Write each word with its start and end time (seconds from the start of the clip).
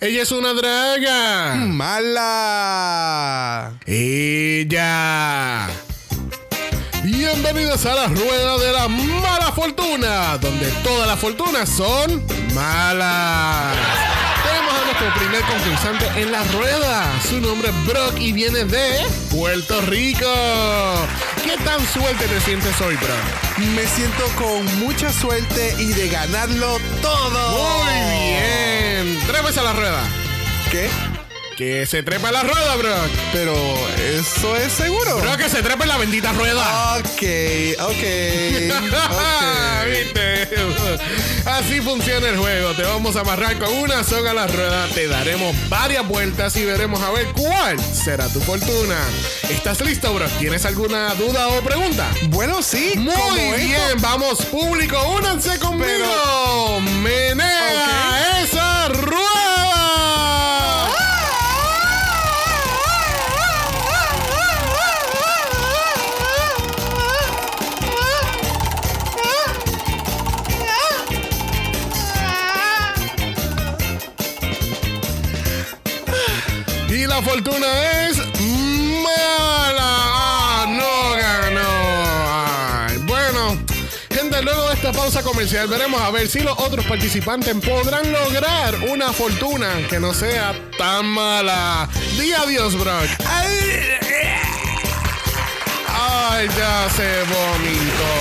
Ella 0.00 0.22
es 0.22 0.30
una 0.30 0.54
draga. 0.54 1.56
Mala. 1.56 2.92
Ella. 3.84 5.66
Bienvenidos 7.02 7.84
a 7.84 7.96
la 7.96 8.06
rueda 8.06 8.58
de 8.58 8.72
la 8.74 8.86
mala 8.86 9.50
fortuna, 9.50 10.38
donde 10.38 10.70
todas 10.84 11.08
las 11.08 11.18
fortunas 11.18 11.68
son 11.68 12.24
malas. 12.54 14.07
Nuestro 15.00 15.20
primer 15.20 15.42
concursante 15.44 16.06
en 16.20 16.32
la 16.32 16.42
rueda. 16.44 17.20
Su 17.22 17.40
nombre 17.40 17.68
es 17.68 17.86
Brock 17.86 18.18
y 18.18 18.32
viene 18.32 18.64
de 18.64 19.06
Puerto 19.30 19.80
Rico. 19.82 20.26
¿Qué 21.44 21.56
tan 21.64 21.86
suerte 21.86 22.26
te 22.26 22.40
sientes 22.40 22.80
hoy, 22.80 22.96
Brock? 22.96 23.58
Me 23.76 23.86
siento 23.86 24.24
con 24.36 24.64
mucha 24.80 25.12
suerte 25.12 25.76
y 25.78 25.92
de 25.92 26.08
ganarlo 26.08 26.78
todo. 27.00 27.84
Muy 27.84 27.92
bien. 28.32 29.20
Trépese 29.28 29.60
a 29.60 29.64
la 29.64 29.72
rueda. 29.72 30.02
¿Qué? 30.72 30.90
Que 31.58 31.86
se 31.86 32.04
trepa 32.04 32.30
la 32.30 32.44
rueda, 32.44 32.76
Brock. 32.76 33.10
Pero 33.32 33.52
eso 34.16 34.54
es 34.54 34.72
seguro. 34.72 35.18
Brock, 35.18 35.38
que 35.38 35.48
se 35.48 35.60
trepa 35.60 35.82
en 35.82 35.88
la 35.88 35.96
bendita 35.96 36.32
rueda. 36.32 36.98
Ok, 36.98 37.22
ok. 37.80 37.88
ok. 37.88 38.04
¿Viste? 39.90 40.48
Así 41.46 41.80
funciona 41.80 42.28
el 42.28 42.36
juego. 42.36 42.74
Te 42.74 42.82
vamos 42.84 43.16
a 43.16 43.22
amarrar 43.22 43.58
con 43.58 43.76
una 43.76 44.04
soga 44.04 44.30
a 44.30 44.34
la 44.34 44.46
rueda. 44.46 44.86
Te 44.94 45.08
daremos 45.08 45.56
varias 45.68 46.06
vueltas 46.06 46.54
y 46.54 46.64
veremos 46.64 47.00
a 47.00 47.10
ver 47.10 47.26
cuál 47.32 47.76
será 47.80 48.28
tu 48.28 48.40
fortuna. 48.40 48.96
¿Estás 49.50 49.80
listo, 49.80 50.14
bro? 50.14 50.28
¿Tienes 50.38 50.64
alguna 50.64 51.12
duda 51.14 51.48
o 51.48 51.60
pregunta? 51.62 52.06
Bueno, 52.28 52.62
sí. 52.62 52.92
Muy 52.94 53.56
bien, 53.56 53.74
esto. 53.80 53.96
vamos 53.98 54.44
público, 54.44 54.96
únanse 55.08 55.58
conmigo. 55.58 56.78
Menea 57.02 58.44
esa 58.44 58.90
rueda. 58.90 59.27
Fortuna 77.22 77.66
es 78.06 78.18
mala. 78.18 79.80
Ah, 79.80 80.66
no 80.68 81.16
ganó. 81.16 83.06
Bueno, 83.06 83.58
gente, 84.10 84.42
luego 84.42 84.68
de 84.68 84.74
esta 84.74 84.92
pausa 84.92 85.22
comercial 85.22 85.68
veremos 85.68 86.00
a 86.00 86.10
ver 86.10 86.28
si 86.28 86.40
los 86.40 86.58
otros 86.58 86.84
participantes 86.86 87.54
podrán 87.56 88.12
lograr 88.12 88.74
una 88.88 89.12
fortuna 89.12 89.68
que 89.88 89.98
no 89.98 90.14
sea 90.14 90.54
tan 90.76 91.06
mala. 91.06 91.88
Di 92.18 92.32
adiós, 92.32 92.76
Brock. 92.78 93.08
Ay, 96.00 96.48
ya 96.56 96.88
se 96.94 97.22
vomitó. 97.22 98.14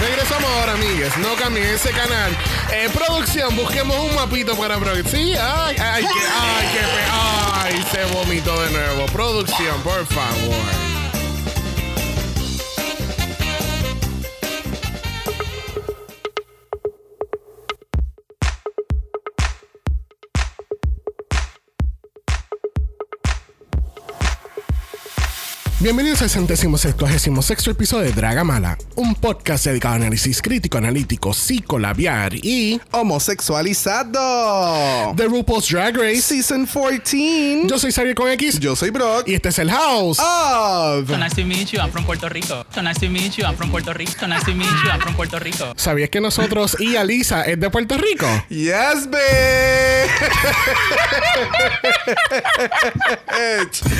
Regresamos 0.00 0.50
ahora, 0.50 0.72
amigues. 0.72 1.16
No 1.18 1.34
cambien 1.36 1.66
ese 1.66 1.90
canal. 1.90 2.36
Eh, 2.72 2.88
producción, 2.92 3.56
busquemos 3.56 3.96
un 3.98 4.14
mapito 4.14 4.54
para 4.56 4.76
Brock. 4.76 5.06
Sí, 5.06 5.34
ay, 5.34 5.76
ay, 5.78 6.04
ay, 6.04 6.66
que, 6.72 6.78
pe- 6.78 7.10
ay, 7.12 7.84
se 7.90 8.04
vomitó 8.14 8.60
de 8.62 8.70
nuevo. 8.70 9.06
Producción, 9.06 9.80
por 9.82 10.06
favor. 10.06 10.87
Bienvenidos 25.80 26.22
al 26.22 26.30
centésimo 26.30 26.76
sextuagésimo 26.76 27.40
sexto 27.40 27.70
episodio 27.70 28.06
de 28.06 28.12
Draga 28.12 28.42
Mala, 28.42 28.76
un 28.96 29.14
podcast 29.14 29.64
dedicado 29.64 29.94
a 29.94 29.98
análisis 29.98 30.42
crítico, 30.42 30.76
analítico, 30.76 31.32
psicolabiar 31.32 32.34
y 32.34 32.80
Homosexualizado. 32.90 35.14
The 35.16 35.26
RuPaul's 35.26 35.68
Drag 35.68 35.96
Race. 35.96 36.22
Season 36.22 36.66
14. 36.66 37.68
Yo 37.68 37.78
soy 37.78 37.92
Xavier 37.92 38.16
con 38.16 38.28
X 38.30 38.58
Yo 38.58 38.74
soy 38.74 38.90
Brock. 38.90 39.28
y 39.28 39.34
este 39.34 39.50
es 39.50 39.58
el 39.60 39.70
House. 39.70 40.18
Of. 40.18 41.08
So 41.10 41.16
nice 41.16 41.36
to 41.36 41.44
meet 41.44 41.68
you. 41.68 41.78
I'm 41.78 41.92
from 41.92 42.04
Puerto 42.04 42.28
Rico. 42.28 42.66
So 42.74 42.82
nice 42.82 42.98
to 42.98 43.08
meet 43.08 43.36
you. 43.36 43.44
I'm 43.44 43.54
from 43.54 43.70
Puerto 43.70 43.92
Rico. 43.94 44.10
So 44.18 44.26
nice 44.26 44.44
to 44.46 44.54
meet 44.54 44.66
you. 44.82 44.90
I'm 44.90 45.00
from 45.00 45.14
Puerto 45.14 45.38
Rico. 45.38 45.74
¿Sabías 45.76 46.10
que 46.10 46.20
nosotros 46.20 46.76
y 46.80 46.96
Alisa 46.96 47.42
es 47.44 47.60
de 47.60 47.70
Puerto 47.70 47.96
Rico? 47.96 48.26
Yes, 48.48 49.08
bitch. 49.08 49.20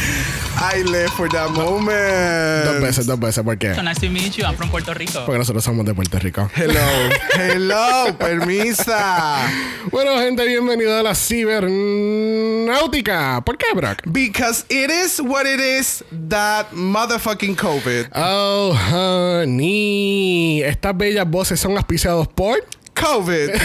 I 0.61 0.83
live 0.83 1.11
for 1.13 1.29
that 1.29 1.51
moment. 1.51 1.68
Dos 1.69 2.81
veces, 2.81 3.05
dos 3.07 3.21
veces, 3.21 3.45
¿por 3.45 3.59
qué? 3.59 3.75
So 3.75 3.83
nice 3.83 4.01
to 4.01 4.09
meet 4.11 4.33
you. 4.37 4.45
I'm 4.45 4.57
from 4.57 4.71
Puerto 4.71 4.95
Rico. 4.95 5.27
Porque 5.27 5.37
nosotros 5.39 5.63
somos 5.63 5.85
de 5.85 5.93
Puerto 5.93 6.19
Rico. 6.19 6.51
Hello. 6.55 6.81
Hello. 7.35 8.17
Permisa. 8.19 9.47
Bueno, 9.91 10.19
gente, 10.19 10.47
bienvenido 10.47 10.99
a 10.99 11.03
la 11.03 11.15
cibernáutica. 11.15 13.43
¿Por 13.45 13.59
qué, 13.59 13.67
Brock? 13.75 13.99
Because 14.07 14.65
it 14.71 14.91
is 14.91 15.21
what 15.21 15.45
it 15.45 15.61
is 15.61 16.03
that 16.31 16.73
motherfucking 16.73 17.55
COVID. 17.55 18.07
Oh, 18.15 18.73
honey. 18.73 20.63
Estas 20.63 20.97
bellas 20.97 21.29
voces 21.29 21.61
son 21.61 21.77
auspiciados 21.77 22.29
por... 22.29 22.65
COVID. 22.95 23.51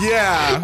yeah. 0.00 0.58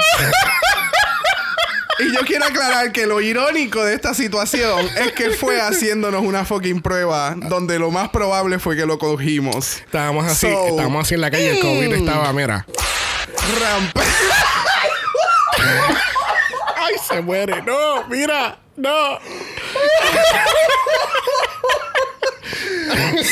Y 2.00 2.12
yo 2.14 2.20
quiero 2.26 2.44
aclarar 2.44 2.92
que 2.92 3.06
lo 3.06 3.20
irónico 3.20 3.84
de 3.84 3.94
esta 3.94 4.14
situación 4.14 4.88
es 4.98 5.12
que 5.12 5.30
fue 5.30 5.60
haciéndonos 5.60 6.22
una 6.22 6.44
fucking 6.44 6.80
prueba 6.80 7.34
donde 7.36 7.78
lo 7.78 7.90
más 7.90 8.08
probable 8.10 8.58
fue 8.60 8.76
que 8.76 8.86
lo 8.86 8.98
cogimos. 8.98 9.78
Estábamos 9.78 10.26
así, 10.26 10.46
So- 10.50 10.66
estábamos 10.68 11.06
así 11.06 11.14
en 11.14 11.20
la 11.22 11.30
calle. 11.30 11.50
El 11.56 11.60
COVID 11.60 11.92
estaba, 11.94 12.32
mira. 12.32 12.66
Rampa. 13.60 14.00
¡Ay, 16.76 16.94
se 17.08 17.20
muere! 17.20 17.60
¡No! 17.62 18.04
¡Mira! 18.08 18.58
¡No! 18.76 19.18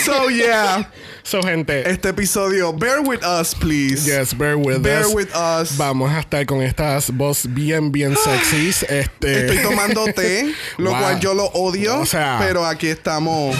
So 0.04 0.28
yeah. 0.28 0.90
So, 1.28 1.42
gente. 1.42 1.90
Este 1.90 2.10
episodio, 2.10 2.72
bear 2.72 3.00
with 3.00 3.24
us, 3.24 3.52
please. 3.52 4.06
Yes, 4.06 4.32
bear 4.32 4.56
with 4.56 4.80
Bear 4.80 5.04
us. 5.06 5.12
with 5.12 5.34
us. 5.34 5.76
Vamos 5.76 6.12
a 6.12 6.20
estar 6.20 6.46
con 6.46 6.62
estas 6.62 7.10
voz 7.10 7.52
bien, 7.52 7.90
bien 7.90 8.14
sexys. 8.24 8.84
Este. 8.84 9.40
Estoy 9.46 9.58
tomando 9.58 10.04
té, 10.14 10.54
lo 10.78 10.90
Wow. 10.90 11.00
cual 11.00 11.18
yo 11.20 11.34
lo 11.34 11.46
odio, 11.46 11.98
O 11.98 12.06
sea- 12.06 12.36
pero 12.40 12.64
aquí 12.64 12.86
estamos. 12.86 13.56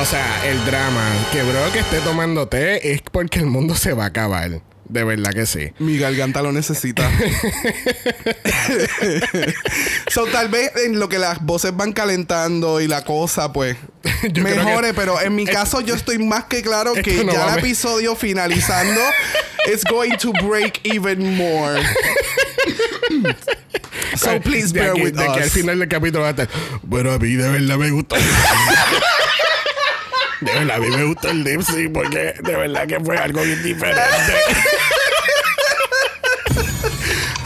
O 0.00 0.04
sea, 0.06 0.50
el 0.50 0.64
drama. 0.64 1.04
Que 1.32 1.42
bro 1.42 1.70
que 1.70 1.80
esté 1.80 1.98
tomando 2.00 2.48
té 2.48 2.92
es 2.94 3.02
porque 3.02 3.40
el 3.40 3.46
mundo 3.46 3.74
se 3.74 3.92
va 3.92 4.04
a 4.04 4.06
acabar. 4.06 4.62
De 4.88 5.04
verdad 5.04 5.32
que 5.32 5.44
sí. 5.44 5.72
Mi 5.78 5.98
garganta 5.98 6.40
lo 6.40 6.50
necesita. 6.52 7.02
so, 10.10 10.24
tal 10.26 10.48
vez 10.48 10.72
en 10.86 10.98
lo 10.98 11.10
que 11.10 11.18
las 11.18 11.44
voces 11.44 11.76
van 11.76 11.92
calentando 11.92 12.80
y 12.80 12.88
la 12.88 13.04
cosa, 13.04 13.52
pues, 13.52 13.76
mejore. 14.42 14.94
pero 14.94 15.20
en 15.20 15.34
mi 15.34 15.44
caso, 15.46 15.80
yo 15.80 15.94
estoy 15.94 16.18
más 16.18 16.44
que 16.44 16.62
claro 16.62 16.92
que 17.02 17.24
no 17.24 17.32
ya 17.32 17.52
el 17.54 17.58
episodio 17.58 18.14
finalizando 18.16 19.00
is 19.72 19.84
going 19.84 20.16
to 20.18 20.32
break 20.44 20.80
even 20.84 21.36
more. 21.36 21.80
so, 24.16 24.40
please 24.40 24.72
bear 24.72 24.92
aquí- 24.92 25.02
with 25.02 25.14
de 25.14 25.24
que 25.24 25.40
al 25.40 25.46
us. 25.46 25.52
final 25.52 25.78
del 25.78 25.88
capítulo 25.88 26.22
va 26.22 26.28
a 26.28 26.30
estar. 26.30 26.48
Bueno, 26.82 27.12
a 27.12 27.18
mí 27.18 27.34
de 27.34 27.48
verdad 27.48 27.76
me 27.76 27.90
gustó. 27.90 28.16
de 30.40 30.52
verdad, 30.52 30.76
a 30.76 30.80
mí 30.80 30.88
me 30.88 31.04
gustó 31.04 31.28
el 31.30 31.44
lip 31.44 31.62
sync 31.62 31.92
porque 31.92 32.34
de 32.42 32.56
verdad 32.56 32.86
que 32.86 32.98
fue 33.00 33.16
algo 33.16 33.42
bien 33.42 33.62
diferente. 33.62 34.02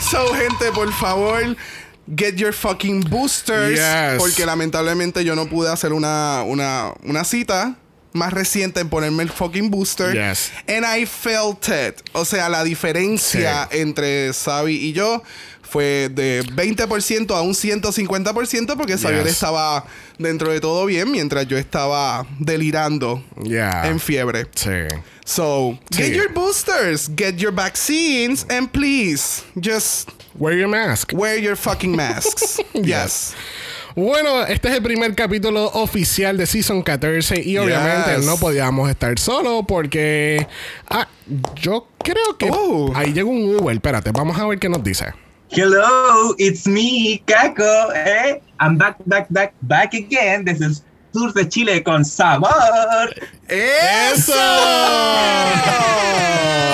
So, 0.09 0.33
gente, 0.35 0.71
por 0.73 0.91
favor, 0.93 1.55
get 2.15 2.35
your 2.35 2.53
fucking 2.53 3.01
boosters. 3.09 3.77
Yes. 3.77 4.17
Porque 4.17 4.45
lamentablemente 4.45 5.23
yo 5.23 5.35
no 5.35 5.47
pude 5.47 5.69
hacer 5.71 5.93
una, 5.93 6.43
una, 6.45 6.93
una 7.03 7.23
cita 7.23 7.75
más 8.13 8.33
reciente 8.33 8.79
en 8.79 8.89
ponerme 8.89 9.23
el 9.23 9.29
fucking 9.29 9.69
booster. 9.69 10.13
Yes. 10.13 10.51
And 10.67 10.85
I 10.85 11.05
felt 11.05 11.67
it. 11.67 12.01
O 12.13 12.25
sea, 12.25 12.49
la 12.49 12.63
diferencia 12.63 13.67
entre 13.71 14.31
Xavi 14.33 14.75
y 14.75 14.93
yo 14.93 15.21
fue 15.61 16.09
de 16.09 16.43
20% 16.55 17.35
a 17.35 17.41
un 17.41 17.53
150% 17.53 18.77
porque 18.77 18.97
Xavier 18.97 19.23
Yes. 19.25 19.33
estaba 19.33 19.85
dentro 20.17 20.49
de 20.51 20.61
todo 20.61 20.85
bien 20.85 21.11
mientras 21.11 21.45
yo 21.47 21.57
estaba 21.57 22.25
delirando 22.39 23.21
en 23.43 23.99
fiebre. 23.99 24.47
Sí. 24.55 24.69
So, 25.25 25.77
Sí. 25.91 26.03
get 26.03 26.13
your 26.15 26.33
boosters, 26.33 27.09
get 27.17 27.35
your 27.35 27.51
vaccines, 27.53 28.45
and 28.49 28.69
please, 28.71 29.43
just 29.61 30.09
Wear 30.37 30.55
your 30.57 30.67
mask. 30.67 31.11
Wear 31.13 31.37
your 31.39 31.55
fucking 31.55 31.95
masks. 31.95 32.59
yes. 32.73 33.33
Bueno, 33.95 34.43
este 34.45 34.67
es 34.69 34.75
el 34.75 34.83
primer 34.83 35.15
capítulo 35.15 35.65
oficial 35.73 36.37
de 36.37 36.45
Season 36.45 36.83
14 36.83 37.41
y 37.43 37.57
obviamente 37.57 38.17
Yes. 38.17 38.25
no 38.25 38.37
podíamos 38.37 38.87
estar 38.91 39.17
solo 39.17 39.63
porque 39.63 40.45
ah, 40.89 41.07
yo 41.55 41.87
creo 42.03 42.37
que 42.37 42.49
Oh. 42.51 42.91
ahí 42.95 43.11
llegó 43.13 43.31
un 43.31 43.55
Uber. 43.55 43.73
Espérate, 43.75 44.11
vamos 44.11 44.37
a 44.37 44.45
ver 44.45 44.59
qué 44.59 44.69
nos 44.69 44.83
dice. 44.83 45.05
Hello, 45.49 46.35
it's 46.37 46.67
me, 46.67 47.23
Caco. 47.25 47.63
Eh? 47.95 48.39
I'm 48.59 48.77
back, 48.77 48.97
back, 49.05 49.27
back, 49.29 49.53
back 49.61 49.93
again. 49.95 50.45
Desde 50.45 50.65
el 50.65 50.75
sur 51.17 51.33
de 51.33 51.49
Chile 51.49 51.83
con 51.83 52.05
sabor. 52.05 53.13
¡Eso! 53.47 54.33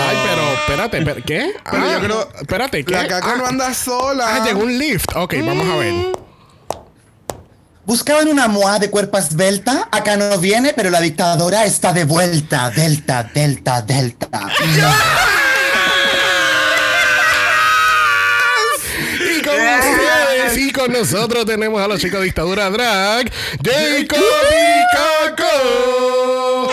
Ay, 0.10 0.18
pero 0.26 0.54
espérate, 0.54 0.98
espérate, 1.00 1.22
¿qué? 1.24 1.54
Pero 1.72 1.84
Ah, 1.84 1.94
yo 1.94 2.00
creo- 2.02 2.30
espérate, 2.42 2.84
¿qué? 2.86 2.94
La 2.94 3.08
caca 3.08 3.32
Ah, 3.34 3.36
no 3.38 3.46
anda 3.46 3.74
sola. 3.74 4.36
ah, 4.36 4.46
llegó 4.46 4.62
un 4.64 4.78
lift. 4.78 5.10
Ok, 5.16 5.36
vamos 5.46 5.68
a 5.70 5.76
ver. 5.78 5.94
Buscaban 7.86 8.30
una 8.30 8.48
moa 8.48 8.80
de 8.80 8.90
cuerpo 8.90 9.18
esbelta, 9.18 9.90
acá 9.92 10.16
no 10.16 10.38
viene, 10.38 10.74
pero 10.74 10.90
la 10.90 11.02
dictadora 11.02 11.66
está 11.66 11.92
de 11.92 12.06
vuelta. 12.06 12.70
Delta, 12.70 13.24
delta, 13.34 13.82
delta. 13.82 14.30
Y 14.64 14.80
con 20.74 20.92
nosotros 20.92 21.46
tenemos 21.46 21.82
a 21.82 21.88
los 21.88 22.00
chicos 22.02 22.20
de 22.20 22.26
Dictadura 22.26 22.70
Drag, 22.70 23.32
Jacob 23.64 24.20
y 24.52 24.84
Caco. 25.36 26.70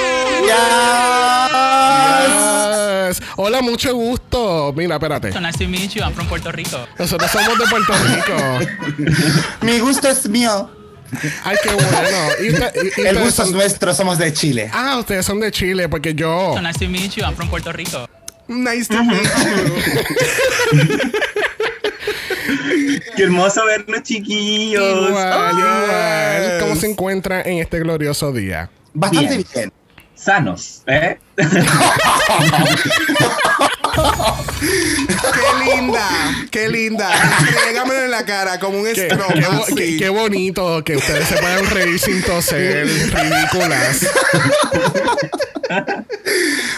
Yes. 3.11 3.21
Hola, 3.37 3.61
mucho 3.63 3.95
gusto. 3.95 4.73
Mira, 4.77 4.97
espérate. 4.97 5.33
So 5.33 5.41
nice 5.41 5.59
to 5.59 5.69
meet 5.69 5.91
you. 5.95 6.03
I'm 6.03 6.13
from 6.15 6.27
Puerto 6.29 6.51
Rico. 6.53 6.87
Nosotros 6.99 7.31
somos 7.31 7.59
de 7.59 7.65
Puerto 7.67 7.93
Rico. 8.05 8.37
Mi 9.63 9.79
gusto 9.81 10.09
es 10.09 10.29
mío. 10.29 10.71
Ay, 11.45 11.57
qué 11.63 11.71
bueno. 11.71 12.19
Y 12.41 12.51
usted- 12.53 12.73
y- 12.97 13.01
y 13.03 13.07
El 13.07 13.19
gusto 13.19 13.43
es 13.43 13.51
nuestro, 13.51 13.93
somos 13.95 14.17
de 14.19 14.33
Chile. 14.33 14.71
Ah, 14.73 14.97
ustedes 14.99 15.27
son 15.27 15.41
de 15.41 15.51
Chile, 15.51 15.89
porque 15.89 16.15
yo. 16.15 16.53
So 16.55 16.63
nice 16.63 16.79
to 16.79 16.89
meet 16.89 17.13
you. 17.17 17.25
I'm 17.25 17.35
from 17.35 17.49
Puerto 17.51 17.73
Rico. 17.73 18.09
Nice 18.47 18.87
to 18.89 19.03
meet 19.03 19.23
you. 19.23 20.91
Qué 23.17 23.23
hermoso 23.25 23.65
verlos, 23.67 24.03
chiquillos. 24.03 24.83
Igual, 25.09 25.59
igual. 25.59 26.61
¿Cómo 26.61 26.77
se 26.77 26.91
encuentra 26.91 27.43
en 27.43 27.59
este 27.59 27.79
glorioso 27.81 28.33
día? 28.33 28.71
Bastante 28.93 29.37
Bien. 29.37 29.47
bien. 29.55 29.73
Sanos, 30.15 30.83
¿eh? 30.87 31.19
¡Qué 34.61 35.75
linda! 35.75 36.09
¡Qué 36.51 36.69
linda! 36.69 37.11
Entrégamelo 37.49 38.05
en 38.05 38.11
la 38.11 38.25
cara 38.25 38.59
como 38.61 38.79
un 38.79 38.85
Qué, 38.93 39.07
stroke. 39.11 39.35
qué 39.35 39.41
bo- 39.47 39.63
así. 39.65 39.75
qué- 39.75 39.97
qué 39.99 40.09
bonito 40.09 40.83
que 40.85 40.97
ustedes 40.97 41.29
se 41.29 41.37
puedan 41.37 41.67
reír 41.67 41.99
sin 41.99 42.23
toser, 42.23 42.87
ridículas. 42.87 44.07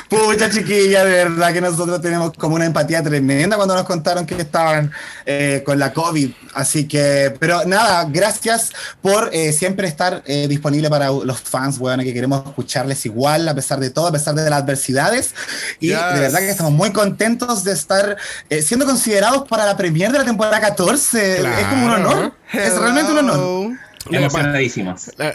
Pucha 0.09 0.51
chiquilla, 0.51 1.05
de 1.05 1.25
verdad 1.25 1.53
que 1.53 1.61
nosotros 1.61 2.01
tenemos 2.03 2.33
como 2.37 2.57
una 2.57 2.67
empatía 2.67 3.03
tremenda 3.03 3.57
cuando 3.57 3.75
nos 3.75 3.85
contaron 3.85 4.27
que 4.27 4.35
estaban 4.35 4.91
eh, 5.25 5.63
con 5.65 5.79
la 5.79 5.93
COVID. 5.93 6.31
Así 6.55 6.87
que, 6.87 7.35
pero 7.41 7.65
nada, 7.65 8.07
gracias 8.11 8.71
por 9.01 9.31
eh, 9.33 9.53
siempre 9.55 9.89
estar 9.89 10.23
eh, 10.27 10.47
disponible 10.49 10.91
para 10.91 11.09
los 11.11 11.41
fans, 11.41 11.79
weón, 11.79 12.01
que 12.01 12.13
queremos 12.13 12.45
escucharles 12.47 13.07
igual, 13.07 13.49
a 13.49 13.55
pesar 13.55 13.81
de 13.81 13.89
todo, 13.91 14.09
a 14.09 14.13
pesar 14.13 14.35
de 14.35 14.49
las 14.51 14.61
adversidades. 14.63 15.35
Y 15.81 15.89
Yes. 15.93 15.99
de 16.15 16.21
verdad 16.21 16.39
que 16.41 16.51
estamos 16.51 16.73
muy 16.73 16.91
contentos 16.91 17.02
de 17.03 17.73
estar 17.73 18.17
eh, 18.49 18.63
siendo 18.63 18.87
considerados 18.87 19.49
para 19.49 19.67
la 19.67 19.77
premier 19.77 20.11
de 20.13 20.19
la 20.19 20.25
temporada 20.25 20.61
14. 20.61 21.41
Es 21.41 21.67
como 21.67 21.87
un 21.87 21.93
honor. 21.93 22.33
Es 22.53 22.79
realmente 22.79 23.13
un 23.13 23.19
honor. 23.19 23.73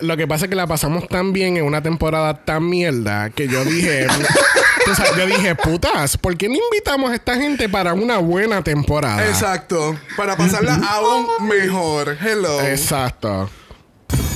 Lo 0.01 0.17
que 0.17 0.27
pasa 0.27 0.45
es 0.45 0.49
que 0.49 0.55
la 0.55 0.67
pasamos 0.67 1.07
tan 1.07 1.31
bien 1.33 1.57
en 1.57 1.63
una 1.63 1.81
temporada 1.81 2.33
tan 2.43 2.67
mierda 2.67 3.29
que 3.29 3.47
yo 3.47 3.63
dije, 3.63 4.07
sabes, 4.95 5.15
yo 5.17 5.25
dije, 5.25 5.55
putas, 5.55 6.17
¿por 6.17 6.35
qué 6.37 6.49
no 6.49 6.55
invitamos 6.55 7.11
a 7.11 7.15
esta 7.15 7.35
gente 7.35 7.69
para 7.69 7.93
una 7.93 8.17
buena 8.17 8.61
temporada? 8.63 9.25
Exacto. 9.27 9.97
Para 10.17 10.35
pasarla 10.35 10.75
aún 10.75 11.47
mejor. 11.47 12.17
Hello. 12.21 12.61
Exacto. 12.61 13.49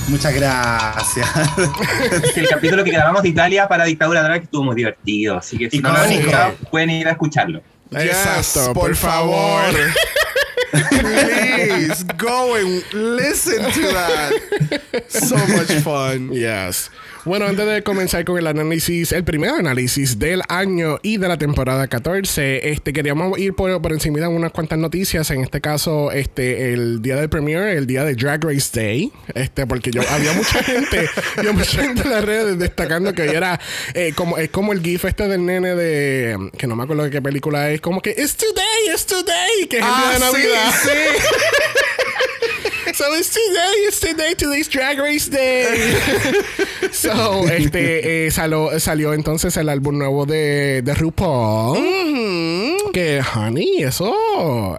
Muchas 0.08 0.34
gracias. 0.34 1.26
El 2.36 2.48
capítulo 2.48 2.84
que 2.84 2.90
grabamos 2.90 3.22
de 3.22 3.30
Italia 3.30 3.66
para 3.68 3.84
Dictadura 3.84 4.22
Drag 4.22 4.42
estuvo 4.42 4.64
muy 4.64 4.74
divertido. 4.76 5.38
Así 5.38 5.56
que 5.56 5.70
si 5.70 5.78
no 5.80 5.90
lo 5.90 5.98
han 5.98 6.12
escuchado, 6.12 6.54
pueden 6.70 6.90
ir 6.90 7.08
a 7.08 7.12
escucharlo. 7.12 7.62
Yes, 7.90 8.02
Exacto, 8.04 8.72
por, 8.74 8.88
por 8.88 8.96
favor. 8.96 9.72
favor. 9.72 9.90
Please 11.00 12.04
go 12.16 12.54
and 12.56 12.82
listen 12.92 13.58
to 13.72 13.92
that. 13.92 14.32
So 15.08 15.36
much 15.36 15.70
fun. 15.82 16.32
Yes. 16.32 16.90
Bueno, 17.24 17.46
antes 17.46 17.64
de 17.64 17.84
comenzar 17.84 18.24
con 18.24 18.36
el 18.36 18.48
análisis, 18.48 19.12
el 19.12 19.22
primer 19.22 19.50
análisis 19.50 20.18
del 20.18 20.42
año 20.48 20.98
y 21.02 21.18
de 21.18 21.28
la 21.28 21.38
temporada 21.38 21.86
14, 21.86 22.70
este, 22.70 22.92
queríamos 22.92 23.38
ir 23.38 23.54
por, 23.54 23.80
por 23.80 23.92
encima 23.92 24.18
de 24.18 24.26
unas 24.26 24.50
cuantas 24.50 24.76
noticias. 24.80 25.30
En 25.30 25.42
este 25.42 25.60
caso, 25.60 26.10
este, 26.10 26.72
el 26.72 27.00
día 27.00 27.14
del 27.14 27.28
premiere, 27.28 27.74
el 27.74 27.86
día 27.86 28.02
de 28.04 28.16
Drag 28.16 28.42
Race 28.44 28.70
Day, 28.72 29.12
este, 29.36 29.68
porque 29.68 29.92
yo 29.92 30.02
había 30.10 30.32
mucha 30.32 30.62
gente, 30.64 31.08
había 31.36 31.52
mucha 31.52 31.82
gente 31.82 32.02
en 32.02 32.10
las 32.10 32.24
redes 32.24 32.58
destacando 32.58 33.14
que 33.14 33.22
hoy 33.22 33.36
era 33.36 33.60
eh, 33.94 34.12
como, 34.16 34.36
es 34.36 34.50
como 34.50 34.72
el 34.72 34.82
GIF 34.82 35.04
este 35.04 35.28
del 35.28 35.46
nene 35.46 35.76
de, 35.76 36.50
que 36.58 36.66
no 36.66 36.74
me 36.74 36.82
acuerdo 36.82 37.04
de 37.04 37.10
qué 37.10 37.22
película 37.22 37.70
es, 37.70 37.80
como 37.80 38.02
que 38.02 38.10
it's 38.10 38.34
today, 38.34 38.92
it's 38.92 39.06
today, 39.06 39.68
que 39.70 39.78
es 39.78 39.84
el 39.84 39.88
día 39.88 40.08
de 40.08 40.14
Ah, 40.16 40.18
sí, 40.18 40.24
Navidad. 40.24 40.72
sí. 40.82 40.88
So 42.94 43.04
it's 43.16 43.30
today, 43.30 43.86
it's 43.88 44.00
today, 44.00 44.34
today's 44.34 44.68
Drag 44.68 44.98
Race 44.98 45.30
Day. 45.30 45.64
so, 46.92 47.48
este, 47.48 48.26
eh, 48.26 48.30
salió, 48.30 48.78
salió 48.78 49.14
entonces 49.14 49.56
el 49.56 49.68
álbum 49.68 49.98
nuevo 49.98 50.26
de, 50.26 50.82
de 50.82 50.94
RuPaul. 50.94 51.78
Que, 52.92 53.22
honey, 53.34 53.82
eso, 53.82 54.14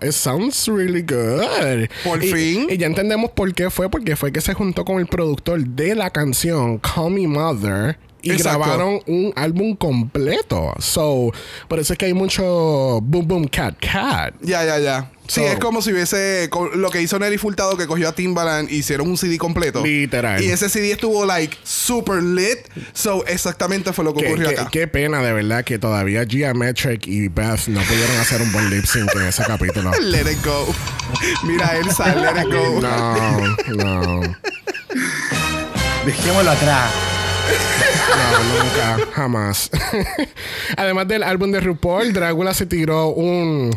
it 0.02 0.12
sounds 0.12 0.68
really 0.68 1.02
good. 1.02 1.88
Por 2.04 2.24
Y- 2.24 2.32
fin. 2.32 2.68
Y 2.70 2.78
ya 2.78 2.86
entendemos 2.88 3.32
por 3.32 3.54
qué 3.54 3.70
fue, 3.70 3.90
porque 3.90 4.16
fue 4.16 4.32
que 4.32 4.42
se 4.42 4.54
juntó 4.54 4.86
con 4.86 5.00
el 5.00 5.08
productor 5.08 5.66
de 5.66 5.96
la 5.96 6.12
canción 6.12 6.78
Call 6.78 7.12
Me 7.12 7.28
Mother. 7.28 7.98
Y 8.24 8.32
Exacto. 8.32 8.60
grabaron 8.60 9.00
un 9.06 9.34
álbum 9.36 9.76
completo. 9.76 10.74
So, 10.80 11.32
por 11.68 11.80
eso 11.80 11.94
es 11.94 12.00
que 12.00 12.06
hay 12.06 12.14
mucho 12.14 13.00
boom 13.02 13.28
boom 13.28 13.48
cat 13.48 13.76
cat. 13.80 14.34
Ya, 14.42 14.64
ya, 14.66 14.80
ya. 14.80 15.12
Sí, 15.28 15.40
So- 15.42 15.48
es 15.48 15.60
como 15.60 15.82
si 15.82 15.92
hubiese 15.94 16.50
lo 16.76 16.90
que 16.90 17.02
hizo 17.02 17.18
Nelly 17.20 17.38
Furtado 17.38 17.78
que 17.78 17.86
cogió 17.88 18.10
a 18.10 18.12
Timbaland 18.16 18.70
y 18.70 18.78
hicieron 18.78 19.08
un 19.10 19.18
CD 19.18 19.38
completo. 19.38 19.84
Literal. 19.86 20.42
Y 20.44 20.48
ese 20.52 20.68
CD 20.70 20.92
estuvo 20.92 21.26
like 21.26 21.56
super 21.64 22.22
lit. 22.24 22.60
So 22.94 23.26
exactamente 23.26 23.94
fue 23.94 24.04
lo 24.06 24.14
que 24.14 24.22
Qué, 24.22 24.28
ocurrió 24.28 24.50
qué- 24.50 24.56
acá. 24.60 24.70
qué 24.72 24.88
pena 24.88 25.22
de 25.22 25.32
verdad 25.34 25.64
que 25.64 25.78
todavía 25.80 26.26
Geometric 26.28 27.08
y 27.08 27.28
Beth 27.30 27.68
no 27.68 27.82
pudieron 27.82 28.18
hacer 28.18 28.42
un 28.42 28.52
buen 28.52 28.70
lip 28.70 28.86
sync 28.86 29.14
en 29.16 29.22
ese 29.24 29.44
capítulo. 29.44 29.92
Let 30.02 30.32
it 30.32 30.44
go. 30.46 30.66
Mira, 31.44 31.78
Elsa, 31.78 32.14
let 32.16 32.42
it 32.42 32.48
go. 32.54 32.82
No, 32.82 34.22
no, 34.22 34.36
Dejémoslo 36.06 36.52
atrás. 36.52 36.92
no, 38.10 38.64
nunca, 38.64 39.12
jamás. 39.14 39.70
Además 40.78 41.08
del 41.08 41.24
álbum 41.24 41.52
de 41.52 41.60
RuPaul, 41.60 42.14
Drácula 42.14 42.54
se 42.54 42.66
tiró 42.66 43.08
un 43.10 43.76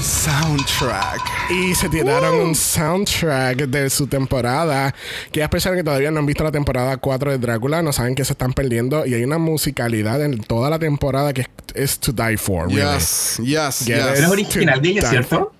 Soundtrack. 0.00 1.20
y 1.50 1.74
se 1.74 1.88
tiraron 1.90 2.40
un 2.40 2.54
soundtrack 2.54 3.66
de 3.66 3.90
su 3.90 4.06
temporada. 4.06 4.94
Que 5.30 5.40
las 5.40 5.50
personas 5.50 5.76
que 5.76 5.84
todavía 5.84 6.10
no 6.10 6.20
han 6.20 6.26
visto 6.26 6.42
la 6.42 6.50
temporada 6.52 6.96
4 6.96 7.32
de 7.32 7.38
Drácula 7.38 7.82
no 7.82 7.92
saben 7.92 8.14
que 8.14 8.24
se 8.24 8.32
están 8.32 8.52
perdiendo. 8.54 9.04
Y 9.04 9.14
hay 9.14 9.24
una 9.24 9.38
musicalidad 9.38 10.22
en 10.22 10.38
toda 10.38 10.70
la 10.70 10.78
temporada 10.78 11.32
que 11.34 11.42
es, 11.42 11.48
es 11.74 11.98
to 11.98 12.12
die 12.12 12.36
for. 12.38 12.68
really. 12.68 12.82
Yes, 12.94 13.40
yes, 13.42 13.80
yes. 13.86 14.18
Es 14.20 14.28
original 14.28 14.80
de 14.80 14.88
ella. 14.88 15.08
¿cierto? 15.08 15.52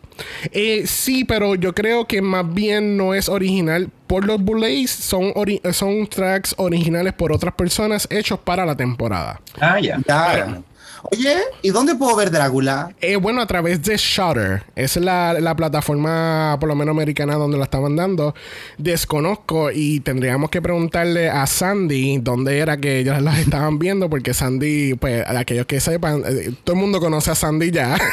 Eh, 0.53 0.85
sí, 0.87 1.25
pero 1.25 1.55
yo 1.55 1.75
creo 1.75 2.07
que 2.07 2.23
más 2.23 2.53
bien 2.53 2.97
no 2.97 3.15
es 3.15 3.29
original 3.29 3.89
por 4.07 4.25
los 4.27 4.41
Bullets. 4.43 4.91
Son, 4.91 5.33
ori- 5.35 5.61
son 5.73 6.07
tracks 6.07 6.55
originales 6.59 7.12
por 7.12 7.33
otras 7.33 7.55
personas 7.55 8.07
hechos 8.11 8.39
para 8.39 8.65
la 8.67 8.77
temporada. 8.77 9.41
Ah, 9.61 9.79
ya. 9.81 9.99
Ya. 10.07 10.62
Oye, 11.02 11.37
¿y 11.62 11.71
dónde 11.71 11.95
puedo 11.95 12.14
ver 12.16 12.30
Drácula? 12.30 12.92
Eh, 13.00 13.16
bueno, 13.16 13.40
a 13.40 13.47
través 13.47 13.83
de 13.83 13.97
Shutter. 13.97 14.62
Esa 14.76 14.99
es 15.00 15.04
la, 15.04 15.33
la 15.40 15.57
plataforma, 15.57 16.57
por 16.61 16.69
lo 16.69 16.75
menos 16.75 16.92
americana, 16.95 17.35
donde 17.35 17.57
la 17.59 17.64
estaban 17.64 17.97
dando. 17.97 18.35
Desconozco 18.78 19.71
y 19.71 20.00
tendríamos 20.00 20.50
que 20.50 20.61
preguntarle 20.61 21.30
a 21.30 21.47
Sandy 21.47 22.19
dónde 22.19 22.59
era 22.59 22.76
que 22.76 22.99
ellos 22.99 23.21
las 23.23 23.38
estaban 23.38 23.78
viendo, 23.78 24.11
porque 24.11 24.35
Sandy, 24.35 24.95
pues, 24.95 25.26
a 25.26 25.38
aquellos 25.38 25.66
que 25.66 25.80
sepan, 25.80 26.23
eh, 26.26 26.52
todo 26.64 26.75
el 26.75 26.80
mundo 26.80 27.00
conoce 27.00 27.30
a 27.30 27.35
Sandy 27.35 27.71
ya. 27.71 27.97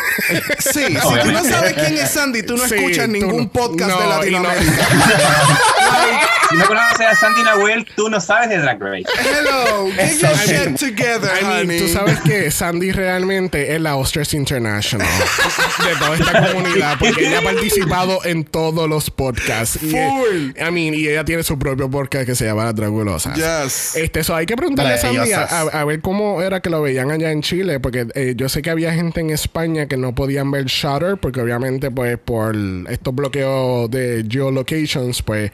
Sí, 0.60 0.86
si 0.86 0.94
tú 0.96 1.32
no 1.32 1.44
sabes 1.44 1.74
quién 1.74 1.98
es 1.98 2.10
Sandy, 2.12 2.44
tú 2.44 2.58
no 2.58 2.66
Sí, 2.68 2.76
escuchas 2.76 3.08
ningún 3.10 3.44
no- 3.44 3.50
podcast 3.52 3.90
no, 3.92 3.98
de 4.00 4.04
no- 4.04 4.10
Latinoamérica. 4.42 4.88
Si 6.50 6.56
no 6.56 6.66
conoces 6.66 7.02
a 7.02 7.16
Sandy 7.16 7.44
Nahuel, 7.44 7.86
tú 7.96 8.10
no 8.10 8.22
sabes 8.22 8.50
de 8.50 8.58
Drag 8.60 8.82
Race. 8.82 9.06
Hello, 9.20 9.90
get 9.92 10.18
your 10.20 10.36
shit 10.36 10.80
together, 10.80 11.30
I 11.30 11.44
mean, 11.44 11.60
honey. 11.66 11.80
tú 11.80 11.88
sabes 11.90 12.20
que 12.22 12.50
Sandy 12.52 12.92
realmente 12.92 13.76
es 13.76 13.82
la 13.82 13.98
Ostrich 13.98 14.34
International 14.34 15.08
de 15.08 15.96
toda 16.00 16.16
esta 16.16 16.54
comunidad 16.54 16.98
porque 17.00 17.28
ella 17.28 17.40
ha 17.40 17.42
participado 17.42 18.24
en 18.24 18.46
todos 18.46 18.88
los 18.88 19.10
podcasts. 19.10 19.80
Y, 19.82 19.94
eh, 19.96 20.08
Full. 20.08 20.68
I 20.68 20.72
mean, 20.72 20.94
y 20.94 21.08
ella 21.08 21.26
tiene 21.26 21.44
su 21.44 21.60
propio 21.60 21.90
podcast 21.90 22.26
que 22.26 22.36
se 22.36 22.46
llama 22.46 22.66
La 22.66 22.74
Dragulosa. 22.74 23.34
Yes. 23.34 23.96
Este, 23.96 24.22
eso 24.22 24.36
hay 24.36 24.46
que 24.46 24.56
preguntarle 24.56 24.94
a 24.94 24.98
Sandy 24.98 25.32
a 25.34 25.86
ver 25.86 26.02
cómo 26.02 26.42
era 26.42 26.62
que 26.62 26.70
lo 26.70 26.82
veían 26.82 27.12
allá 27.12 27.32
en 27.32 27.42
Chile, 27.42 27.80
porque 27.80 28.08
eh, 28.16 28.34
yo 28.38 28.48
sé 28.48 28.62
que 28.62 28.70
había 28.70 28.94
gente 28.94 29.20
en 29.20 29.32
España 29.32 29.88
que 29.88 29.98
no 29.98 30.16
podían 30.16 30.50
ver 30.52 30.66
Shutter, 30.66 31.18
porque 31.18 31.42
obviamente, 31.42 31.92
pues, 31.92 32.18
por 32.18 32.56
estos 32.90 33.14
bloqueos 33.14 33.92
de 33.92 34.26
geolocations, 34.30 35.22
pues. 35.22 35.52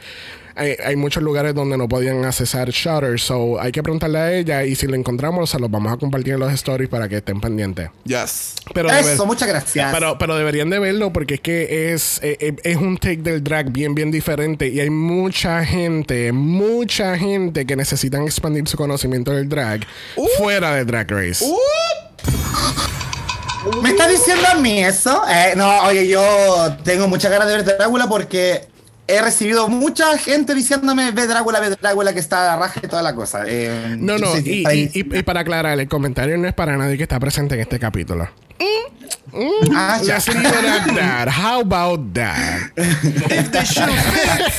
Hay, 0.56 0.76
hay 0.84 0.94
muchos 0.96 1.22
lugares 1.22 1.54
donde 1.54 1.76
no 1.76 1.88
podían 1.88 2.24
accesar 2.24 2.70
Shutter, 2.70 3.18
so 3.18 3.60
hay 3.60 3.72
que 3.72 3.82
preguntarle 3.82 4.18
a 4.18 4.32
ella 4.32 4.64
y 4.64 4.74
si 4.76 4.86
lo 4.86 4.94
encontramos 4.94 5.50
se 5.50 5.58
los 5.58 5.68
vamos 5.70 5.92
a 5.92 5.96
compartir 5.96 6.34
en 6.34 6.40
los 6.40 6.52
stories 6.52 6.88
para 6.88 7.08
que 7.08 7.16
estén 7.16 7.40
pendientes. 7.40 7.90
Yes. 8.04 8.54
Pero, 8.72 8.88
debe- 8.88 9.14
Eso, 9.14 9.26
muchas 9.26 9.48
gracias. 9.48 9.92
pero, 9.92 10.16
pero 10.16 10.36
deberían 10.36 10.70
de 10.70 10.78
verlo 10.78 11.12
porque 11.12 11.34
es 11.34 11.40
que 11.40 11.92
es, 11.92 12.20
eh, 12.22 12.36
eh, 12.40 12.54
es 12.62 12.76
un 12.76 12.96
take 12.98 13.16
del 13.18 13.42
drag 13.42 13.70
bien, 13.72 13.94
bien 13.94 14.10
diferente. 14.12 14.68
Y 14.68 14.78
hay 14.80 14.90
mucha 14.90 15.64
gente, 15.64 16.30
mucha 16.32 17.16
gente 17.18 17.66
que 17.66 17.74
necesitan 17.76 18.22
expandir 18.22 18.68
su 18.68 18.76
conocimiento 18.76 19.32
del 19.32 19.48
drag 19.48 19.80
fuera 20.38 20.74
de 20.74 20.84
Drag 20.84 21.10
Race. 21.10 21.44
¿Me 23.82 23.90
está 23.90 24.06
diciendo 24.06 24.44
a 24.52 24.54
mí 24.56 24.84
eso? 24.84 25.22
Eh, 25.28 25.54
no, 25.56 25.84
oye, 25.84 26.06
yo 26.06 26.76
tengo 26.84 27.08
muchas 27.08 27.30
ganas 27.30 27.48
de 27.48 27.56
ver 27.56 27.64
Drácula 27.78 28.06
porque 28.06 28.66
he 29.06 29.20
recibido 29.20 29.68
mucha 29.68 30.16
gente 30.18 30.54
diciéndome 30.54 31.10
ve 31.12 31.26
Drácula, 31.26 31.60
ve 31.60 31.70
Drácula, 31.70 32.12
que 32.12 32.20
está 32.20 32.54
a 32.54 32.56
raja 32.56 32.80
y 32.82 32.86
toda 32.88 33.02
la 33.02 33.14
cosa. 33.14 33.44
Eh, 33.46 33.96
no, 33.98 34.16
no, 34.18 34.36
y, 34.38 34.58
está 34.58 34.70
ahí. 34.70 34.90
y- 34.94 35.00
y- 35.00 35.18
y 35.18 35.22
para 35.22 35.40
aclarar, 35.40 35.78
el 35.78 35.88
comentario 35.88 36.36
no 36.38 36.48
es 36.48 36.54
para 36.54 36.76
nadie 36.76 36.96
que 36.96 37.02
está 37.02 37.20
presente 37.20 37.54
en 37.54 37.60
este 37.60 37.78
capítulo. 37.78 38.28
Ah, 39.74 39.98
ya. 40.02 40.14
Let's 40.16 40.28
leave 40.28 40.46
it 40.48 40.54
at 40.64 40.94
that. 40.94 41.28
How 41.28 41.60
about 41.60 42.12
that? 42.14 42.70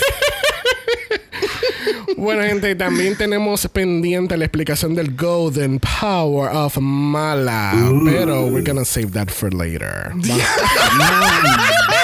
Bueno, 2.17 2.43
gente, 2.43 2.75
también 2.75 3.15
tenemos 3.17 3.67
pendiente 3.67 4.37
la 4.37 4.45
explicación 4.45 4.95
del 4.95 5.15
Golden 5.15 5.79
Power 5.79 6.49
of 6.55 6.77
Mala. 6.79 7.73
Pero 8.05 8.45
we're 8.47 8.63
gonna 8.63 8.85
save 8.85 9.11
that 9.11 9.29
for 9.29 9.53
later. 9.53 10.11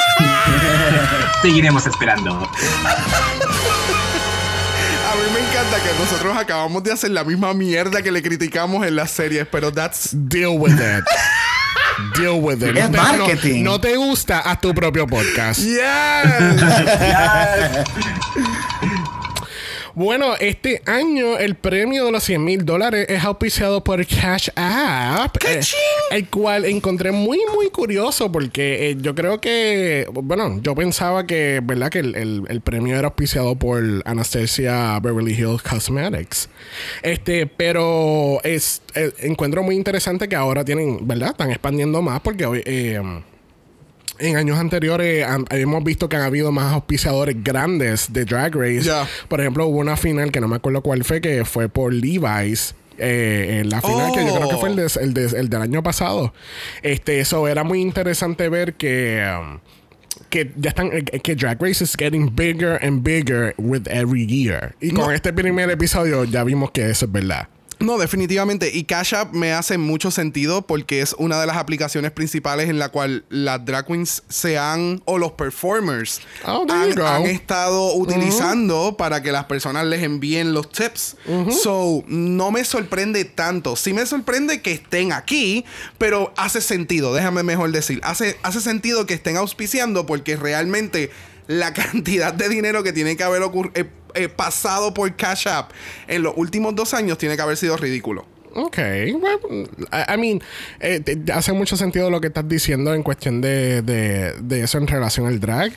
Seguiremos 1.42 1.86
esperando. 1.88 2.32
A 2.34 2.46
mí 5.16 5.22
me 5.34 5.40
encanta 5.40 5.78
que 5.82 5.90
nosotros 6.00 6.38
acabamos 6.38 6.84
de 6.84 6.92
hacer 6.94 7.12
la 7.12 7.24
misma 7.24 7.54
mierda 7.54 8.02
que 8.02 8.12
le 8.12 8.22
criticamos 8.22 8.86
en 8.86 8.96
las 8.96 9.12
series, 9.12 9.48
pero 9.52 9.72
that's 9.72 10.10
Deal 10.14 10.52
with 10.58 10.74
it. 10.74 11.04
Deal 12.18 12.40
with 12.42 12.62
it. 12.64 12.78
Es 12.78 12.92
te- 12.92 12.98
marketing. 12.98 13.64
No, 13.64 13.80
te 13.82 13.96
gusta, 13.98 14.40
haz 14.40 14.62
tu 14.62 14.74
propio 14.74 15.06
podcast. 15.08 15.60
yes. 15.62 15.80
Bueno, 19.94 20.36
este 20.40 20.82
año 20.86 21.38
el 21.38 21.56
premio 21.56 22.06
de 22.06 22.12
los 22.12 22.24
100 22.24 22.44
mil 22.44 22.66
dólares 22.66 23.06
es 23.10 23.24
auspiciado 23.24 23.84
por 23.84 24.06
Cash 24.08 24.50
App, 24.56 25.36
eh, 25.46 25.60
el 26.12 26.28
cual 26.30 26.66
encontré 26.66 27.12
muy, 27.12 27.40
muy 27.54 27.70
curioso 27.70 28.32
porque 28.32 28.90
eh, 28.92 28.98
yo 29.00 29.14
creo 29.16 29.42
que, 29.42 30.08
bueno, 30.14 30.60
yo 30.62 30.76
pensaba 30.76 31.26
que, 31.28 31.60
¿verdad? 31.64 31.90
Que 31.90 32.00
el, 32.00 32.16
el- 32.16 32.44
el 32.48 32.62
premio 32.62 32.98
era 32.98 33.08
auspiciado 33.08 33.56
por 33.56 33.84
Anastasia 34.06 35.00
Beverly 35.02 35.34
Hills 35.34 35.62
Cosmetics. 35.62 36.50
Este, 37.04 37.48
pero 37.48 38.40
es, 38.44 38.82
eh, 38.96 39.12
encuentro 39.20 39.62
muy 39.64 39.76
interesante 39.76 40.30
que 40.30 40.36
ahora 40.36 40.64
tienen, 40.64 41.06
¿verdad? 41.08 41.32
Están 41.32 41.52
expandiendo 41.52 42.02
más 42.02 42.22
porque 42.22 42.46
hoy... 42.46 42.64
eh, 44.22 44.30
en 44.30 44.38
años 44.38 44.58
anteriores 44.60 45.26
han- 45.26 45.46
hemos 45.50 45.84
visto 45.84 46.08
que 46.10 46.16
han 46.16 46.22
habido 46.24 46.52
más 46.52 46.72
auspiciadores 46.74 47.36
grandes 47.44 48.12
de 48.14 48.26
Drag 48.26 48.56
Race. 48.56 48.90
Por 49.28 49.42
ejemplo, 49.42 49.66
hubo 49.68 49.80
una 49.80 49.98
final 49.98 50.32
que 50.32 50.40
no 50.42 50.48
me 50.48 50.56
acuerdo 50.58 50.82
cuál 50.82 51.04
fue, 51.04 51.22
que 51.22 51.44
fue 51.46 51.70
por 51.70 51.94
Levi's. 51.94 52.76
eh, 53.04 53.62
en 53.62 53.70
la 53.70 53.82
final 53.82 54.12
que 54.14 54.24
yo 54.28 54.36
creo 54.36 54.48
que 54.50 54.58
fue 54.58 54.70
el, 54.70 54.76
de- 54.76 54.92
el 55.02 55.14
de- 55.16 55.40
el 55.40 55.50
del 55.50 55.62
año 55.64 55.82
pasado. 55.82 56.34
Este, 56.84 57.20
eso 57.20 57.48
era 57.48 57.64
muy 57.64 57.82
interesante 57.82 58.48
ver 58.48 58.74
que 58.76 59.26
um, 59.40 59.60
que 60.30 60.52
ya 60.58 60.70
están 60.70 60.92
eh, 60.94 61.04
que 61.04 61.36
Drag 61.36 61.60
Race 61.60 61.84
is 61.84 61.96
getting 61.98 62.36
bigger 62.36 62.78
and 62.86 63.02
bigger 63.02 63.56
with 63.58 63.88
every 63.88 64.28
year. 64.28 64.76
Y 64.82 64.92
con 64.92 65.12
este 65.16 65.34
primer 65.34 65.70
episodio 65.72 66.26
ya 66.26 66.44
vimos 66.44 66.70
que 66.72 66.90
eso 66.92 67.06
es 67.06 67.12
verdad. 67.12 67.48
No, 67.82 67.98
definitivamente. 67.98 68.72
Y 68.74 68.84
Cash 68.86 69.14
App 69.16 69.34
me 69.34 69.54
hace 69.54 69.78
mucho 69.78 70.12
sentido 70.12 70.62
porque 70.66 71.02
es 71.02 71.16
una 71.18 71.40
de 71.40 71.48
las 71.48 71.58
aplicaciones 71.58 72.12
principales 72.12 72.70
en 72.70 72.80
la 72.80 72.90
cual 72.90 73.26
las 73.30 73.64
drag 73.66 73.86
queens 73.88 74.24
se 74.30 74.58
han, 74.58 75.02
o 75.06 75.18
los 75.18 75.34
performers, 75.34 76.22
Oh, 76.46 76.66
han, 76.70 77.24
estado 77.24 77.94
utilizando 77.96 78.96
para 78.98 79.22
que 79.22 79.32
las 79.32 79.46
personas 79.46 79.86
les 79.86 80.04
envíen 80.04 80.54
los 80.54 80.70
tips. 80.72 81.18
So, 81.64 82.04
no 82.08 82.52
me 82.52 82.64
sorprende 82.66 83.26
tanto. 83.26 83.76
Sí 83.76 83.94
me 83.94 84.06
sorprende 84.06 84.62
que 84.62 84.72
estén 84.72 85.12
aquí, 85.14 85.66
pero 85.98 86.34
hace 86.38 86.62
sentido, 86.62 87.14
déjame 87.14 87.44
mejor 87.44 87.72
decir. 87.72 88.00
Hace, 88.04 88.38
hace 88.44 88.62
sentido 88.62 89.06
que 89.06 89.14
estén 89.14 89.38
auspiciando 89.38 90.06
porque 90.06 90.36
realmente 90.36 91.12
la 91.48 91.74
cantidad 91.74 92.34
de 92.34 92.48
dinero 92.50 92.84
que 92.84 92.94
tiene 92.94 93.18
que 93.18 93.24
haber 93.24 93.42
ocur- 93.42 93.72
eh, 93.74 93.90
eh, 94.16 94.30
pasado 94.30 94.94
por 94.94 95.16
Cash 95.16 95.48
App 95.48 95.72
en 96.08 96.24
los 96.24 96.34
últimos 96.36 96.76
dos 96.76 96.94
años 96.94 97.18
tiene 97.18 97.36
que 97.36 97.42
haber 97.42 97.58
sido 97.58 97.78
ridículo. 97.78 98.26
Ok, 98.54 98.80
bueno, 99.14 99.66
I, 100.14 100.18
mean, 100.18 100.42
eh, 100.82 101.00
te- 101.00 101.32
hace 101.32 101.54
mucho 101.54 101.78
sentido 101.78 102.10
lo 102.12 102.20
que 102.20 102.28
estás 102.28 102.46
diciendo 102.50 102.94
en 102.94 103.02
cuestión 103.02 103.40
de, 103.40 103.82
de, 103.82 104.34
de 104.42 104.64
eso 104.64 104.78
en 104.78 104.88
relación 104.88 105.26
al 105.26 105.40
drag. 105.40 105.72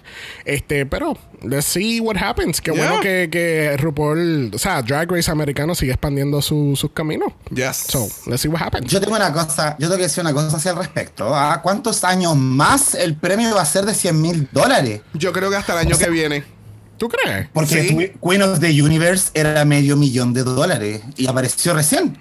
Este, 0.45 0.85
pero 0.85 1.17
let's 1.43 1.67
see 1.67 2.01
what 2.01 2.17
happens. 2.17 2.61
Qué 2.61 2.73
Yeah. 2.73 2.85
bueno 2.89 3.01
que, 3.01 3.29
que 3.31 3.77
RuPaul, 3.77 4.51
o 4.53 4.59
sea, 4.59 4.83
Drag 4.83 5.09
Race 5.09 5.31
americano 5.31 5.77
sigue 5.77 5.93
expandiendo 5.93 6.43
su- 6.43 6.75
sus 6.75 6.91
caminos. 6.91 7.33
Yes. 7.55 7.77
So, 7.77 8.09
let's 8.27 8.41
see 8.41 8.49
what 8.49 8.61
happens. 8.63 8.91
Yo 8.91 9.01
tengo 9.01 9.15
una 9.15 9.33
cosa, 9.33 9.77
yo 9.79 9.87
tengo 9.87 9.97
que 9.99 10.03
decir 10.03 10.23
una 10.23 10.33
cosa 10.33 10.57
hacia 10.57 10.73
el 10.73 10.79
respecto. 10.79 11.33
¿A 11.33 11.63
cuántos 11.63 12.03
años 12.03 12.35
más 12.35 12.97
el 12.97 13.15
premio 13.15 13.55
va 13.55 13.63
a 13.63 13.67
ser 13.67 13.85
de 13.85 13.95
100 13.95 14.21
mil 14.21 14.49
dólares? 14.51 15.01
Yo 15.13 15.33
creo 15.33 15.49
que 15.49 15.55
hasta 15.55 15.75
el 15.81 15.87
año 15.87 15.97
que 15.97 16.11
viene. 16.11 16.43
¿Tú 16.97 17.09
crees? 17.09 17.49
Porque 17.53 17.83
Sí. 17.89 18.13
Queen 18.23 18.43
of 18.43 18.61
the 18.61 18.83
Universe 18.83 19.31
era 19.35 19.65
medio 19.65 19.97
millón 19.97 20.33
de 20.33 20.43
dólares 20.45 21.03
y 21.17 21.27
apareció 21.27 21.75
recién. 21.75 22.19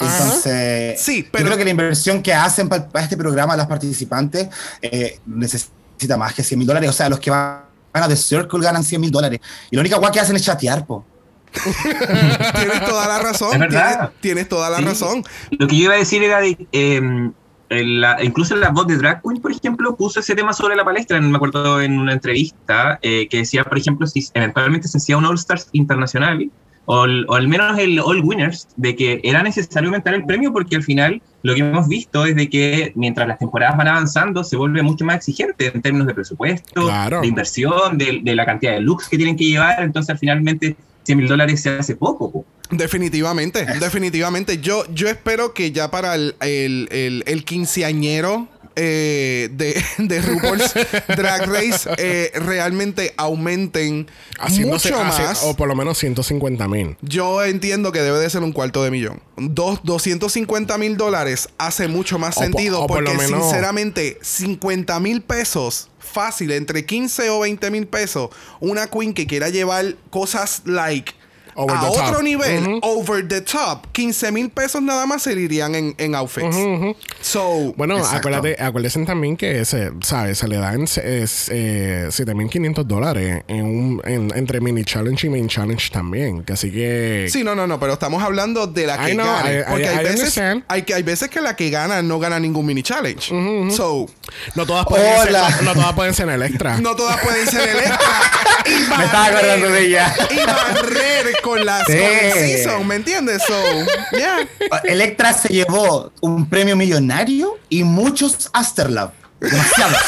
Entonces, 0.00 1.00
Sí, 1.00 1.22
yo 1.32 1.44
creo 1.44 1.56
que 1.56 1.64
la 1.64 1.70
inversión 1.70 2.22
que 2.22 2.32
hacen 2.34 2.68
para 2.68 2.88
este 3.00 3.16
programa 3.16 3.56
las 3.56 3.66
participantes 3.66 4.48
eh, 4.82 5.20
necesita 5.26 6.16
más 6.16 6.34
que 6.34 6.42
100 6.42 6.58
mil 6.58 6.66
dólares. 6.66 6.90
O 6.90 6.92
sea, 6.92 7.08
los 7.08 7.20
que 7.20 7.30
van 7.30 7.60
a 7.92 8.08
The 8.08 8.16
Circle 8.16 8.60
ganan 8.60 8.82
100 8.82 9.00
mil 9.00 9.10
dólares. 9.10 9.40
Y 9.70 9.76
la 9.76 9.80
única 9.80 9.96
guay 9.98 10.10
que 10.10 10.20
hacen 10.20 10.34
es 10.36 10.42
chatear, 10.42 10.84
po. 10.86 11.04
Tienes 12.56 12.84
toda 12.84 13.06
la 13.06 13.18
razón. 13.20 13.52
Es 13.52 13.58
verdad. 13.60 13.90
Tienes, 13.96 14.20
tienes 14.20 14.48
toda 14.48 14.70
la 14.70 14.78
Sí. 14.78 14.84
razón. 14.84 15.24
Lo 15.52 15.68
que 15.68 15.76
yo 15.76 15.84
iba 15.84 15.94
a 15.94 15.98
decir 15.98 16.22
era 16.24 16.40
de. 16.40 16.48
eh, 16.72 16.96
en 16.96 17.34
la- 17.82 18.22
incluso 18.22 18.54
la 18.56 18.70
voz 18.70 18.86
de 18.86 18.96
Drag 18.98 19.22
Queen, 19.22 19.40
por 19.40 19.50
ejemplo, 19.50 19.96
puso 19.96 20.20
ese 20.20 20.34
tema 20.34 20.52
sobre 20.52 20.76
la 20.76 20.84
palestra, 20.84 21.20
me 21.20 21.34
acuerdo 21.36 21.80
en 21.80 21.98
una 21.98 22.12
entrevista, 22.12 22.98
eh, 23.02 23.26
que 23.28 23.38
decía, 23.38 23.64
por 23.64 23.78
ejemplo, 23.78 24.06
si 24.06 24.24
eventualmente 24.34 24.86
se 24.88 24.98
hacía 24.98 25.16
un 25.16 25.24
All 25.24 25.34
Stars 25.36 25.68
internacional, 25.72 26.50
o, 26.86 27.06
o 27.28 27.34
al 27.34 27.48
menos 27.48 27.78
el 27.78 27.98
All 27.98 28.20
Winners, 28.22 28.68
de 28.76 28.94
que 28.94 29.20
era 29.24 29.42
necesario 29.42 29.88
aumentar 29.88 30.12
el 30.12 30.26
premio 30.26 30.52
porque 30.52 30.76
al 30.76 30.82
final 30.82 31.22
lo 31.42 31.54
que 31.54 31.60
hemos 31.60 31.88
visto 31.88 32.26
es 32.26 32.36
de 32.36 32.50
que 32.50 32.92
mientras 32.94 33.26
las 33.26 33.38
temporadas 33.38 33.76
van 33.78 33.88
avanzando 33.88 34.44
se 34.44 34.56
vuelve 34.58 34.82
mucho 34.82 35.04
más 35.06 35.16
exigente 35.16 35.70
en 35.74 35.80
términos 35.80 36.06
de 36.06 36.14
presupuesto, 36.14 36.82
Claro. 36.82 37.22
de 37.22 37.26
inversión, 37.26 37.96
de, 37.96 38.20
de 38.22 38.34
la 38.34 38.44
cantidad 38.44 38.72
de 38.72 38.80
looks 38.80 39.08
que 39.08 39.16
tienen 39.16 39.34
que 39.36 39.44
llevar, 39.44 39.82
entonces 39.82 40.18
finalmente 40.20 40.76
100 41.04 41.18
mil 41.18 41.26
dólares 41.28 41.62
se 41.62 41.70
hace 41.70 41.96
poco. 41.96 42.44
Definitivamente, 42.70 43.64
definitivamente. 43.80 44.58
Yo, 44.58 44.84
yo 44.92 45.08
espero 45.08 45.54
que 45.54 45.72
ya 45.72 45.90
para 45.90 46.14
el, 46.14 46.34
el, 46.40 46.88
el, 46.90 47.22
el 47.26 47.44
quinceañero 47.44 48.48
eh, 48.76 49.50
de, 49.52 49.80
de 49.98 50.20
RuPaul's 50.20 50.72
Drag 51.16 51.46
Race 51.48 51.88
eh, 51.98 52.32
realmente 52.34 53.14
aumenten 53.16 54.08
Haciéndose, 54.38 54.90
mucho 54.90 55.00
hace- 55.02 55.22
más. 55.22 55.42
o 55.44 55.54
por 55.54 55.68
lo 55.68 55.76
menos 55.76 55.98
150 55.98 56.66
mil. 56.68 56.96
Yo 57.02 57.44
entiendo 57.44 57.92
que 57.92 58.00
debe 58.00 58.18
de 58.18 58.28
ser 58.30 58.42
un 58.42 58.52
cuarto 58.52 58.82
de 58.82 58.90
millón. 58.90 59.20
Dos, 59.36 59.80
250 59.84 60.76
mil 60.78 60.96
dólares 60.96 61.48
hace 61.58 61.86
mucho 61.86 62.18
más 62.18 62.36
O 62.36 62.40
po- 62.40 62.44
sentido 62.46 62.86
por 62.86 63.04
porque 63.04 63.16
menos- 63.16 63.42
sinceramente 63.42 64.18
50 64.22 64.98
mil 65.00 65.22
pesos 65.22 65.88
fácil, 66.00 66.50
entre 66.52 66.84
15 66.84 67.30
o 67.30 67.40
20 67.40 67.70
mil 67.70 67.86
pesos, 67.86 68.30
una 68.60 68.86
queen 68.88 69.14
que 69.14 69.26
quiera 69.26 69.48
llevar 69.50 69.96
cosas 70.10 70.62
like 70.64 71.12
Over 71.56 71.76
a 71.76 71.82
otro 71.84 72.22
nivel, 72.22 72.78
over 72.82 73.26
the 73.26 73.40
top, 73.40 73.86
15 73.92 74.32
mil 74.32 74.50
pesos 74.50 74.82
nada 74.82 75.06
más 75.06 75.22
se 75.22 75.32
irían 75.32 75.74
en, 75.74 75.94
en 75.98 76.14
outfits. 76.14 76.56
So, 77.20 77.72
Bueno, 77.76 77.96
Exacto. 77.98 78.16
acuérdate, 78.28 78.56
acuérdense 78.62 79.04
también 79.04 79.36
que 79.36 79.64
se, 79.64 79.90
¿sabes? 80.02 80.38
se 80.38 80.48
le 80.48 80.56
dan 80.56 80.84
eh, 80.96 81.26
7.500 82.10 82.84
dólares 82.84 83.42
en 83.48 83.64
un, 83.64 84.02
en- 84.04 84.32
entre 84.36 84.60
mini 84.60 84.84
challenge 84.84 85.26
y 85.26 85.30
main 85.30 85.48
challenge 85.48 85.90
también. 85.90 86.44
Así 86.52 86.70
que. 86.70 87.28
Sí, 87.30 87.44
no, 87.44 87.54
no, 87.54 87.66
no, 87.66 87.78
pero 87.78 87.92
estamos 87.94 88.22
hablando 88.22 88.66
de 88.66 88.86
la 88.86 88.98
que 89.04 89.12
I 89.12 89.14
know, 89.14 89.26
gana. 89.26 89.52
I- 89.52 89.56
I- 89.60 89.64
Porque 89.70 89.88
hay, 89.88 90.04
veces, 90.04 90.40
hay, 90.68 90.82
que- 90.82 90.94
hay 90.94 91.02
veces 91.02 91.28
que 91.30 91.40
la 91.40 91.56
que 91.56 91.70
gana 91.70 92.02
no 92.02 92.18
gana 92.18 92.38
ningún 92.40 92.66
mini 92.66 92.82
challenge. 92.82 93.28
So, 93.74 94.06
No 94.54 94.66
todas 94.66 94.86
pueden 94.86 95.22
ser, 95.22 95.32
no, 95.32 95.62
no 95.62 95.74
todas 95.74 95.92
pueden 95.94 96.14
ser 96.14 96.28
Electra. 96.28 96.78
no 96.80 96.96
todas 96.96 97.20
pueden 97.20 97.46
ser 97.46 97.68
electra. 97.68 97.98
y 98.66 98.70
Me 98.98 99.04
estaba 99.04 99.26
acordando 99.26 99.68
de 99.70 99.86
ella. 99.86 100.14
Y 100.30 100.36
barrer 100.46 101.34
con 101.44 101.64
las 101.64 101.86
Sí. 101.86 101.92
con 101.92 102.00
el 102.00 102.32
season, 102.32 102.86
¿me 102.88 102.94
entiendes? 102.96 103.42
So, 103.46 103.54
yeah. 104.16 104.48
Electra 104.84 105.34
se 105.34 105.48
llevó 105.48 106.10
un 106.22 106.48
premio 106.48 106.74
millonario 106.74 107.58
y 107.68 107.84
muchos 107.84 108.48
Asterlab. 108.54 109.12
Demasiados. 109.40 109.98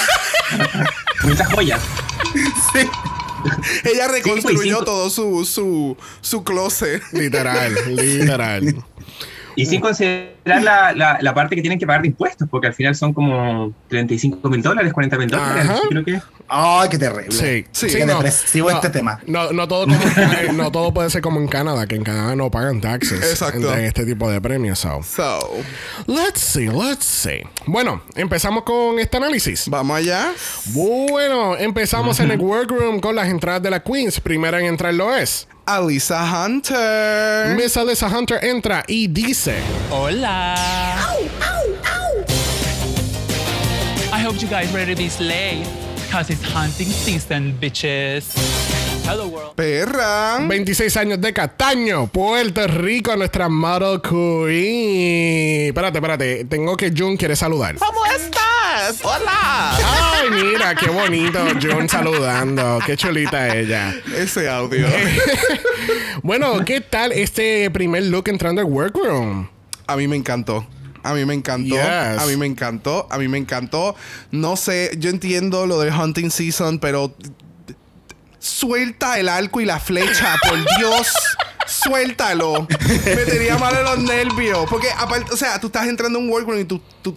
Muchas 1.25 1.53
joyas. 1.53 1.81
sí. 2.73 2.89
Ella 3.85 4.09
reconstruyó 4.09 4.79
todo 4.83 5.11
su, 5.11 5.45
su, 5.45 5.97
su 6.23 6.43
closet. 6.43 7.03
Literal, 7.13 7.75
literal. 7.95 8.83
Y 9.57 9.65
sin 9.67 9.81
considerar 9.81 10.63
la, 10.63 10.93
la, 10.93 11.19
la 11.21 11.35
parte 11.35 11.57
que 11.57 11.63
tienen 11.63 11.79
que 11.79 11.87
pagar 11.87 12.03
de 12.03 12.09
impuestos, 12.09 12.47
porque 12.51 12.67
al 12.69 12.75
final 12.75 12.95
son 12.95 13.13
como 13.15 13.73
35 13.89 14.49
mil 14.51 14.61
dólares, 14.63 14.93
40 14.93 15.17
mil 15.19 15.29
dólares, 15.29 15.65
Ajá. 15.65 15.79
creo 15.89 16.05
que. 16.05 16.21
Ay, 16.49 16.89
qué 16.91 16.99
terrible. 16.99 17.33
Sí, 17.33 17.65
Sí, 17.73 17.87
Qué 17.97 18.07
depresivo 18.07 18.71
este 18.71 18.91
tema. 18.91 19.19
No, 19.27 19.51
no 19.53 19.67
todo 19.67 19.87
como 19.87 19.99
Ca- 19.99 20.53
no 20.53 20.71
todo 20.71 20.93
puede 20.95 21.11
ser 21.11 21.23
como 21.23 21.41
en 21.41 21.49
Canadá, 21.49 21.87
que 21.87 21.97
en 21.97 22.05
Canadá 22.05 22.37
no 22.37 22.51
pagan 22.51 22.81
taxes 22.81 23.19
Exacto. 23.31 23.73
en, 23.73 23.81
en 23.81 23.85
este 23.87 24.05
tipo 24.05 24.31
de 24.31 24.41
premios. 24.41 24.79
so. 24.79 25.03
So, 25.03 25.51
Let's 26.07 26.41
see, 26.41 26.69
let's 26.69 27.05
see. 27.07 27.41
Bueno, 27.67 28.03
empezamos 28.15 28.63
con 28.63 28.99
este 28.99 29.17
análisis. 29.17 29.69
vamos 29.69 29.97
allá. 29.97 30.33
Bueno, 30.67 31.57
empezamos 31.57 32.21
en 32.21 32.31
el 32.31 32.39
workroom 32.41 33.01
con 33.01 33.17
las 33.17 33.29
entradas 33.29 33.63
de 33.63 33.71
la 33.71 33.81
Queens. 33.83 34.21
Primera 34.21 34.61
en 34.61 34.67
entrar 34.67 34.93
lo 34.95 35.15
es. 35.17 35.49
Alisa 35.67 36.25
Hunter. 36.25 37.55
Miss 37.57 37.77
Alyssa 37.77 38.09
Hunter 38.09 38.39
entra 38.43 38.85
y 38.89 39.09
dice: 39.09 39.61
Hola. 39.91 40.55
I 44.13 44.19
hope 44.21 44.41
you 44.41 44.49
guys 44.49 44.73
ready 44.73 44.95
to 44.95 44.99
be 44.99 45.09
slayed. 45.09 45.67
Cause 46.09 46.31
it's 46.31 46.43
hunting 46.43 46.87
season, 46.87 47.53
bitches. 47.61 48.76
Hello 49.09 49.29
world. 49.29 49.55
Perra. 49.55 50.39
26 50.49 50.97
años 50.97 51.21
de 51.21 51.33
Cataño, 51.33 52.09
Puerto 52.09 52.67
Rico, 52.67 53.15
nuestra 53.15 53.49
model 53.49 54.01
queen. 54.03 55.69
Espérate, 55.69 55.99
espérate. 55.99 56.45
Tengo 56.47 56.77
que 56.77 56.93
Jun 56.97 57.17
quiere 57.17 57.37
saludar. 57.37 57.77
¿Cómo 57.77 58.05
estás? 58.07 58.99
Hola. 59.05 59.77
Ay, 59.77 60.31
mira, 60.31 60.75
qué 60.75 60.91
bonito 60.91 61.39
Jun 61.63 61.89
saludando. 61.89 62.81
Qué 62.85 62.97
chulita 62.97 63.55
ella. 63.57 63.95
Ese 64.17 64.49
audio. 64.49 64.87
Bueno, 66.23 66.65
¿qué 66.65 66.81
tal 66.81 67.13
este 67.13 67.71
primer 67.71 68.03
look 68.05 68.29
entrando 68.29 68.61
al 68.61 68.67
workroom? 68.67 69.47
A 69.87 69.97
mí 69.97 70.09
me 70.09 70.17
encantó. 70.17 70.67
A 71.05 71.15
mí 71.15 71.25
me 71.25 71.35
encantó. 71.35 71.77
Yes. 71.77 72.19
A 72.19 72.27
mí 72.27 72.37
me 72.37 72.47
encantó. 72.47 73.07
A 73.11 73.19
mí 73.19 73.29
me 73.29 73.39
encantó. 73.39 73.95
No 74.33 74.57
sé, 74.57 74.91
yo 74.99 75.11
entiendo 75.11 75.67
lo 75.67 75.79
del 75.79 75.95
hunting 75.95 76.31
season, 76.31 76.81
pero 76.81 77.15
suelta 78.47 79.19
el 79.19 79.29
arco 79.29 79.61
y 79.61 79.65
la 79.65 79.79
flecha, 79.81 80.37
por 80.49 80.59
Dios. 80.79 81.13
Suéltalo. 81.67 82.67
Me 83.05 83.17
tenía 83.25 83.59
mal 83.59 83.77
en 83.77 83.85
los 83.85 83.99
nervios. 83.99 84.67
Porque 84.71 84.89
aparte, 84.97 85.33
o 85.33 85.37
sea, 85.37 85.59
tú 85.61 85.67
estás 85.67 85.87
entrando 85.89 86.19
a 86.19 86.23
un 86.23 86.29
workroom 86.31 86.61
y 86.61 86.65
tú, 86.65 86.81
tú, 87.03 87.17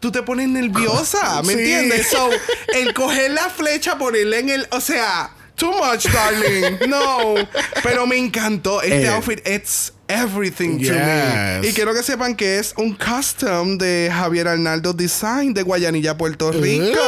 tú 0.00 0.10
te 0.10 0.22
pones 0.22 0.48
nerviosa. 0.48 1.42
¿Me 1.42 1.52
Sí. 1.54 1.58
entiendes? 1.60 2.08
So, 2.08 2.30
el 2.74 2.94
coger 2.94 3.30
la 3.32 3.48
flecha, 3.50 3.98
ponerla 3.98 4.38
en 4.38 4.48
el. 4.48 4.66
O 4.70 4.80
sea, 4.80 5.30
too 5.56 5.70
much, 5.72 6.06
darling. 6.06 6.88
No. 6.88 7.34
Pero 7.82 8.06
me 8.06 8.16
encantó. 8.16 8.80
Este 8.80 9.04
Eh. 9.04 9.08
outfit, 9.10 9.46
it's 9.46 9.91
everything 10.08 10.78
to 10.78 10.92
me. 10.92 11.60
Yes. 11.62 11.70
Y 11.70 11.74
quiero 11.74 11.94
que 11.94 12.02
sepan 12.02 12.34
que 12.34 12.58
es 12.58 12.74
un 12.76 12.94
custom 12.94 13.78
de 13.78 14.10
Javier 14.12 14.48
Arnaldo 14.48 14.92
Design 14.92 15.54
de 15.54 15.62
Guayanilla, 15.62 16.16
Puerto 16.16 16.52
Rico. 16.52 16.98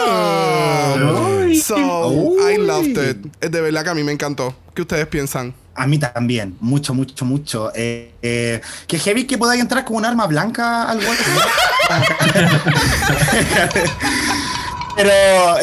Uy. 1.44 1.60
So, 1.60 2.36
I 2.50 2.58
loved 2.58 2.98
it. 2.98 3.16
De 3.40 3.60
verdad 3.60 3.84
que 3.84 3.90
a 3.90 3.94
mí 3.94 4.02
me 4.02 4.12
encantó. 4.12 4.54
¿Qué 4.74 4.82
ustedes 4.82 5.06
piensan? 5.06 5.54
A 5.76 5.88
mí 5.88 5.98
también, 5.98 6.56
mucho, 6.60 6.94
mucho, 6.94 7.24
mucho. 7.24 7.72
Eh, 7.74 8.12
eh, 8.22 8.60
que 8.86 8.98
heavy 8.98 9.24
que 9.24 9.36
podáis 9.36 9.60
entrar 9.60 9.84
con 9.84 9.96
un 9.96 10.04
arma 10.04 10.26
blanca 10.26 10.84
al. 10.84 11.00
Pero 14.96 15.12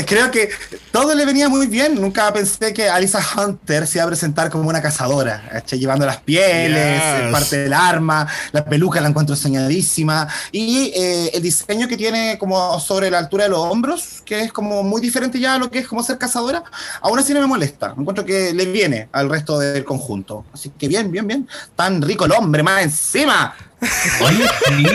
creo 0.05 0.29
que 0.29 0.49
todo 0.91 1.15
le 1.15 1.25
venía 1.25 1.47
muy 1.47 1.67
bien. 1.67 1.95
Nunca 1.95 2.31
pensé 2.33 2.73
que 2.73 2.89
Alisa 2.89 3.19
Hunter 3.37 3.87
se 3.87 3.97
iba 3.97 4.03
a 4.03 4.07
presentar 4.07 4.49
como 4.49 4.67
una 4.67 4.81
cazadora, 4.81 5.41
¿cachai? 5.51 5.79
llevando 5.79 6.05
las 6.05 6.17
pieles, 6.17 7.01
Yes. 7.01 7.31
parte 7.31 7.57
del 7.59 7.73
arma, 7.73 8.27
la 8.51 8.65
peluca 8.65 8.99
la 8.99 9.07
encuentro 9.09 9.35
soñadísima. 9.35 10.27
Y 10.51 10.91
eh, 10.95 11.31
el 11.33 11.41
diseño 11.41 11.87
que 11.87 11.95
tiene 11.95 12.37
como 12.37 12.79
sobre 12.79 13.09
la 13.09 13.19
altura 13.19 13.45
de 13.45 13.51
los 13.51 13.59
hombros, 13.59 14.21
que 14.25 14.41
es 14.41 14.51
como 14.51 14.83
muy 14.83 14.99
diferente 15.01 15.39
ya 15.39 15.55
a 15.55 15.57
lo 15.57 15.71
que 15.71 15.79
es 15.79 15.87
como 15.87 16.03
ser 16.03 16.17
cazadora, 16.17 16.63
aún 17.01 17.17
así 17.17 17.33
no 17.33 17.39
me 17.39 17.47
molesta. 17.47 17.93
Encuentro 17.97 18.25
que 18.25 18.53
le 18.53 18.65
viene 18.65 19.07
al 19.13 19.29
resto 19.29 19.59
del 19.59 19.85
conjunto. 19.85 20.45
Así 20.53 20.71
que 20.77 20.87
bien, 20.87 21.09
bien, 21.11 21.25
bien. 21.25 21.47
Tan 21.75 22.01
rico 22.01 22.25
el 22.25 22.33
hombre, 22.33 22.63
más 22.63 22.83
encima. 22.83 23.55
Oye, 24.21 24.45
sí, 24.67 24.85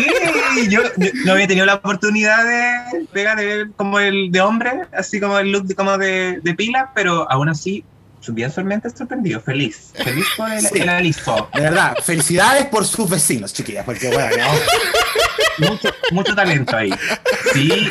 yo, 0.69 0.83
yo 0.97 1.11
no 1.25 1.33
había 1.33 1.47
tenido 1.47 1.67
la 1.67 1.75
oportunidad 1.75 2.45
de, 2.45 3.07
de, 3.13 3.35
de 3.37 3.47
ver 3.47 3.71
como 3.77 3.99
el 4.01 4.31
de 4.33 4.41
hombre, 4.41 4.73
así 4.97 5.21
como 5.21 5.39
el 5.39 5.53
look 5.53 5.65
de, 5.67 5.75
como 5.75 5.97
de, 5.99 6.41
de 6.43 6.55
pila, 6.55 6.91
pero 6.95 7.31
aún 7.31 7.49
así, 7.49 7.85
bien 8.29 8.51
solamente 8.51 8.91
sorprendido, 8.91 9.41
feliz. 9.41 9.93
Feliz 10.03 10.27
por 10.37 10.51
el, 10.51 10.61
Sí. 10.61 10.81
el 10.81 10.89
aliso. 10.89 11.49
De 11.55 11.61
verdad, 11.63 11.97
felicidades 12.03 12.67
por 12.67 12.85
sus 12.85 13.09
vecinos, 13.09 13.53
chiquillas, 13.53 13.85
porque 13.85 14.09
bueno, 14.09 14.37
no. 14.37 15.69
Mucho, 15.71 15.89
mucho 16.11 16.35
talento 16.35 16.77
ahí. 16.77 16.91
Sí, 17.55 17.89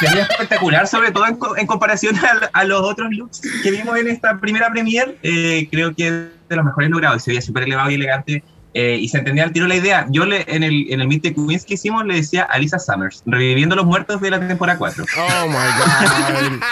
se 0.00 0.10
veía 0.10 0.22
espectacular, 0.24 0.86
sobre 0.88 1.10
todo 1.12 1.26
en, 1.26 1.38
en 1.56 1.66
comparación 1.66 2.16
a, 2.16 2.50
a 2.52 2.64
los 2.64 2.82
otros 2.82 3.10
looks 3.12 3.40
que 3.62 3.70
vimos 3.70 3.96
en 3.98 4.08
esta 4.08 4.38
primera 4.40 4.70
premiere. 4.70 5.16
eh, 5.22 5.68
creo 5.70 5.94
que 5.94 6.08
es 6.08 6.12
de 6.48 6.56
los 6.56 6.64
mejores 6.64 6.90
logrados. 6.90 7.22
Se 7.22 7.30
veía 7.30 7.40
súper 7.40 7.62
elevado 7.62 7.90
y 7.90 7.94
elegante. 7.94 8.42
Eh, 8.74 8.96
y 9.00 9.08
se 9.08 9.18
entendía 9.18 9.44
al 9.44 9.52
tiro 9.52 9.66
la 9.68 9.74
idea. 9.76 10.06
Yo 10.10 10.24
le, 10.24 10.44
en 10.48 10.62
el, 10.62 10.86
en 10.90 11.00
el 11.00 11.08
Meet 11.08 11.22
the 11.22 11.34
Queens 11.34 11.64
que 11.64 11.74
hicimos 11.74 12.04
le 12.06 12.14
decía 12.14 12.44
a 12.44 12.58
Lisa 12.58 12.78
Summers, 12.78 13.22
reviviendo 13.26 13.76
los 13.76 13.84
muertos 13.86 14.20
de 14.20 14.30
la 14.30 14.46
temporada 14.46 14.78
4. 14.78 15.04
Oh 15.16 15.46
my 15.48 15.54
God. 15.54 16.62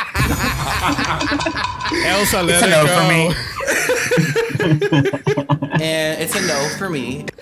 Elsa, 2.07 2.43
let 2.43 2.55
It's 2.55 2.63
a 2.63 2.67
it 2.67 2.71
no 2.71 2.83
go. 2.83 2.89
for 2.89 3.05
me. 3.09 3.35
And 5.83 6.23
it's 6.23 6.35
a 6.37 6.41
no 6.41 6.69
for 6.79 6.89
me. 6.91 7.25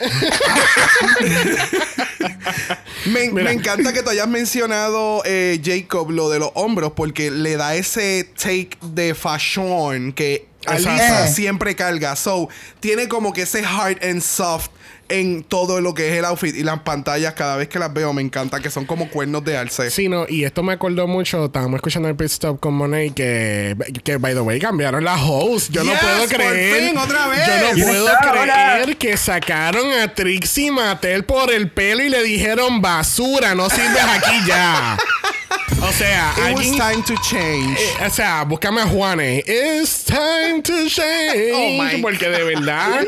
Me, 3.07 3.31
me 3.31 3.53
encanta 3.53 3.93
que 3.93 4.03
tú 4.03 4.11
hayas 4.11 4.29
mencionado, 4.29 5.23
eh, 5.25 5.61
Jacob, 5.65 6.11
lo 6.11 6.29
de 6.29 6.39
los 6.41 6.51
hombros, 6.55 6.93
porque 6.93 7.31
le 7.31 7.57
da 7.57 7.75
ese 7.75 8.29
take 8.37 8.71
de 8.83 9.15
fashion 9.15 10.13
que. 10.13 10.48
Alisa 10.69 11.25
Eh. 11.27 11.29
siempre 11.33 11.75
carga. 11.75 12.17
So, 12.17 12.49
tiene 12.81 13.09
como 13.09 13.33
que 13.33 13.43
ese 13.43 13.65
hard 13.65 13.99
and 14.05 14.21
soft 14.23 14.69
en 15.11 15.43
todo 15.43 15.81
lo 15.81 15.95
que 15.95 16.11
es 16.11 16.19
el 16.19 16.25
outfit 16.27 16.55
y 16.55 16.63
las 16.63 16.81
pantallas. 16.81 17.33
Cada 17.33 17.57
vez 17.57 17.69
que 17.69 17.79
las 17.79 17.91
veo, 17.95 18.13
me 18.13 18.21
encanta 18.21 18.61
que 18.61 18.69
son 18.71 18.85
como 18.85 19.09
cuernos 19.09 19.43
de 19.43 19.57
alce. 19.57 19.91
Sí, 19.91 20.07
no, 20.09 20.27
y 20.29 20.45
esto 20.45 20.63
me 20.63 20.75
acordó 20.75 21.07
mucho. 21.07 21.47
Estábamos 21.47 21.77
escuchando 21.77 22.09
el 22.11 22.15
pit 22.17 22.27
stop 22.27 22.61
con 22.61 22.75
Monet 22.75 23.15
que, 23.15 23.75
que, 24.05 24.19
by 24.19 24.35
the 24.35 24.41
way, 24.41 24.59
cambiaron 24.61 25.03
la 25.05 25.17
host. 25.17 25.71
Yo 25.71 25.83
no 25.83 25.93
puedo 25.95 26.27
creer. 26.29 26.89
fin, 26.91 26.99
otra 26.99 27.27
vez. 27.29 27.41
Yo 27.47 27.69
no 27.69 27.75
¿Quién 27.75 27.87
puedo 27.89 28.09
está 28.09 28.33
creer 28.33 28.97
que 28.99 29.17
sacaron 29.17 29.91
a 29.93 30.13
Trixie 30.15 30.71
Mattel 30.71 31.25
por 31.25 31.51
el 31.51 31.71
pelo 31.71 32.03
y 32.03 32.11
le 32.11 32.23
dijeron 32.23 32.83
basura, 32.83 33.55
no 33.55 33.71
sirves 33.71 34.05
aquí 34.05 34.47
ya. 34.47 34.99
O 35.81 35.93
sea, 35.93 36.33
It 36.37 36.57
was 36.57 36.67
alguien. 36.67 36.77
time 36.79 37.03
to 37.05 37.15
change. 37.23 37.79
eh, 37.79 38.07
o 38.07 38.11
sea, 38.11 38.45
búscame 38.45 38.81
a 38.81 38.87
Juanes. 38.87 39.45
It's 39.47 40.05
time 40.05 40.61
to 40.63 40.89
change. 40.89 41.53
Oh 41.55 41.83
my 41.83 42.03
porque 42.03 42.29
de 42.29 42.43
verdad. 42.45 43.07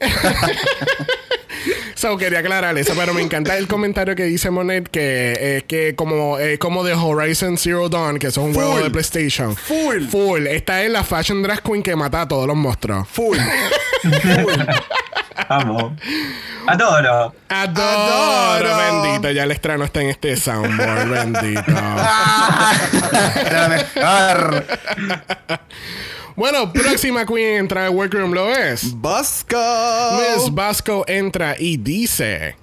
So, 1.94 2.16
quería 2.16 2.38
aclarar 2.38 2.78
eso, 2.78 2.94
pero 2.96 3.12
me 3.12 3.20
encanta 3.20 3.58
el 3.58 3.68
comentario 3.68 4.14
que 4.16 4.22
dice 4.24 4.50
Monet 4.50 4.88
que 4.88 5.56
es 5.58 5.64
que 5.64 5.94
como, 5.94 6.38
eh, 6.38 6.58
como 6.58 6.82
de 6.82 6.94
Horizon 6.94 7.58
Zero 7.58 7.90
Dawn, 7.90 8.18
que 8.18 8.28
es 8.28 8.36
un 8.38 8.54
juego 8.54 8.72
Full. 8.76 8.82
de 8.84 8.90
PlayStation. 8.90 9.54
Full. 9.54 10.08
Full. 10.08 10.46
Esta 10.46 10.82
es 10.82 10.90
la 10.90 11.04
Fashion 11.04 11.42
Drag 11.42 11.62
Queen 11.62 11.82
que 11.82 11.94
mata 11.96 12.22
a 12.22 12.28
todos 12.28 12.46
los 12.46 12.56
monstruos. 12.56 13.06
Full. 13.08 13.36
Vamos. 15.48 15.92
Adoro. 16.66 17.34
Adoro. 17.48 18.58
Adoro. 18.58 18.76
Bendito, 19.02 19.30
ya 19.30 19.44
el 19.44 19.50
estreno 19.50 19.84
está 19.84 20.02
en 20.02 20.10
este 20.10 20.36
soundboard. 20.36 21.08
Bendito. 21.08 21.62
Bueno, 26.36 26.72
próxima 26.72 27.26
queen 27.26 27.58
entra 27.58 27.84
al 27.84 27.90
workroom 27.90 28.32
lo 28.32 28.50
es. 28.50 28.94
Busco. 28.94 29.58
Miss 30.16 30.50
Vasco 30.50 31.04
entra 31.06 31.54
y 31.58 31.76
dice. 31.76 32.56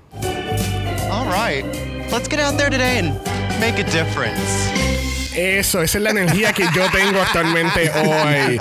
All 1.12 1.28
right, 1.28 1.64
let's 2.12 2.28
get 2.28 2.40
out 2.40 2.58
there 2.58 2.72
today 2.72 2.98
and 2.98 3.14
make 3.60 3.78
a 3.78 3.84
difference. 3.84 4.97
Eso, 5.38 5.82
esa 5.84 5.98
es 6.00 6.04
la 6.04 6.10
energía 6.10 6.52
que 6.52 6.64
yo 6.76 6.90
tengo 6.92 7.22
actualmente 7.22 7.92
hoy. 7.92 8.58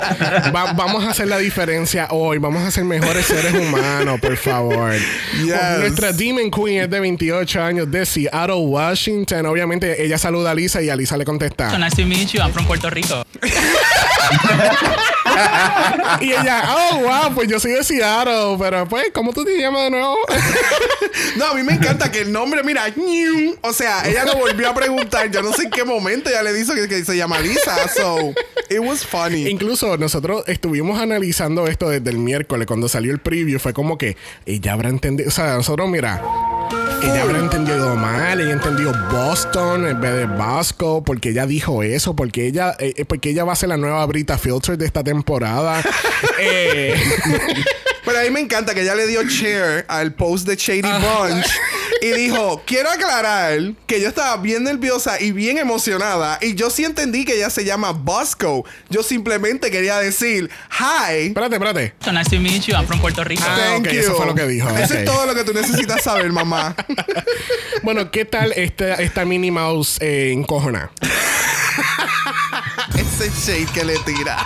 Va- 0.55 0.73
vamos 0.73 1.03
a 1.03 1.09
hacer 1.09 1.27
la 1.27 1.37
diferencia 1.39 2.07
hoy. 2.11 2.37
Vamos 2.37 2.63
a 2.63 2.69
ser 2.71 2.83
mejores 2.85 3.25
seres 3.25 3.53
humanos, 3.53 4.19
por 4.21 4.37
favor. 4.37 4.93
Yes. 5.43 5.79
Nuestra 5.79 6.13
Demon 6.13 6.51
Queen 6.51 6.83
es 6.83 6.89
de 6.89 6.99
28 6.99 7.61
años 7.63 7.89
de 7.91 8.05
Seattle, 8.05 8.55
Washington. 8.57 9.45
Obviamente, 9.47 10.03
ella 10.03 10.17
saluda 10.19 10.51
a 10.51 10.55
Lisa 10.55 10.81
y 10.81 10.89
a 10.89 10.95
Lisa 10.95 11.17
le 11.17 11.23
So 11.25 11.31
contesta. 11.31 11.77
nice 11.77 11.95
to 11.95 12.05
meet 12.07 12.29
you. 12.31 12.41
I'm 12.41 12.53
from 12.53 12.65
Puerto 12.67 12.89
Rico. 12.89 13.23
Y 16.21 16.31
ella, 16.31 16.63
oh, 16.75 16.99
wow, 16.99 17.35
pues 17.35 17.47
yo 17.47 17.59
soy 17.59 17.71
de 17.71 17.83
Seattle. 17.83 18.57
Pero, 18.59 18.87
pues, 18.87 19.11
¿cómo 19.13 19.33
tú 19.33 19.43
te 19.45 19.57
llamas 19.57 19.83
de 19.83 19.91
nuevo? 19.91 20.17
No, 21.35 21.47
a 21.47 21.53
mí 21.53 21.63
me 21.63 21.73
encanta 21.73 22.11
que 22.11 22.21
el 22.21 22.31
nombre, 22.31 22.63
mira, 22.63 22.85
o 23.61 23.73
sea, 23.73 24.07
ella 24.07 24.25
lo 24.25 24.35
volvió 24.35 24.69
a 24.69 24.73
preguntar. 24.73 25.29
Yo 25.31 25.41
no 25.41 25.51
sé 25.53 25.63
en 25.63 25.69
qué 25.71 25.83
momento 25.83 26.29
ella 26.29 26.43
le 26.43 26.53
dijo 26.53 26.73
que, 26.73 26.87
que 26.87 27.03
se 27.05 27.15
llama 27.17 27.39
Lisa. 27.39 27.87
So, 27.89 28.33
it 28.69 28.79
was 28.79 29.05
funny. 29.05 29.47
Incluso 29.47 29.97
nosotros 29.97 30.43
estuvimos 30.47 30.99
analizando 30.99 31.67
esto 31.67 31.89
desde 31.89 32.09
el 32.09 32.17
miércoles 32.17 32.67
cuando 32.67 32.87
salió 32.87 33.11
el 33.11 33.19
preview. 33.19 33.59
Fue 33.59 33.73
como 33.73 33.97
que 33.97 34.17
ella 34.45 34.73
habrá 34.73 34.89
entendido. 34.89 35.29
O 35.29 35.31
sea, 35.31 35.55
nosotros, 35.55 35.89
mira, 35.89 36.21
ella 37.01 37.21
habrá 37.21 37.39
entendido 37.39 37.95
mal. 37.95 38.39
Ella 38.39 38.53
entendió 38.53 38.93
Boston 39.11 39.87
en 39.87 40.01
vez 40.01 40.13
de 40.13 40.25
Vasco. 40.25 41.03
Porque 41.03 41.29
ella 41.29 41.45
dijo 41.45 41.83
eso. 41.83 42.15
Porque 42.15 42.47
ella, 42.47 42.75
eh, 42.79 42.93
eh, 42.97 43.05
porque 43.05 43.29
ella 43.29 43.43
va 43.43 43.53
a 43.53 43.55
ser 43.55 43.69
la 43.69 43.77
nueva 43.77 44.05
Brita 44.05 44.37
Filter 44.37 44.77
de 44.77 44.85
esta 44.85 45.03
temporada. 45.03 45.81
Eh, 46.39 46.95
Pero 48.07 48.19
a 48.19 48.23
mí 48.23 48.29
me 48.29 48.39
encanta 48.39 48.73
que 48.73 48.83
ella 48.83 48.95
le 48.95 49.05
dio 49.05 49.21
share 49.23 49.83
al 49.89 50.13
post 50.13 50.47
de 50.47 50.55
Shady 50.55 50.81
Bunch 50.81 51.45
y 52.01 52.11
dijo, 52.11 52.63
quiero 52.65 52.89
aclarar 52.89 53.59
que 53.85 53.99
yo 53.99 54.07
estaba 54.07 54.37
bien 54.37 54.63
nerviosa 54.63 55.19
y 55.19 55.33
bien 55.33 55.57
emocionada 55.57 56.39
y 56.41 56.55
yo 56.55 56.69
sí 56.69 56.85
entendí 56.85 57.25
que 57.25 57.35
ella 57.35 57.49
se 57.49 57.65
llama 57.65 57.91
Bosco. 57.91 58.63
Yo 58.89 59.03
simplemente 59.03 59.69
quería 59.69 59.97
decir, 59.97 60.49
hi. 60.71 61.27
espérate, 61.27 61.55
espérate. 61.55 61.93
So 62.05 62.13
nice 62.13 62.29
to 62.29 62.39
meet 62.39 62.61
you. 62.63 62.75
I'm 62.75 62.87
from 62.87 63.01
Puerto 63.01 63.25
Rico. 63.25 63.43
Ah, 63.45 63.57
Thank 63.73 63.87
ok, 63.87 63.93
you. 63.93 63.99
eso 63.99 64.15
fue 64.15 64.25
lo 64.25 64.35
que 64.35 64.47
dijo, 64.47 64.69
Eso 64.69 64.93
ok. 64.93 64.99
es 64.99 65.05
todo 65.05 65.25
lo 65.25 65.35
que 65.35 65.43
tú 65.43 65.53
necesitas 65.53 66.01
saber, 66.01 66.31
mamá. 66.31 66.75
Bueno, 67.83 68.09
¿qué 68.09 68.23
tal 68.25 68.53
esta, 68.53 68.95
esta 68.95 69.25
Minnie 69.25 69.51
Mouse 69.51 69.97
eh, 69.99 70.31
encojona? 70.33 70.91
Ese 72.95 73.29
shade 73.29 73.67
que 73.73 73.83
le 73.83 73.97
tira. 73.99 74.37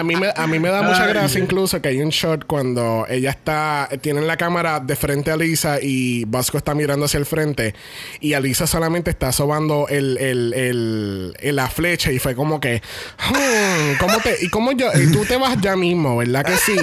A 0.00 0.02
mí, 0.02 0.16
me, 0.16 0.32
a 0.34 0.46
mí 0.46 0.58
me 0.58 0.70
da 0.70 0.82
mucha 0.82 1.06
gracia 1.06 1.40
incluso 1.40 1.80
que 1.82 1.88
hay 1.88 2.00
un 2.00 2.08
shot 2.08 2.46
cuando 2.46 3.06
ella 3.08 3.30
está, 3.30 3.88
tienen 4.00 4.26
la 4.26 4.36
cámara 4.36 4.80
de 4.80 4.96
frente 4.96 5.30
a 5.30 5.36
Lisa 5.36 5.78
y 5.80 6.24
Vasco 6.24 6.56
está 6.58 6.74
mirando 6.74 7.04
hacia 7.04 7.18
el 7.18 7.26
frente 7.26 7.74
y 8.20 8.32
Alisa 8.32 8.66
solamente 8.66 9.10
está 9.10 9.30
sobando 9.32 9.86
el, 9.88 10.16
el, 10.18 10.54
el- 10.54 11.34
el- 11.38 11.56
la 11.56 11.68
flecha 11.68 12.10
y 12.12 12.18
fue 12.18 12.34
como 12.34 12.60
que, 12.60 12.80
hmm, 13.28 13.98
¿cómo 13.98 14.18
te, 14.20 14.36
y 14.44 14.48
cómo 14.48 14.72
yo, 14.72 14.88
y 14.94 15.12
tú 15.12 15.24
te 15.26 15.36
vas 15.36 15.60
ya 15.60 15.76
mismo, 15.76 16.16
¿verdad 16.16 16.44
que 16.44 16.56
sí? 16.56 16.76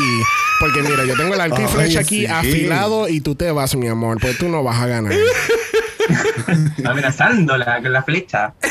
Porque 0.60 0.82
mira, 0.82 1.04
yo 1.06 1.16
tengo 1.16 1.34
el 1.34 1.42
arco 1.42 1.62
y 1.62 1.66
flecha 1.68 2.02
aquí 2.02 2.20
sí. 2.22 2.26
afilado 2.28 3.08
y 3.10 3.22
tú 3.22 3.36
te 3.36 3.50
vas, 3.52 3.76
mi 3.76 3.88
amor, 3.88 4.20
pues 4.22 4.38
tú 4.38 4.48
no 4.50 4.64
vas 4.64 4.80
a 4.80 4.86
ganar. 4.88 5.14
Amenazándola 6.86 7.82
con 7.82 7.92
la 7.92 8.04
flecha. 8.04 8.54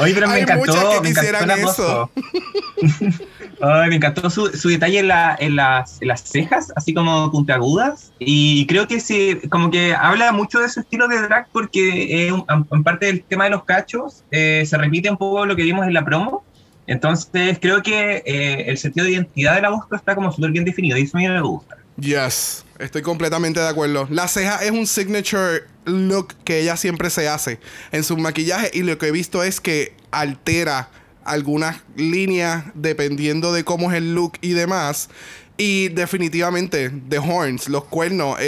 Oye, 0.00 0.14
pero 0.14 0.28
me 0.28 0.34
Hay 0.34 0.42
encantó, 0.42 1.02
me 1.02 1.08
encantó 1.10 1.52
eso. 1.54 2.10
Ay, 3.62 3.88
me 3.90 3.96
encantó 3.96 4.30
su, 4.30 4.46
su 4.48 4.68
detalle 4.70 5.00
en, 5.00 5.08
la- 5.08 5.36
en 5.38 5.56
las, 5.56 6.00
en 6.00 6.08
las 6.08 6.22
cejas, 6.22 6.72
así 6.76 6.94
como 6.94 7.30
puntiagudas. 7.30 8.12
Y 8.18 8.66
creo 8.66 8.88
que 8.88 9.00
sí, 9.00 9.38
como 9.50 9.70
que 9.70 9.94
habla 9.94 10.32
mucho 10.32 10.60
de 10.60 10.68
su 10.68 10.80
estilo 10.80 11.08
de 11.08 11.20
drag, 11.22 11.48
porque 11.52 12.26
eh, 12.28 12.32
en 12.70 12.82
parte 12.82 13.06
del 13.06 13.24
tema 13.24 13.44
de 13.44 13.50
los 13.50 13.64
cachos 13.64 14.24
eh, 14.30 14.64
se 14.66 14.78
repite 14.78 15.10
un 15.10 15.16
poco 15.18 15.44
lo 15.44 15.54
que 15.56 15.62
vimos 15.62 15.86
en 15.86 15.94
la 15.94 16.04
promo. 16.04 16.42
Entonces 16.86 17.58
creo 17.60 17.82
que 17.82 18.22
eh, 18.24 18.64
el 18.66 18.78
sentido 18.78 19.04
de 19.06 19.12
identidad 19.12 19.54
de 19.54 19.62
la 19.62 19.70
Bosco 19.70 19.94
está 19.94 20.14
como 20.14 20.32
súper 20.32 20.50
bien 20.50 20.64
definido 20.64 20.96
y 20.96 21.02
eso 21.02 21.18
a 21.18 21.20
mí 21.20 21.28
me 21.28 21.40
gusta. 21.42 21.76
Yes, 22.00 22.64
estoy 22.78 23.02
completamente 23.02 23.60
de 23.60 23.68
acuerdo. 23.68 24.08
La 24.10 24.26
ceja 24.26 24.64
es 24.64 24.70
un 24.70 24.86
signature 24.86 25.64
look 25.84 26.34
que 26.44 26.60
ella 26.60 26.76
siempre 26.78 27.10
se 27.10 27.28
hace 27.28 27.60
en 27.92 28.04
su 28.04 28.16
maquillaje 28.16 28.70
y 28.72 28.82
lo 28.82 28.96
que 28.96 29.08
he 29.08 29.10
visto 29.10 29.42
es 29.42 29.60
que 29.60 29.94
altera 30.10 30.90
algunas 31.24 31.82
líneas 31.96 32.64
dependiendo 32.74 33.52
de 33.52 33.64
cómo 33.64 33.90
es 33.90 33.98
el 33.98 34.14
look 34.14 34.32
y 34.40 34.52
demás. 34.52 35.10
Y 35.58 35.88
definitivamente, 35.88 36.90
The 37.10 37.18
Horns, 37.18 37.68
los 37.68 37.84
cuernos, 37.84 38.38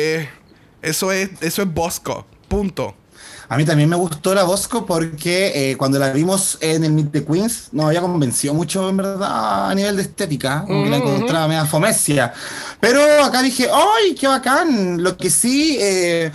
eso 0.80 1.12
es 1.12 1.30
eso 1.42 1.62
es 1.62 1.74
Bosco. 1.74 2.26
Punto. 2.48 2.96
A 3.52 3.56
mí 3.58 3.66
también 3.66 3.90
me 3.90 3.96
gustó 3.96 4.34
la 4.34 4.44
Bosco 4.44 4.86
porque 4.86 5.52
eh, 5.54 5.76
cuando 5.76 5.98
la 5.98 6.10
vimos 6.10 6.56
en 6.62 6.84
el 6.84 6.92
Meet 6.92 7.12
the 7.12 7.22
Queens 7.26 7.68
nos 7.72 7.84
había 7.84 8.00
convencido 8.00 8.54
mucho, 8.54 8.88
en 8.88 8.96
verdad, 8.96 9.68
a 9.70 9.74
nivel 9.74 9.94
de 9.94 10.04
estética. 10.04 10.64
Como 10.66 10.84
que 10.84 10.88
la 10.88 10.96
encontraba 10.96 11.48
media 11.48 11.66
fomesia. 11.66 12.32
Pero 12.80 13.02
acá 13.22 13.42
dije, 13.42 13.68
¡ay, 13.70 14.14
qué 14.14 14.26
bacán! 14.26 15.02
Lo 15.02 15.18
que 15.18 15.28
sí, 15.28 15.76
eh, 15.78 16.32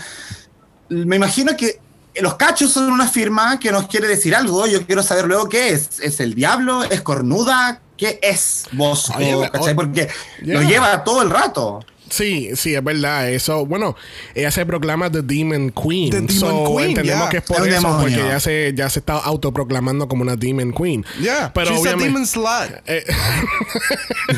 me 0.90 1.16
imagino 1.16 1.58
que 1.58 1.80
los 2.22 2.36
cachos 2.36 2.72
son 2.72 2.92
una 2.92 3.08
firma 3.08 3.58
que 3.58 3.72
nos 3.72 3.88
quiere 3.88 4.08
decir 4.08 4.36
algo. 4.36 4.68
Yo 4.68 4.86
quiero 4.86 5.02
saber 5.02 5.26
luego 5.26 5.50
qué 5.50 5.70
es. 5.70 6.00
¿Es 6.00 6.20
el 6.20 6.36
diablo? 6.36 6.84
¿Es 6.84 7.02
cornuda? 7.02 7.82
¿Qué 7.98 8.20
es 8.22 8.66
Bosco? 8.74 9.18
Oye, 9.18 9.50
¿Cachai? 9.52 9.74
oh, 9.74 9.76
Porque 9.76 10.08
yeah. 10.44 10.54
lo 10.54 10.62
lleva 10.62 11.04
todo 11.04 11.24
el 11.24 11.32
rato. 11.32 11.84
Sí, 12.10 12.52
sí, 12.56 12.74
es 12.76 12.84
verdad. 12.84 13.30
Eso, 13.30 13.66
bueno, 13.66 13.96
ella 14.34 14.50
se 14.52 14.66
proclama 14.66 15.12
The 15.12 15.22
Demon 15.22 15.72
Queen. 15.72 16.10
The 16.10 16.22
Demon 16.22 16.30
So, 16.30 16.76
Queen, 16.76 16.90
entendemos 16.90 17.22
yeah. 17.24 17.30
que 17.30 17.38
es 17.38 17.44
por 17.44 17.62
un 17.62 17.68
eso, 17.68 17.76
demonio. 17.76 18.00
porque 18.02 18.16
ella 18.28 18.40
se, 18.40 18.74
ya 18.76 18.90
se 18.90 19.00
está 19.00 19.14
autoproclamando 19.18 20.08
como 20.08 20.22
una 20.24 20.36
Demon 20.36 20.74
Queen. 20.74 21.06
Yeah, 21.22 21.52
pero 21.54 21.72
she's 21.76 21.86
a 21.88 21.96
demon 21.96 22.26
slut. 22.26 22.48
Eh, 22.88 23.04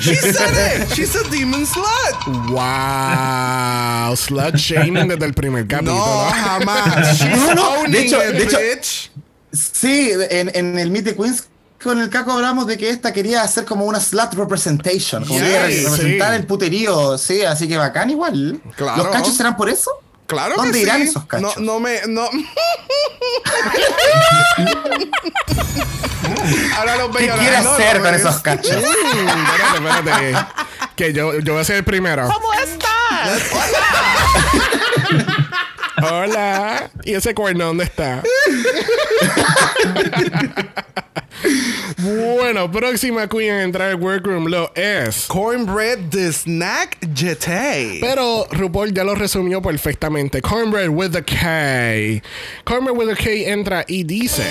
She 0.02 0.16
said 0.16 0.82
it. 0.84 0.94
She's 0.94 1.16
a 1.16 1.24
demon 1.30 1.66
slut. 1.66 2.50
wow, 2.50 4.16
slut 4.16 4.56
shaming 4.56 5.08
desde 5.08 5.26
el 5.26 5.34
primer 5.34 5.68
capítulo. 5.68 5.96
No, 5.98 6.30
jamás. 6.32 7.18
She's 7.20 7.38
No, 7.38 7.54
no, 7.56 7.84
de 7.90 8.06
hecho- 8.06 8.22
it, 8.24 8.34
de 8.36 8.44
hecho- 8.44 8.58
bitch. 8.60 9.12
Sí, 9.52 10.12
en, 10.30 10.52
en 10.54 10.78
el 10.78 10.92
Meet 10.92 11.06
the 11.06 11.16
Queens 11.16 11.48
con 11.84 12.00
el 12.00 12.10
Caco 12.10 12.32
hablamos 12.34 12.68
de 12.68 12.78
que 12.78 12.90
esta 12.90 13.14
quería 13.14 13.42
hacer 13.42 13.66
como 13.66 13.86
una 13.86 14.00
slut 14.00 14.34
representation, 14.34 15.26
como 15.26 15.40
representar 15.40 16.30
sí. 16.32 16.36
el 16.36 16.46
puterío, 16.46 17.18
sí, 17.18 17.44
así 17.44 17.68
que 17.68 17.78
bacán 17.78 18.10
igual. 18.10 18.62
Claro. 18.76 19.04
¿Los 19.04 19.12
cachos 19.14 19.36
serán 19.36 19.56
por 19.56 19.70
eso? 19.70 19.92
Claro 20.28 20.56
¿Dónde 20.58 20.78
que 20.78 20.84
irán 20.84 21.02
sí. 21.02 21.08
esos 21.08 21.26
cachos? 21.26 21.58
No, 21.58 21.74
no 21.74 21.80
me. 21.80 22.02
No. 22.08 22.30
Ahora 26.78 26.96
los 26.98 27.16
¿Qué 27.16 27.26
veo. 27.26 27.38
quiere 27.38 27.62
no, 27.62 27.72
hacer 27.72 27.98
no, 27.98 28.04
con 28.04 28.14
es- 28.14 28.22
esos 28.22 28.36
cachos? 28.42 28.76
Mm, 28.76 29.28
espérate, 29.28 29.98
espérate. 29.98 30.46
Que 30.96 31.14
yo, 31.14 31.40
yo 31.40 31.54
voy 31.54 31.62
a 31.62 31.66
ser 31.66 31.78
el 31.78 31.84
primero. 31.84 32.28
¿Cómo 32.28 32.54
estás? 32.54 33.42
Hola. 36.02 36.90
¿Y 37.04 37.14
ese 37.16 37.34
cuerno 37.34 37.66
dónde 37.66 37.86
está? 37.86 38.22
bueno, 41.98 42.72
próxima 42.72 43.28
queen 43.28 43.54
en 43.54 43.62
entrar 43.62 43.90
al 43.90 43.96
workroom 43.96 44.46
lo 44.48 44.72
es. 44.76 45.26
Cornbread 45.28 46.10
the 46.10 46.32
snack 46.32 46.98
jete. 47.16 48.00
Pero 48.02 48.48
RuPaul 48.52 48.94
ya 48.94 49.04
lo 49.04 49.16
resumió 49.16 49.62
perfectamente. 49.62 50.42
Cornbread 50.42 50.90
with 50.90 51.16
a 51.16 51.22
K. 51.22 52.22
Cornbread 52.66 52.98
with 52.98 53.10
a 53.10 53.16
K 53.16 53.50
entra 53.50 53.86
y 53.88 54.04
dice: 54.04 54.46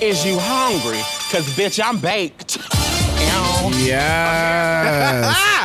Is 0.00 0.24
you 0.24 0.38
hungry? 0.38 1.02
Cause 1.30 1.48
bitch, 1.56 1.82
I'm 1.82 1.98
baked. 2.00 2.58
Yes. 3.84 5.36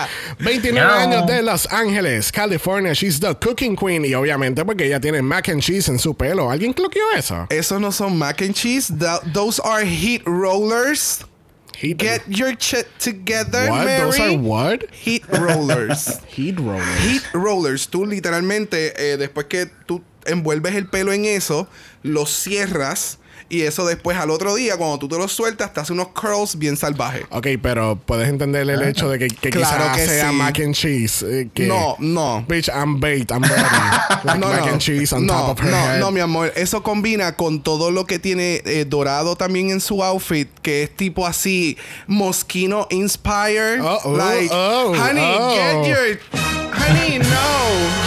29 0.44 0.88
No. 0.88 0.94
años 0.94 1.28
de 1.28 1.42
Los 1.42 1.68
Ángeles, 1.72 2.32
California. 2.32 2.94
She's 2.94 3.20
the 3.20 3.36
cooking 3.36 3.76
queen. 3.76 4.04
Y 4.06 4.14
obviamente 4.14 4.64
porque 4.66 4.86
ella 4.86 5.00
tiene 5.00 5.22
mac 5.22 5.50
and 5.50 5.62
cheese 5.62 5.90
en 5.90 6.00
su 6.00 6.14
pelo. 6.16 6.50
¿Alguien 6.52 6.74
cloqueó 6.74 7.04
eso? 7.16 7.48
Esos 7.50 7.80
no 7.80 7.92
son 7.92 8.18
mac 8.18 8.42
and 8.42 8.54
cheese. 8.54 8.88
Tho- 8.88 9.22
those 9.34 9.60
are 9.64 9.86
heat 9.86 10.22
rollers. 10.26 11.20
Heat, 11.76 11.98
Get 12.00 12.22
your 12.28 12.56
shit 12.58 12.88
together, 13.00 13.70
what? 13.70 13.86
Mary. 13.86 14.02
Those 14.06 14.20
are 14.20 14.38
what? 14.38 14.84
Heat 14.94 15.24
rollers. 15.28 16.20
Heat 16.28 16.58
rollers. 16.60 17.00
Heat 17.04 17.24
rollers. 17.34 17.88
Tú 17.90 18.06
literalmente, 18.06 18.94
eh, 18.96 19.18
después 19.18 19.48
que 19.48 19.66
tú 19.88 20.02
envuelves 20.26 20.76
el 20.76 20.88
pelo 20.88 21.12
en 21.12 21.26
eso, 21.26 21.68
lo 22.04 22.26
cierras 22.26 23.18
Y 23.54 23.62
eso 23.62 23.86
después 23.86 24.18
al 24.18 24.32
otro 24.32 24.56
día, 24.56 24.78
cuando 24.78 24.98
tú 24.98 25.08
te 25.08 25.16
lo 25.16 25.28
sueltas, 25.28 25.72
te 25.72 25.80
hace 25.80 25.94
unos 25.94 26.08
curls 26.08 26.58
bien 26.58 26.76
salvajes. 26.76 27.24
Ok, 27.30 27.46
pero 27.62 28.00
puedes 28.04 28.28
entender 28.28 28.68
el 28.68 28.82
hecho 28.82 29.08
de 29.10 29.20
que, 29.20 29.28
que 29.28 29.52
Claro 29.52 29.84
quizás 29.92 29.96
que 29.98 30.08
sea 30.08 30.30
sí. 30.32 30.36
mac 30.36 30.60
and 30.60 30.74
cheese. 30.74 31.22
eh, 31.24 31.50
que- 31.54 31.68
No, 31.68 31.96
no. 32.00 32.44
Bitch, 32.48 32.68
I'm 32.70 33.00
baked, 33.00 33.30
I'm 33.32 33.44
ready. 33.44 33.62
Like 34.24 34.39
no, 34.39 34.48
mac 34.48 34.62
no. 34.66 34.72
and 34.72 34.82
cheese 34.82 35.13
on 35.13 35.28
no, 35.28 35.34
top 35.34 35.50
of 35.52 35.60
her 35.60 35.70
no, 35.70 35.78
head. 35.78 36.00
no, 36.00 36.10
mi 36.10 36.20
amor. 36.20 36.52
Eso 36.56 36.82
combina 36.82 37.36
con 37.36 37.62
todo 37.62 37.92
lo 37.92 38.06
que 38.08 38.18
tiene 38.18 38.63
eh, 38.66 38.86
dorado 38.88 39.36
también 39.36 39.70
en 39.70 39.82
su 39.82 40.04
outfit, 40.04 40.50
que 40.63 40.82
es 40.84 40.96
tipo 40.96 41.28
así 41.28 41.78
Moschino 42.08 42.88
inspired. 42.89 43.82
Oh, 43.84 44.00
oh, 44.06 44.18
like, 44.18 44.50
oh, 44.52 44.96
honey, 44.96 45.22
oh. 45.39 45.54
get 45.54 45.88
your, 45.88 46.62
honey, 46.78 47.20
no, 47.20 47.26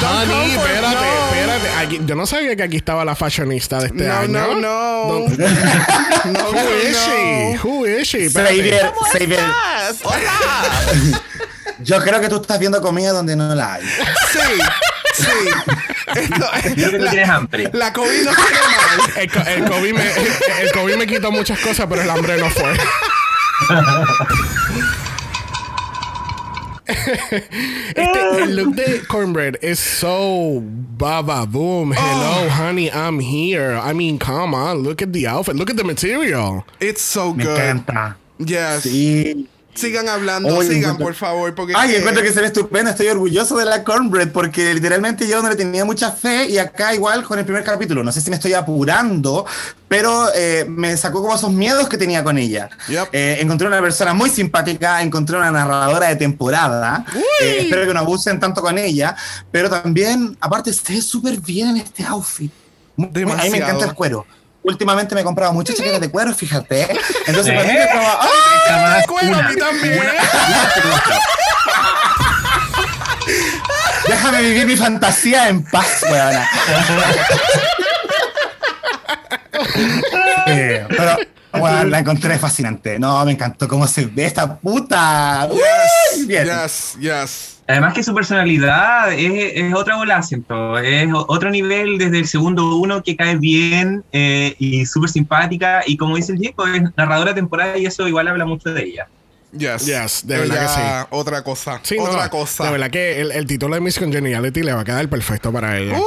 don't 0.00 0.31
Honey, 0.31 0.52
espérate, 0.52 0.94
no. 0.94 1.26
espérate. 1.29 1.68
Aquí- 1.79 2.00
yo 2.05 2.14
no 2.14 2.26
sabía 2.26 2.57
que 2.57 2.62
aquí 2.62 2.76
estaba 2.76 3.05
la 3.05 3.14
fashionista 3.14 3.79
de 3.79 3.87
este 3.87 4.05
No, 4.05 4.16
año. 4.16 4.29
no, 4.29 4.55
no. 4.61 5.09
¿Dónde- 5.20 5.48
No, 6.26 6.50
Who 6.50 6.74
is 6.83 6.96
no. 6.96 7.05
she? 7.07 7.59
Who 7.62 7.87
is 7.87 8.09
she? 8.09 8.29
Xavier, 8.31 8.92
Xavier. 9.12 9.40
Yo 11.81 12.00
creo 12.02 12.20
que 12.20 12.29
tú 12.29 12.40
estás 12.40 12.59
viendo 12.59 12.81
comida 12.81 13.12
donde 13.12 13.37
no 13.37 13.55
la 13.55 13.74
hay. 13.74 13.83
Sí, 13.85 14.59
sí. 15.14 15.24
Esto- 16.14 16.48
Creo 16.62 16.90
que 16.90 16.98
tú 16.98 17.05
la, 17.05 17.11
tienes 17.11 17.29
hambre. 17.29 17.70
la 17.72 17.92
COVID 17.92 18.22
no 18.24 18.31
tiene 18.35 18.61
mal. 18.76 19.11
El, 19.16 19.62
el 19.62 19.70
COVID 19.70 19.92
me, 19.92 20.02
el 20.62 20.72
COVID 20.72 20.96
me 20.96 21.07
quitó 21.07 21.31
muchas 21.31 21.59
cosas, 21.61 21.87
pero 21.88 22.02
el 22.02 22.11
hambre 22.11 22.38
no 22.38 22.48
fue. 22.50 22.72
este, 26.88 27.49
ah. 27.99 28.38
el 28.38 28.55
look 28.57 28.77
de 28.77 29.01
Cornbread 29.09 29.57
es 29.62 29.81
so 29.81 30.61
baba 30.62 31.44
boom. 31.46 31.92
Ah. 31.96 31.99
Hello, 31.99 32.49
honey, 32.49 32.90
I'm 32.92 33.18
here. 33.20 33.75
I 33.75 33.92
mean, 33.92 34.18
come 34.18 34.55
on, 34.55 34.79
look 34.79 35.03
at 35.03 35.12
the 35.12 35.27
outfit, 35.27 35.57
look 35.57 35.70
at 35.70 35.77
the 35.77 35.85
material. 35.85 36.64
It's 36.81 37.03
so 37.03 37.33
Me 37.33 37.44
good. 37.44 37.59
encanta. 37.59 38.16
Yes. 38.38 38.85
Sí. 38.85 39.49
Sigan 39.76 40.08
hablando, 40.08 40.48
sigan, 40.62 40.76
encuentro- 40.78 41.04
por 41.06 41.14
favor, 41.14 41.54
porque 41.54 41.74
Ay, 41.76 41.90
que- 41.90 41.96
encuentro 41.98 42.22
que 42.22 42.32
se 42.32 42.40
ve 42.40 42.46
estupendo. 42.46 42.90
Estoy 42.90 43.08
orgulloso 43.08 43.56
de 43.58 43.64
la 43.66 43.84
cornbread 43.84 44.30
porque 44.32 44.74
literalmente 44.74 45.28
yo 45.28 45.42
no 45.42 45.48
le 45.48 45.56
tenía 45.56 45.84
mucha 45.84 46.10
fe 46.12 46.48
y 46.48 46.58
acá 46.58 46.94
igual 46.94 47.22
con 47.24 47.38
el 47.38 47.44
primer 47.44 47.62
capítulo. 47.64 48.02
No 48.02 48.10
sé 48.12 48.20
si 48.20 48.30
me 48.30 48.36
estoy 48.36 48.54
apurando, 48.54 49.44
pero 49.88 50.28
eh, 50.34 50.64
me 50.68 50.96
sacó 50.96 51.22
como 51.22 51.34
esos 51.34 51.52
miedos 51.52 51.88
que 51.88 51.98
tenía 51.98 52.24
con 52.24 52.38
ella. 52.38 52.68
Yep. 52.88 53.08
Eh, 53.12 53.38
encontré 53.40 53.66
una 53.68 53.80
persona 53.80 54.14
muy 54.14 54.30
simpática, 54.30 55.02
encontré 55.02 55.36
una 55.36 55.50
narradora 55.50 56.08
de 56.08 56.16
temporada. 56.16 57.04
Eh, 57.42 57.58
espero 57.60 57.86
que 57.86 57.94
no 57.94 58.00
abusen 58.00 58.40
tanto 58.40 58.60
con 58.62 58.78
ella, 58.78 59.14
pero 59.52 59.68
también, 59.68 60.36
aparte, 60.40 60.72
se 60.72 60.94
ve 60.94 61.02
súper 61.02 61.38
bien 61.40 61.68
en 61.68 61.76
este 61.78 62.02
outfit. 62.04 62.50
A 62.98 63.02
mí 63.02 63.50
me 63.50 63.58
encanta 63.58 63.84
el 63.84 63.94
cuero. 63.94 64.24
Últimamente 64.66 65.14
me 65.14 65.20
he 65.20 65.24
comprado 65.24 65.52
muchas 65.52 65.76
chaquetas 65.76 66.00
de 66.00 66.11
cuero, 66.11 66.35
fíjate. 66.35 66.88
Entonces, 67.26 67.55
para 67.55 67.68
mí 67.68 67.79
como, 67.92 68.09
¡ay! 68.20 68.29
Jamás 68.66 69.07
Cuero, 69.07 69.37
a 69.38 69.42
mí 69.42 69.55
una. 69.55 69.64
también. 69.66 70.02
Déjame 74.09 74.42
vivir 74.42 74.66
mi 74.66 74.76
fantasía 74.76 75.48
en 75.48 75.62
paz, 75.64 76.02
weona. 76.11 76.48
Eh, 80.48 80.85
pero, 80.88 81.16
weón, 81.55 81.90
la 81.90 82.00
encontré 82.00 82.37
fascinante. 82.38 82.98
No, 82.98 83.24
me 83.24 83.33
encantó 83.33 83.68
cómo 83.68 83.87
se 83.87 84.07
ve 84.07 84.26
esta 84.26 84.57
puta. 84.57 85.48
Yes, 85.48 86.26
bien. 86.26 86.44
yes, 86.44 86.96
yes. 86.98 87.55
Además 87.68 87.94
que 87.94 88.02
su 88.02 88.14
personalidad 88.14 89.12
es, 89.12 89.74
otra 89.74 89.96
bola, 89.96 90.22
siento. 90.22 90.79
Es 90.79 91.09
otro 91.12 91.50
nivel 91.50 91.98
desde 91.98 92.20
el 92.20 92.29
segundo 92.29 92.76
uno 92.76 93.02
que 93.02 93.16
cae 93.16 93.37
bien 93.37 94.05
eh, 94.12 94.55
y 94.59 94.87
súper 94.87 95.11
simpática. 95.11 95.83
Y 95.85 95.96
como 95.96 96.16
dice 96.16 96.33
el 96.33 96.38
Diego, 96.38 96.66
es 96.66 96.83
narradora 96.96 97.35
temporada 97.35 97.76
y 97.76 97.87
eso 97.87 98.07
igual 98.07 98.29
habla 98.29 98.44
mucho 98.44 98.72
de 98.72 98.85
ella. 98.85 99.09
Yes. 99.58 99.86
Yes, 99.86 100.26
de 100.26 100.38
verdad 100.38 100.74
que 100.74 100.80
Ella, 100.80 101.06
Otra 101.10 101.42
cosa. 101.42 101.80
Sí, 101.82 101.96
otra 101.98 102.24
no, 102.24 102.30
cosa. 102.30 102.64
De 102.64 102.70
verdad 102.70 102.90
que 102.90 103.20
el, 103.20 103.32
el 103.32 103.46
título 103.46 103.74
de 103.74 103.80
Miss 103.80 103.98
Congeniality 103.98 104.62
le 104.62 104.72
va 104.72 104.80
a 104.80 104.84
quedar 104.84 105.08
perfecto 105.08 105.52
para 105.52 105.78
ella. 105.78 105.98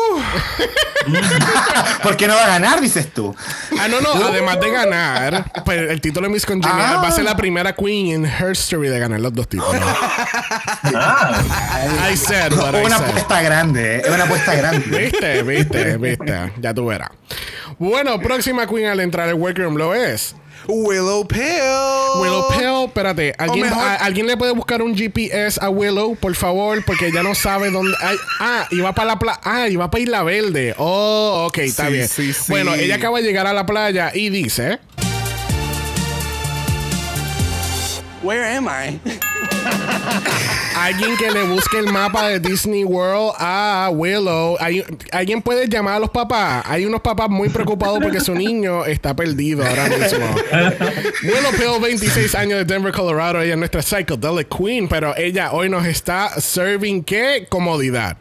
¿Por 2.03 2.17
qué 2.17 2.27
no 2.27 2.35
va 2.35 2.43
a 2.43 2.47
ganar, 2.47 2.81
dices 2.81 3.11
tú? 3.13 3.35
Ah, 3.79 3.87
no, 3.87 3.99
no, 4.01 4.13
además 4.27 4.59
de 4.59 4.69
ganar, 4.69 5.51
pues 5.65 5.89
el 5.89 6.01
título 6.01 6.27
de 6.27 6.33
Miss 6.33 6.45
Congeniality 6.45 6.93
Ah. 6.97 7.01
va 7.01 7.07
a 7.07 7.11
ser 7.11 7.23
la 7.23 7.35
primera 7.35 7.73
queen 7.73 8.07
in 8.07 8.25
her 8.25 8.51
history 8.51 8.89
de 8.89 8.99
ganar 8.99 9.19
los 9.19 9.33
dos 9.33 9.47
títulos. 9.47 9.75
I 10.83 12.15
said 12.15 12.53
what 12.53 12.75
I 12.75 12.83
Una 12.85 12.97
said. 12.97 13.09
apuesta 13.09 13.41
grande, 13.41 13.97
eh, 13.97 14.01
es 14.05 14.09
una 14.09 14.23
apuesta 14.25 14.55
grande. 14.55 14.85
Viste, 14.99 15.43
viste, 15.43 15.97
viste. 15.97 16.53
Ya 16.59 16.73
tú 16.73 16.85
verás. 16.87 17.09
Bueno, 17.77 18.19
próxima 18.19 18.67
queen 18.67 18.87
al 18.87 18.99
entrar 18.99 19.29
al 19.29 19.35
workroom 19.35 19.75
lo 19.77 19.93
es. 19.95 20.35
Willow 20.71 21.27
Pale. 21.27 22.21
Willow 22.21 22.47
Pale, 22.47 22.85
espérate. 22.85 23.33
¿alguien, 23.39 23.65
mejor- 23.65 23.83
a- 23.83 23.95
¿Alguien 23.95 24.27
le 24.27 24.37
puede 24.37 24.51
buscar 24.53 24.81
un 24.83 24.95
GPS 24.95 25.59
a 25.61 25.69
Willow, 25.69 26.15
por 26.15 26.35
favor? 26.35 26.83
Porque 26.85 27.07
ella 27.07 27.23
no 27.23 27.33
sabe 27.33 27.71
dónde. 27.71 27.95
ay, 28.01 28.17
ah, 28.39 28.67
iba 28.69 28.93
para 28.93 29.07
la 29.07 29.19
playa. 29.19 29.39
Ah, 29.43 29.67
iba 29.67 29.89
para 29.89 30.03
Isla 30.03 30.21
Verde. 30.23 30.75
Oh, 30.77 31.45
ok, 31.47 31.57
está 31.59 31.87
Sí, 31.87 31.93
bien. 31.93 32.07
sí, 32.07 32.33
sí. 32.33 32.43
Bueno, 32.49 32.75
ella 32.75 32.95
acaba 32.95 33.17
de 33.19 33.23
llegar 33.23 33.47
a 33.47 33.53
la 33.53 33.65
playa 33.65 34.11
y 34.13 34.29
dice. 34.29 34.77
Where 38.21 38.45
am 38.55 38.67
I? 38.67 38.99
Alguien 40.75 41.17
que 41.17 41.29
le 41.29 41.43
busque 41.43 41.77
el 41.77 41.91
mapa 41.91 42.27
de 42.27 42.39
Disney 42.39 42.83
World 42.83 43.33
a 43.37 43.89
Willow. 43.91 44.57
Alguien 45.11 45.41
puede 45.41 45.67
llamar 45.67 45.95
a 45.95 45.99
los 45.99 46.09
papás. 46.09 46.63
Hay 46.65 46.85
unos 46.85 47.01
papás 47.01 47.29
muy 47.29 47.49
preocupados 47.49 47.99
porque 48.01 48.19
su 48.19 48.33
niño 48.33 48.85
está 48.85 49.15
perdido 49.15 49.65
ahora 49.67 49.89
mismo. 49.89 50.25
Willow 51.23 51.51
Pill, 51.57 51.81
26 51.81 52.33
años 52.35 52.59
de 52.59 52.65
Denver, 52.65 52.93
Colorado. 52.93 53.41
Ella 53.41 53.53
es 53.53 53.59
nuestra 53.59 53.81
psychedelic 53.81 54.47
queen, 54.47 54.87
pero 54.87 55.15
ella 55.17 55.51
hoy 55.51 55.69
nos 55.69 55.85
está 55.85 56.39
serving 56.39 57.03
qué 57.03 57.45
comodidad. 57.49 58.17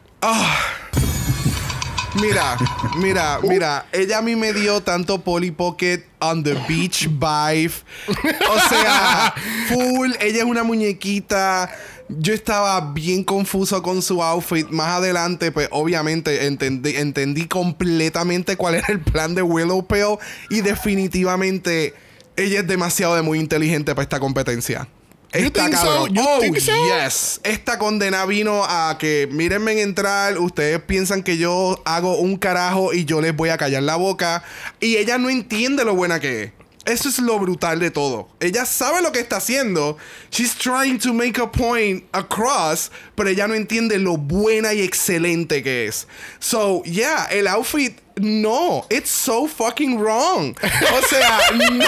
Mira, 2.21 2.57
mira, 2.97 3.39
mira. 3.43 3.87
Ella 3.93 4.19
a 4.19 4.23
mí 4.23 4.35
me 4.37 4.53
dio 4.53 4.81
tanto 4.81 5.23
Polly 5.23 5.51
Pocket 5.51 6.05
on 6.21 6.43
the 6.43 6.55
beach 6.69 7.09
vibe. 7.09 7.73
O 8.09 8.69
sea, 8.69 9.35
full. 9.69 10.11
Ella 10.21 10.39
es 10.39 10.45
una 10.45 10.63
muñequita. 10.65 11.71
Yo 12.09 12.33
estaba 12.33 12.93
bien 12.93 13.23
confuso 13.23 13.83
con 13.83 14.03
su 14.03 14.23
outfit. 14.23 14.69
Más 14.71 14.89
adelante, 14.89 15.53
pues 15.53 15.69
obviamente 15.71 16.47
entendí, 16.47 17.47
completamente 17.47 18.57
cuál 18.57 18.77
era 18.77 18.87
el 18.89 19.01
plan 19.01 19.35
de 19.35 19.43
Willow 19.43 19.87
Pale. 19.87 20.19
Y 20.51 20.63
definitivamente 20.63 21.95
ella 22.37 22.61
es 22.61 22.67
demasiado 22.67 23.15
de 23.15 23.23
muy 23.23 23.39
inteligente 23.39 23.95
para 23.95 24.03
esta 24.03 24.21
competencia. 24.21 24.89
Está 25.33 25.67
so? 25.67 25.71
cabrón. 25.71 26.15
You 26.15 26.23
oh, 26.27 26.61
so? 26.61 26.73
yes. 26.87 27.41
Esta 27.43 27.79
condena 27.79 28.25
vino 28.25 28.65
a 28.65 28.97
que 28.99 29.29
mírenme 29.31 29.73
en 29.73 29.79
entrar. 29.79 30.39
Ustedes 30.39 30.81
piensan 30.81 31.23
que 31.23 31.37
yo 31.37 31.83
hago 31.85 32.17
un 32.19 32.37
carajo 32.37 32.93
y 32.93 33.05
yo 33.05 33.21
les 33.21 33.37
voy 33.37 33.51
a 33.51 33.59
callar 33.59 33.83
la 33.83 33.97
boca. 33.97 34.43
Y 34.81 34.97
ella 34.97 35.19
no 35.19 35.29
entiende 35.29 35.85
lo 35.85 35.95
buena 35.95 36.21
que 36.21 36.45
es. 36.45 36.53
Eso 36.89 37.11
es 37.11 37.19
lo 37.19 37.39
brutal 37.39 37.81
de 37.81 37.91
todo. 37.91 38.31
Ella 38.41 38.65
sabe 38.65 39.03
lo 39.03 39.13
que 39.13 39.21
está 39.21 39.37
haciendo. 39.37 39.99
She's 40.31 40.55
trying 40.55 40.99
to 41.01 41.13
make 41.13 41.39
a 41.39 41.53
point 41.53 42.05
across, 42.13 42.91
pero 43.15 43.29
ella 43.29 43.47
no 43.47 43.55
entiende 43.55 43.99
lo 43.99 44.17
buena 44.17 44.73
y 44.73 44.81
excelente 44.81 45.63
que 45.63 45.87
es. 45.87 46.09
So, 46.39 46.83
yeah, 46.85 47.27
el 47.27 47.47
outfit 47.47 47.99
no, 48.21 48.87
it's 48.91 49.11
so 49.11 49.47
fucking 49.47 49.99
wrong. 49.99 50.57
O 50.63 51.03
sea, 51.07 51.39
no, 51.55 51.87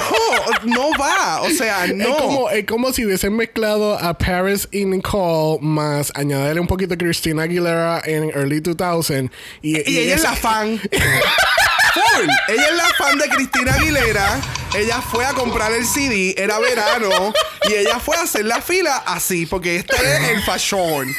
no 0.65 0.91
va. 0.99 1.43
O 1.43 1.51
sea, 1.51 1.87
no. 1.89 2.05
Es, 2.09 2.17
como, 2.17 2.51
es 2.51 2.65
como 2.67 2.93
si 2.93 3.05
hubiesen 3.05 3.37
mezclado 3.37 3.99
a 3.99 4.15
Paris 4.15 4.69
y 4.71 4.85
Nicole 4.85 5.59
más 5.61 6.13
añadirle 6.15 6.61
un 6.61 6.67
poquito 6.67 6.91
de 6.91 6.99
Christina 6.99 7.43
Aguilera 7.45 8.03
en 8.05 8.31
early 8.31 8.61
2000. 8.61 9.31
Y, 9.63 9.91
Y 9.91 9.99
ella 9.99 10.15
es 10.15 10.23
la 10.23 10.35
fan. 10.35 10.81
Full. 11.95 12.29
Ella 12.49 12.69
es 12.71 12.77
la 12.77 12.89
fan 12.99 13.19
de 13.19 13.29
Cristina 13.29 13.75
Aguilera. 13.75 14.41
Ella 14.77 15.01
fue 15.01 15.25
a 15.25 15.33
comprar 15.33 15.73
el 15.73 15.85
CD, 15.85 16.35
era 16.39 16.61
verano, 16.61 17.33
y 17.69 17.75
ella 17.75 17.99
fue 17.99 18.17
a 18.17 18.23
hacer 18.23 18.45
la 18.45 18.61
fila 18.63 19.03
así, 19.05 19.47
porque 19.47 19.77
este 19.77 19.97
es 19.97 20.29
el 20.31 20.43
fashion. 20.43 21.13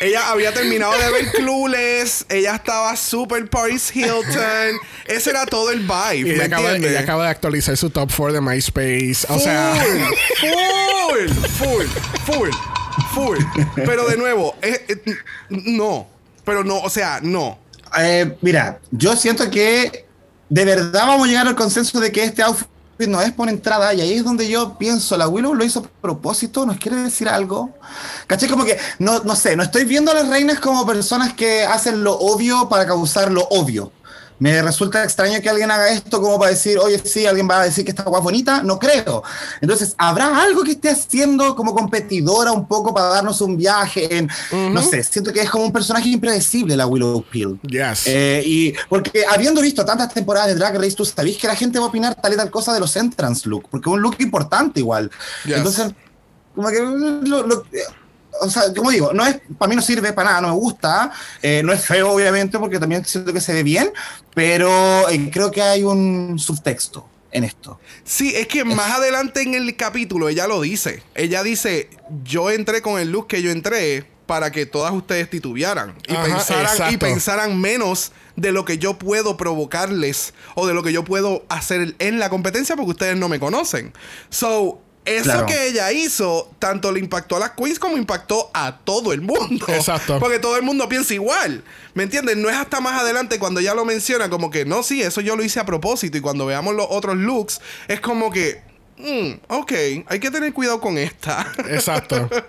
Ella 0.00 0.30
había 0.30 0.52
terminado 0.54 0.98
de 0.98 1.10
ver 1.10 1.30
Clueless, 1.32 2.24
ella 2.30 2.54
estaba 2.54 2.96
super 2.96 3.46
Paris 3.50 3.94
Hilton. 3.94 4.80
Ese 5.06 5.28
era 5.28 5.44
todo 5.44 5.70
el 5.70 5.80
vibe. 5.80 6.26
Y 6.26 6.30
ella 6.30 7.00
acaba 7.00 7.24
de 7.24 7.28
actualizar 7.28 7.76
su 7.76 7.90
top 7.90 8.10
4 8.16 8.32
de 8.32 8.40
MySpace. 8.40 9.26
O 9.28 9.38
sea, 9.38 9.74
full, 10.40 11.28
full, 11.58 11.86
full, 12.24 12.50
full. 13.12 13.38
Pero 13.76 14.08
de 14.08 14.16
nuevo, 14.16 14.56
eh, 14.62 14.86
eh, 14.88 15.16
no. 15.50 16.08
Pero 16.46 16.64
no, 16.64 16.78
o 16.78 16.88
sea, 16.88 17.20
no. 17.22 17.58
Eh, 17.98 18.38
mira, 18.40 18.80
yo 18.90 19.14
siento 19.16 19.50
que 19.50 20.06
de 20.48 20.64
verdad 20.64 21.08
vamos 21.08 21.26
a 21.26 21.30
llegar 21.30 21.46
al 21.46 21.56
consenso 21.56 22.00
de 22.00 22.10
que 22.10 22.24
este 22.24 22.42
outfit 22.42 22.69
no 23.06 23.20
es 23.20 23.32
por 23.32 23.48
entrada 23.48 23.92
y 23.94 24.00
ahí 24.00 24.12
es 24.14 24.24
donde 24.24 24.48
yo 24.48 24.76
pienso, 24.78 25.16
la 25.16 25.28
Willow 25.28 25.54
lo 25.54 25.64
hizo 25.64 25.80
a 25.80 26.00
propósito, 26.00 26.66
nos 26.66 26.78
quiere 26.78 26.98
decir 26.98 27.28
algo. 27.28 27.70
¿Caché? 28.26 28.48
Como 28.48 28.64
que, 28.64 28.78
no, 28.98 29.20
no 29.20 29.36
sé, 29.36 29.56
no 29.56 29.62
estoy 29.62 29.84
viendo 29.84 30.10
a 30.10 30.14
las 30.14 30.28
reinas 30.28 30.60
como 30.60 30.86
personas 30.86 31.34
que 31.34 31.64
hacen 31.64 32.04
lo 32.04 32.18
obvio 32.18 32.68
para 32.68 32.86
causar 32.86 33.30
lo 33.30 33.42
obvio. 33.50 33.92
Me 34.40 34.60
resulta 34.62 35.04
extraño 35.04 35.40
que 35.40 35.48
alguien 35.48 35.70
haga 35.70 35.90
esto 35.90 36.20
como 36.20 36.38
para 36.38 36.50
decir, 36.50 36.78
oye, 36.78 36.98
sí, 37.04 37.26
alguien 37.26 37.48
va 37.48 37.60
a 37.60 37.64
decir 37.64 37.84
que 37.84 37.90
esta 37.92 38.02
guapa 38.02 38.24
bonita. 38.24 38.62
No 38.62 38.78
creo. 38.78 39.22
Entonces, 39.60 39.94
¿habrá 39.98 40.42
algo 40.42 40.64
que 40.64 40.72
esté 40.72 40.88
haciendo 40.88 41.54
como 41.54 41.74
competidora 41.74 42.50
un 42.50 42.66
poco 42.66 42.92
para 42.92 43.06
darnos 43.08 43.40
un 43.42 43.56
viaje 43.56 44.16
en, 44.16 44.28
no 44.74 44.82
sé, 44.82 45.04
siento 45.04 45.32
que 45.32 45.42
es 45.42 45.50
como 45.50 45.64
un 45.66 45.72
personaje 45.72 46.08
impredecible 46.08 46.76
la 46.76 46.86
Willow 46.86 47.22
Pill. 47.30 47.60
Yes. 47.62 48.06
Eh, 48.06 48.42
y 48.44 48.74
porque 48.88 49.24
habiendo 49.30 49.60
visto 49.60 49.84
tantas 49.84 50.12
temporadas 50.12 50.48
de 50.48 50.54
Drag 50.56 50.74
Race, 50.76 50.92
tú 50.96 51.04
sabés 51.04 51.36
que 51.36 51.46
la 51.46 51.54
gente 51.54 51.78
va 51.78 51.84
a 51.84 51.88
opinar 51.88 52.14
tal 52.14 52.32
y 52.32 52.36
tal 52.36 52.50
cosa 52.50 52.72
de 52.72 52.80
los 52.80 52.96
entrance 52.96 53.48
look, 53.48 53.68
porque 53.70 53.88
es 53.90 53.94
un 53.94 54.00
look 54.00 54.16
importante 54.20 54.80
igual. 54.80 55.10
Yes. 55.44 55.56
Entonces, 55.58 55.92
como 56.54 56.68
que 56.70 56.80
lo- 56.80 57.46
lo- 57.46 57.64
o 58.40 58.50
sea, 58.50 58.62
como 58.74 58.90
digo, 58.90 59.12
no 59.12 59.24
es, 59.26 59.40
para 59.58 59.68
mí 59.68 59.76
no 59.76 59.82
sirve 59.82 60.12
para 60.12 60.30
nada, 60.30 60.40
no 60.42 60.48
me 60.48 60.54
gusta, 60.54 61.12
eh, 61.42 61.62
no 61.64 61.72
es 61.72 61.84
feo 61.84 62.10
obviamente 62.12 62.58
porque 62.58 62.78
también 62.78 63.04
siento 63.04 63.32
que 63.32 63.40
se 63.40 63.52
ve 63.52 63.62
bien, 63.62 63.92
pero 64.34 65.08
eh, 65.08 65.30
creo 65.32 65.50
que 65.50 65.62
hay 65.62 65.82
un 65.82 66.38
subtexto 66.38 67.06
en 67.32 67.44
esto. 67.44 67.78
Sí, 68.04 68.32
es 68.34 68.48
que 68.48 68.64
más 68.64 68.92
adelante 68.92 69.42
en 69.42 69.54
el 69.54 69.76
capítulo 69.76 70.28
ella 70.28 70.46
lo 70.46 70.60
dice. 70.60 71.02
Ella 71.14 71.42
dice, 71.42 71.90
yo 72.24 72.50
entré 72.50 72.82
con 72.82 73.00
el 73.00 73.10
look 73.10 73.28
que 73.28 73.42
yo 73.42 73.50
entré 73.50 74.06
para 74.26 74.52
que 74.52 74.64
todas 74.64 74.92
ustedes 74.92 75.28
titubearan 75.28 75.96
y, 76.06 76.14
Ajá, 76.14 76.24
pensaran, 76.24 76.94
y 76.94 76.96
pensaran 76.96 77.60
menos 77.60 78.12
de 78.36 78.52
lo 78.52 78.64
que 78.64 78.78
yo 78.78 78.96
puedo 78.96 79.36
provocarles 79.36 80.34
o 80.54 80.66
de 80.66 80.74
lo 80.74 80.82
que 80.82 80.92
yo 80.92 81.04
puedo 81.04 81.44
hacer 81.48 81.96
en 81.98 82.18
la 82.18 82.30
competencia 82.30 82.76
porque 82.76 82.92
ustedes 82.92 83.16
no 83.16 83.28
me 83.28 83.40
conocen. 83.40 83.92
So, 84.28 84.80
eso 85.04 85.24
Claro. 85.24 85.46
que 85.46 85.68
ella 85.68 85.90
hizo, 85.92 86.50
tanto 86.58 86.92
le 86.92 87.00
impactó 87.00 87.36
a 87.36 87.40
las 87.40 87.50
queens 87.52 87.78
como 87.78 87.96
impactó 87.96 88.50
a 88.54 88.78
todo 88.84 89.12
el 89.12 89.20
mundo. 89.22 89.64
Exacto. 89.68 90.18
Porque 90.20 90.38
todo 90.38 90.56
el 90.56 90.62
mundo 90.62 90.88
piensa 90.88 91.14
igual. 91.14 91.64
¿Me 91.94 92.02
entiendes? 92.04 92.36
No 92.36 92.48
es 92.50 92.56
hasta 92.56 92.80
más 92.80 93.00
adelante 93.00 93.38
cuando 93.38 93.60
ya 93.60 93.74
lo 93.74 93.84
menciona, 93.84 94.28
como 94.30 94.50
que 94.50 94.64
no, 94.64 94.82
sí, 94.82 95.02
eso 95.02 95.20
yo 95.20 95.36
lo 95.36 95.42
hice 95.42 95.58
a 95.60 95.64
propósito. 95.66 96.18
Y 96.18 96.20
cuando 96.20 96.46
veamos 96.46 96.74
los 96.74 96.86
otros 96.90 97.16
looks, 97.16 97.60
es 97.88 98.00
como 98.00 98.30
que, 98.30 98.62
mm, 98.98 99.30
ok, 99.48 99.72
hay 100.06 100.20
que 100.20 100.30
tener 100.30 100.52
cuidado 100.52 100.80
con 100.80 100.98
esta. 100.98 101.46
Exacto. 101.68 102.28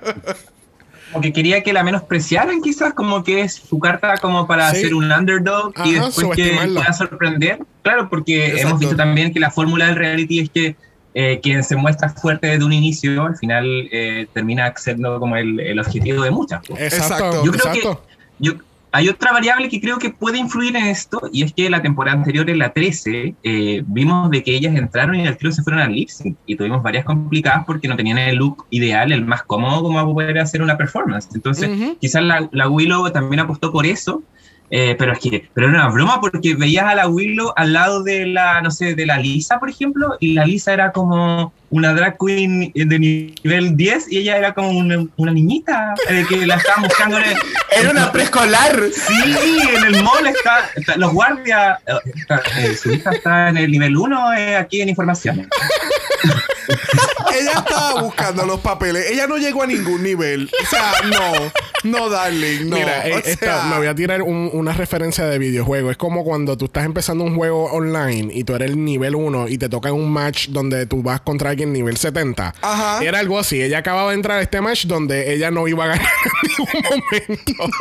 Como 1.11 1.21
que 1.23 1.33
quería 1.33 1.61
que 1.61 1.73
la 1.73 1.83
menospreciaran, 1.83 2.61
quizás, 2.61 2.93
como 2.93 3.21
que 3.21 3.41
es 3.41 3.55
su 3.55 3.79
carta 3.79 4.15
como 4.19 4.47
para 4.47 4.73
Sí. 4.73 4.79
ser 4.83 4.93
un 4.93 5.11
underdog 5.11 5.73
y 5.83 5.95
después 5.95 6.27
que 6.37 6.51
pueda 6.73 6.93
sorprender. 6.93 7.59
Claro, 7.83 8.07
porque 8.09 8.45
Exacto. 8.45 8.67
hemos 8.67 8.79
visto 8.79 8.95
también 8.95 9.33
que 9.33 9.41
la 9.41 9.51
fórmula 9.51 9.87
del 9.87 9.97
reality 9.97 10.39
es 10.39 10.49
que 10.49 10.77
eh, 11.13 11.39
quien 11.41 11.63
se 11.63 11.75
muestra 11.75 12.09
fuerte 12.09 12.47
desde 12.47 12.63
un 12.63 12.73
inicio, 12.73 13.23
al 13.23 13.37
final 13.37 13.65
eh, 13.91 14.27
termina 14.33 14.73
siendo 14.75 15.19
como 15.19 15.35
el, 15.35 15.59
el 15.59 15.79
objetivo 15.79 16.23
de 16.23 16.31
muchas. 16.31 16.61
pues. 16.67 16.81
Exacto. 16.81 17.43
Yo 17.45 17.51
creo 17.51 17.65
Exacto. 17.65 18.03
Yo, 18.39 18.53
hay 18.93 19.07
otra 19.07 19.31
variable 19.31 19.69
que 19.69 19.79
creo 19.79 19.97
que 19.97 20.09
puede 20.09 20.37
influir 20.37 20.75
en 20.75 20.85
esto, 20.87 21.21
y 21.31 21.43
es 21.43 21.53
que 21.53 21.69
la 21.69 21.81
temporada 21.81 22.17
anterior, 22.17 22.49
en 22.49 22.59
la 22.59 22.73
13, 22.73 23.35
eh, 23.41 23.83
vimos 23.85 24.29
de 24.29 24.43
que 24.43 24.53
ellas 24.53 24.75
entraron 24.75 25.15
y 25.15 25.25
al 25.25 25.37
tiro 25.37 25.51
se 25.51 25.63
fueron 25.63 25.81
al 25.81 25.93
lip 25.93 26.09
sync, 26.09 26.37
y 26.45 26.57
tuvimos 26.57 26.83
varias 26.83 27.05
complicadas 27.05 27.63
porque 27.65 27.87
no 27.87 27.95
tenían 27.95 28.17
el 28.17 28.35
look 28.35 28.65
ideal, 28.69 29.13
el 29.13 29.23
más 29.23 29.43
cómodo 29.43 29.81
como 29.83 30.13
poder 30.13 30.37
hacer 30.39 30.61
una 30.61 30.77
performance. 30.77 31.29
Entonces, 31.33 31.69
Ujú. 31.69 31.97
quizás 32.01 32.21
la, 32.23 32.49
la 32.51 32.67
Willow 32.67 33.09
también 33.11 33.39
apostó 33.39 33.71
por 33.71 33.85
eso, 33.85 34.23
eh, 34.73 34.95
pero 34.97 35.13
es 35.13 35.19
que 35.19 35.47
pero 35.53 35.67
era 35.69 35.75
una 35.79 35.89
broma 35.89 36.19
porque 36.21 36.55
veías 36.55 36.85
a 36.85 36.95
la 36.95 37.07
Willow 37.07 37.53
al 37.55 37.73
lado 37.73 38.03
de 38.03 38.25
la, 38.25 38.61
no 38.61 38.71
sé, 38.71 38.95
de 38.95 39.05
la 39.05 39.17
Lisa, 39.17 39.59
por 39.59 39.69
ejemplo, 39.69 40.15
y 40.19 40.33
la 40.33 40.45
Lisa 40.45 40.73
era 40.73 40.91
como 40.93 41.53
una 41.69 41.93
drag 41.93 42.17
queen 42.17 42.71
de 42.73 42.99
nivel 42.99 43.77
10 43.77 44.11
y 44.11 44.17
ella 44.17 44.37
era 44.37 44.53
como 44.53 44.69
una, 44.71 45.05
una 45.17 45.31
niñita 45.31 45.93
eh, 46.09 46.25
que 46.27 46.45
la 46.45 46.55
estaban 46.55 46.83
buscando 46.83 47.17
en 47.17 47.23
el- 47.23 47.37
Era 47.79 47.91
una 47.91 48.11
preescolar. 48.11 48.77
Sí, 48.93 49.35
en 49.77 49.95
el 49.95 50.03
mall 50.03 50.27
está, 50.27 50.69
está- 50.75 50.97
los 50.97 51.13
guardias, 51.13 51.79
eh, 51.87 51.93
está- 52.15 52.41
eh, 52.59 52.75
su 52.75 52.91
hija 52.91 53.11
está 53.11 53.47
en 53.49 53.55
el 53.57 53.71
nivel 53.71 53.95
1 53.95 54.29
aquí 54.59 54.81
en 54.81 54.89
información. 54.89 55.47
ella 57.39 57.51
estaba 57.57 58.01
buscando 58.01 58.45
los 58.45 58.59
papeles. 58.59 59.09
Ella 59.09 59.27
no 59.27 59.37
llegó 59.37 59.63
a 59.63 59.67
ningún 59.67 60.03
nivel. 60.03 60.49
O 60.63 60.65
sea, 60.69 60.93
no. 61.09 61.51
No, 61.83 62.09
darling, 62.09 62.69
no. 62.69 62.75
Mira, 62.77 63.07
eh, 63.07 63.13
O 63.13 63.17
esta- 63.19 63.61
sea, 63.61 63.63
me 63.69 63.77
voy 63.77 63.87
a 63.87 63.95
tirar 63.95 64.21
un- 64.21 64.49
una 64.53 64.73
referencia 64.73 65.25
de 65.25 65.39
videojuego. 65.39 65.89
Es 65.91 65.97
como 65.97 66.23
cuando 66.23 66.55
tú 66.57 66.65
estás 66.65 66.85
empezando 66.85 67.23
un 67.23 67.35
juego 67.35 67.65
online 67.71 68.31
y 68.33 68.43
tú 68.43 68.53
eres 68.55 68.69
el 68.71 68.83
nivel 68.83 69.15
1 69.15 69.47
y 69.47 69.57
te 69.57 69.67
toca 69.69 69.91
un 69.91 70.11
match 70.11 70.49
donde 70.49 70.85
tú 70.85 71.01
vas 71.01 71.21
contra 71.21 71.49
alguien 71.49 71.73
nivel 71.73 71.97
70. 71.97 72.53
Ajá. 72.61 73.03
Era 73.03 73.19
algo 73.19 73.39
así. 73.39 73.61
Ella 73.61 73.79
acababa 73.79 74.09
de 74.11 74.15
entrar 74.15 74.37
a 74.37 74.41
este 74.41 74.61
match 74.61 74.85
donde 74.85 75.33
ella 75.33 75.49
no 75.51 75.67
iba 75.67 75.85
a 75.85 75.87
ganar 75.87 76.07
en 76.47 76.49
ningún 76.57 76.91
momento. 77.09 77.77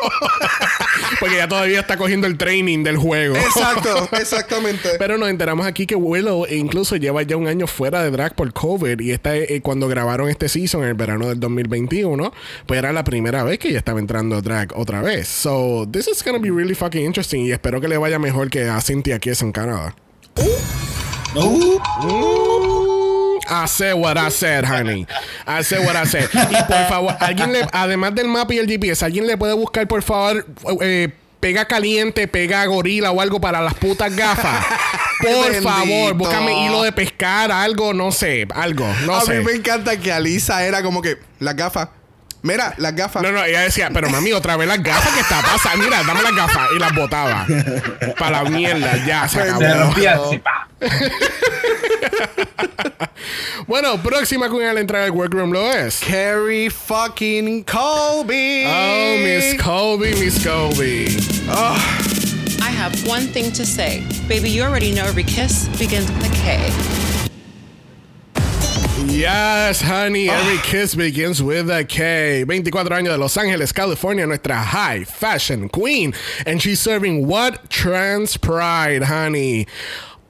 Porque 1.19 1.37
ella 1.37 1.49
todavía 1.49 1.81
está 1.81 1.97
cogiendo 1.97 2.27
el 2.27 2.37
training 2.37 2.83
del 2.83 2.97
juego. 2.97 3.37
Exacto, 3.37 4.09
exactamente. 4.21 4.91
Pero 4.99 5.19
nos 5.19 5.29
enteramos 5.29 5.67
aquí 5.67 5.87
que 5.87 5.97
Willow 5.97 6.47
incluso 6.51 6.97
lleva 6.97 7.23
ya 7.23 7.37
un 7.37 7.47
año 7.47 7.67
fuera 7.67 8.03
de 8.03 8.11
drag 8.11 8.35
por 8.35 8.53
COVID 8.53 9.01
y 9.01 9.13
esta, 9.13 9.37
eh, 9.37 9.61
cuando 9.63 9.89
grabaron 9.89 10.29
este 10.29 10.49
season 10.49 10.83
en 10.83 10.89
el 10.89 10.95
verano 10.95 11.29
del 11.29 11.41
2021, 11.41 12.33
pues 12.67 12.79
era 12.79 12.93
la 12.93 13.05
primera 13.05 13.43
vez 13.43 13.59
que 13.59 13.69
ella 13.69 13.79
estaba 13.79 14.01
entrando 14.01 14.37
a 14.37 14.41
drag 14.41 14.77
otra 14.77 15.03
vez. 15.03 15.29
So, 15.29 15.89
this 15.91 16.09
is 16.09 16.23
gonna 16.23 16.39
be 16.39 16.51
really 16.51 16.75
fucking 16.75 17.05
interesting 17.05 17.47
y 17.47 17.53
espero 17.53 17.81
que 17.81 17.89
le 17.89 17.99
vaya 17.99 18.19
mejor 18.19 18.51
que 18.51 18.69
a 18.69 18.81
Cynthia 18.81 19.19
es 19.23 19.43
en 19.43 19.53
Canadá. 19.53 19.95
I 23.51 23.67
said 23.67 23.95
what 23.95 24.17
I 24.17 24.31
said, 24.31 24.65
honey. 24.65 25.07
I 25.47 25.63
said 25.65 25.85
what 25.85 25.97
I 25.97 26.07
said. 26.07 26.29
Y 26.33 26.63
por 26.69 26.87
favor, 26.89 27.17
alguien 27.19 27.53
le, 27.53 27.67
además 27.73 28.15
del 28.15 28.29
mapa 28.29 28.55
y 28.55 28.59
el 28.59 28.67
GPS, 28.67 29.05
alguien 29.05 29.27
le 29.27 29.37
puede 29.37 29.55
buscar, 29.55 29.87
por 29.89 30.03
favor, 30.03 30.47
eh, 30.81 31.09
pega 31.41 31.67
caliente, 31.67 32.29
pega 32.29 32.65
gorila 32.67 33.11
o 33.11 33.21
algo 33.21 33.41
para 33.41 33.61
las 33.61 33.75
putas 33.75 34.15
gafas. 34.15 34.65
Por 35.21 35.51
Bendito. 35.53 35.69
favor, 35.69 36.15
búscame 36.15 36.65
hilo 36.65 36.83
de 36.83 36.93
pescar, 36.93 37.53
algo, 37.53 37.93
no 37.93 38.11
sé, 38.11 38.47
algo, 38.55 38.87
no 39.05 39.17
a 39.17 39.21
sé. 39.21 39.39
mí 39.41 39.45
me 39.45 39.53
encanta 39.53 39.99
que 39.99 40.11
Alisa 40.11 40.65
era 40.65 40.83
como 40.83 41.03
que 41.03 41.19
las 41.41 41.55
gafas. 41.57 41.89
Mira, 42.43 42.73
las 42.79 42.95
gafas. 42.95 43.23
No, 43.23 43.33
no, 43.33 43.45
ella 43.45 43.61
decía, 43.61 43.91
pero 43.93 44.09
mami, 44.09 44.33
otra 44.33 44.57
vez 44.57 44.67
las 44.67 44.83
gafas 44.83 45.13
que 45.13 45.21
está 45.21 45.43
pasando. 45.43 45.85
Mira, 45.85 46.03
dame 46.03 46.23
las 46.23 46.35
gafas. 46.35 46.69
Y 46.75 46.79
las 46.79 46.95
botaba. 46.95 47.47
Para 48.19 48.43
la 48.43 48.51
mierda, 48.51 49.05
ya 49.05 49.29
se 49.29 49.43
acabó. 49.43 49.63
Así, 49.65 50.39
pa. 50.39 50.69
Bueno, 53.67 54.03
próxima 54.03 54.49
con 54.49 54.61
la 54.61 54.81
entrada 54.81 55.05
del 55.05 55.13
workroom 55.13 55.53
lo 55.53 55.71
es. 55.71 56.01
Carrie 56.01 56.71
fucking 56.71 57.65
Colby. 57.65 58.65
Oh, 58.67 59.17
Miss 59.23 59.63
Colby, 59.63 60.15
Miss 60.15 60.45
Colby. 60.45 61.17
I 61.51 62.71
have 62.71 62.95
one 63.07 63.27
thing 63.29 63.53
to 63.53 63.65
say. 63.65 64.03
Baby, 64.27 64.51
you 64.51 64.63
already 64.63 64.93
know 64.93 65.05
every 65.05 65.25
kiss 65.25 65.69
begins 65.79 66.11
with 66.11 66.27
a 66.27 66.35
K. 66.35 66.71
Yes, 69.07 69.81
honey, 69.81 70.29
ah. 70.29 70.35
every 70.35 70.59
kiss 70.59 70.95
begins 70.95 71.43
with 71.43 71.71
a 71.71 71.85
K. 71.85 72.45
24 72.45 72.85
años 72.91 73.09
de 73.09 73.19
Los 73.19 73.37
Ángeles, 73.37 73.73
California, 73.73 74.27
nuestra 74.27 74.57
high 74.57 75.05
fashion 75.05 75.69
queen. 75.69 76.13
And 76.45 76.61
she's 76.61 76.81
serving 76.81 77.27
what? 77.27 77.71
Trans 77.71 78.37
pride, 78.37 79.05
honey. 79.05 79.67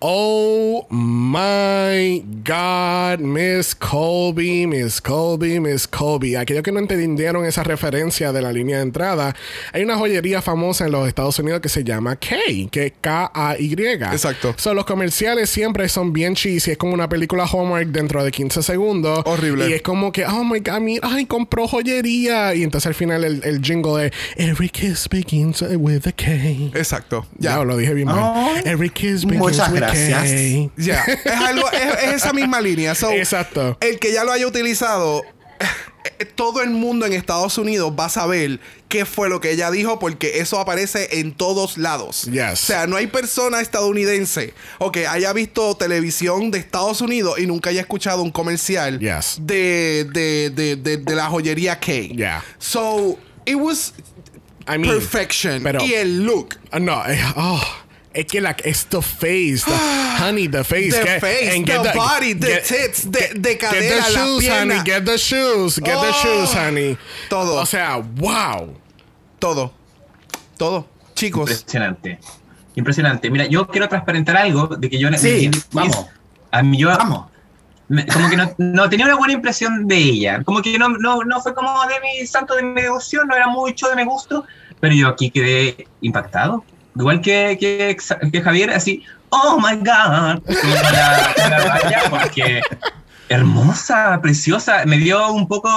Oh 0.03 0.87
my 0.89 2.25
God, 2.43 3.21
Miss 3.21 3.75
Colby, 3.75 4.67
Miss 4.67 4.99
Colby, 4.99 5.61
Miss 5.61 5.87
Colby. 5.87 6.37
Aquellos 6.37 6.63
que 6.63 6.73
no 6.73 6.79
entendieron 6.79 7.45
esa 7.45 7.63
referencia 7.63 8.33
de 8.33 8.41
la 8.41 8.51
línea 8.51 8.79
de 8.79 8.85
entrada, 8.85 9.37
hay 9.75 9.83
una 9.83 9.99
joyería 9.99 10.41
famosa 10.41 10.87
en 10.87 10.93
los 10.93 11.07
Estados 11.07 11.39
Unidos 11.39 11.61
que 11.61 11.69
se 11.69 11.85
llama 11.85 12.17
K, 12.17 12.35
que 12.71 12.87
es 12.87 12.93
K-A-Y. 12.99 13.75
Exacto. 13.75 14.55
So, 14.57 14.73
los 14.73 14.87
comerciales 14.87 15.51
siempre 15.51 15.87
son 15.91 16.15
bien 16.15 16.35
cheesy. 16.35 16.71
Es 16.71 16.79
como 16.79 16.95
una 16.95 17.11
película 17.11 17.45
Hallmark 17.47 17.89
dentro 17.89 18.25
de 18.25 18.31
15 18.31 18.63
segundos. 18.63 19.21
Horrible. 19.27 19.69
Y 19.69 19.75
es 19.75 19.83
como 19.83 20.13
que, 20.13 20.25
oh 20.25 20.45
my 20.45 20.61
God, 20.61 20.81
mira, 20.81 21.07
ay, 21.13 21.27
compró 21.27 21.69
joyería. 21.69 22.55
Y 22.55 22.63
entonces 22.63 22.87
al 22.87 22.95
final 22.95 23.23
el, 23.23 23.45
el 23.45 23.61
jingle 23.61 24.05
de 24.05 24.13
Every 24.37 24.71
kiss 24.71 25.07
begins 25.11 25.61
with 25.61 26.07
a 26.07 26.13
K. 26.13 26.25
Exacto. 26.73 27.27
Ya, 27.37 27.63
lo 27.63 27.77
dije 27.77 27.93
bien 27.93 28.07
mal. 28.07 28.19
Oh. 28.35 28.57
Every 28.65 28.89
kiss 28.89 29.27
begins 29.27 29.43
Muchas 29.43 29.71
with 29.71 29.90
gracias. 29.93 30.71
Ya. 30.77 31.05
Es 31.05 31.27
algo, 31.33 31.71
es, 31.71 32.05
es 32.05 32.13
esa 32.15 32.33
misma 32.33 32.61
línea. 32.61 32.95
So, 32.95 33.11
Exacto. 33.11 33.77
El 33.81 33.99
que 33.99 34.13
ya 34.13 34.25
lo 34.25 34.33
haya 34.33 34.47
utilizado, 34.47 35.23
eh, 36.19 36.25
todo 36.25 36.63
el 36.63 36.71
mundo 36.71 37.05
en 37.07 37.13
Estados 37.13 37.59
Unidos 37.59 37.93
va 37.99 38.07
a 38.07 38.09
saber 38.09 38.59
qué 38.89 39.05
fue 39.05 39.29
lo 39.29 39.41
que 39.41 39.51
ella 39.53 39.71
dijo 39.71 39.99
porque 39.99 40.41
eso 40.41 40.59
aparece 40.59 41.21
en 41.21 41.33
todos 41.33 41.77
lados. 41.79 42.25
Yes. 42.33 42.53
O 42.53 42.57
sea, 42.57 42.87
no 42.87 42.97
hay 42.97 43.07
persona 43.07 43.61
estadounidense 43.61 44.55
o 44.79 44.91
que 44.91 45.07
haya 45.07 45.33
visto 45.33 45.77
televisión 45.77 46.51
de 46.51 46.59
Estados 46.59 47.01
Unidos 47.03 47.39
y 47.39 47.47
nunca 47.47 47.71
haya 47.71 47.83
escuchado 47.83 48.23
un 48.23 48.31
comercial 48.31 48.99
Yes. 48.99 49.37
de, 49.41 50.07
de, 50.13 50.51
de, 50.51 50.97
de, 50.97 51.15
la 51.15 51.27
joyería 51.27 51.79
K. 51.79 51.93
Yeah. 52.15 52.43
So, 52.59 53.19
it 53.45 53.57
was 53.57 53.93
I 54.67 54.79
mean, 54.79 54.93
perfection. 54.93 55.63
pero- 55.63 55.85
y 55.85 55.95
el 55.95 56.25
look. 56.25 56.57
Ah, 56.71 56.79
no, 56.81 57.05
eh, 57.07 57.21
oh, 57.37 57.61
es 58.13 58.27
que 58.27 58.41
la, 58.41 58.51
es 58.65 58.87
the 58.87 59.01
face, 59.03 59.63
the- 59.65 59.73
honey, 60.23 60.49
the 60.49 60.65
face, 60.65 60.91
The 60.91 61.03
get- 61.07 61.21
face, 61.21 61.57
and 61.57 61.65
the 61.67 61.73
get 61.73 61.95
body, 61.95 62.35
the 62.35 62.47
get- 62.47 62.65
tits, 62.65 63.11
de, 63.11 63.31
de 63.35 63.51
Get 63.51 63.59
cadera, 63.61 63.81
the 63.81 63.97
las 63.97 64.09
shoes, 64.15 64.49
honey. 64.49 64.75
piernas. 64.81 64.85
Get 64.85 65.05
the 65.05 65.17
shoes. 65.19 65.77
Get 65.77 65.85
the 66.01 66.11
Oh. 66.11 66.13
shoes, 66.23 66.55
honey. 66.55 66.99
Todo. 67.29 67.55
O 67.61 67.67
sea, 67.67 67.97
wow. 67.97 68.75
Todo. 69.39 69.73
Todo. 70.57 70.87
Chicos. 71.15 71.51
Impresionante. 71.51 72.19
Impresionante. 72.75 73.31
Mira, 73.31 73.47
yo 73.47 73.67
quiero 73.67 73.89
transparentar 73.89 74.37
algo 74.37 74.67
de 74.69 74.89
que 74.91 74.99
yo... 74.99 75.09
Sí, 75.17 75.49
mi- 75.53 75.59
vamos. 75.73 76.07
A 76.51 76.63
mí 76.63 76.79
yo... 76.79 76.89
Vamos. 76.89 77.27
me- 77.89 78.07
como 78.07 78.29
que 78.31 78.37
no, 78.37 78.55
no 78.59 78.89
tenía 78.89 79.07
una 79.07 79.17
buena 79.17 79.35
impresión 79.35 79.87
de 79.89 79.97
ella. 79.97 80.43
Como 80.45 80.63
que 80.63 80.79
no, 80.79 80.89
no, 80.91 81.23
no 81.25 81.41
fue 81.41 81.55
como 81.55 81.71
de 81.87 81.95
mi 82.01 82.27
santo 82.27 82.55
de 82.55 82.63
mi 82.63 82.81
devoción, 82.83 83.27
no 83.29 83.35
era 83.35 83.49
mucho 83.49 83.89
de 83.89 83.97
mi 83.97 84.05
gusto, 84.05 84.45
pero 84.81 84.95
yo 84.95 85.09
aquí 85.09 85.31
quedé 85.31 85.87
impactado. 86.01 86.65
Igual 86.97 87.21
que, 87.21 87.57
que, 87.61 87.97
que 88.33 88.43
Javier, 88.43 88.71
así, 88.71 89.05
oh 89.31 89.59
my 89.61 89.77
god, 89.77 90.43
la, 90.45 91.35
la 91.49 91.59
raya, 91.61 92.03
porque 92.11 92.61
hermosa, 93.29 94.19
preciosa. 94.21 94.85
Me 94.87 94.99
dio 94.99 95.33
un 95.33 95.47
poco 95.47 95.71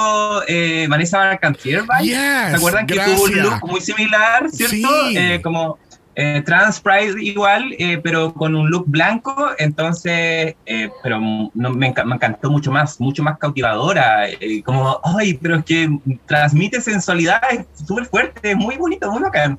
eh, 0.48 0.86
Vanessa 0.88 1.36
Cartier 1.38 1.82
vibes. 1.82 2.02
Yes, 2.06 2.50
¿Se 2.50 2.56
acuerdan 2.56 2.86
que 2.86 2.94
tuvo 2.94 3.24
un 3.24 3.30
gracias. 3.30 3.44
look 3.60 3.70
muy 3.70 3.80
similar, 3.80 4.50
cierto? 4.50 4.74
Sí. 5.08 5.16
Eh, 5.16 5.40
como 5.42 5.78
eh, 6.16 6.42
trans 6.44 6.80
pride 6.80 7.22
igual, 7.22 7.74
eh, 7.78 7.98
pero 8.02 8.32
con 8.34 8.54
un 8.54 8.70
look 8.70 8.84
blanco, 8.86 9.50
entonces, 9.58 10.54
eh, 10.66 10.88
pero 11.02 11.20
no, 11.20 11.70
me, 11.70 11.92
enca- 11.94 12.04
me 12.04 12.14
encantó 12.16 12.50
mucho 12.50 12.70
más, 12.72 13.00
mucho 13.00 13.22
más 13.22 13.38
cautivadora, 13.38 14.28
eh, 14.28 14.62
como, 14.64 15.00
ay, 15.04 15.34
pero 15.34 15.56
es 15.56 15.64
que 15.64 15.88
transmite 16.26 16.80
sensualidad, 16.80 17.40
es 17.50 17.66
súper 17.86 18.06
fuerte, 18.06 18.50
es 18.52 18.56
muy 18.56 18.76
bonito, 18.76 19.10
muy 19.10 19.22
bacán. 19.22 19.58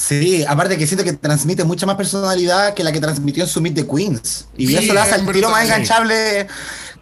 Sí, 0.00 0.44
aparte 0.48 0.78
que 0.78 0.86
siento 0.86 1.04
que 1.04 1.12
transmite 1.12 1.62
mucha 1.64 1.84
más 1.84 1.96
personalidad 1.96 2.72
que 2.72 2.82
la 2.82 2.90
que 2.90 3.00
transmitió 3.00 3.44
en 3.44 3.50
su 3.50 3.60
Meet 3.60 3.74
the 3.74 3.86
Queens. 3.86 4.46
Y 4.56 4.68
Sí, 4.68 4.76
eso 4.76 4.94
lo 4.94 5.00
hace 5.02 5.16
es 5.16 5.20
al 5.20 5.30
tiro 5.30 5.50
más 5.50 5.64
enganchable. 5.64 6.46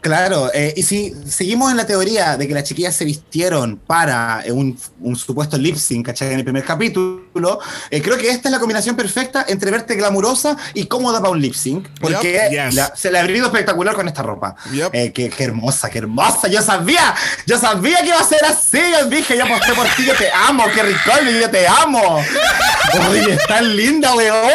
Claro, 0.01 0.51
eh, 0.55 0.73
y 0.77 0.83
si 0.85 1.13
seguimos 1.29 1.71
en 1.73 1.77
la 1.77 1.85
teoría 1.87 2.37
de 2.37 2.47
que 2.47 2.55
las 2.55 2.63
chiquillas 2.63 2.95
se 2.95 3.05
vistieron 3.05 3.77
para 3.79 4.43
eh, 4.45 4.53
un, 4.53 4.79
un 5.01 5.17
supuesto 5.17 5.59
lip 5.59 5.75
sync, 5.77 6.07
¿cachai? 6.07 6.33
En 6.33 6.39
el 6.39 6.45
primer 6.45 6.65
capítulo, 6.65 7.59
eh, 7.91 8.01
creo 8.01 8.17
que 8.17 8.31
esta 8.31 8.49
es 8.49 8.53
la 8.53 8.61
combinación 8.61 8.95
perfecta 8.95 9.45
entre 9.49 9.73
verte 9.73 9.97
glamurosa 9.97 10.57
y 10.73 10.87
cómoda 10.87 11.19
para 11.19 11.31
un 11.33 11.41
lip 11.41 11.53
sync, 11.55 11.89
porque 12.01 12.33
Yep, 12.51 12.67
yes. 12.67 12.75
la- 12.75 12.93
se 12.97 13.11
le 13.11 13.19
ha 13.19 13.23
abrido 13.23 13.47
espectacular 13.47 13.95
con 13.97 14.07
esta 14.07 14.23
ropa. 14.23 14.55
Yep. 14.73 14.91
Eh, 14.95 15.13
qué, 15.13 15.31
qué 15.31 15.45
hermosa, 15.45 15.91
qué 15.91 15.99
hermosa. 15.99 16.47
Yo 16.49 16.63
sabía, 16.63 17.15
yo 17.47 17.59
sabía 17.59 17.99
que 17.99 18.07
iba 18.07 18.21
a 18.21 18.25
ser 18.25 18.45
así. 18.45 18.79
Yo 18.93 19.07
dije, 19.07 19.37
yo 19.37 19.45
aposté 19.45 19.73
por 19.75 19.87
ti, 19.97 20.05
yo 20.07 20.15
te 20.15 20.31
amo, 20.31 20.65
qué 20.75 20.83
rico, 20.85 21.01
yo 21.41 21.51
te 21.51 21.67
amo. 21.67 22.23
Oye, 23.11 23.33
es 23.35 23.47
tan 23.49 23.77
linda, 23.77 24.15
weón. 24.15 24.53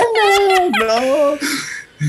No. 0.80 1.38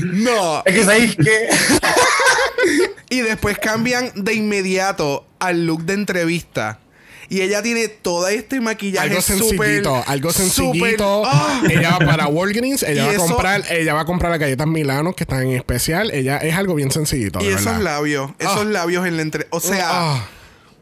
No. 0.03 0.61
Es 0.65 0.73
que 0.75 0.83
sabéis 0.83 1.15
que. 1.15 1.49
Y 3.09 3.21
después 3.21 3.57
cambian 3.59 4.11
de 4.15 4.33
inmediato 4.33 5.25
al 5.39 5.65
look 5.67 5.83
de 5.83 5.93
entrevista. 5.93 6.79
Y 7.29 7.41
ella 7.41 7.61
tiene 7.63 7.87
todo 7.87 8.27
este 8.27 8.59
maquillaje 8.61 9.07
Algo 9.09 9.21
sencillito, 9.21 10.03
algo 10.07 10.31
sencillito. 10.31 11.23
¡Ah! 11.25 11.61
Ella 11.69 11.97
va 11.99 12.05
para 12.05 12.27
Walgreens, 12.27 12.83
ella 12.83 13.05
va 13.07 13.13
a 13.13 13.15
comprar, 13.17 13.63
ella 13.71 13.93
va 13.93 14.01
a 14.01 14.05
comprar 14.05 14.31
las 14.31 14.39
galletas 14.39 14.67
Milano 14.67 15.13
que 15.15 15.23
están 15.23 15.43
en 15.43 15.51
especial. 15.55 16.11
Ella 16.11 16.37
es 16.37 16.55
algo 16.55 16.75
bien 16.75 16.91
sencillito, 16.91 17.39
Y 17.41 17.45
de 17.45 17.53
esos 17.53 17.65
verdad. 17.65 17.81
labios, 17.81 18.31
esos 18.39 18.61
Ah. 18.61 18.63
labios 18.65 19.05
en 19.07 19.15
la 19.17 19.21
entre... 19.23 19.47
O 19.51 19.59
sea, 19.59 19.87
Ah. 19.91 20.27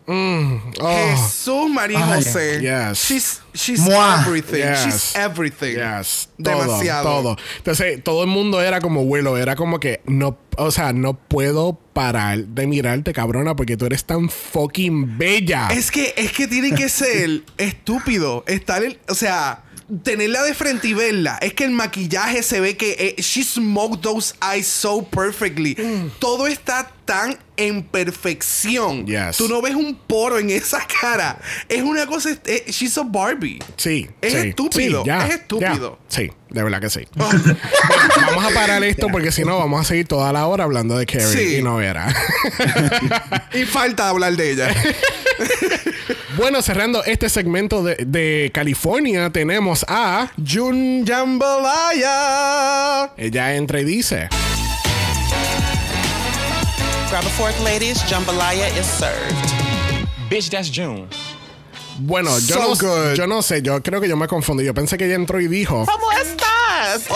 Mm. 0.05 0.57
Oh. 0.81 0.95
Jesús 1.15 1.69
María 1.69 2.01
José. 2.01 2.59
yes. 2.61 2.97
She's, 3.07 3.41
she's 3.53 3.79
everything. 3.87 4.57
Yes. 4.57 4.83
She's 4.83 5.15
everything. 5.15 5.75
Yes, 5.75 6.29
Demasiado. 6.37 7.03
todo. 7.03 7.37
Entonces, 7.57 8.03
todo 8.03 8.23
el 8.23 8.29
mundo 8.29 8.61
era 8.61 8.81
como 8.81 9.01
Willow, 9.03 9.37
era 9.37 9.55
como 9.55 9.79
que 9.79 10.01
no, 10.05 10.37
o 10.57 10.71
sea, 10.71 10.91
no 10.93 11.13
puedo 11.13 11.79
parar 11.93 12.37
de 12.39 12.67
mirarte, 12.67 13.13
cabrona, 13.13 13.55
porque 13.55 13.77
tú 13.77 13.85
eres 13.85 14.03
tan 14.05 14.29
fucking 14.29 15.17
bella. 15.17 15.67
Es 15.71 15.89
que, 15.91 16.13
es 16.17 16.31
que 16.33 16.47
tiene 16.47 16.73
que 16.75 16.89
ser 16.89 17.43
estúpido. 17.57 18.43
Estar, 18.47 18.83
el- 18.83 18.99
o 19.07 19.15
sea, 19.15 19.63
tenerla 20.03 20.43
de 20.43 20.53
frente 20.53 20.87
y 20.87 20.93
verla. 20.93 21.37
Es 21.41 21.53
que 21.53 21.65
el 21.65 21.71
maquillaje 21.71 22.43
se 22.43 22.59
ve 22.59 22.77
que 22.77 22.95
eh, 23.17 23.21
she 23.21 23.43
smoked 23.43 24.01
those 24.01 24.33
eyes 24.41 24.67
so 24.67 25.03
perfectly. 25.03 25.75
Mm. 25.75 26.09
Todo 26.19 26.47
está 26.47 26.89
tan 27.05 27.37
en 27.57 27.83
perfección. 27.83 29.05
Yes. 29.05 29.37
Tú 29.37 29.47
no 29.49 29.61
ves 29.61 29.75
un 29.75 29.95
poro 29.95 30.39
en 30.39 30.49
esa 30.49 30.79
cara. 31.01 31.37
Es 31.67 31.81
una 31.81 32.05
cosa. 32.05 32.29
eh, 32.45 32.63
she's 32.69 32.97
a 32.97 33.03
Barbie. 33.03 33.59
Sí. 33.75 34.09
Es 34.21 34.33
sí, 34.33 34.47
estúpido, 34.49 35.03
sí, 35.03 35.09
es 35.09 35.33
estúpido. 35.35 35.99
Sí, 36.07 36.31
de 36.49 36.63
verdad 36.63 36.79
que 36.81 36.89
sí. 36.89 37.01
vamos 37.15 38.45
a 38.45 38.49
parar 38.53 38.83
esto 38.85 39.07
porque 39.11 39.31
si 39.31 39.43
no 39.43 39.57
vamos 39.59 39.81
a 39.81 39.83
seguir 39.83 40.07
toda 40.07 40.31
la 40.31 40.47
hora 40.47 40.63
hablando 40.63 40.97
de 40.97 41.05
Carrie 41.05 41.27
Sí. 41.27 41.55
y 41.57 41.61
no 41.61 41.81
era. 41.81 42.13
Y 43.53 43.65
falta 43.65 44.09
hablar 44.09 44.35
de 44.35 44.51
ella. 44.51 44.73
Bueno, 46.37 46.61
cerrando 46.61 47.03
este 47.03 47.27
segmento 47.29 47.83
de, 47.83 47.95
de 48.05 48.51
California, 48.53 49.29
tenemos 49.29 49.85
a 49.87 50.31
Jun 50.37 51.05
Jambalaya. 51.05 53.11
ella 53.17 53.55
entra 53.55 53.81
y 53.81 53.83
dice. 53.83 54.29
Grab 57.09 57.25
a 57.25 57.29
fork, 57.29 57.59
ladies. 57.63 58.01
Jambalaya 58.09 58.67
is 58.79 58.85
served. 58.87 59.35
Bitch, 60.29 60.49
that's 60.49 60.69
June. 60.71 61.07
Bueno, 61.99 62.39
yo, 62.39 62.55
So 62.55 62.61
no, 62.61 62.75
good. 62.75 63.13
yo 63.15 63.27
no 63.27 63.41
sé, 63.43 63.61
yo 63.61 63.83
creo 63.83 64.01
que 64.01 64.09
yo 64.09 64.17
me 64.17 64.27
confundí. 64.27 64.63
Yo 64.65 64.73
pensé 64.73 64.97
que 64.97 65.05
ella 65.05 65.13
entró 65.15 65.39
y 65.39 65.47
dijo. 65.47 65.85
¿Cómo 65.85 66.11
estás? 66.13 67.07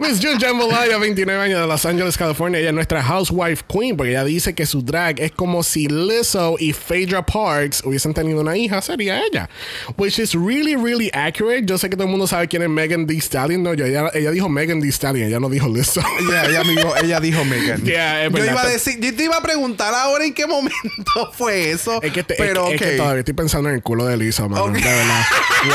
Miss 0.00 0.18
June 0.18 0.38
Jambalaya, 0.40 0.96
29 0.98 1.42
años 1.42 1.60
de 1.60 1.66
Los 1.66 1.84
Ángeles, 1.84 2.16
California. 2.16 2.58
Ella 2.58 2.70
es 2.70 2.74
nuestra 2.74 3.02
housewife 3.02 3.62
queen 3.68 3.96
porque 3.98 4.12
ella 4.12 4.24
dice 4.24 4.54
que 4.54 4.64
su 4.64 4.80
drag 4.82 5.20
es 5.20 5.30
como 5.32 5.62
si 5.62 5.88
Lizzo 5.88 6.56
y 6.58 6.72
Phaedra 6.72 7.24
Parks 7.26 7.82
hubiesen 7.84 8.14
tenido 8.14 8.40
una 8.40 8.56
hija, 8.56 8.80
sería 8.80 9.20
ella. 9.22 9.50
Which 9.98 10.18
is 10.18 10.32
really, 10.34 10.74
really 10.74 11.10
accurate. 11.12 11.66
Yo 11.66 11.76
sé 11.76 11.90
que 11.90 11.96
todo 11.96 12.04
el 12.06 12.10
mundo 12.10 12.26
sabe 12.26 12.48
quién 12.48 12.62
es 12.62 12.68
Megan 12.70 13.06
Thee 13.06 13.18
Stallion. 13.20 13.62
No, 13.62 13.74
yo, 13.74 13.84
ella, 13.84 14.10
ella 14.14 14.30
dijo 14.30 14.48
Megan 14.48 14.80
Thee 14.80 14.88
Stallion, 14.90 15.28
ella 15.28 15.38
no 15.38 15.50
dijo 15.50 15.68
Lizzo. 15.68 16.00
Ella, 16.18 16.44
ella, 16.46 16.62
dijo, 16.62 16.96
ella 16.96 17.20
dijo 17.20 17.44
Megan. 17.44 17.82
Yeah, 17.84 18.28
yo 18.28 18.44
iba 18.44 18.62
a 18.62 18.68
decir, 18.68 18.98
yo 19.00 19.14
te 19.14 19.24
iba 19.24 19.36
a 19.36 19.42
preguntar 19.42 19.92
ahora 19.94 20.24
en 20.24 20.32
qué 20.32 20.46
momento 20.46 21.30
fue 21.34 21.72
eso. 21.72 22.00
Es 22.02 22.12
que, 22.12 22.22
te- 22.22 22.36
pero 22.38 22.68
es, 22.68 22.70
que- 22.70 22.74
es 22.76 22.80
que 22.80 22.90
ok. 22.92 22.96
todavía 22.96 23.18
estoy 23.20 23.34
pensando 23.34 23.68
en 23.68 23.74
el 23.74 23.82
culo 23.82 24.06
de 24.06 24.16
Lizzo, 24.16 24.48
mano. 24.48 24.64
Ok. 24.64 24.72
De 24.76 24.80
verdad. 24.80 25.22
Wow. 25.60 25.68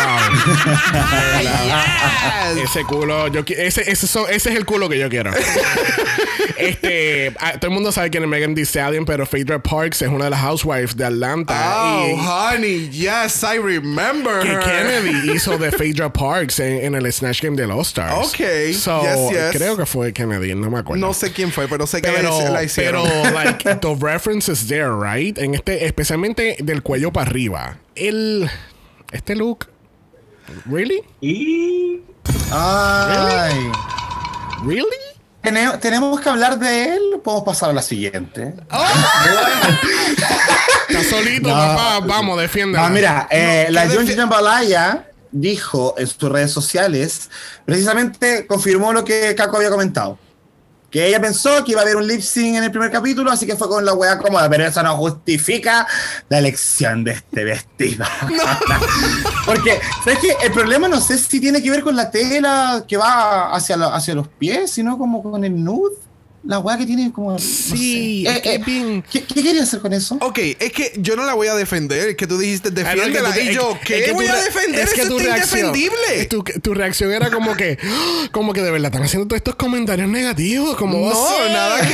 De 0.91 1.43
verdad. 1.43 2.57
Ese 2.57 2.84
culo, 2.86 3.28
yo, 3.28 3.41
ese, 3.47 3.91
ese, 3.91 4.07
so- 4.16 4.30
ese 4.30 4.49
es 4.51 4.55
el 4.55 4.66
culo 4.66 4.88
que 4.88 4.97
yo 4.97 5.09
quiero. 5.09 5.32
este, 6.57 7.34
ah, 7.39 7.53
todo 7.53 7.68
el 7.68 7.74
mundo 7.74 7.91
sabe 7.91 8.09
quién 8.09 8.24
es 8.24 8.30
Megan 8.30 8.55
Thee 8.55 8.66
Stallion, 8.66 9.05
pero 9.05 9.26
Phaedra 9.26 9.61
Parks 9.61 10.01
es 10.01 10.09
una 10.09 10.26
de 10.26 10.30
las 10.32 10.39
housewives 10.39 10.95
de 10.95 11.05
Atlanta. 11.05 11.55
Oh, 11.97 12.07
y 12.07 12.13
honey, 12.55 12.89
yes, 12.89 13.43
I 13.43 13.57
remember 13.57 14.41
que 14.41 14.51
her. 14.53 14.59
Kennedy 14.59 15.32
hizo 15.36 15.57
de 15.57 15.72
Phaedra 15.72 16.11
Parks 16.11 16.59
en, 16.59 16.86
en 16.86 16.95
el 16.95 17.11
Snatch 17.11 17.41
Game 17.41 17.57
de 17.57 17.66
All 17.66 17.82
Stars. 17.82 18.28
Ok, 18.30 18.74
So, 18.74 19.01
yes, 19.01 19.32
yes. 19.32 19.51
creo 19.51 19.76
que 19.78 19.86
fue 19.86 20.13
Kennedy, 20.13 20.55
no 20.55 20.70
me 20.70 20.80
acuerdo. 20.80 21.05
No 21.05 21.13
sé 21.13 21.32
quién 21.32 21.51
fue, 21.51 21.68
pero 21.68 21.86
sé 21.86 22.01
que 22.01 22.09
pero, 22.09 22.39
la, 22.41 22.49
la 22.51 22.63
hicieron. 22.63 23.07
pero, 23.07 23.32
like, 23.34 23.63
the 23.82 23.95
reference 23.99 24.51
is 24.51 24.68
there, 24.68 24.91
right? 24.91 25.38
En 25.38 25.55
este, 25.55 25.86
especialmente 25.86 26.57
del 26.63 26.82
cuello 26.82 27.11
para 27.11 27.30
arriba. 27.30 27.78
El, 27.95 28.49
este 29.11 29.36
look, 29.36 29.68
really, 30.65 31.01
Y 31.21 32.01
Ay. 32.51 33.71
really. 34.65 34.85
Tene- 35.41 35.77
tenemos 35.77 36.19
que 36.19 36.29
hablar 36.29 36.57
de 36.57 36.95
él. 36.95 37.01
Podemos 37.23 37.45
pasar 37.45 37.69
a 37.69 37.73
la 37.73 37.81
siguiente. 37.83 38.55
Está 40.89 41.03
solito, 41.09 41.49
No. 41.49 41.53
papá. 41.55 41.99
Vamos, 42.05 42.39
defiende. 42.39 42.77
No, 42.79 42.89
mira, 42.89 43.27
eh, 43.29 43.67
la 43.69 43.87
¿qué 43.87 43.95
John 43.95 44.07
defi- 44.07 44.15
Jambalaya 44.15 45.07
dijo 45.31 45.93
en 45.97 46.07
sus 46.07 46.31
redes 46.31 46.51
sociales, 46.51 47.29
precisamente 47.65 48.47
confirmó 48.47 48.93
lo 48.93 49.03
que 49.03 49.35
Caco 49.35 49.57
había 49.57 49.69
comentado. 49.69 50.17
Que 50.95 51.05
ella 51.09 51.19
pensó 51.19 51.61
que 51.65 51.73
iba 51.73 51.81
a 51.81 51.83
haber 51.83 51.97
un 51.97 52.07
lip 52.07 52.21
sync 52.21 52.55
en 52.55 52.63
el 52.63 52.71
primer 52.71 52.89
capítulo, 52.89 53.29
así 53.29 53.45
que 53.45 53.57
fue 53.57 53.67
con 53.67 53.83
la 53.83 53.93
weá 53.93 54.17
cómoda, 54.17 54.49
pero 54.49 54.65
eso 54.65 54.81
no 54.81 54.95
justifica 54.95 55.85
la 56.29 56.37
elección 56.39 57.03
de 57.03 57.11
este 57.11 57.43
vestido. 57.43 58.05
Porque, 59.45 59.77
¿sabes 60.05 60.19
qué? 60.19 60.37
El 60.41 60.53
problema 60.53 60.87
no 60.87 61.01
sé 61.01 61.17
si 61.17 61.41
tiene 61.41 61.61
que 61.61 61.69
ver 61.69 61.83
con 61.83 61.97
la 61.97 62.09
tela 62.09 62.85
que 62.87 62.95
va 62.95 63.53
hacia, 63.53 63.75
la- 63.75 63.93
hacia 63.93 64.15
los 64.15 64.29
pies, 64.29 64.71
sino 64.71 64.97
como 64.97 65.21
con 65.21 65.43
el 65.43 65.61
nude. 65.61 65.95
La 66.45 66.59
weá 66.59 66.77
que 66.77 66.85
tiene 66.85 67.11
como. 67.11 67.31
no 67.33 67.39
Sí, 67.39 68.23
sé. 68.25 68.31
es 68.35 68.41
que 68.41 68.55
es 68.55 68.65
bien- 68.65 69.03
¿qué, 69.11 69.23
¿Qué 69.23 69.33
quería 69.43 69.63
hacer 69.63 69.79
con 69.79 69.93
eso? 69.93 70.15
Ok, 70.21 70.37
es 70.59 70.71
que 70.71 70.93
yo 70.97 71.15
no 71.15 71.23
la 71.25 71.33
voy 71.33 71.47
a 71.47 71.55
defender. 71.55 72.09
Es 72.09 72.15
que 72.15 72.27
tú 72.27 72.37
dijiste 72.37 72.69
Ah, 72.69 72.71
no, 72.71 72.81
defiéndela. 73.03 73.33
tú- 73.33 73.39
y 73.39 73.53
yo, 73.53 73.71
es 73.71 73.79
¿qué 73.87 74.03
que 74.03 74.11
voy 74.11 74.27
a 74.27 74.35
defender? 74.35 74.81
Es 74.81 74.93
que 74.93 75.01
Eso 75.01 75.09
tu 75.09 75.17
está 75.19 75.35
reacción, 75.35 75.59
indefendible. 75.75 76.25
tu, 76.27 76.43
tu 76.43 76.73
reacción 76.75 77.11
era 77.11 77.31
como 77.31 77.55
que, 77.55 77.77
como 78.31 78.53
que 78.53 78.61
de 78.61 78.69
verdad 78.71 78.87
están 78.91 79.03
haciendo 79.03 79.27
todos 79.27 79.37
estos 79.37 79.55
comentarios 79.55 80.07
negativos. 80.07 80.75
Como 80.75 81.09
No, 81.09 81.49
nada 81.49 81.81
que 81.81 81.93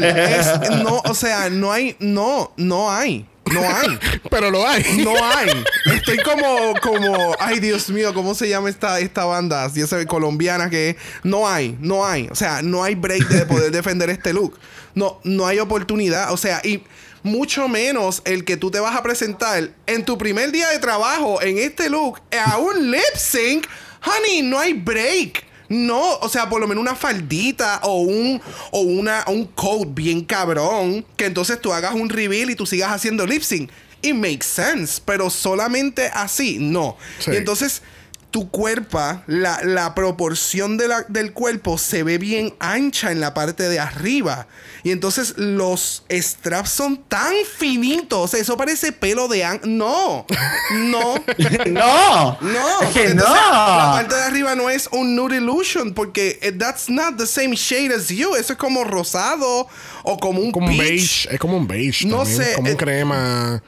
ver. 0.00 0.04
Es- 0.40 0.70
no, 0.82 1.02
o 1.04 1.14
sea, 1.14 1.50
no 1.50 1.70
hay, 1.72 1.96
no, 1.98 2.52
no 2.56 2.90
hay. 2.90 3.26
No 3.52 3.60
hay. 3.62 3.98
Pero 4.30 4.50
lo 4.50 4.66
hay. 4.66 4.84
No 5.04 5.12
hay. 5.22 5.64
Estoy 5.94 6.18
como, 6.18 6.74
como, 6.80 7.34
ay 7.38 7.60
Dios 7.60 7.88
mío, 7.90 8.14
¿cómo 8.14 8.34
se 8.34 8.48
llama 8.48 8.70
esta, 8.70 9.00
esta 9.00 9.24
banda? 9.24 9.70
Ya 9.74 9.86
sé, 9.86 10.06
colombiana 10.06 10.70
que 10.70 10.96
no 11.22 11.48
hay, 11.48 11.76
no 11.80 12.06
hay. 12.06 12.28
O 12.30 12.34
sea, 12.34 12.62
no 12.62 12.82
hay 12.82 12.94
break 12.94 13.28
de 13.28 13.46
poder 13.46 13.70
defender 13.70 14.10
este 14.10 14.32
look. 14.32 14.58
No, 14.94 15.20
no 15.24 15.46
hay 15.46 15.58
oportunidad. 15.58 16.32
O 16.32 16.36
sea, 16.36 16.60
y 16.64 16.82
mucho 17.22 17.68
menos 17.68 18.22
el 18.24 18.44
que 18.44 18.56
tú 18.56 18.70
te 18.70 18.80
vas 18.80 18.96
a 18.96 19.02
presentar 19.02 19.70
en 19.86 20.04
tu 20.04 20.16
primer 20.16 20.52
día 20.52 20.68
de 20.68 20.78
trabajo 20.78 21.42
en 21.42 21.58
este 21.58 21.90
look 21.90 22.20
a 22.46 22.58
un 22.58 22.90
lip 22.90 23.16
sync. 23.16 23.66
Honey, 24.04 24.42
no 24.42 24.58
hay 24.58 24.72
break. 24.72 25.49
No, 25.70 26.16
o 26.18 26.28
sea, 26.28 26.50
por 26.50 26.60
lo 26.60 26.66
menos 26.66 26.82
una 26.82 26.96
faldita 26.96 27.78
o 27.84 28.00
un 28.00 28.42
o 28.72 28.80
una 28.80 29.24
un 29.28 29.44
coat 29.46 29.88
bien 29.94 30.24
cabrón, 30.24 31.06
que 31.16 31.26
entonces 31.26 31.60
tú 31.60 31.72
hagas 31.72 31.94
un 31.94 32.08
reveal 32.08 32.50
y 32.50 32.56
tú 32.56 32.66
sigas 32.66 32.90
haciendo 32.90 33.24
lip 33.24 33.42
sync. 33.42 33.70
It 34.02 34.14
makes 34.14 34.46
sense, 34.46 35.00
pero 35.04 35.30
solamente 35.30 36.10
así, 36.12 36.58
no. 36.58 36.96
Sí. 37.20 37.30
Y 37.32 37.36
entonces 37.36 37.82
tu 38.30 38.48
cuerpo, 38.50 38.98
la, 39.26 39.60
la 39.64 39.94
proporción 39.94 40.76
de 40.76 40.86
la- 40.88 41.04
del 41.08 41.32
cuerpo 41.32 41.78
se 41.78 42.02
ve 42.04 42.16
bien 42.18 42.54
ancha 42.60 43.10
en 43.10 43.20
la 43.20 43.34
parte 43.34 43.68
de 43.68 43.80
arriba. 43.80 44.46
Y 44.82 44.92
entonces 44.92 45.34
los 45.36 46.04
straps 46.10 46.70
son 46.70 46.98
tan 47.08 47.32
finitos. 47.58 48.18
O 48.18 48.28
sea, 48.28 48.40
eso 48.40 48.56
parece 48.56 48.92
pelo 48.92 49.28
de... 49.28 49.44
an- 49.44 49.60
No, 49.64 50.26
no. 50.72 51.14
No, 51.66 52.38
No, 52.40 52.80
es 52.82 52.88
que 52.94 53.04
entonces, 53.06 53.16
no. 53.16 53.50
La 53.50 53.90
parte 53.96 54.14
de 54.14 54.22
arriba 54.22 54.54
no 54.54 54.70
es 54.70 54.88
un 54.92 55.14
nude 55.16 55.36
illusion 55.38 55.92
porque 55.92 56.38
eh, 56.42 56.52
that's 56.52 56.88
not 56.88 57.16
the 57.16 57.26
same 57.26 57.54
shade 57.56 57.92
as 57.94 58.08
you. 58.08 58.34
Eso 58.36 58.52
es 58.52 58.58
como 58.58 58.84
rosado 58.84 59.66
o 60.04 60.18
como 60.18 60.40
un 60.40 60.52
Como 60.52 60.68
un 60.68 60.78
beige. 60.78 61.28
Es 61.30 61.38
como 61.40 61.56
un 61.56 61.66
beige. 61.66 62.06
No 62.06 62.18
también, 62.18 62.36
sé, 62.42 62.52
Como 62.54 62.68
un 62.68 62.74
eh, 62.74 62.76
crema. 62.76 63.62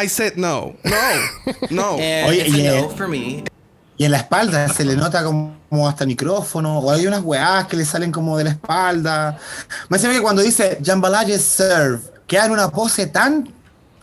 I 0.00 0.08
said 0.08 0.34
no, 0.36 0.76
no, 0.84 0.96
no. 1.70 1.94
Oye, 2.26 2.46
y, 2.46 2.60
eh, 2.66 2.88
y 3.98 4.04
en 4.04 4.12
la 4.12 4.18
espalda 4.18 4.68
se 4.68 4.84
le 4.84 4.94
nota 4.94 5.24
como, 5.24 5.88
hasta 5.88 6.06
micrófono, 6.06 6.78
o 6.78 6.90
hay 6.90 7.06
unas 7.06 7.20
weás 7.22 7.66
que 7.66 7.76
le 7.76 7.84
salen 7.84 8.12
como 8.12 8.38
de 8.38 8.44
la 8.44 8.50
espalda. 8.50 9.36
Me 9.88 9.98
parece 9.98 10.16
que 10.16 10.22
cuando 10.22 10.40
dice 10.40 10.78
Jambalaya 10.82 11.36
serve, 11.38 12.00
queda 12.28 12.46
en 12.46 12.52
una 12.52 12.70
pose 12.70 13.08
tan 13.08 13.52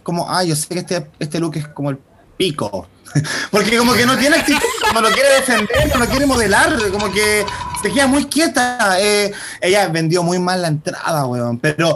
como, 0.04 0.30
ah, 0.30 0.44
yo 0.44 0.54
sé 0.56 0.68
que 0.68 0.80
este, 0.80 1.10
este 1.18 1.40
look 1.40 1.56
es 1.56 1.68
como 1.70 1.90
el 1.92 1.98
pico. 2.36 2.88
Porque 3.52 3.78
como 3.78 3.94
que 3.94 4.06
no 4.06 4.18
tiene 4.18 4.36
actitud, 4.36 4.60
no 4.94 5.00
lo 5.00 5.10
quiere 5.12 5.30
defender, 5.36 5.90
no 5.94 6.00
lo 6.00 6.08
quiere 6.08 6.26
modelar, 6.26 6.78
como 6.92 7.10
que 7.12 7.46
se 7.82 7.90
queda 7.90 8.06
muy 8.06 8.26
quieta. 8.26 9.00
Eh, 9.00 9.32
ella 9.62 9.88
vendió 9.88 10.24
muy 10.24 10.40
mal 10.40 10.62
la 10.62 10.68
entrada, 10.68 11.26
weón, 11.26 11.58
pero 11.58 11.96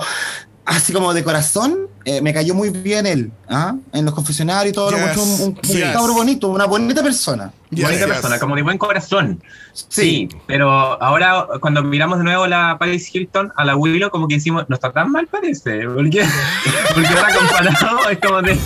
así 0.66 0.94
como 0.94 1.14
de 1.14 1.24
corazón, 1.24 1.90
eh, 2.10 2.22
me 2.24 2.34
cayó 2.34 2.56
muy 2.56 2.72
bien 2.72 3.06
él, 3.06 3.32
¿ah? 3.48 3.76
En 3.94 4.04
los 4.04 4.16
confesionarios 4.16 4.72
y 4.72 4.74
todo, 4.74 4.90
lo 4.90 4.98
mucho 4.98 5.22
un, 5.22 5.30
un, 5.30 5.48
un 5.50 5.56
yes. 5.62 5.92
cabro 5.94 6.16
bonito, 6.16 6.48
una 6.48 6.66
bonita 6.66 7.04
persona. 7.04 7.54
Yes, 7.70 7.84
bonita 7.84 8.06
yes. 8.06 8.14
persona, 8.14 8.40
como 8.40 8.56
de 8.56 8.64
buen 8.64 8.80
corazón. 8.80 9.44
Sí. 9.74 9.86
Sí, 9.88 10.30
pero 10.48 10.72
ahora 11.04 11.46
cuando 11.60 11.84
miramos 11.84 12.18
de 12.18 12.24
nuevo 12.24 12.46
a 12.46 12.48
la 12.48 12.78
Paris 12.80 13.14
Hilton, 13.14 13.54
a 13.56 13.64
la 13.64 13.76
Willow, 13.76 14.10
como 14.10 14.28
que 14.28 14.36
decimos, 14.36 14.66
no 14.70 14.74
está 14.74 14.92
tan 14.92 15.12
mal 15.12 15.28
parece, 15.28 15.88
porque, 15.88 16.26
porque 16.96 17.08
ahora 17.10 17.36
comparado 17.36 18.10
es 18.10 18.20
como 18.20 18.42
de... 18.42 18.60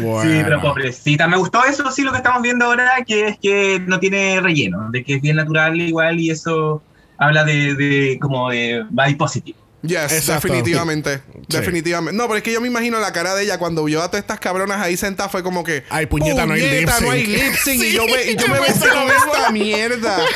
Bueno. 0.00 0.30
Sí, 0.30 0.40
pero 0.44 0.60
pobrecita. 0.60 1.26
Me 1.26 1.36
gustó 1.36 1.64
eso, 1.64 1.90
sí, 1.90 2.02
lo 2.02 2.12
que 2.12 2.18
estamos 2.18 2.42
viendo 2.42 2.66
ahora, 2.66 3.04
que 3.04 3.28
es 3.28 3.38
que 3.38 3.80
no 3.84 3.98
tiene 3.98 4.40
relleno, 4.40 4.90
de 4.90 5.02
que 5.02 5.14
es 5.14 5.22
bien 5.22 5.36
natural 5.36 5.80
igual 5.80 6.20
y 6.20 6.30
eso 6.30 6.82
habla 7.18 7.44
de, 7.44 7.74
de 7.74 8.18
como 8.20 8.50
de 8.50 8.84
body 8.90 9.14
positive. 9.16 9.63
Yes, 9.86 10.12
Exacto. 10.12 10.48
definitivamente. 10.48 11.20
Sí. 11.48 11.58
Definitivamente. 11.58 12.16
No, 12.16 12.26
pero 12.26 12.38
es 12.38 12.42
que 12.42 12.52
yo 12.52 12.60
me 12.60 12.68
imagino 12.68 12.98
la 13.00 13.12
cara 13.12 13.34
de 13.34 13.44
ella 13.44 13.58
cuando 13.58 13.84
vio 13.84 14.02
a 14.02 14.08
todas 14.08 14.22
estas 14.22 14.40
cabronas 14.40 14.80
ahí 14.80 14.96
sentadas 14.96 15.30
fue 15.30 15.42
como 15.42 15.62
que. 15.62 15.84
Ay, 15.90 16.06
puñeta, 16.06 16.46
no 16.46 16.54
hay 16.54 16.62
lip 16.62 16.88
no 17.02 17.10
hay 17.10 17.26
sync. 17.26 17.36
lip 17.36 17.54
sync. 17.54 17.82
y 17.82 17.92
yo 17.92 18.06
me, 18.06 18.22
y 18.30 18.36
yo 18.36 18.48
me 18.48 18.60
besé 18.60 18.88
con 18.88 19.10
esta 19.10 19.50
mierda. 19.50 20.18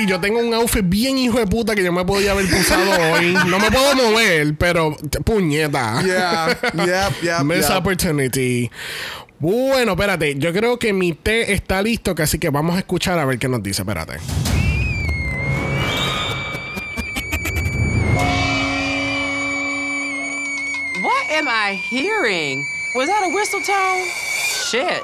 Y 0.00 0.06
yo 0.06 0.20
tengo 0.20 0.38
un 0.38 0.54
outfit 0.54 0.84
bien 0.86 1.18
hijo 1.18 1.38
de 1.38 1.46
puta 1.46 1.74
que 1.74 1.82
yo 1.82 1.92
me 1.92 2.04
podía 2.04 2.32
haber 2.32 2.48
pusado 2.48 3.12
hoy. 3.12 3.32
No 3.46 3.58
me 3.58 3.70
puedo 3.70 3.94
mover, 3.96 4.54
pero 4.56 4.96
puñeta. 5.24 6.02
Yeah, 6.04 6.58
yeah, 6.74 7.10
yeah. 7.22 7.44
Miss 7.44 7.66
yeah. 7.66 7.78
opportunity. 7.78 8.70
Bueno, 9.38 9.92
espérate. 9.92 10.36
Yo 10.36 10.52
creo 10.52 10.78
que 10.78 10.92
mi 10.92 11.14
té 11.14 11.52
está 11.52 11.82
listo, 11.82 12.14
que 12.14 12.22
así 12.22 12.38
que 12.38 12.50
vamos 12.50 12.76
a 12.76 12.80
escuchar 12.80 13.18
a 13.18 13.24
ver 13.24 13.38
qué 13.38 13.48
nos 13.48 13.62
dice. 13.62 13.82
Espérate. 13.82 14.18
Am 21.38 21.46
I 21.46 21.74
hearing? 21.74 22.66
Was 22.96 23.08
that 23.08 23.22
a 23.22 23.32
whistle 23.32 23.60
tone? 23.60 24.04
Shit. 24.66 25.02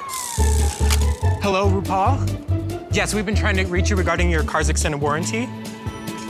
Hello, 1.41 1.69
RuPaul? 1.71 2.19
Yes, 2.91 3.15
we've 3.15 3.25
been 3.25 3.37
trying 3.37 3.57
to 3.57 3.65
reach 3.67 3.89
you 3.89 3.95
regarding 3.95 4.31
your 4.31 4.43
car's 4.43 4.69
extended 4.69 5.01
warranty. 5.01 5.49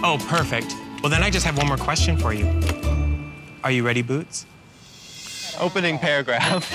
Oh, 0.02 0.18
perfect. 0.28 0.76
Well, 1.02 1.08
then 1.10 1.22
I 1.22 1.30
just 1.30 1.46
have 1.46 1.56
one 1.56 1.66
more 1.66 1.78
question 1.78 2.18
for 2.18 2.34
you. 2.34 2.44
Are 3.62 3.70
you 3.70 3.82
ready, 3.82 4.02
Boots? 4.02 4.44
Opening 5.58 5.98
paragraph. 5.98 6.68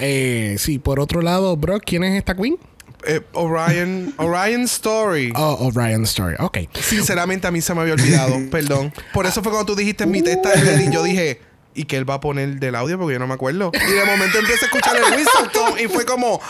Eh, 0.00 0.56
sí, 0.58 0.78
por 0.78 1.00
otro 1.00 1.22
lado, 1.22 1.56
bro, 1.56 1.80
¿quién 1.80 2.04
es 2.04 2.18
esta 2.18 2.34
queen? 2.34 2.58
Eh, 3.06 3.20
Orion, 3.32 4.12
Orion 4.18 4.62
Story. 4.64 5.32
Oh, 5.34 5.70
Orion 5.74 6.02
Story. 6.02 6.36
Ok. 6.38 6.58
Sinceramente 6.74 7.46
a 7.46 7.50
mí 7.50 7.62
se 7.62 7.72
me 7.72 7.80
había 7.80 7.94
olvidado, 7.94 8.36
perdón. 8.50 8.92
Por 9.14 9.24
eso 9.24 9.42
fue 9.42 9.52
cuando 9.52 9.72
tú 9.72 9.76
dijiste 9.76 10.04
mi 10.04 10.20
testa 10.20 10.52
es 10.52 10.66
ready, 10.66 10.92
yo 10.92 11.02
dije, 11.02 11.40
¿y 11.76 11.84
qué 11.84 11.98
él 11.98 12.08
va 12.08 12.14
a 12.14 12.20
poner 12.20 12.58
del 12.58 12.74
audio? 12.74 12.98
Porque 12.98 13.12
yo 13.12 13.18
no 13.18 13.26
me 13.26 13.34
acuerdo. 13.34 13.70
Y 13.74 13.92
de 13.92 14.04
momento 14.04 14.38
empecé 14.38 14.64
a 14.64 14.68
escuchar 14.68 14.96
el 14.96 15.14
whistle 15.14 15.84
y 15.84 15.88
fue 15.88 16.04
como, 16.04 16.40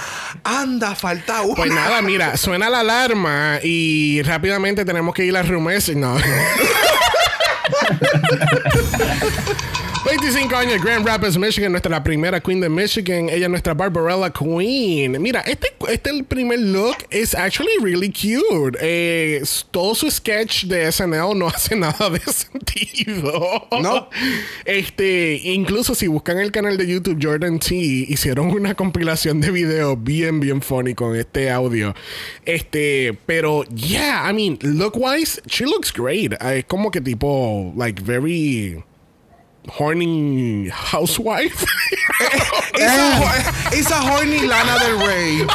anda, 0.45 0.95
falta 0.95 1.43
uno. 1.43 1.57
Pues 1.57 1.73
nada, 1.73 2.01
mira, 2.01 2.37
suena 2.37 2.71
la 2.71 2.81
alarma 2.81 3.59
y 3.63 4.23
rápidamente 4.23 4.85
tenemos 4.85 5.15
que 5.15 5.25
ir 5.25 5.37
a 5.37 5.43
Rumes. 5.43 5.95
No. 5.97 6.17
25 10.07 10.55
años, 10.55 10.81
Grand 10.85 11.05
Rapids, 11.05 11.37
Michigan, 11.37 11.73
nuestra 11.73 12.01
primera 12.05 12.41
queen 12.41 12.61
de 12.61 12.69
Michigan. 12.69 13.29
Ella 13.29 13.47
es 13.47 13.51
nuestra 13.51 13.75
Barbarella 13.75 14.31
Queen. 14.31 15.21
Mira, 15.21 15.41
este, 15.41 15.75
este 15.89 16.11
el 16.11 16.23
primer 16.25 16.61
look 16.61 16.95
es 17.11 17.35
actually 17.35 17.73
really 17.83 18.09
cute. 18.09 18.79
Eh, 18.81 19.43
todo 19.73 19.97
su 19.97 20.09
sketch 20.09 20.67
de 20.67 20.93
SNL 20.93 21.37
no 21.37 21.49
hace 21.55 21.75
nada 21.75 22.09
de 22.09 22.21
sentido. 22.21 23.67
No. 23.83 24.09
Este, 24.65 25.41
incluso 25.43 25.97
si 25.97 26.07
buscan 26.07 26.39
el 26.39 26.53
canal 26.53 26.77
de 26.77 26.87
YouTube 26.87 27.19
Jordan 27.21 27.59
T, 27.59 27.75
hicieron 27.75 28.53
una 28.53 28.77
compilación 28.77 29.41
de 29.41 29.51
videos 29.51 30.01
bien, 30.01 30.39
bien 30.39 30.63
funny 30.63 30.95
con 30.95 31.17
este 31.17 31.51
audio. 31.51 31.97
Este, 32.45 33.19
pero 33.27 33.65
yeah, 33.65 34.31
I 34.31 34.33
mean, 34.33 34.57
look 34.63 34.97
wise, 34.97 35.43
she 35.49 35.65
looks 35.65 35.93
great. 35.93 36.33
Eh, 36.35 36.59
Es 36.59 36.65
como 36.67 36.93
que 36.93 37.01
tipo, 37.01 37.75
like, 37.77 38.01
very 38.05 38.85
horny 39.79 40.69
housewife. 40.73 41.65
Esa, 42.75 43.53
esa 43.73 44.03
horny 44.13 44.41
Lana 44.47 44.79
del 44.79 44.99
Rey. 45.01 45.47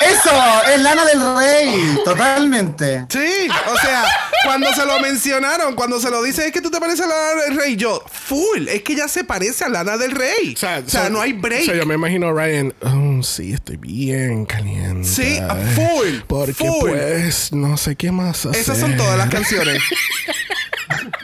Eso, 0.00 0.30
es 0.74 0.80
Lana 0.80 1.04
del 1.04 1.36
Rey, 1.38 1.98
totalmente. 2.04 3.06
Sí, 3.08 3.48
o 3.72 3.76
sea, 3.80 4.04
cuando 4.44 4.72
se 4.74 4.84
lo 4.84 4.98
mencionaron, 5.00 5.74
cuando 5.74 6.00
se 6.00 6.10
lo 6.10 6.22
dice, 6.22 6.46
es 6.46 6.52
que 6.52 6.60
tú 6.60 6.70
te 6.70 6.78
pareces 6.80 7.02
a 7.02 7.08
Lana 7.08 7.42
del 7.42 7.56
Rey, 7.56 7.76
yo, 7.76 8.02
full, 8.10 8.68
es 8.68 8.82
que 8.82 8.94
ya 8.96 9.08
se 9.08 9.24
parece 9.24 9.64
a 9.64 9.68
Lana 9.68 9.96
del 9.96 10.10
Rey. 10.12 10.54
O 10.54 10.58
sea, 10.58 10.82
so- 10.86 11.08
no 11.10 11.20
hay 11.20 11.32
break. 11.32 11.62
O 11.62 11.66
sea, 11.66 11.74
yo 11.76 11.86
me 11.86 11.94
imagino 11.94 12.28
a 12.28 12.32
Ryan, 12.32 12.74
oh, 12.82 13.22
sí, 13.22 13.52
estoy 13.52 13.76
bien 13.76 14.44
caliente. 14.44 15.08
Sí, 15.08 15.38
a 15.38 15.54
full, 15.56 16.20
Porque 16.26 16.52
full. 16.54 16.90
pues, 16.90 17.52
no 17.52 17.76
sé 17.76 17.96
qué 17.96 18.10
más 18.12 18.44
hacer. 18.46 18.60
Esas 18.60 18.78
son 18.78 18.96
todas 18.96 19.16
las 19.16 19.28
canciones. 19.30 19.80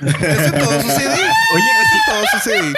Ese 0.07 0.45
es 0.47 0.53
todo 0.59 0.81
su 0.83 0.89
CD. 0.89 1.15
Oye, 1.55 1.65
Ese 1.83 1.97
es 1.97 2.07
todo 2.07 2.25
su 2.33 2.39
CD. 2.49 2.75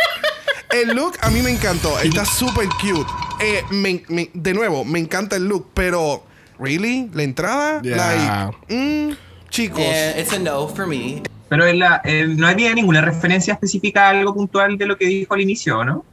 El 0.82 0.88
look 0.96 1.16
a 1.20 1.30
mí 1.30 1.42
me 1.42 1.50
encantó. 1.50 1.98
Está 2.00 2.24
súper 2.24 2.68
cute. 2.80 3.10
Eh, 3.40 3.64
me- 3.70 4.02
me- 4.08 4.30
de 4.34 4.54
nuevo, 4.54 4.84
me 4.84 4.98
encanta 4.98 5.36
el 5.36 5.46
look, 5.48 5.70
pero 5.74 6.24
¿really? 6.58 7.10
La 7.12 7.22
entrada, 7.24 7.80
Yeah. 7.82 7.96
like, 7.96 8.74
mm, 8.74 9.16
chicos. 9.48 9.80
it's 10.16 10.32
a 10.32 10.38
no 10.38 10.68
for 10.68 10.86
me. 10.86 11.22
Pero 11.48 11.66
en 11.66 11.80
la, 11.80 12.00
eh, 12.04 12.26
no 12.28 12.46
había 12.46 12.72
ninguna 12.74 13.00
referencia 13.00 13.54
específica 13.54 14.06
a 14.06 14.10
algo 14.10 14.32
puntual 14.34 14.78
de 14.78 14.86
lo 14.86 14.96
que 14.96 15.06
dijo 15.06 15.34
al 15.34 15.40
inicio, 15.40 15.84
¿no? 15.84 16.04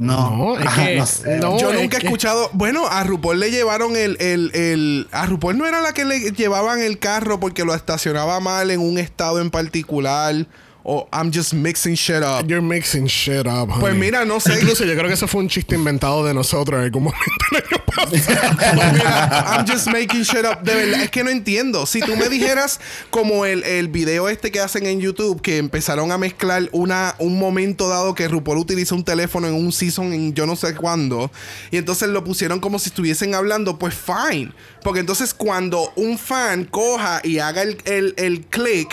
No, 0.00 0.30
No, 0.34 0.58
es 0.58 0.66
Ajá, 0.66 0.86
que- 0.86 0.96
no 0.96 1.06
sé. 1.06 1.36
no, 1.38 1.58
Yo 1.60 1.72
nunca 1.74 1.98
he 1.98 2.00
que- 2.00 2.06
escuchado. 2.06 2.48
Bueno, 2.54 2.86
a 2.88 3.04
RuPaul 3.04 3.38
le 3.38 3.50
llevaron 3.50 3.96
el, 3.96 4.16
el, 4.18 4.50
el. 4.54 5.08
A 5.12 5.26
RuPaul 5.26 5.58
no 5.58 5.66
era 5.66 5.82
la 5.82 5.92
que 5.92 6.06
le 6.06 6.18
llevaban 6.32 6.80
el 6.80 6.98
carro 6.98 7.38
porque 7.38 7.64
lo 7.64 7.74
estacionaba 7.74 8.40
mal 8.40 8.70
en 8.70 8.80
un 8.80 8.96
estado 8.98 9.40
en 9.40 9.50
particular. 9.50 10.46
O 10.82 11.06
I'm 11.12 11.30
just 11.32 11.52
mixing 11.52 11.94
shit 11.94 12.22
up. 12.22 12.48
You're 12.48 12.62
mixing 12.62 13.06
shit 13.06 13.46
up. 13.46 13.68
honey. 13.68 13.80
Pues 13.80 13.94
mira, 13.94 14.24
no 14.24 14.40
sé. 14.40 14.54
Incluso 14.60 14.84
yo 14.84 14.94
creo 14.94 15.08
que 15.08 15.14
eso 15.14 15.28
fue 15.28 15.40
un 15.40 15.48
chiste 15.48 15.74
inventado 15.74 16.24
de 16.24 16.32
nosotros 16.34 16.78
en 16.78 16.84
algún 16.84 17.04
momento. 17.04 17.24
Pues 18.08 18.92
mira, 18.92 19.44
I'm 19.46 19.66
just 19.66 19.88
making 19.88 20.22
shit 20.22 20.44
up. 20.44 20.62
De 20.62 20.74
verdad, 20.74 21.02
es 21.02 21.10
que 21.10 21.22
no 21.24 21.30
entiendo. 21.30 21.84
Si 21.86 22.00
tú 22.00 22.16
me 22.16 22.28
dijeras 22.28 22.80
como 23.10 23.44
el, 23.44 23.62
el 23.64 23.88
video 23.88 24.28
este 24.28 24.50
que 24.50 24.60
hacen 24.60 24.86
en 24.86 25.00
YouTube, 25.00 25.42
que 25.42 25.58
empezaron 25.58 26.10
a 26.12 26.16
mezclar 26.16 26.68
una, 26.72 27.14
un 27.18 27.38
momento 27.38 27.88
dado 27.88 28.14
que 28.14 28.28
RuPaul 28.28 28.58
utiliza 28.58 28.94
un 28.94 29.04
teléfono 29.04 29.48
en 29.48 29.54
un 29.54 29.72
season 29.72 30.12
en 30.12 30.34
yo 30.34 30.46
no 30.46 30.56
sé 30.56 30.74
cuándo, 30.74 31.30
y 31.70 31.76
entonces 31.76 32.08
lo 32.08 32.24
pusieron 32.24 32.60
como 32.60 32.78
si 32.78 32.88
estuviesen 32.88 33.34
hablando, 33.34 33.78
pues 33.78 33.94
fine. 33.94 34.52
Porque 34.82 35.00
entonces 35.00 35.34
cuando 35.34 35.92
un 35.96 36.16
fan 36.16 36.64
coja 36.64 37.20
y 37.22 37.38
haga 37.38 37.62
el, 37.62 37.76
el, 37.84 38.14
el 38.16 38.46
click, 38.46 38.92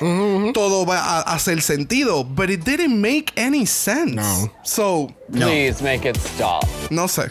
todo 0.54 0.86
va 0.86 1.00
a 1.00 1.22
hacer 1.22 1.62
sentido. 1.78 2.24
But 2.24 2.50
it 2.50 2.64
didn't 2.64 3.00
make 3.00 3.32
any 3.36 3.66
sense. 3.66 4.16
No. 4.16 4.52
So, 4.64 5.08
Please 5.32 5.82
make 5.84 6.08
it 6.08 6.18
stop. 6.18 6.66
no 6.90 7.08
sé. 7.08 7.30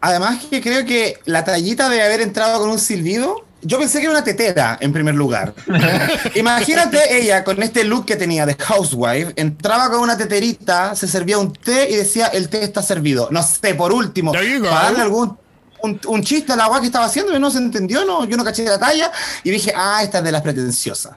Además 0.00 0.44
que 0.50 0.60
creo 0.60 0.84
que 0.84 1.18
la 1.26 1.44
tallita 1.44 1.88
de 1.88 2.02
haber 2.02 2.20
entrado 2.20 2.58
con 2.58 2.70
un 2.70 2.78
silbido, 2.78 3.44
yo 3.62 3.78
pensé 3.78 3.98
que 3.98 4.06
era 4.06 4.12
una 4.12 4.24
tetera 4.24 4.76
en 4.80 4.92
primer 4.92 5.14
lugar. 5.14 5.54
Imagínate 6.34 7.16
ella 7.16 7.44
con 7.44 7.62
este 7.62 7.84
look 7.84 8.06
que 8.06 8.16
tenía 8.16 8.44
de 8.44 8.54
housewife, 8.54 9.32
entraba 9.36 9.88
con 9.90 10.00
una 10.00 10.16
teterita, 10.16 10.96
se 10.96 11.06
servía 11.06 11.38
un 11.38 11.52
té 11.52 11.88
y 11.88 11.94
decía 11.96 12.26
el 12.26 12.48
té 12.48 12.64
está 12.64 12.82
servido. 12.82 13.28
No 13.30 13.42
sé, 13.44 13.74
por 13.74 13.92
último, 13.92 14.32
para 14.32 14.82
darle 14.84 15.02
algún 15.02 15.38
un, 15.82 16.00
un 16.06 16.22
chiste 16.22 16.52
a 16.52 16.56
la 16.56 16.64
agua 16.64 16.80
que 16.80 16.86
estaba 16.86 17.06
haciendo 17.06 17.36
y 17.36 17.40
no 17.40 17.50
se 17.50 17.58
entendió, 17.58 18.04
no, 18.04 18.24
yo 18.24 18.36
no 18.36 18.44
caché 18.44 18.64
la 18.64 18.78
talla 18.78 19.10
y 19.44 19.50
dije, 19.50 19.72
ah, 19.76 20.00
esta 20.02 20.18
es 20.18 20.24
de 20.24 20.32
las 20.32 20.42
pretenciosas. 20.42 21.14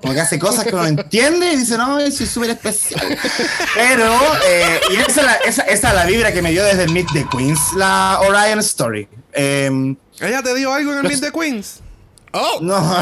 Como 0.00 0.14
que 0.14 0.20
hace 0.20 0.38
cosas 0.38 0.64
que 0.64 0.72
no 0.72 0.84
entiende 0.86 1.52
y 1.52 1.56
dice, 1.56 1.76
no, 1.78 1.98
soy 2.10 2.26
súper 2.26 2.50
especial. 2.50 3.18
Pero, 3.74 4.14
eh, 4.46 4.80
y 4.90 4.96
esa 4.96 5.08
es, 5.08 5.16
la, 5.26 5.34
esa, 5.36 5.62
esa 5.62 5.88
es 5.88 5.94
la 5.94 6.04
vibra 6.04 6.32
que 6.32 6.42
me 6.42 6.50
dio 6.50 6.64
desde 6.64 6.86
Meet 6.88 7.08
the 7.12 7.26
Queens, 7.30 7.60
la 7.76 8.20
Orion 8.20 8.58
Story. 8.60 9.08
Em, 9.32 9.96
¿Ella 10.20 10.42
te 10.42 10.54
dio 10.54 10.72
algo 10.72 10.92
en 10.92 10.98
el 10.98 11.04
Pues- 11.04 11.20
Meet 11.20 11.32
the 11.32 11.38
Queens? 11.38 11.80
Oh, 12.32 12.58
no. 12.60 12.76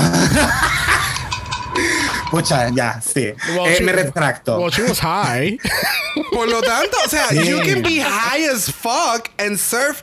Pucha, 2.31 2.69
ya, 2.71 3.01
sí. 3.01 3.33
Well, 3.57 3.67
Eh, 3.71 3.77
she- 3.79 3.85
me 3.85 3.93
retracto. 3.93 4.59
Well, 4.59 4.71
she 4.71 4.83
was 4.83 4.99
high. 5.01 5.59
Por 6.33 6.49
lo 6.49 6.61
tanto, 6.63 6.97
o 7.05 7.09
sea, 7.09 7.29
Sí. 7.29 7.45
you 7.49 7.61
can 7.61 7.83
be 7.83 8.01
high 8.01 8.45
as 8.51 8.71
fuck 8.71 9.31
and 9.39 9.59
surf 9.59 10.03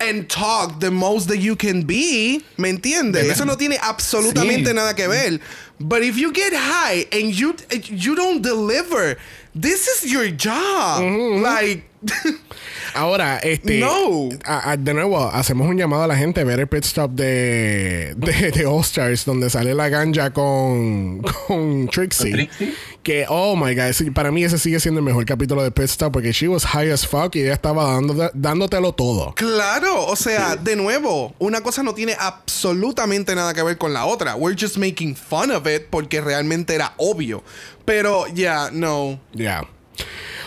and 0.00 0.28
talk 0.28 0.80
the 0.80 0.90
most 0.90 1.28
that 1.28 1.38
you 1.38 1.56
can 1.56 1.82
be. 1.86 2.42
¿Me 2.56 2.68
entiendes? 2.70 3.24
Eso 3.30 3.44
no 3.44 3.56
tiene 3.56 3.78
absolutamente 3.80 4.70
Sí. 4.70 4.74
nada 4.74 4.94
que 4.94 5.06
ver. 5.08 5.40
But 5.80 6.02
if 6.02 6.16
you 6.16 6.32
get 6.32 6.52
high 6.54 7.06
and 7.12 7.32
you 7.32 7.54
you 7.90 8.14
don't 8.14 8.42
deliver, 8.42 9.16
this 9.54 9.88
is 9.88 10.10
your 10.10 10.28
job. 10.30 11.02
Like 11.42 11.84
Ahora, 12.94 13.38
este. 13.42 13.80
No. 13.80 14.28
a- 14.44 14.72
a- 14.72 14.76
de 14.76 14.92
nuevo, 14.94 15.28
hacemos 15.32 15.66
un 15.68 15.76
llamado 15.78 16.04
a 16.04 16.06
la 16.06 16.16
gente 16.16 16.42
a 16.42 16.44
ver 16.44 16.60
el 16.60 16.66
pit 16.68 16.84
stop 16.84 17.12
de, 17.12 18.14
de, 18.16 18.50
de 18.52 18.66
All 18.66 18.82
Stars, 18.82 19.24
donde 19.24 19.48
sale 19.50 19.74
la 19.74 19.88
ganja 19.88 20.30
con, 20.32 21.22
con 21.46 21.88
Trixie. 21.88 22.30
¿Con 22.30 22.38
Trixie? 22.46 22.74
Que, 23.04 23.26
oh 23.28 23.54
my 23.54 23.74
god, 23.74 24.12
para 24.14 24.32
mí 24.32 24.44
ese 24.44 24.58
sigue 24.58 24.80
siendo 24.80 24.98
el 25.00 25.04
mejor 25.04 25.26
capítulo 25.26 25.62
de 25.62 25.70
pit 25.70 25.84
stop 25.84 26.14
porque 26.14 26.32
she 26.32 26.48
was 26.48 26.64
high 26.64 26.90
as 26.90 27.06
fuck 27.06 27.36
y 27.36 27.42
ella 27.42 27.52
estaba 27.52 27.84
dando, 27.92 28.30
dándotelo 28.32 28.94
todo. 28.94 29.34
Claro, 29.34 30.06
o 30.06 30.16
sea, 30.16 30.56
de 30.56 30.74
nuevo, 30.74 31.34
una 31.38 31.60
cosa 31.60 31.82
no 31.82 31.92
tiene 31.92 32.16
absolutamente 32.18 33.34
nada 33.34 33.52
que 33.52 33.62
ver 33.62 33.76
con 33.76 33.92
la 33.92 34.06
otra. 34.06 34.36
We're 34.36 34.56
just 34.58 34.78
making 34.78 35.14
fun 35.14 35.50
of 35.50 35.66
it 35.66 35.88
porque 35.90 36.22
realmente 36.22 36.74
era 36.74 36.94
obvio. 36.96 37.44
Pero, 37.84 38.26
yeah, 38.28 38.70
no. 38.72 39.20
Ya. 39.34 39.68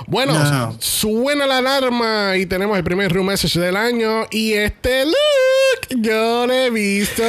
Bueno, 0.05 0.33
No. 0.33 0.75
suena 0.79 1.45
la 1.47 1.57
alarma 1.57 2.37
y 2.37 2.45
tenemos 2.45 2.77
el 2.77 2.83
primer 2.83 3.11
room 3.11 3.27
message 3.27 3.59
del 3.59 3.75
año. 3.75 4.25
Y 4.31 4.53
este 4.53 5.05
look 5.05 6.01
yo 6.01 6.47
lo 6.47 6.53
he 6.53 6.69
visto 6.69 7.23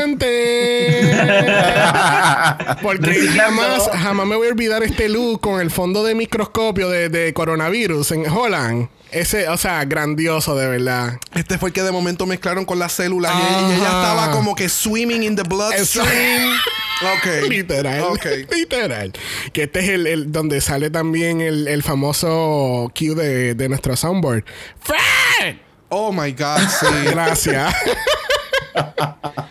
antes. 0.00 1.16
Porque 2.82 3.28
jamás, 3.36 3.90
jamás 3.92 4.26
me 4.26 4.36
voy 4.36 4.48
a 4.48 4.50
olvidar 4.50 4.82
este 4.82 5.08
look 5.08 5.40
con 5.40 5.60
el 5.60 5.70
fondo 5.70 6.02
de 6.04 6.14
microscopio 6.14 6.88
de, 6.88 7.08
de 7.08 7.32
coronavirus 7.34 8.12
en 8.12 8.26
Holland. 8.28 8.88
Ese, 9.14 9.48
o 9.48 9.56
sea, 9.56 9.84
grandioso 9.84 10.56
de 10.56 10.66
verdad. 10.66 11.18
Este 11.34 11.56
fue 11.56 11.68
el 11.68 11.72
que 11.72 11.82
de 11.82 11.92
momento 11.92 12.26
mezclaron 12.26 12.64
con 12.64 12.78
las 12.80 12.92
células 12.92 13.32
y 13.32 13.36
ella, 13.40 13.68
y 13.68 13.72
ella 13.74 13.88
Ajá. 13.88 14.00
estaba 14.00 14.30
como 14.32 14.54
que 14.56 14.68
swimming 14.68 15.22
in 15.22 15.36
the 15.36 15.44
bloodstream. 15.44 16.52
ok. 17.16 17.48
Literal. 17.48 18.00
Ok. 18.02 18.26
Literal. 18.52 19.12
Que 19.52 19.62
este 19.64 19.80
es 19.80 19.88
el, 19.90 20.06
el- 20.08 20.32
donde 20.32 20.60
sale 20.60 20.90
también 20.90 21.40
el, 21.40 21.68
el 21.68 21.82
famoso 21.84 22.90
cue 22.98 23.14
de, 23.14 23.54
de 23.54 23.68
nuestro 23.68 23.94
soundboard. 23.96 24.44
¡Fred! 24.80 25.56
Oh 25.90 26.10
my 26.12 26.32
God, 26.32 26.58
sí. 26.80 26.86
Gracias. 27.10 27.72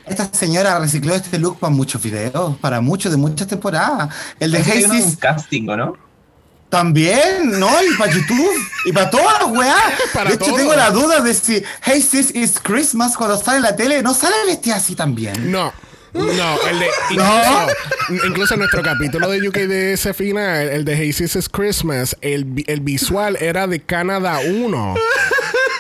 Esta 0.06 0.30
señora 0.34 0.78
recicló 0.80 1.16
este 1.16 1.40
look 1.40 1.58
para 1.60 1.72
muchos 1.74 2.02
videos, 2.04 2.58
para 2.58 2.82
muchos 2.82 3.12
de 3.12 3.18
muchas 3.18 3.48
temporadas. 3.48 4.14
El 4.40 4.52
de 4.52 4.60
Hazy 4.60 5.16
casting, 5.18 5.70
¿o 5.70 5.78
no? 5.78 6.03
También, 6.74 7.60
¿no? 7.60 7.70
Y 7.84 7.96
para 7.98 8.12
YouTube, 8.12 8.52
y 8.86 8.92
para 8.92 9.08
todas 9.12 9.44
las 9.44 9.52
weas. 9.52 9.78
Para 10.14 10.30
de 10.30 10.36
hecho, 10.38 10.46
todo. 10.46 10.56
tengo 10.56 10.74
la 10.74 10.90
duda 10.90 11.20
de 11.22 11.32
si 11.36 11.64
Hey 11.84 12.02
Sis 12.02 12.34
is 12.34 12.60
Christmas 12.60 13.16
cuando 13.16 13.38
sale 13.38 13.58
en 13.58 13.64
la 13.64 13.76
tele, 13.76 14.02
¿no 14.02 14.16
sale 14.16 14.36
vestida 14.48 14.78
así 14.78 14.96
también? 14.96 15.52
No. 15.52 15.72
No, 16.14 16.68
el 16.68 16.80
de. 16.80 16.88
Incluso, 17.12 17.68
incluso 18.26 18.54
en 18.56 18.60
nuestro 18.62 18.82
capítulo 18.82 19.30
de 19.30 19.48
UK 19.48 19.56
de 19.56 19.98
Sefina, 19.98 20.64
el, 20.64 20.70
el 20.70 20.86
de 20.86 20.94
Hazy's 20.94 21.36
is 21.36 21.48
Christmas, 21.48 22.18
el, 22.22 22.64
el 22.66 22.82
visual 22.82 23.38
era 23.40 23.68
de 23.68 23.80
Canadá 23.80 24.40
1. 24.44 24.96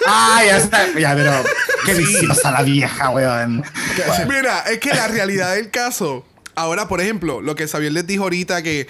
Ah, 0.07 0.41
ya 0.45 0.57
está. 0.57 0.87
Ya, 0.99 1.15
pero 1.15 1.43
qué 1.85 1.93
viciosa 1.95 2.51
la 2.51 2.61
vieja, 2.61 3.09
weón. 3.09 3.63
Mira, 4.27 4.59
es 4.69 4.77
que 4.77 4.93
la 4.93 5.07
realidad 5.07 5.55
del 5.55 5.71
caso. 5.71 6.23
Ahora, 6.55 6.87
por 6.87 7.01
ejemplo, 7.01 7.41
lo 7.41 7.55
que 7.55 7.67
Xavier 7.67 7.91
les 7.91 8.05
dijo 8.05 8.23
ahorita, 8.23 8.61
que 8.61 8.87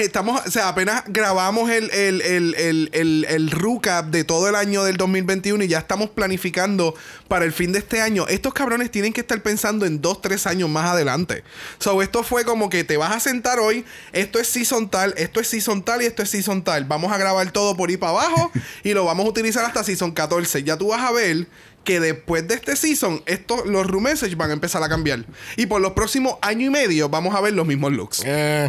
estamos, 0.00 0.40
o 0.46 0.50
sea, 0.50 0.68
apenas 0.68 1.02
grabamos 1.06 1.70
el, 1.70 1.90
el, 1.90 2.20
el, 2.20 2.54
el, 2.56 2.90
el, 2.92 3.26
el 3.28 3.50
recap 3.50 4.06
de 4.06 4.24
todo 4.24 4.48
el 4.48 4.54
año 4.54 4.84
del 4.84 4.96
2021 4.98 5.64
y 5.64 5.68
ya 5.68 5.78
estamos 5.78 6.10
planificando 6.10 6.94
para 7.28 7.44
el 7.44 7.52
fin 7.52 7.72
de 7.72 7.78
este 7.78 8.02
año. 8.02 8.26
Estos 8.28 8.52
cabrones 8.52 8.90
tienen 8.90 9.12
que 9.12 9.22
estar 9.22 9.40
pensando 9.42 9.86
en 9.86 10.02
dos, 10.02 10.20
tres 10.20 10.46
años 10.46 10.68
más 10.68 10.90
adelante. 10.90 11.42
So, 11.78 12.02
esto 12.02 12.22
fue 12.22 12.44
como 12.44 12.68
que 12.68 12.84
te 12.84 12.96
vas 12.96 13.16
a 13.16 13.20
sentar 13.20 13.58
hoy, 13.58 13.84
esto 14.12 14.38
es 14.38 14.48
season 14.48 14.90
tal, 14.90 15.14
esto 15.16 15.40
es 15.40 15.48
season 15.48 15.82
tal 15.82 16.02
y 16.02 16.06
esto 16.06 16.22
es 16.22 16.30
season 16.30 16.62
tal. 16.62 16.84
Vamos 16.84 17.12
a 17.12 17.18
grabar 17.18 17.50
todo 17.50 17.76
por 17.76 17.88
ahí 17.88 17.96
para 17.96 18.12
abajo 18.12 18.52
y 18.84 18.92
lo 18.92 19.04
vamos 19.04 19.24
a 19.26 19.28
utilizar 19.30 19.64
hasta 19.64 19.82
season 19.82 20.12
14. 20.12 20.62
Ya 20.64 20.76
tú 20.76 20.88
vas 20.88 21.00
a 21.00 21.12
ver 21.12 21.46
que 21.86 22.00
después 22.00 22.46
de 22.48 22.54
este 22.56 22.76
season, 22.76 23.22
estos, 23.26 23.64
los 23.64 23.86
room 23.86 24.02
message 24.02 24.34
van 24.34 24.50
a 24.50 24.52
empezar 24.52 24.82
a 24.82 24.88
cambiar. 24.88 25.24
Y 25.56 25.66
por 25.66 25.80
los 25.80 25.92
próximos 25.92 26.34
año 26.42 26.66
y 26.66 26.70
medio 26.70 27.08
vamos 27.08 27.34
a 27.34 27.40
ver 27.40 27.54
los 27.54 27.66
mismos 27.66 27.92
looks. 27.92 28.22
Eh, 28.26 28.68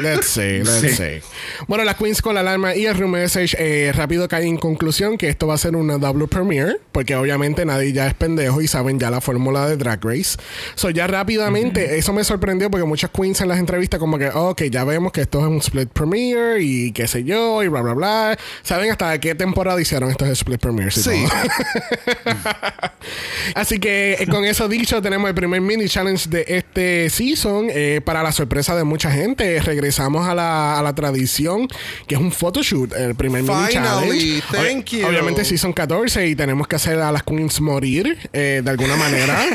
let's 0.00 0.26
see, 0.26 0.58
let's 0.64 0.96
see. 0.96 1.20
Bueno, 1.68 1.84
las 1.84 1.96
queens 1.96 2.22
con 2.22 2.34
la 2.34 2.40
alarma 2.40 2.74
y 2.74 2.86
el 2.86 2.96
room 2.96 3.12
message 3.12 3.54
eh, 3.58 3.92
rápido 3.92 4.26
cae 4.28 4.46
en 4.46 4.56
conclusión 4.56 5.18
que 5.18 5.28
esto 5.28 5.46
va 5.46 5.54
a 5.54 5.58
ser 5.58 5.76
una 5.76 5.98
double 5.98 6.26
premiere 6.26 6.78
porque 6.90 7.14
obviamente 7.14 7.66
nadie 7.66 7.92
ya 7.92 8.06
es 8.06 8.14
pendejo 8.14 8.62
y 8.62 8.66
saben 8.66 8.98
ya 8.98 9.10
la 9.10 9.20
fórmula 9.20 9.68
de 9.68 9.76
Drag 9.76 10.02
Race. 10.02 10.38
So 10.74 10.88
ya 10.88 11.06
rápidamente, 11.06 11.98
eso 11.98 12.14
me 12.14 12.24
sorprendió 12.24 12.70
porque 12.70 12.86
muchas 12.86 13.10
queens 13.10 13.42
en 13.42 13.48
las 13.48 13.58
entrevistas 13.58 14.00
como 14.00 14.18
que, 14.18 14.30
ok, 14.30 14.62
ya 14.70 14.84
vemos 14.84 15.12
que 15.12 15.20
esto 15.20 15.40
es 15.40 15.46
un 15.46 15.58
split 15.58 15.90
premiere 15.90 16.62
y 16.62 16.92
qué 16.92 17.06
sé 17.06 17.24
yo 17.24 17.62
y 17.62 17.68
bla 17.68 17.82
bla 17.82 17.92
bla. 17.92 18.38
¿Saben 18.62 18.90
hasta 18.90 19.20
qué 19.20 19.34
temporada 19.34 19.78
hicieron 19.80 20.10
estos 20.10 20.28
split 20.30 20.60
premieres? 20.60 20.94
Sí. 20.94 21.26
Así 23.54 23.78
que 23.78 24.14
eh, 24.14 24.26
con 24.26 24.44
eso 24.44 24.68
dicho, 24.68 25.00
tenemos 25.02 25.28
el 25.28 25.34
primer 25.34 25.60
mini 25.60 25.88
challenge 25.88 26.28
de 26.28 26.44
este 26.48 27.10
season. 27.10 27.68
Eh, 27.70 28.00
para 28.04 28.22
la 28.22 28.32
sorpresa 28.32 28.76
de 28.76 28.84
mucha 28.84 29.10
gente, 29.10 29.60
regresamos 29.60 30.28
a 30.28 30.34
la, 30.34 30.78
a 30.78 30.82
la 30.82 30.94
tradición, 30.94 31.68
que 32.06 32.14
es 32.14 32.20
un 32.20 32.32
photoshoot, 32.32 32.92
el 32.94 33.14
primer 33.14 33.42
mini 33.42 33.68
challenge. 33.70 34.42
thank 34.50 34.86
you. 34.90 35.06
Obviamente 35.06 35.44
season 35.44 35.72
14 35.72 36.26
y 36.26 36.34
tenemos 36.34 36.68
que 36.68 36.76
hacer 36.76 36.98
a 37.00 37.12
las 37.12 37.22
queens 37.22 37.60
morir 37.60 38.18
eh, 38.32 38.60
de 38.62 38.70
alguna 38.70 38.96
manera. 38.96 39.38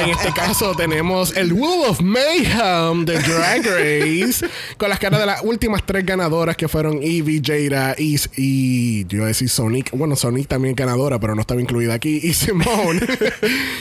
en 0.00 0.10
este 0.10 0.32
caso 0.32 0.74
tenemos 0.74 1.36
el 1.36 1.52
Wheel 1.52 1.86
of 1.88 2.00
Mayhem 2.00 3.04
de 3.04 3.18
Drag 3.18 3.62
Race 3.64 4.46
con 4.76 4.88
las 4.88 4.98
caras 4.98 5.20
de 5.20 5.26
las 5.26 5.42
últimas 5.42 5.82
tres 5.84 6.04
ganadoras 6.04 6.56
que 6.56 6.68
fueron 6.68 7.00
Evie, 7.02 7.40
Jada 7.44 7.94
y, 7.98 8.16
y 8.36 9.06
yo 9.06 9.24
decir 9.24 9.48
Sonic. 9.48 9.90
Bueno, 9.92 10.16
Sonic 10.16 10.48
también 10.48 10.67
ganadora, 10.74 11.18
pero 11.18 11.34
no 11.34 11.40
estaba 11.40 11.60
incluida 11.60 11.94
aquí. 11.94 12.20
Y 12.22 12.32
Simone. 12.34 13.00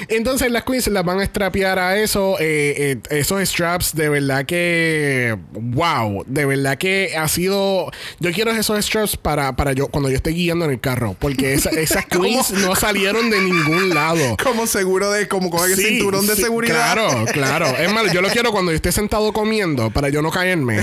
Entonces 0.07 0.51
las 0.51 0.63
queens 0.63 0.87
las 0.87 1.03
van 1.03 1.19
a 1.19 1.25
strapear 1.25 1.79
a 1.79 1.97
eso. 1.97 2.35
eh, 2.39 2.97
eh, 3.09 3.17
esos 3.19 3.41
straps 3.47 3.95
de 3.95 4.09
verdad 4.09 4.45
que... 4.45 5.37
Wow. 5.53 6.23
De 6.27 6.45
verdad 6.45 6.77
que 6.77 7.15
ha 7.17 7.27
sido... 7.27 7.91
Yo 8.19 8.31
quiero 8.31 8.51
esos 8.51 8.83
straps 8.85 9.17
para, 9.17 9.55
para 9.55 9.73
yo 9.73 9.87
cuando 9.87 10.09
yo 10.09 10.15
esté 10.15 10.31
guiando 10.31 10.65
en 10.65 10.71
el 10.71 10.79
carro. 10.79 11.15
Porque 11.19 11.53
esa- 11.53 11.69
esas 11.71 12.05
queens 12.07 12.51
no 12.51 12.75
salieron 12.75 13.29
de 13.29 13.41
ningún 13.41 13.89
lado. 13.89 14.37
Como 14.43 14.67
seguro 14.67 15.11
de, 15.11 15.27
como 15.27 15.49
con 15.49 15.69
el 15.69 15.75
Sí, 15.75 15.83
cinturón 15.83 16.25
de 16.27 16.35
seguridad. 16.35 16.93
Claro, 16.93 17.25
claro. 17.33 17.65
Es 17.67 17.91
más, 17.93 18.11
yo 18.13 18.21
lo 18.21 18.29
quiero 18.29 18.51
cuando 18.51 18.71
yo 18.71 18.75
esté 18.77 18.91
sentado 18.91 19.31
comiendo 19.33 19.89
para 19.91 20.09
yo 20.09 20.21
no 20.21 20.31
caerme. 20.31 20.77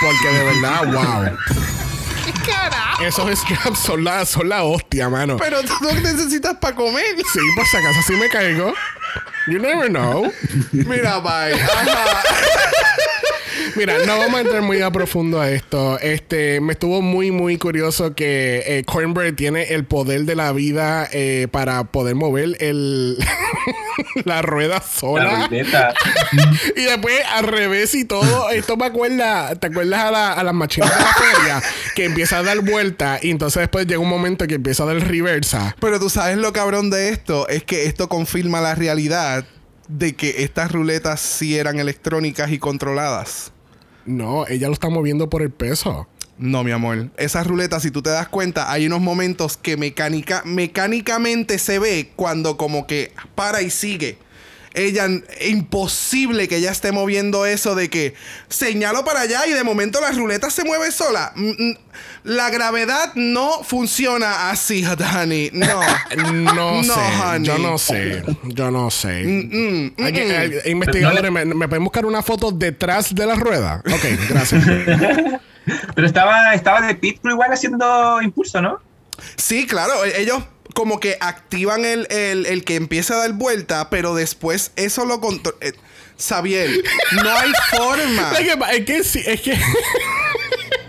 Porque 0.00 0.36
de 0.36 0.44
verdad, 0.44 0.92
wow. 0.92 1.85
Esos 3.00 3.38
scraps 3.38 3.78
son 3.84 4.04
la, 4.04 4.24
son 4.24 4.48
la 4.48 4.62
hostia, 4.64 5.08
mano. 5.08 5.36
Pero 5.36 5.62
tú 5.62 5.74
no 5.80 5.92
necesitas 5.92 6.56
para 6.56 6.74
comer. 6.74 7.16
Sí, 7.32 7.40
por 7.54 7.66
si 7.66 7.76
acaso 7.76 8.00
sí 8.06 8.12
me 8.14 8.28
caigo. 8.28 8.72
You 9.46 9.58
never 9.58 9.88
know. 9.88 10.32
Mira, 10.72 11.18
bye. 11.20 11.54
Ajá. 11.54 12.22
Mira, 13.76 13.94
no 14.06 14.18
vamos 14.18 14.34
a 14.36 14.40
entrar 14.40 14.62
muy 14.62 14.80
a 14.80 14.90
profundo 14.90 15.40
a 15.40 15.50
esto. 15.50 15.98
Este, 16.00 16.60
me 16.60 16.72
estuvo 16.72 17.02
muy, 17.02 17.30
muy 17.30 17.58
curioso 17.58 18.14
que 18.14 18.62
eh, 18.66 18.84
Cornbread 18.84 19.34
tiene 19.34 19.74
el 19.74 19.84
poder 19.84 20.22
de 20.24 20.34
la 20.34 20.52
vida 20.52 21.08
eh, 21.12 21.46
para 21.50 21.84
poder 21.84 22.14
mover 22.14 22.56
el 22.60 23.18
la 24.24 24.40
rueda 24.42 24.76
La 24.76 24.80
sola. 24.82 25.46
ruleta. 25.46 25.94
y 26.76 26.82
después 26.84 27.14
al 27.34 27.46
revés 27.46 27.94
y 27.94 28.04
todo. 28.04 28.50
Esto 28.50 28.76
me 28.76 28.86
acuerda, 28.86 29.54
¿te 29.56 29.66
acuerdas 29.66 30.00
a, 30.00 30.10
la- 30.10 30.32
a 30.32 30.42
las 30.44 30.54
machinas 30.54 30.90
de 30.90 31.02
la 31.04 31.12
feria? 31.14 31.62
Que 31.94 32.04
empieza 32.06 32.38
a 32.38 32.42
dar 32.42 32.60
vuelta 32.60 33.18
y 33.20 33.30
entonces 33.30 33.60
después 33.60 33.86
llega 33.86 34.00
un 34.00 34.08
momento 34.08 34.46
que 34.46 34.54
empieza 34.54 34.84
a 34.84 34.86
dar 34.86 34.96
reversa. 35.06 35.76
Pero 35.80 35.98
tú 36.00 36.08
sabes 36.10 36.38
lo 36.38 36.52
cabrón 36.52 36.88
de 36.90 37.10
esto 37.10 37.46
es 37.48 37.62
que 37.64 37.84
esto 37.84 38.08
confirma 38.08 38.60
la 38.60 38.74
realidad 38.74 39.44
de 39.88 40.14
que 40.14 40.42
estas 40.42 40.72
ruletas 40.72 41.20
sí 41.20 41.56
eran 41.58 41.78
electrónicas 41.78 42.50
y 42.50 42.58
controladas. 42.58 43.52
No, 44.06 44.46
ella 44.46 44.68
lo 44.68 44.74
está 44.74 44.88
moviendo 44.88 45.28
por 45.28 45.42
el 45.42 45.50
peso. 45.50 46.06
No, 46.38 46.62
mi 46.64 46.70
amor. 46.70 47.10
Esas 47.16 47.46
ruletas, 47.46 47.82
si 47.82 47.90
tú 47.90 48.02
te 48.02 48.10
das 48.10 48.28
cuenta, 48.28 48.70
hay 48.70 48.86
unos 48.86 49.00
momentos 49.00 49.56
que 49.56 49.76
mecánica, 49.76 50.42
mecánicamente 50.44 51.58
se 51.58 51.78
ve 51.78 52.10
cuando 52.14 52.56
como 52.56 52.86
que 52.86 53.12
para 53.34 53.62
y 53.62 53.70
sigue. 53.70 54.18
Ella, 54.76 55.08
imposible 55.40 56.48
que 56.48 56.56
ella 56.58 56.70
esté 56.70 56.92
moviendo 56.92 57.46
eso 57.46 57.74
de 57.74 57.88
que 57.88 58.14
señalo 58.48 59.04
para 59.06 59.20
allá 59.22 59.46
y 59.46 59.52
de 59.52 59.64
momento 59.64 60.00
la 60.02 60.12
ruleta 60.12 60.50
se 60.50 60.64
mueve 60.64 60.92
sola. 60.92 61.32
Mm, 61.34 61.48
mm, 61.70 61.76
La 62.24 62.50
gravedad 62.50 63.12
no 63.14 63.62
funciona 63.64 64.50
así, 64.50 64.84
honey. 64.84 65.50
No. 65.52 65.80
No, 66.16 66.82
No, 66.82 66.82
sé. 66.82 67.00
honey. 67.24 67.46
Yo 67.46 67.58
no 67.58 67.78
sé. 67.78 68.22
Yo 68.44 68.70
no 68.70 68.90
sé. 68.90 69.22
Mm, 69.24 69.48
mm, 69.50 70.04
Hay 70.04 70.12
que- 70.12 70.24
mm, 70.24 70.28
mm. 70.28 70.40
hay- 70.66 70.70
investigadores, 70.72 71.30
¿me, 71.32 71.44
me 71.46 71.68
pueden 71.68 71.84
buscar 71.84 72.04
una 72.04 72.22
foto 72.22 72.50
detrás 72.52 73.14
de 73.14 73.24
la 73.26 73.34
rueda? 73.36 73.82
Ok, 73.86 74.04
gracias. 74.28 74.62
Pero 75.94 76.06
estaba, 76.06 76.54
estaba 76.54 76.86
de 76.86 76.94
pit 76.94 77.18
crew 77.20 77.32
igual 77.32 77.52
haciendo 77.52 78.20
impulso, 78.22 78.60
¿no? 78.60 78.78
Sí, 79.36 79.66
claro, 79.66 80.04
e- 80.04 80.20
ellos 80.20 80.42
como 80.76 81.00
que 81.00 81.16
activan 81.20 81.86
el, 81.86 82.06
el- 82.10 82.44
el 82.44 82.62
que 82.62 82.74
empieza 82.74 83.14
a 83.14 83.18
dar 83.20 83.32
vuelta, 83.32 83.88
pero 83.88 84.14
después 84.14 84.72
eso 84.76 85.06
lo 85.06 85.20
controla. 85.22 85.58
Sabiel, 86.18 86.82
no 87.22 87.30
hay 87.30 87.50
forma. 87.70 88.32
es 88.38 88.46
que, 88.46 88.76
es 88.76 88.84
que 88.84 89.04
sí, 89.04 89.22
es 89.26 89.40
que, 89.40 89.52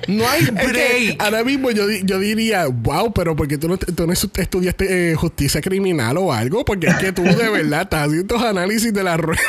No 0.08 0.28
hay 0.28 0.42
es 0.44 0.50
que 0.50 0.68
break. 0.68 1.22
ahora 1.22 1.44
mismo 1.44 1.70
yo, 1.72 1.84
yo 1.90 2.20
diría, 2.20 2.66
wow, 2.68 3.14
pero 3.14 3.36
porque 3.36 3.58
tú 3.58 3.68
no, 3.68 3.78
tú 3.78 4.08
no 4.08 4.14
estudiaste 4.14 5.12
eh, 5.12 5.16
justicia 5.16 5.62
criminal 5.62 6.18
o 6.18 6.32
algo, 6.34 6.64
porque 6.66 6.88
es 6.88 6.96
que 6.96 7.12
tú 7.12 7.24
de 7.24 7.36
verdad 7.50 7.82
estás 7.84 8.08
haciendo 8.08 8.36
estos 8.36 8.44
análisis 8.50 8.94
de 8.94 9.04
la 9.04 9.18
rueda. 9.18 9.42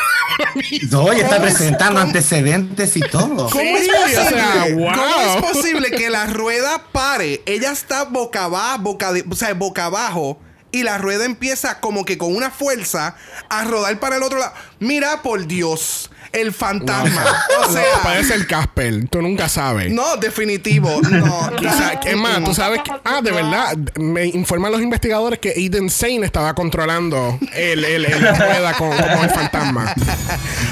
No, 0.90 1.12
y 1.12 1.20
está 1.20 1.36
¿Cómo 1.36 1.46
es- 1.48 1.54
presentando 1.54 2.00
antecedentes 2.00 2.96
y 2.96 3.00
todo. 3.00 3.48
¿Cómo 3.50 3.76
es 3.76 3.88
o 3.88 3.92
posible? 3.92 4.28
sea, 4.28 4.66
wow. 4.74 4.92
¿Cómo 4.94 5.20
es 5.46 5.52
posible 5.52 5.90
que 5.90 6.11
la 6.11 6.26
rueda 6.32 6.82
pare? 6.92 7.42
Ella 7.46 7.72
está 7.72 8.04
boca 8.04 8.44
abajo, 8.44 8.78
boca 8.82 9.12
de- 9.12 9.24
o 9.28 9.34
sea, 9.34 9.54
boca 9.54 9.86
abajo. 9.86 10.40
Y 10.70 10.82
la 10.82 10.98
rueda 10.98 11.24
empieza 11.24 11.80
como 11.80 12.04
que 12.04 12.18
con 12.18 12.36
una 12.36 12.50
fuerza 12.50 13.16
a 13.48 13.64
rodar 13.64 13.98
para 14.00 14.16
el 14.16 14.22
otro 14.22 14.38
lado. 14.38 14.52
Mira, 14.80 15.22
por 15.22 15.46
Dios, 15.46 16.11
el 16.33 16.53
fantasma. 16.53 17.22
O 17.66 17.72
sea, 17.72 17.85
parece 18.03 18.35
el 18.35 18.47
Casper, 18.47 19.09
tú 19.09 19.22
nunca 19.22 19.49
sabes. 19.49 19.93
no, 19.93 20.16
definitivo. 20.16 21.01
No, 21.03 21.51
Quizá, 21.57 21.93
es 22.05 22.16
más, 22.16 22.43
tú 22.45 22.55
sabes 22.55 22.81
que, 22.83 22.91
ah, 23.05 23.20
de 23.22 23.31
verdad, 23.33 23.76
me 23.97 24.26
informan 24.26 24.72
los 24.72 24.81
investigadores 24.81 25.39
que 25.39 25.51
Aiden 25.51 25.91
Sane 25.91 26.24
estaba 26.24 26.55
controlando 26.55 27.39
el, 27.55 27.85
el, 27.85 28.05
el- 28.05 28.20
rueda 28.37 28.74
con- 28.74 28.97
como 28.97 29.24
el 29.24 29.31
fantasma. 29.31 29.95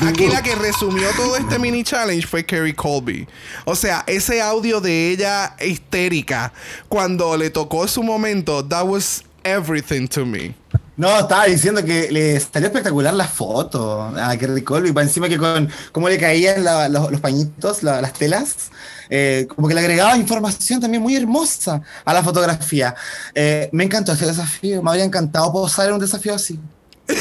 Aquí 0.07 0.27
la 0.29 0.43
que 0.43 0.55
resumió 0.55 1.09
todo 1.17 1.37
este 1.37 1.59
mini 1.59 1.83
challenge 1.85 2.27
fue 2.27 2.45
Kerry 2.45 2.75
Colby. 2.75 3.27
O 3.65 3.75
sea, 3.75 4.05
ese 4.07 4.41
audio 4.41 4.81
de 4.81 5.11
ella 5.11 5.55
histérica 5.61 6.53
cuando 6.89 7.37
le 7.37 7.51
tocó 7.51 7.87
su 7.89 8.03
momento, 8.03 8.65
that 8.65 8.85
was 8.85 9.25
everything 9.45 10.07
to 10.09 10.25
me. 10.27 10.55
No, 10.97 11.19
estaba 11.21 11.45
diciendo 11.45 11.85
que 11.85 12.11
le 12.11 12.41
salió 12.41 12.69
espectacular 12.69 13.13
la 13.13 13.29
foto 13.29 14.03
a 14.17 14.35
Kerry 14.39 14.63
Colby. 14.63 14.93
Para 14.93 15.07
encima 15.07 15.29
que 15.29 15.37
con 15.37 15.69
cómo 15.93 16.09
le 16.09 16.19
caían 16.19 16.65
la- 16.65 16.89
los, 16.89 17.11
los 17.11 17.21
pañitos, 17.21 17.83
la- 17.83 18.01
las 18.01 18.15
telas, 18.15 18.71
eh, 19.11 19.47
como 19.55 19.69
que 19.69 19.75
le 19.75 19.81
agregaba 19.81 20.17
información 20.17 20.81
también 20.81 21.03
muy 21.03 21.15
hermosa 21.15 21.83
a 22.05 22.15
la 22.15 22.23
fotografía. 22.23 22.95
Eh, 23.35 23.69
me 23.73 23.85
encantó 23.85 24.13
este 24.13 24.25
desafío. 24.27 24.83
Me 24.83 24.91
habría 24.91 25.05
encantado 25.05 25.53
posar 25.53 25.89
en 25.89 25.95
un 25.95 26.01
desafío 26.01 26.35
así. 26.35 26.59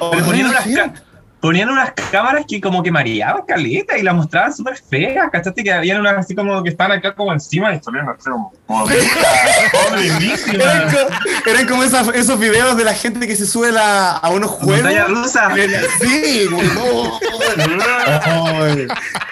Unas, 0.00 0.66
ca- 0.92 1.02
ponían 1.42 1.68
unas 1.68 1.90
cámaras 2.12 2.44
que 2.48 2.60
como 2.60 2.82
que 2.84 2.90
mareaban 2.92 3.42
caleta 3.46 3.98
y 3.98 4.02
las 4.02 4.14
mostraban 4.14 4.54
súper 4.54 4.76
feas, 4.76 5.28
¿cachaste? 5.30 5.62
Que 5.64 5.72
habían 5.72 5.98
unas 6.00 6.16
así 6.16 6.34
como 6.36 6.62
que 6.62 6.70
estaban 6.70 6.96
acá 6.96 7.14
como 7.16 7.32
encima 7.32 7.74
y 7.74 7.80
ponían 7.80 8.08
así 8.08 8.30
como... 8.30 8.52
Eran, 10.54 10.92
co- 10.92 11.08
eran 11.50 11.66
como 11.66 11.82
esas- 11.82 12.14
esos 12.14 12.38
videos 12.38 12.76
de 12.76 12.84
la 12.84 12.94
gente 12.94 13.26
que 13.26 13.34
se 13.34 13.44
sube 13.46 13.72
la- 13.72 14.12
a 14.12 14.30
unos 14.30 14.50
juegos. 14.52 14.82
Montaña 14.84 15.04
rusa. 15.06 15.50
Sí, 16.00 16.46
como. 16.48 17.18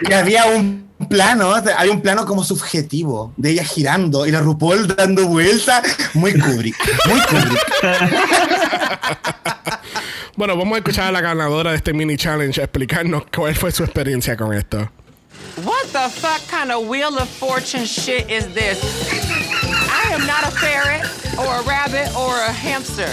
Y 0.08 0.12
había 0.12 0.46
un 0.46 0.90
plano, 1.08 1.54
había 1.54 1.92
un 1.92 2.00
plano 2.02 2.26
como 2.26 2.42
subjetivo 2.44 3.32
de 3.36 3.50
ella 3.50 3.62
girando 3.64 4.26
y 4.26 4.32
la 4.32 4.40
RuPaul 4.40 4.96
dando 4.96 5.26
vuelta. 5.28 5.80
Muy 6.14 6.32
Kubrick, 6.38 6.76
muy 7.06 7.20
Kubrick. 7.20 7.66
Bueno, 10.36 10.56
vamos 10.56 10.74
a 10.74 10.78
escuchar 10.78 11.08
a 11.08 11.12
la 11.12 11.20
ganadora 11.20 11.70
de 11.70 11.76
este 11.76 11.92
mini 11.92 12.16
challenge 12.16 12.62
explicarnos 12.62 13.24
cuál 13.34 13.54
fue 13.54 13.72
su 13.72 13.84
experiencia 13.84 14.36
con 14.36 14.54
esto. 14.54 14.90
What 15.64 15.86
the 15.92 16.08
fuck 16.08 16.40
kind 16.48 16.70
of 16.70 16.86
Wheel 16.88 17.18
of 17.18 17.28
Fortune 17.28 17.84
shit 17.84 18.30
is 18.30 18.46
this? 18.54 18.80
I 19.90 20.12
am 20.14 20.26
not 20.26 20.44
a 20.44 20.50
ferret 20.50 21.04
or 21.38 21.60
a 21.60 21.62
rabbit 21.64 22.08
or 22.16 22.34
a 22.36 22.52
hamster. 22.52 23.10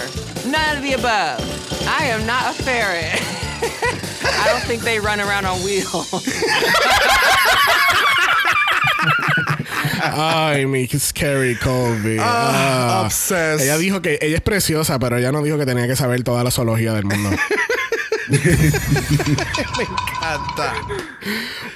None 0.48 0.78
of 0.78 0.84
the 0.84 0.94
above. 0.94 1.42
I 1.88 2.06
am 2.06 2.26
not 2.26 2.52
a 2.52 2.64
ferret. 2.64 3.22
I 4.24 4.48
don't 4.48 4.64
think 4.64 4.84
they 4.84 5.00
run 5.00 5.20
around 5.20 5.46
on 5.46 5.58
wheels. 5.64 6.14
Ay, 10.02 10.66
mi 10.66 10.88
Scary 10.88 11.56
Colby. 11.56 12.18
Ah, 12.20 13.00
Ah. 13.00 13.02
obsessed. 13.06 13.62
Ella 13.66 13.78
dijo 13.78 14.02
que 14.02 14.18
ella 14.22 14.36
es 14.36 14.42
preciosa, 14.42 15.00
pero 15.00 15.18
ella 15.18 15.32
no 15.32 15.42
dijo 15.44 15.58
que 15.58 15.66
tenía 15.66 15.88
que 15.88 15.96
saber 15.96 16.24
toda 16.24 16.44
la 16.44 16.52
zoología 16.52 16.94
del 16.94 17.06
mundo. 17.06 17.30
Ata. 20.22 20.74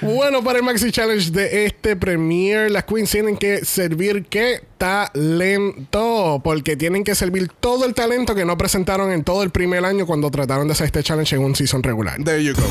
bueno, 0.02 0.42
para 0.44 0.58
el 0.58 0.64
Maxi 0.64 0.90
Challenge 0.92 1.30
de 1.30 1.64
este 1.66 1.96
Premiere, 1.96 2.68
las 2.70 2.84
Queens 2.84 3.10
tienen 3.10 3.36
que 3.36 3.64
servir 3.64 4.26
qué 4.28 4.60
talento. 4.78 6.40
Porque 6.44 6.76
tienen 6.76 7.04
que 7.04 7.14
servir 7.14 7.50
todo 7.60 7.84
el 7.86 7.94
talento 7.94 8.34
que 8.34 8.44
no 8.44 8.58
presentaron 8.58 9.12
en 9.12 9.24
todo 9.24 9.42
el 9.42 9.50
primer 9.50 9.84
año 9.84 10.06
cuando 10.06 10.30
trataron 10.30 10.66
de 10.68 10.72
hacer 10.72 10.86
este 10.86 11.02
challenge 11.02 11.34
en 11.36 11.42
un 11.42 11.54
season 11.56 11.82
regular. 11.82 12.22
There 12.22 12.42
you 12.44 12.52
go. 12.54 12.62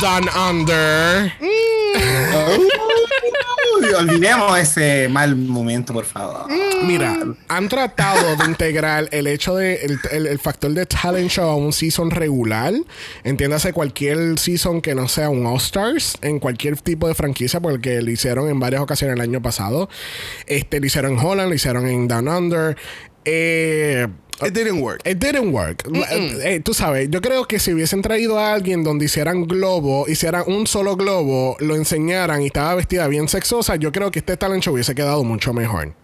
Down 0.00 0.28
Under. 0.50 1.32
Uy, 3.78 3.86
olvidemos 3.98 4.58
ese 4.58 5.08
mal 5.08 5.34
momento, 5.36 5.92
por 5.92 6.04
favor. 6.04 6.46
Mira, 6.84 7.16
han 7.48 7.68
tratado 7.68 8.36
de 8.36 8.44
integrar 8.44 9.08
el 9.12 9.26
hecho 9.26 9.56
de 9.56 9.76
el, 9.84 9.98
el- 10.10 10.26
el 10.26 10.38
factor 10.38 10.72
de 10.72 10.86
talent 10.86 11.30
show 11.30 11.48
a 11.48 11.56
un 11.56 11.72
season 11.72 12.10
regular. 12.10 12.72
Entiéndase 13.24 13.72
cualquier 13.72 14.38
season 14.38 14.80
que 14.80 14.94
no 14.94 15.08
sea 15.08 15.30
un 15.30 15.46
All 15.46 15.56
Stars 15.58 16.16
en 16.22 16.38
cualquier 16.38 16.80
tipo 16.80 17.08
de 17.08 17.14
franquicia, 17.14 17.60
porque 17.60 18.02
lo 18.02 18.10
hicieron 18.10 18.48
en 18.48 18.60
varias 18.60 18.82
ocasiones 18.82 19.16
el 19.16 19.22
año 19.22 19.42
pasado. 19.42 19.88
Este 20.46 20.78
lo 20.80 20.86
hicieron 20.86 21.12
en 21.12 21.18
Holland, 21.24 21.48
lo 21.48 21.54
hicieron 21.54 21.86
en 21.88 22.06
Down 22.08 22.28
Under. 22.28 22.76
Eh, 23.24 24.08
It 24.44 24.54
didn't 24.54 24.82
work. 24.82 25.06
It 25.06 25.18
didn't 25.18 25.52
work. 25.52 25.84
Eh, 25.92 26.38
eh, 26.44 26.60
tú 26.60 26.74
sabes, 26.74 27.08
yo 27.10 27.20
creo 27.20 27.46
que 27.46 27.58
si 27.58 27.72
hubiesen 27.72 28.02
traído 28.02 28.38
a 28.38 28.52
alguien 28.52 28.82
donde 28.84 29.04
hicieran 29.06 29.44
globo, 29.46 30.08
hicieran 30.08 30.44
un 30.46 30.66
solo 30.66 30.96
globo, 30.96 31.56
lo 31.60 31.76
enseñaran 31.76 32.42
y 32.42 32.46
estaba 32.46 32.74
vestida 32.74 33.06
bien 33.08 33.28
sexosa, 33.28 33.76
yo 33.76 33.92
creo 33.92 34.10
que 34.10 34.20
este 34.20 34.36
talent 34.36 34.62
show 34.62 34.74
hubiese 34.74 34.94
quedado 34.94 35.24
mucho 35.24 35.52
mejor. 35.52 35.94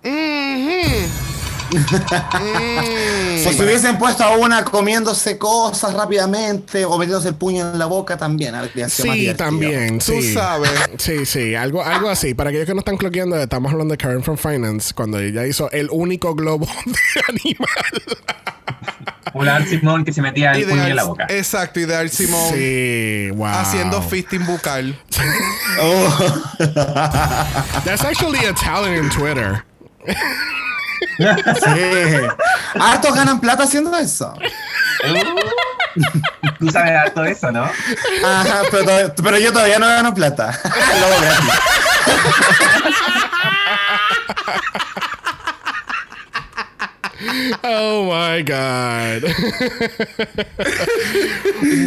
O 3.46 3.52
si 3.52 3.62
hubiesen 3.62 3.98
puesto 3.98 4.24
a 4.24 4.36
una 4.36 4.64
comiéndose 4.64 5.38
cosas 5.38 5.94
rápidamente 5.94 6.84
o 6.84 6.98
metiéndose 6.98 7.28
el 7.28 7.34
puño 7.34 7.70
en 7.72 7.78
la 7.78 7.86
boca 7.86 8.16
también. 8.16 8.54
habría 8.54 8.88
sido 8.88 9.08
más 9.08 9.16
Sí, 9.16 9.34
también. 9.34 9.98
Tú 9.98 10.20
sabes. 10.34 10.70
Sí, 10.98 11.24
sí, 11.24 11.54
algo, 11.54 11.82
algo 11.82 12.08
así. 12.10 12.34
Para 12.34 12.50
aquellos 12.50 12.66
que 12.66 12.74
no 12.74 12.80
están 12.80 12.96
cloqueando, 12.96 13.36
estamos 13.40 13.72
hablando 13.72 13.92
de 13.92 13.98
Karen 13.98 14.22
from 14.22 14.36
Finance, 14.36 14.92
cuando 14.94 15.18
ella 15.18 15.46
hizo 15.46 15.70
el 15.70 15.88
único 15.90 16.34
globo 16.34 16.66
de 16.86 17.22
animal. 17.28 18.02
Un 19.34 19.66
Simón 19.66 20.04
que 20.04 20.12
se 20.12 20.22
metía 20.22 20.52
el 20.52 20.66
puño 20.66 20.86
en 20.86 20.96
la 20.96 21.04
boca. 21.04 21.26
Exacto, 21.28 21.80
Ideal 21.80 22.08
Simón 22.10 22.52
Sí, 22.52 23.30
wow. 23.34 23.46
haciendo 23.46 24.02
fisting 24.02 24.44
bucal. 24.46 24.98
Oh. 25.80 26.54
That's 27.84 28.02
actually 28.02 28.44
a 28.46 28.52
talent 28.52 28.96
in 28.96 29.10
Twitter. 29.10 29.64
Sí. 31.18 32.20
Ah, 32.78 32.94
estos 32.94 33.14
ganan 33.14 33.40
plata 33.40 33.64
haciendo 33.64 33.96
eso. 33.96 34.34
Tú 36.58 36.70
sabes 36.70 36.92
harto 36.92 37.22
de 37.22 37.32
eso, 37.32 37.50
¿no? 37.50 37.64
Ajá, 37.64 38.62
pero, 39.16 39.38
yo 39.38 39.52
todavía 39.52 39.78
no 39.78 39.86
gano 39.86 40.14
plata. 40.14 40.58
Lo 40.64 41.06
hago 41.06 41.20
gratis. 41.20 41.50
Oh 47.64 48.04
my 48.04 48.42
God. 48.42 49.24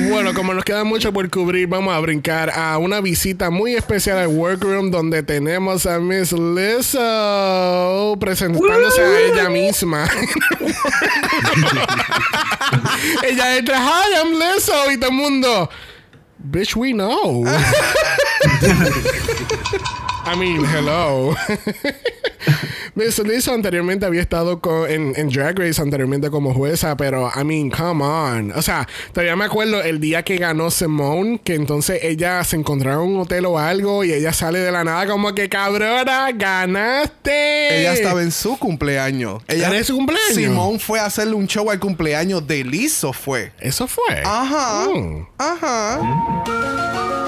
bueno, 0.10 0.34
como 0.34 0.54
nos 0.54 0.66
queda 0.66 0.84
mucho 0.84 1.14
por 1.14 1.30
cubrir, 1.30 1.68
vamos 1.68 1.94
a 1.94 2.00
brincar 2.00 2.50
a 2.50 2.78
una 2.78 3.00
visita 3.00 3.50
muy 3.50 3.76
especial 3.76 4.18
al 4.18 4.28
Workroom 4.28 4.92
donde 4.92 5.24
tenemos 5.24 5.86
a 5.86 6.00
Miss 6.00 6.34
Lizzo 6.34 8.18
presentándose 8.20 9.02
a 9.02 9.20
ella 9.20 9.50
misma. 9.50 10.10
ella 13.24 13.58
entra, 13.58 13.80
Hi, 13.80 14.16
I'm 14.16 14.34
Lizzo, 14.34 14.92
y 14.92 14.98
todo 14.98 15.12
el 15.12 15.16
mundo. 15.16 15.70
Bitch, 16.44 16.76
we 16.76 16.92
know. 16.92 17.46
I 20.26 20.36
mean, 20.36 20.66
hello. 20.66 21.36
Miss 22.96 23.20
Lizzo 23.20 23.54
anteriormente 23.54 24.06
había 24.06 24.22
estado 24.22 24.60
co- 24.60 24.86
en, 24.86 25.14
en 25.16 25.30
Drag 25.30 25.58
Race 25.58 25.82
anteriormente 25.82 26.30
como 26.30 26.54
jueza, 26.54 26.98
pero 26.98 27.32
I 27.40 27.44
mean, 27.46 27.70
come 27.70 28.04
on. 28.04 28.52
O 28.52 28.62
sea, 28.62 28.88
todavía 29.14 29.36
me 29.36 29.46
acuerdo 29.46 29.82
el 29.82 30.00
día 30.00 30.24
que 30.24 30.38
ganó 30.38 30.70
Simone, 30.72 31.40
que 31.44 31.56
entonces 31.56 32.00
ella 32.04 32.44
se 32.44 32.58
encontraba 32.58 33.04
en 33.04 33.10
un 33.12 33.20
hotel 33.22 33.46
o 33.46 33.58
algo 33.58 34.04
y 34.04 34.12
ella 34.12 34.34
sale 34.34 34.60
de 34.60 34.72
la 34.72 34.84
nada 34.84 35.08
como 35.08 35.34
que 35.34 35.48
cabrona, 35.48 36.32
ganaste. 36.34 37.80
Ella 37.82 37.94
estaba 37.94 38.22
en 38.22 38.32
su 38.32 38.58
cumpleaños. 38.58 39.42
Ella, 39.48 39.70
¿Era 39.70 39.84
su 39.84 39.96
cumpleaños? 39.96 40.34
Simón 40.34 40.80
fue 40.80 41.00
a 41.00 41.06
hacerle 41.06 41.36
un 41.36 41.48
show 41.48 41.70
al 41.72 41.80
cumpleaños 41.80 42.46
de 42.46 42.64
Lizzo, 42.64 43.14
fue. 43.14 43.52
Eso 43.60 43.88
fue. 43.88 44.22
Ajá. 44.26 44.88
Mm. 44.94 45.28
Ajá. 45.38 46.00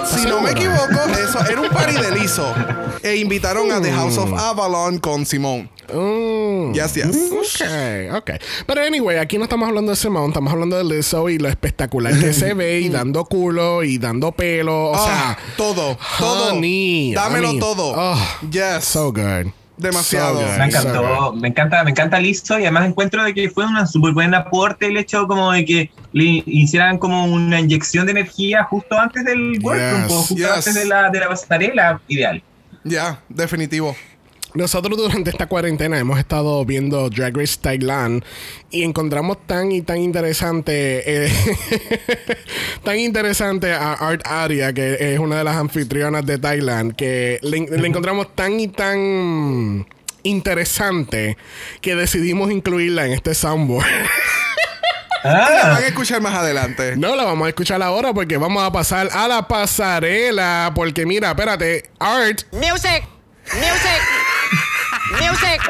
Si 0.05 0.15
¿Estás 0.17 0.25
no 0.25 0.41
me 0.41 0.51
equivoco, 0.51 0.99
eso 1.21 1.39
era 1.49 1.61
un 1.61 1.69
party 1.69 1.95
de 1.95 2.11
Lizzo. 2.11 2.53
E 3.01 3.15
invitaron 3.17 3.71
a 3.71 3.81
The 3.81 3.91
House 3.91 4.17
of 4.17 4.33
Avalon 4.33 4.99
con 4.99 5.25
Simón. 5.25 5.69
Mm. 5.93 6.73
Yes, 6.73 6.93
yes. 6.95 7.15
Ok, 7.31 8.15
ok. 8.17 8.31
Pero 8.65 8.81
anyway, 8.81 9.17
aquí 9.17 9.37
no 9.37 9.43
estamos 9.43 9.67
hablando 9.67 9.91
de 9.91 9.95
Simone, 9.97 10.27
estamos 10.27 10.51
hablando 10.53 10.77
de 10.77 10.83
Lizzo 10.83 11.29
y 11.29 11.37
lo 11.37 11.47
espectacular 11.49 12.17
que 12.19 12.33
se 12.33 12.53
ve 12.53 12.79
y 12.81 12.89
dando 12.89 13.25
culo 13.25 13.83
y 13.83 13.97
dando 13.97 14.31
pelo. 14.31 14.91
O 14.91 14.95
Ah, 14.95 15.05
sea, 15.05 15.37
todo, 15.57 15.97
todo. 16.17 16.53
honey, 16.53 17.13
Dámelo 17.13 17.49
honey. 17.49 17.59
todo. 17.59 17.93
Oh, 17.95 18.17
yes. 18.49 18.83
so 18.85 19.11
good. 19.11 19.51
Demasiado. 19.83 20.39
So 20.39 20.57
Me 20.57 20.65
encantó, 20.65 21.33
me 21.33 21.47
encanta, 21.49 21.83
me 21.83 21.91
encanta 21.91 22.19
Listo 22.19 22.57
y 22.57 22.63
además 22.63 22.87
encuentro 22.87 23.23
de 23.23 23.33
que 23.33 23.49
fue 23.49 23.65
un 23.65 23.85
súper 23.85 24.13
buen 24.13 24.33
aporte 24.33 24.87
el 24.87 24.97
hecho 24.97 25.27
como 25.27 25.51
de 25.51 25.65
que 25.65 25.91
le 26.13 26.41
hicieran 26.45 26.97
como 26.97 27.25
una 27.25 27.59
inyección 27.59 28.05
de 28.05 28.13
energía 28.13 28.63
justo 28.63 28.97
antes 28.97 29.25
del 29.25 29.59
workroom, 29.61 30.03
Yes, 30.03 30.13
justo 30.13 30.35
yes. 30.35 30.45
antes 30.47 30.73
de 30.73 30.85
la, 30.85 31.09
de 31.09 31.19
la 31.19 31.27
pasarela, 31.27 32.01
ideal. 32.07 32.41
Ya, 32.85 33.19
definitivo. 33.29 33.95
Nosotros 34.55 34.97
durante 34.97 35.31
esta 35.31 35.47
cuarentena 35.47 35.97
hemos 35.97 36.19
estado 36.19 36.63
viendo 36.63 37.09
Drag 37.09 37.35
Race 37.35 37.57
Thailand 37.59 38.23
y 38.69 38.83
encontramos 38.83 39.37
tan 39.47 39.71
y 39.71 39.81
tan 39.81 39.97
interesante, 39.97 41.25
eh, 41.25 41.31
tan 42.83 42.99
interesante 42.99 43.73
a 43.73 43.93
Art 43.93 44.21
Aria, 44.25 44.71
que 44.71 45.13
es 45.13 45.19
una 45.19 45.37
de 45.37 45.43
las 45.43 45.55
anfitrionas 45.55 46.23
de 46.25 46.37
Thailand, 46.37 46.95
que 46.95 47.39
le, 47.41 47.65
le 47.65 47.87
encontramos 47.87 48.35
tan 48.35 48.59
y 48.59 48.67
tan 48.67 49.87
interesante 50.21 51.35
que 51.81 51.95
decidimos 51.95 52.51
incluirla 52.51 53.07
en 53.07 53.13
este 53.13 53.33
soundboard. 53.33 53.85
La 55.23 55.69
van 55.69 55.83
a 55.83 55.87
escuchar 55.87 56.21
más 56.21 56.33
adelante. 56.33 56.97
No 56.97 57.15
la 57.15 57.23
vamos 57.23 57.45
a 57.45 57.49
escuchar 57.49 57.81
ahora 57.81 58.13
porque 58.13 58.35
vamos 58.35 58.61
a 58.61 58.69
pasar 58.73 59.07
a 59.13 59.25
la 59.29 59.47
pasarela. 59.47 60.73
Porque 60.75 61.05
mira, 61.05 61.29
espérate, 61.29 61.89
Art 61.97 62.41
Music! 62.51 63.05
Music! 63.53 64.22
Music! 65.19 65.59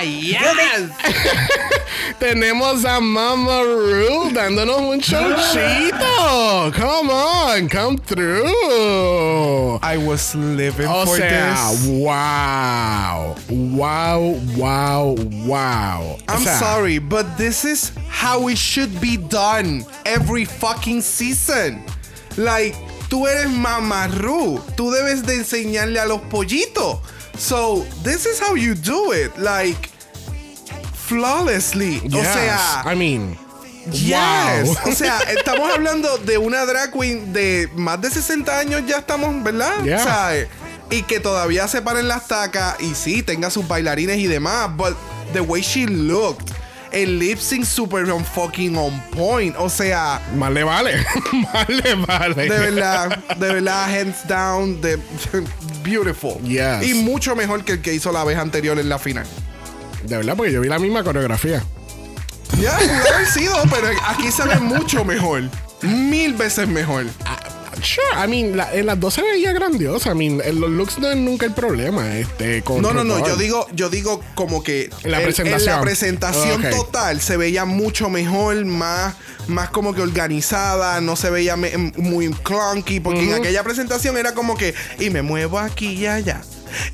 Tenemos 2.18 2.84
a 2.86 3.00
Mama 3.00 3.60
Ru 3.62 4.30
dándonos 4.32 4.80
un 4.80 5.00
showcito. 5.00 6.72
Come 6.74 7.10
on, 7.10 7.68
come 7.68 7.98
through. 7.98 9.78
I 9.82 9.98
was 9.98 10.34
living 10.34 10.86
O 10.86 11.04
for 11.04 11.16
sea, 11.16 11.28
this. 11.28 11.86
wow. 11.86 13.34
Wow, 13.50 14.40
wow, 14.56 15.14
wow. 15.44 16.00
O 16.02 16.18
I'm 16.28 16.40
sea, 16.40 16.58
sorry, 16.58 16.98
but 16.98 17.36
this 17.36 17.64
is 17.64 17.92
how 18.08 18.48
it 18.48 18.56
should 18.58 18.98
be 19.00 19.16
done 19.18 19.84
every 20.06 20.44
fucking 20.46 21.02
season. 21.02 21.82
Like, 22.38 22.74
tú 23.10 23.26
eres 23.26 23.50
mamarru. 23.50 24.60
Tú 24.76 24.90
debes 24.90 25.26
de 25.26 25.34
enseñarle 25.40 26.00
a 26.00 26.06
los 26.06 26.20
pollitos. 26.30 26.98
So, 27.36 27.84
this 28.02 28.26
is 28.26 28.38
how 28.38 28.54
you 28.54 28.74
do 28.74 29.12
it. 29.12 29.36
Like, 29.38 29.88
flawlessly. 30.94 31.98
O 31.98 32.08
yes, 32.08 32.32
sea, 32.34 32.82
I 32.84 32.94
mean, 32.94 33.36
Yes. 33.90 34.68
wow. 34.68 34.76
O 34.86 34.92
sea, 34.92 35.18
estamos 35.36 35.72
hablando 35.72 36.18
de 36.18 36.38
una 36.38 36.64
drag 36.66 36.92
queen 36.92 37.32
de 37.32 37.68
más 37.74 38.00
de 38.00 38.10
60 38.10 38.58
años, 38.58 38.82
ya 38.86 38.98
estamos, 38.98 39.42
¿verdad? 39.42 39.82
Yeah. 39.82 40.46
Y 40.90 41.02
que 41.02 41.20
todavía 41.20 41.66
se 41.68 41.82
paren 41.82 42.08
las 42.08 42.28
tacas 42.28 42.76
y 42.80 42.94
sí, 42.94 43.22
tenga 43.22 43.50
sus 43.50 43.66
bailarines 43.66 44.18
y 44.18 44.26
demás. 44.26 44.70
But 44.76 44.96
the 45.32 45.40
way 45.40 45.62
she 45.62 45.86
looked, 45.86 46.52
el 46.92 47.18
lip 47.18 47.38
sync 47.38 47.64
super 47.64 48.10
on 48.10 48.24
fucking 48.24 48.76
on 48.76 49.00
point. 49.10 49.54
O 49.58 49.68
sea, 49.68 50.20
Más 50.34 50.52
le 50.52 50.64
vale. 50.64 51.04
Más 51.32 51.68
le 51.68 51.94
vale. 51.94 52.34
de 52.34 52.48
verdad, 52.48 53.18
de 53.36 53.52
verdad, 53.54 53.84
hands 53.84 54.26
down, 54.26 54.80
de 54.80 54.98
beautiful. 55.84 56.34
Yes. 56.42 56.86
Y 56.88 56.94
mucho 56.94 57.34
mejor 57.36 57.64
que 57.64 57.72
el 57.72 57.82
que 57.82 57.94
hizo 57.94 58.12
la 58.12 58.24
vez 58.24 58.38
anterior 58.38 58.78
en 58.78 58.88
la 58.88 58.98
final. 58.98 59.26
De 60.04 60.16
verdad, 60.16 60.34
porque 60.36 60.52
yo 60.52 60.60
vi 60.60 60.68
la 60.68 60.78
misma 60.78 61.04
coreografía. 61.04 61.62
Ya, 62.60 62.76
pudo 62.78 63.14
haber 63.14 63.26
sido, 63.26 63.54
pero 63.70 63.88
aquí 64.06 64.30
se 64.30 64.44
ve 64.44 64.56
mucho 64.56 65.04
mejor. 65.04 65.42
Mil 65.82 66.34
veces 66.34 66.68
mejor. 66.68 67.06
Sure, 67.82 68.24
I 68.24 68.28
mean, 68.28 68.56
la- 68.56 68.72
en 68.74 68.86
las 68.86 68.98
dos 69.00 69.14
se 69.14 69.22
veía 69.22 69.52
grandiosa. 69.52 70.12
I 70.12 70.14
mean, 70.14 70.40
en 70.44 70.60
los 70.60 70.70
looks 70.70 70.98
no 70.98 71.08
es 71.10 71.16
nunca 71.16 71.46
el 71.46 71.52
problema. 71.52 72.16
Este, 72.16 72.62
con 72.62 72.82
No, 72.82 72.92
no, 72.92 73.04
no. 73.04 73.26
Yo 73.26 73.36
digo, 73.36 73.66
yo 73.74 73.88
digo 73.90 74.20
como 74.34 74.62
que 74.62 74.90
En 75.02 75.10
la 75.10 75.18
en- 75.18 75.24
presentación. 75.24 75.68
en 75.70 75.76
la 75.76 75.80
presentación 75.82 76.70
total 76.70 77.20
se 77.20 77.36
veía 77.36 77.64
mucho 77.64 78.08
mejor, 78.10 78.64
más, 78.64 79.14
más 79.48 79.70
como 79.70 79.94
que 79.94 80.02
organizada, 80.02 81.00
no 81.00 81.16
se 81.16 81.30
veía 81.30 81.56
me- 81.56 81.76
muy 81.96 82.30
clunky, 82.30 83.00
porque 83.00 83.22
en 83.28 83.34
aquella 83.34 83.62
presentación 83.62 84.16
era 84.16 84.34
como 84.34 84.56
que 84.56 84.74
y 84.98 85.10
me 85.10 85.22
muevo 85.22 85.58
aquí 85.58 85.88
y 85.92 86.06
allá. 86.06 86.42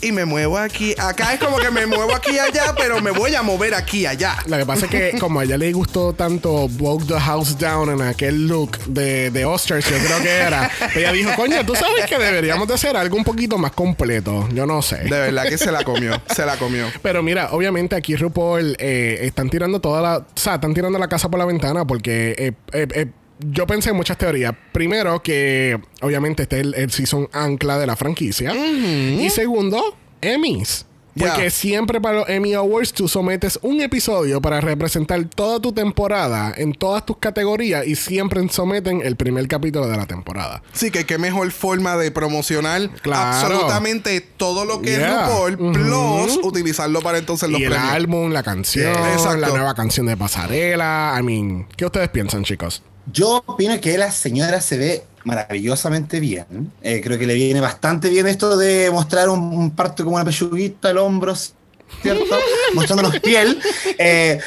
Y 0.00 0.12
me 0.12 0.24
muevo 0.24 0.58
aquí. 0.58 0.94
Acá 0.98 1.34
es 1.34 1.40
como 1.40 1.58
que 1.58 1.70
me 1.70 1.86
muevo 1.86 2.14
aquí 2.14 2.32
y 2.32 2.38
allá, 2.38 2.74
pero 2.76 3.00
me 3.00 3.10
voy 3.10 3.34
a 3.34 3.42
mover 3.42 3.74
aquí 3.74 4.00
y 4.00 4.06
allá. 4.06 4.36
Lo 4.46 4.56
que 4.56 4.66
pasa 4.66 4.86
es 4.86 4.90
que 4.90 5.18
como 5.18 5.40
a 5.40 5.44
ella 5.44 5.56
le 5.58 5.72
gustó 5.72 6.12
tanto 6.12 6.66
Woke 6.78 7.06
the 7.06 7.20
House 7.20 7.58
Down 7.58 7.90
en 7.90 8.02
aquel 8.02 8.46
look 8.46 8.78
de, 8.86 9.30
de 9.30 9.44
Oscars, 9.44 9.88
yo 9.88 9.96
creo 9.98 10.20
que 10.20 10.30
era, 10.30 10.70
ella 10.94 11.12
dijo, 11.12 11.30
coño, 11.36 11.64
tú 11.64 11.74
sabes 11.74 12.06
que 12.06 12.18
deberíamos 12.18 12.68
de 12.68 12.74
hacer 12.74 12.96
algo 12.96 13.16
un 13.16 13.24
poquito 13.24 13.58
más 13.58 13.72
completo. 13.72 14.48
Yo 14.52 14.66
no 14.66 14.82
sé. 14.82 14.96
De 14.96 15.10
verdad 15.10 15.44
que 15.48 15.58
se 15.58 15.72
la 15.72 15.84
comió. 15.84 16.20
Se 16.34 16.44
la 16.44 16.56
comió. 16.56 16.86
Pero 17.02 17.22
mira, 17.22 17.50
obviamente 17.52 17.96
aquí 17.96 18.16
RuPaul 18.16 18.76
eh, 18.78 19.18
están 19.22 19.50
tirando 19.50 19.80
toda 19.80 20.00
la... 20.00 20.18
O 20.18 20.26
sea, 20.34 20.54
están 20.54 20.74
tirando 20.74 20.98
la 20.98 21.08
casa 21.08 21.28
por 21.28 21.38
la 21.38 21.44
ventana 21.44 21.86
porque 21.86 22.34
eh, 22.38 22.52
eh, 22.72 22.86
eh, 22.94 23.06
yo 23.40 23.66
pensé 23.66 23.90
en 23.90 23.96
muchas 23.96 24.16
teorías. 24.18 24.54
Primero, 24.72 25.22
que 25.22 25.78
obviamente 26.02 26.44
este 26.44 26.56
es 26.60 26.62
el, 26.66 26.74
el 26.74 26.90
season 26.90 27.28
ancla 27.32 27.78
de 27.78 27.86
la 27.86 27.96
franquicia. 27.96 28.54
Y 28.54 29.28
segundo, 29.30 29.96
Emmys. 30.20 30.86
Porque 31.18 31.48
siempre 31.48 31.98
para 31.98 32.18
los 32.18 32.28
Emmy 32.28 32.52
Awards 32.52 32.92
tú 32.92 33.08
sometes 33.08 33.58
un 33.62 33.80
episodio 33.80 34.42
para 34.42 34.60
representar 34.60 35.24
toda 35.24 35.58
tu 35.60 35.72
temporada 35.72 36.52
en 36.54 36.74
todas 36.74 37.06
tus 37.06 37.16
categorías 37.16 37.86
y 37.86 37.94
siempre 37.96 38.46
someten 38.50 39.00
el 39.00 39.16
primer 39.16 39.48
capítulo 39.48 39.88
de 39.88 39.96
la 39.96 40.04
temporada. 40.04 40.62
Sí, 40.74 40.90
que 40.90 41.06
qué 41.06 41.16
mejor 41.16 41.50
forma 41.52 41.96
de 41.96 42.10
promocionar 42.10 42.90
Claro. 43.00 43.30
absolutamente 43.34 44.20
todo 44.20 44.66
lo 44.66 44.82
que 44.82 44.90
Yeah. 44.90 45.22
es 45.22 45.26
RuPaul, 45.56 45.56
plus 45.72 46.38
utilizarlo 46.42 47.00
para 47.00 47.16
entonces 47.16 47.48
los 47.48 47.60
y 47.60 47.64
el 47.64 47.70
premios. 47.70 47.92
álbum, 47.92 48.30
la 48.32 48.42
canción, 48.42 48.92
Exacto. 49.12 49.38
la 49.38 49.48
nueva 49.48 49.74
canción 49.74 50.04
de 50.04 50.18
pasarela. 50.18 51.16
I 51.18 51.22
mean, 51.22 51.66
¿qué 51.78 51.86
ustedes 51.86 52.10
piensan, 52.10 52.44
chicos? 52.44 52.82
Yo 53.12 53.42
opino 53.46 53.80
que 53.80 53.96
la 53.98 54.10
señora 54.10 54.60
se 54.60 54.76
ve 54.76 55.04
maravillosamente 55.24 56.20
bien. 56.20 56.72
Eh, 56.82 57.00
creo 57.02 57.18
que 57.18 57.26
le 57.26 57.34
viene 57.34 57.60
bastante 57.60 58.08
bien 58.08 58.26
esto 58.26 58.56
de 58.56 58.90
mostrar 58.90 59.28
un, 59.28 59.40
un 59.40 59.70
parto 59.72 60.04
como 60.04 60.16
una 60.16 60.24
pechuguita 60.24 60.90
al 60.90 60.98
hombro, 60.98 61.34
¿cierto? 61.34 62.38
Mostrándonos 62.74 63.18
piel. 63.20 63.60
Eh, 63.98 64.38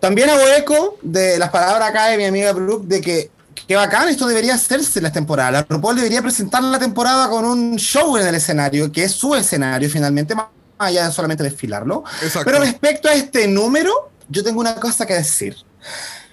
también 0.00 0.30
hago 0.30 0.42
eco 0.56 0.98
de 1.02 1.38
las 1.38 1.50
palabras 1.50 1.88
acá 1.88 2.08
de 2.08 2.16
mi 2.16 2.24
amiga 2.24 2.52
Brooke 2.52 2.86
de 2.86 3.00
que 3.00 3.30
qué 3.66 3.76
bacán, 3.76 4.08
esto 4.08 4.26
debería 4.26 4.54
hacerse 4.54 4.98
en 4.98 5.04
las 5.04 5.12
temporadas. 5.12 5.52
La 5.52 5.62
RuPaul 5.68 5.96
debería 5.96 6.22
presentar 6.22 6.62
la 6.62 6.78
temporada 6.78 7.28
con 7.28 7.44
un 7.44 7.76
show 7.76 8.16
en 8.16 8.26
el 8.26 8.34
escenario, 8.34 8.92
que 8.92 9.04
es 9.04 9.12
su 9.12 9.34
escenario 9.34 9.88
finalmente, 9.90 10.34
más 10.34 10.46
allá 10.78 11.06
de 11.06 11.12
solamente 11.12 11.42
desfilarlo. 11.42 12.04
Exacto. 12.22 12.44
Pero 12.44 12.60
respecto 12.60 13.08
a 13.08 13.14
este 13.14 13.48
número, 13.48 14.10
yo 14.28 14.44
tengo 14.44 14.60
una 14.60 14.74
cosa 14.76 15.06
que 15.06 15.14
decir. 15.14 15.56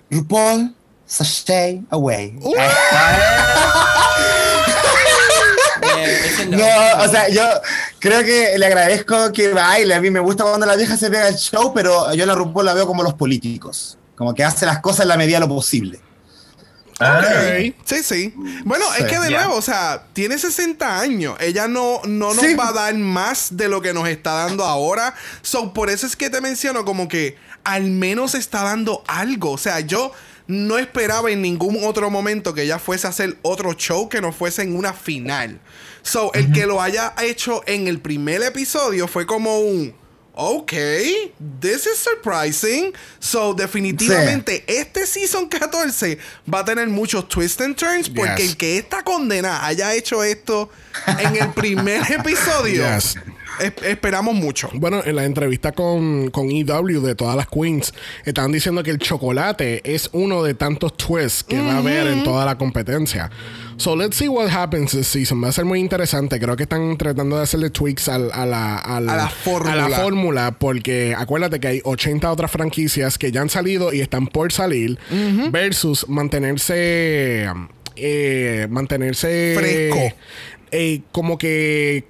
RuPaul, 0.10 0.76
sashay 1.14 1.82
away. 1.92 2.34
No, 6.50 7.04
o 7.04 7.08
sea, 7.08 7.30
yo 7.30 7.44
creo 8.00 8.24
que 8.24 8.58
le 8.58 8.66
agradezco 8.66 9.32
que 9.32 9.50
baile. 9.54 9.96
A 9.96 10.02
mí 10.02 10.10
me 10.10 10.20
gusta 10.20 10.44
cuando 10.44 10.66
la 10.66 10.76
vieja 10.76 10.98
se 10.98 11.10
pega 11.10 11.28
el 11.28 11.36
show, 11.36 11.74
pero 11.74 12.14
yo 12.14 12.26
la 12.26 12.36
RuPaul 12.36 12.66
la 12.66 12.74
veo 12.74 12.86
como 12.88 13.04
los 13.04 13.14
políticos. 13.14 13.98
Como 14.16 14.34
que 14.34 14.44
hace 14.44 14.66
las 14.66 14.80
cosas 14.80 15.02
en 15.02 15.08
la 15.10 15.18
medida 15.18 15.38
de 15.40 15.48
lo 15.48 15.54
posible. 15.54 16.00
Sí, 17.86 18.04
sí. 18.04 18.34
Bueno, 18.64 18.86
Sí. 18.96 19.04
es 19.04 19.10
que 19.10 19.20
de 19.20 19.30
nuevo, 19.32 19.56
o 19.56 19.62
sea, 19.62 20.04
tiene 20.14 20.38
60 20.38 21.00
años. 21.00 21.36
Ella 21.40 21.68
no, 21.68 22.00
no 22.06 22.34
nos 22.34 22.46
Sí. 22.46 22.54
va 22.56 22.70
a 22.70 22.74
dar 22.74 22.94
más 22.96 23.58
de 23.58 23.68
lo 23.68 23.82
que 23.82 23.94
nos 23.94 24.08
está 24.08 24.34
dando 24.34 24.64
ahora. 24.64 25.14
So, 25.42 25.74
por 25.74 25.90
eso 25.90 26.06
es 26.06 26.16
que 26.16 26.30
te 26.30 26.40
menciono 26.40 26.86
como 26.86 27.08
que 27.08 27.36
al 27.64 27.84
menos 27.84 28.36
está 28.36 28.64
dando 28.64 29.04
algo. 29.08 29.52
O 29.52 29.58
sea, 29.58 29.80
yo 29.82 30.12
no 30.48 30.78
esperaba 30.78 31.32
en 31.32 31.42
ningún 31.42 31.84
otro 31.84 32.10
momento 32.10 32.54
que 32.54 32.64
ella 32.64 32.80
fuese 32.80 33.08
a 33.08 33.12
hacer 33.12 33.38
otro 33.42 33.74
show 33.74 34.10
que 34.10 34.22
no 34.22 34.32
fuese 34.34 34.62
en 34.64 34.76
una 34.76 34.94
final. 34.94 35.60
So, 36.02 36.34
el 36.34 36.52
que 36.52 36.66
lo 36.66 36.82
haya 36.82 37.14
hecho 37.22 37.62
en 37.66 37.88
el 37.88 38.00
primer 38.00 38.44
episodio 38.44 39.08
fue 39.08 39.26
como 39.26 39.60
un... 39.60 39.96
Ok, 40.36 40.72
this 41.62 41.86
is 41.86 41.98
surprising. 42.00 42.92
So, 43.20 43.54
definitivamente, 43.54 44.64
este 44.68 45.06
season 45.06 45.48
14 45.48 46.18
va 46.52 46.62
a 46.62 46.66
tener 46.66 46.88
muchos 46.88 47.30
twists 47.30 47.62
and 47.62 47.76
turns. 47.76 48.10
Porque 48.10 48.42
Yes. 48.42 48.50
el 48.50 48.58
que 48.58 48.78
esta 48.80 49.04
condena 49.04 49.64
haya 49.64 49.94
hecho 49.94 50.24
esto 50.24 50.72
en 51.20 51.36
el 51.36 51.50
primer 51.54 52.02
episodio, 52.12 52.84
Yes. 52.96 53.16
Es- 53.60 53.74
esperamos 53.84 54.36
mucho. 54.36 54.70
Bueno, 54.74 55.02
en 55.06 55.16
la 55.16 55.26
entrevista 55.26 55.72
con, 55.72 56.30
con 56.32 56.50
EW 56.52 57.02
de 57.02 57.16
todas 57.16 57.36
las 57.36 57.48
queens, 57.48 57.94
estaban 58.26 58.52
diciendo 58.52 58.84
que 58.84 58.92
el 58.92 59.00
chocolate 59.00 59.82
es 59.84 60.10
uno 60.14 60.44
de 60.44 60.54
tantos 60.54 60.96
twists 60.98 61.44
que 61.44 61.60
va 61.60 61.74
a 61.74 61.78
haber 61.80 62.08
en 62.08 62.24
toda 62.24 62.46
la 62.46 62.58
competencia. 62.58 63.30
So 63.78 63.96
let's 63.96 64.16
see 64.18 64.28
what 64.28 64.50
happens 64.50 64.92
this 64.92 65.08
season. 65.08 65.44
Va 65.44 65.48
a 65.50 65.52
ser 65.52 65.66
muy 65.66 65.80
interesante. 65.80 66.40
Creo 66.40 66.56
que 66.56 66.64
están 66.64 66.96
tratando 66.98 67.38
de 67.38 67.44
hacerle 67.44 67.70
tweaks 67.72 68.08
al- 68.08 68.32
a 68.32 68.46
la, 68.46 68.78
A 68.78 69.00
la 69.02 69.28
fórmula. 69.30 69.86
a 69.86 69.90
la 69.90 69.98
fórmula, 69.98 70.52
porque 70.60 71.16
acuérdate 71.18 71.60
que 71.60 71.68
hay 71.68 71.82
80 71.84 72.32
otras 72.32 72.52
franquicias 72.52 73.18
que 73.18 73.32
ya 73.32 73.42
han 73.42 73.50
salido 73.50 73.92
y 73.94 74.02
están 74.02 74.28
por 74.28 74.52
salir, 74.54 75.00
versus 75.52 76.08
mantenerse. 76.08 77.48
eh, 77.96 78.68
mantenerse. 78.70 79.54
Fresco. 79.58 80.16
eh, 80.72 81.02
como 81.12 81.38
que 81.38 82.06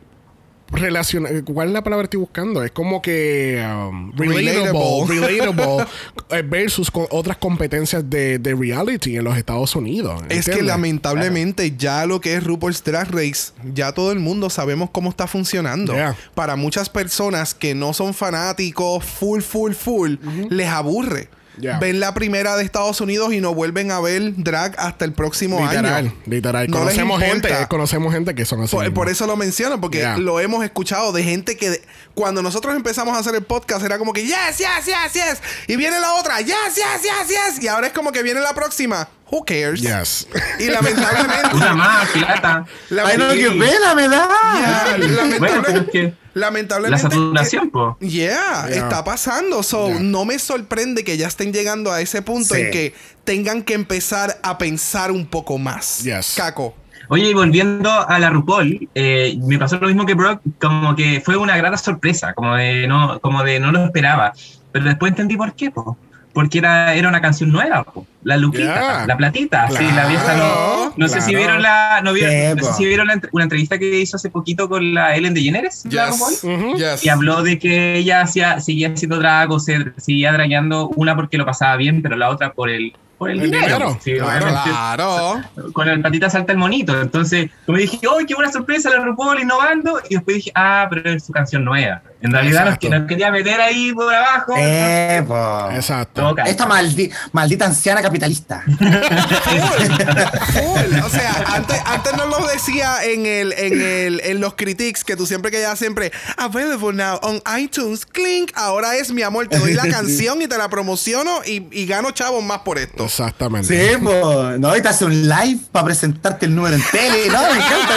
relaciona 0.74 1.30
¿cuál 1.46 1.70
es 1.70 1.74
la 1.74 1.84
palabra 1.84 2.04
que 2.04 2.18
estoy 2.18 2.20
buscando? 2.20 2.64
Es 2.64 2.72
como 2.72 3.02
que 3.02 3.64
um, 3.66 4.12
relatable, 4.16 5.06
Relatable. 5.08 5.86
eh, 6.32 6.42
versus 6.42 6.92
con 6.92 7.06
otras 7.12 7.38
competencias 7.38 8.10
de, 8.10 8.40
de 8.40 8.56
reality 8.56 9.16
en 9.16 9.24
los 9.24 9.38
Estados 9.38 9.76
Unidos. 9.76 10.22
Es 10.30 10.46
que 10.46 10.62
lamentablemente 10.62 11.76
ya 11.78 12.06
lo 12.06 12.20
que 12.22 12.36
es 12.36 12.44
RuPaul's 12.44 12.84
Drag 12.84 13.10
Race, 13.12 13.54
ya 13.74 13.92
todo 13.92 14.12
el 14.12 14.20
mundo 14.20 14.50
sabemos 14.50 14.90
cómo 14.90 15.10
está 15.10 15.28
funcionando. 15.28 15.94
Yeah. 15.94 16.16
Para 16.36 16.56
muchas 16.56 16.90
personas 16.90 17.54
que 17.54 17.76
no 17.76 17.94
son 17.94 18.14
fanáticos 18.14 19.04
full, 19.04 19.42
full, 19.42 19.74
full, 19.74 20.16
les 20.50 20.68
aburre. 20.68 21.30
Yeah. 21.60 21.78
Ven 21.80 22.00
la 22.00 22.14
primera 22.16 22.56
de 22.56 22.64
Estados 22.64 23.00
Unidos 23.00 23.32
y 23.34 23.40
no 23.40 23.54
vuelven 23.54 23.92
a 23.92 24.00
ver 24.00 24.34
drag 24.38 24.74
hasta 24.80 25.06
el 25.06 25.14
próximo 25.14 25.60
literal, 25.62 25.94
año. 25.94 26.14
literal. 26.26 26.68
No 26.70 26.80
conocemos 26.80 27.22
gente, 27.22 27.50
conocemos 27.70 28.12
gente 28.14 28.34
que 28.34 28.44
son 28.46 28.62
así. 28.64 28.76
Por, 28.92 29.08
eso 29.10 29.28
lo 29.28 29.38
menciono, 29.38 29.80
porque 29.80 30.00
Yeah. 30.00 30.18
lo 30.18 30.40
hemos 30.40 30.64
escuchado 30.64 31.12
de 31.12 31.24
gente 31.24 31.56
que 31.56 31.70
de- 31.70 31.82
cuando 32.16 32.42
nosotros 32.42 32.76
empezamos 32.76 33.16
a 33.16 33.20
hacer 33.20 33.36
el 33.36 33.44
podcast 33.44 33.86
era 33.86 33.98
como 34.00 34.14
que 34.14 34.26
yes, 34.26 34.58
yes, 34.58 34.86
yes, 34.86 35.14
yes. 35.14 35.42
Y 35.68 35.76
viene 35.76 36.00
la 36.00 36.14
otra, 36.16 36.40
yes, 36.42 36.56
yes, 36.76 37.02
yes, 37.04 37.28
yes. 37.30 37.64
Y 37.64 37.68
ahora 37.68 37.88
es 37.88 37.94
como 37.94 38.12
que 38.12 38.24
viene 38.24 38.40
la 38.42 38.54
próxima. 38.54 39.08
Who 39.32 39.46
cares? 39.46 39.82
Yes. 39.82 40.28
Y 40.60 40.66
lamentablemente. 40.66 41.50
Una 41.56 41.74
más, 41.76 42.10
pirata. 42.10 42.66
Ay, 43.06 43.18
no, 43.18 43.30
qué 43.34 43.50
pena 43.52 43.96
me 43.96 44.08
da. 44.08 44.28
Yeah, 44.60 44.98
lamentable- 44.98 45.40
Bueno, 45.40 46.14
que 46.34 46.40
la 46.40 46.48
lamentablemente. 46.48 47.02
saturación, 47.02 47.70
po. 47.70 47.98
Yeah, 48.00 48.68
Yeah. 48.68 48.70
está 48.70 49.04
pasando. 49.04 49.64
So, 49.64 49.88
Yeah. 49.90 50.00
no 50.02 50.26
me 50.26 50.40
sorprende 50.40 51.04
que 51.04 51.18
ya 51.18 51.28
estén 51.28 51.54
llegando 51.54 51.92
a 51.92 52.02
ese 52.02 52.22
punto 52.22 52.56
Sí. 52.56 52.62
en 52.62 52.72
que 52.72 52.94
tengan 53.24 53.62
que 53.64 53.74
empezar 53.74 54.40
a 54.44 54.58
pensar 54.58 55.12
un 55.12 55.26
poco 55.26 55.58
más. 55.58 56.04
Yes. 56.04 56.34
Caco. 56.36 56.76
Oye, 57.10 57.30
y 57.30 57.34
volviendo 57.34 57.92
a 57.92 58.18
la 58.18 58.30
RuPaul, 58.30 58.90
eh, 58.96 59.38
me 59.46 59.60
pasó 59.60 59.78
lo 59.78 59.88
mismo 59.88 60.06
que 60.06 60.14
Brock, 60.14 60.42
como 60.60 60.96
que 60.96 61.22
fue 61.24 61.36
una 61.38 61.56
grata 61.58 61.78
sorpresa, 61.78 62.34
como 62.34 62.56
de 62.56 62.88
no, 62.88 63.20
como 63.20 63.44
de 63.44 63.60
no 63.60 63.72
lo 63.72 63.86
esperaba. 63.86 64.34
Pero 64.72 64.86
después 64.86 65.12
entendí 65.12 65.36
por 65.36 65.54
qué, 65.54 65.70
po. 65.70 65.98
Porque 66.34 66.58
era, 66.58 66.96
era 66.96 67.08
una 67.10 67.22
canción 67.22 67.52
nueva, 67.52 67.84
po. 67.84 68.08
La 68.24 68.38
Luquita, 68.38 68.64
Yeah. 68.64 69.06
la 69.08 69.18
platita. 69.18 69.68
Sí, 69.70 69.84
la 69.96 70.08
vieja 70.08 70.36
no. 70.36 70.94
No 70.98 71.08
sé 71.08 71.22
si 71.22 71.36
vieron 71.36 71.62
la. 71.62 72.02
No, 72.04 72.12
vieron, 72.14 72.58
no 72.58 72.64
sé 72.68 72.74
si 72.74 72.86
vieron 72.86 73.08
la 73.08 73.22
una 73.32 73.44
entrevista 73.44 73.78
que 73.78 74.00
hizo 74.00 74.16
hace 74.18 74.30
poquito 74.30 74.68
con 74.70 74.94
la 74.96 75.16
Ellen 75.16 75.34
DeGeneres, 75.34 75.84
la 75.92 76.08
RuPaul. 76.08 76.34
Ujú. 76.44 76.78
Yes. 76.78 77.06
Y 77.06 77.10
habló 77.10 77.44
de 77.44 77.60
que 77.60 77.98
ella 77.98 78.22
hacía, 78.22 78.60
seguía 78.62 78.94
haciendo 78.94 79.20
drag 79.20 79.52
o 79.52 79.60
se, 79.60 79.92
seguía 79.98 80.32
dragueando, 80.32 80.88
una 80.96 81.16
porque 81.16 81.38
lo 81.38 81.46
pasaba 81.46 81.76
bien, 81.76 82.02
pero 82.02 82.16
la 82.16 82.30
otra 82.30 82.54
por 82.54 82.70
el, 82.70 82.94
por 83.18 83.30
el, 83.30 83.40
El 83.42 83.52
dinero. 83.52 83.68
dinero, 83.78 84.00
Sí, 84.04 84.14
claro. 84.16 84.48
Claro. 84.64 85.72
con 85.74 85.88
el 85.90 86.02
patita 86.02 86.30
salta 86.30 86.52
el 86.54 86.58
monito. 86.58 87.00
Entonces, 87.00 87.50
como 87.66 87.78
dije, 87.78 88.00
¡ay, 88.18 88.26
qué 88.26 88.34
buena 88.36 88.52
sorpresa 88.52 88.90
la 88.90 89.04
RuPaul 89.04 89.40
innovando! 89.42 90.00
Y 90.10 90.16
después 90.16 90.38
dije, 90.38 90.52
ah, 90.56 90.88
pero 90.90 91.10
es 91.12 91.26
su 91.26 91.32
canción 91.34 91.64
nueva. 91.66 92.02
En 92.24 92.32
realidad 92.32 92.66
nos, 92.82 92.92
nos 93.00 93.08
quería 93.08 93.32
meter 93.32 93.60
ahí 93.62 93.92
por 93.94 94.12
abajo. 94.14 94.54
Eh, 94.58 95.24
po. 95.28 95.70
Exacto. 95.72 96.36
Esta 96.46 96.66
maldi- 96.68 97.12
maldita 97.34 97.66
anciana 97.66 98.02
capitalista. 98.02 98.64
Full. 100.54 101.00
O 101.04 101.10
sea, 101.10 101.44
antes, 101.48 101.82
antes 101.86 102.14
nos 102.16 102.30
lo 102.30 102.48
decía 102.48 103.04
en 103.04 103.26
el, 103.26 103.52
en 103.54 103.82
el, 103.82 104.22
en 104.24 104.40
los 104.40 104.54
critiques 104.54 105.04
que 105.04 105.16
tú 105.18 105.26
siempre 105.26 105.52
que 105.52 105.60
ya 105.62 105.76
siempre 105.76 106.12
available 106.38 106.94
now 106.94 107.20
on 107.24 107.42
iTunes, 107.60 108.06
clink. 108.06 108.52
Ahora 108.56 108.96
es 108.96 109.12
mi 109.12 109.22
amor, 109.22 109.48
te 109.48 109.58
doy 109.60 109.74
la 109.74 109.88
canción 109.90 110.42
y 110.42 110.48
te 110.48 110.58
la 110.58 110.70
promociono 110.70 111.42
y, 111.46 111.68
y 111.72 111.86
gano 111.86 112.12
chavos 112.12 112.42
más 112.44 112.60
por 112.60 112.78
esto. 112.78 113.04
Exactamente. 113.06 113.68
Sí, 113.68 113.98
pues. 114.02 114.60
No, 114.60 114.70
ahorita 114.70 114.90
hace 114.92 115.04
un 115.06 115.28
live 115.28 115.60
para 115.72 115.86
presentarte 115.86 116.46
el 116.46 116.56
número 116.56 116.76
en 116.76 116.84
tele. 116.92 117.28
No, 117.28 117.42
me 117.42 117.58
encanta. 117.58 117.94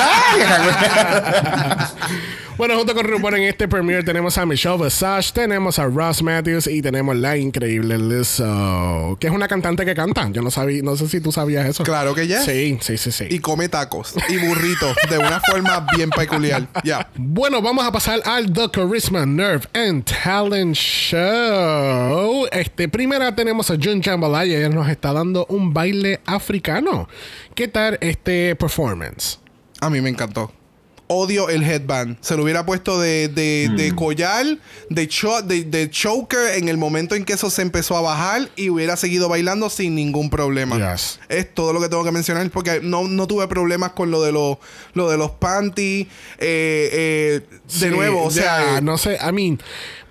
Bueno, 2.58 2.74
junto 2.78 2.94
con 2.94 3.04
RuPaul 3.04 3.34
en 3.34 3.42
este 3.42 3.68
premiere 3.68 4.02
tenemos 4.02 4.38
a 4.38 4.46
Michelle 4.46 4.82
Visage, 4.82 5.30
tenemos 5.34 5.78
a 5.78 5.84
Ross 5.84 6.22
Matthews 6.22 6.66
y 6.66 6.80
tenemos 6.80 7.14
la 7.14 7.36
increíble 7.36 7.98
Lizzo, 7.98 9.18
que 9.20 9.26
es 9.26 9.32
una 9.32 9.46
cantante 9.46 9.84
que 9.84 9.94
canta. 9.94 10.30
Yo 10.30 10.40
no 10.40 10.50
sabía, 10.50 10.82
no 10.82 10.96
sé 10.96 11.06
si 11.06 11.20
tú 11.20 11.32
sabías 11.32 11.66
eso. 11.66 11.84
Claro 11.84 12.14
que 12.14 12.26
ya. 12.26 12.40
Sí, 12.40 12.78
sí, 12.80 12.96
sí, 12.96 13.12
sí. 13.12 13.26
Y 13.28 13.40
come 13.40 13.68
tacos 13.68 14.14
y 14.30 14.38
burritos 14.38 14.96
de 15.10 15.18
una 15.18 15.38
forma 15.40 15.86
bien 15.94 16.08
peculiar. 16.08 16.66
Ya. 16.82 17.10
Bueno, 17.16 17.60
vamos 17.60 17.84
a 17.84 17.92
pasar 17.92 18.22
al 18.24 18.50
The 18.50 18.70
Charisma 18.70 19.26
Nerve 19.26 19.68
and 19.74 20.04
Talent 20.04 20.74
Show. 20.76 22.46
Este, 22.52 22.88
primera 22.88 23.36
tenemos 23.36 23.70
a 23.70 23.74
Jun 23.74 24.02
Jambalaya. 24.02 24.56
Ella 24.56 24.70
nos 24.70 24.88
está 24.88 25.12
dando 25.12 25.44
un 25.50 25.74
baile 25.74 26.20
africano. 26.24 27.06
¿Qué 27.54 27.68
tal 27.68 27.98
este 28.00 28.56
performance? 28.56 29.40
A 29.82 29.90
mí 29.90 30.00
me 30.00 30.08
encantó. 30.08 30.50
Odio 31.08 31.48
el 31.48 31.62
headband. 31.62 32.16
Se 32.20 32.36
lo 32.36 32.42
hubiera 32.42 32.66
puesto 32.66 33.00
de, 33.00 33.28
de, 33.28 33.70
de 33.76 33.94
collar, 33.94 34.44
de, 34.90 35.08
cho- 35.08 35.42
de, 35.42 35.64
de 35.64 35.90
choker 35.90 36.56
en 36.56 36.68
el 36.68 36.76
momento 36.76 37.14
en 37.14 37.24
que 37.24 37.34
eso 37.34 37.48
se 37.50 37.62
empezó 37.62 37.96
a 37.96 38.00
bajar 38.00 38.48
y 38.56 38.70
hubiera 38.70 38.96
seguido 38.96 39.28
bailando 39.28 39.70
sin 39.70 39.94
ningún 39.94 40.30
problema. 40.30 40.76
Yes. 40.94 41.20
Es 41.28 41.52
todo 41.54 41.72
lo 41.72 41.80
que 41.80 41.88
tengo 41.88 42.04
que 42.04 42.12
mencionar 42.12 42.48
porque 42.50 42.80
no, 42.82 43.04
no 43.08 43.26
tuve 43.26 43.46
problemas 43.48 43.92
con 43.92 44.10
lo 44.10 44.22
de 44.22 44.32
los, 44.32 44.58
lo 44.94 45.08
de 45.10 45.16
los 45.16 45.30
panties. 45.32 46.06
Eh, 46.38 46.90
eh, 46.92 47.40
de 47.80 47.90
nuevo, 47.90 48.24
o 48.24 48.30
sea, 48.30 48.74
ya, 48.74 48.80
no 48.80 48.98
sé, 48.98 49.18
I 49.26 49.32
mean, 49.32 49.60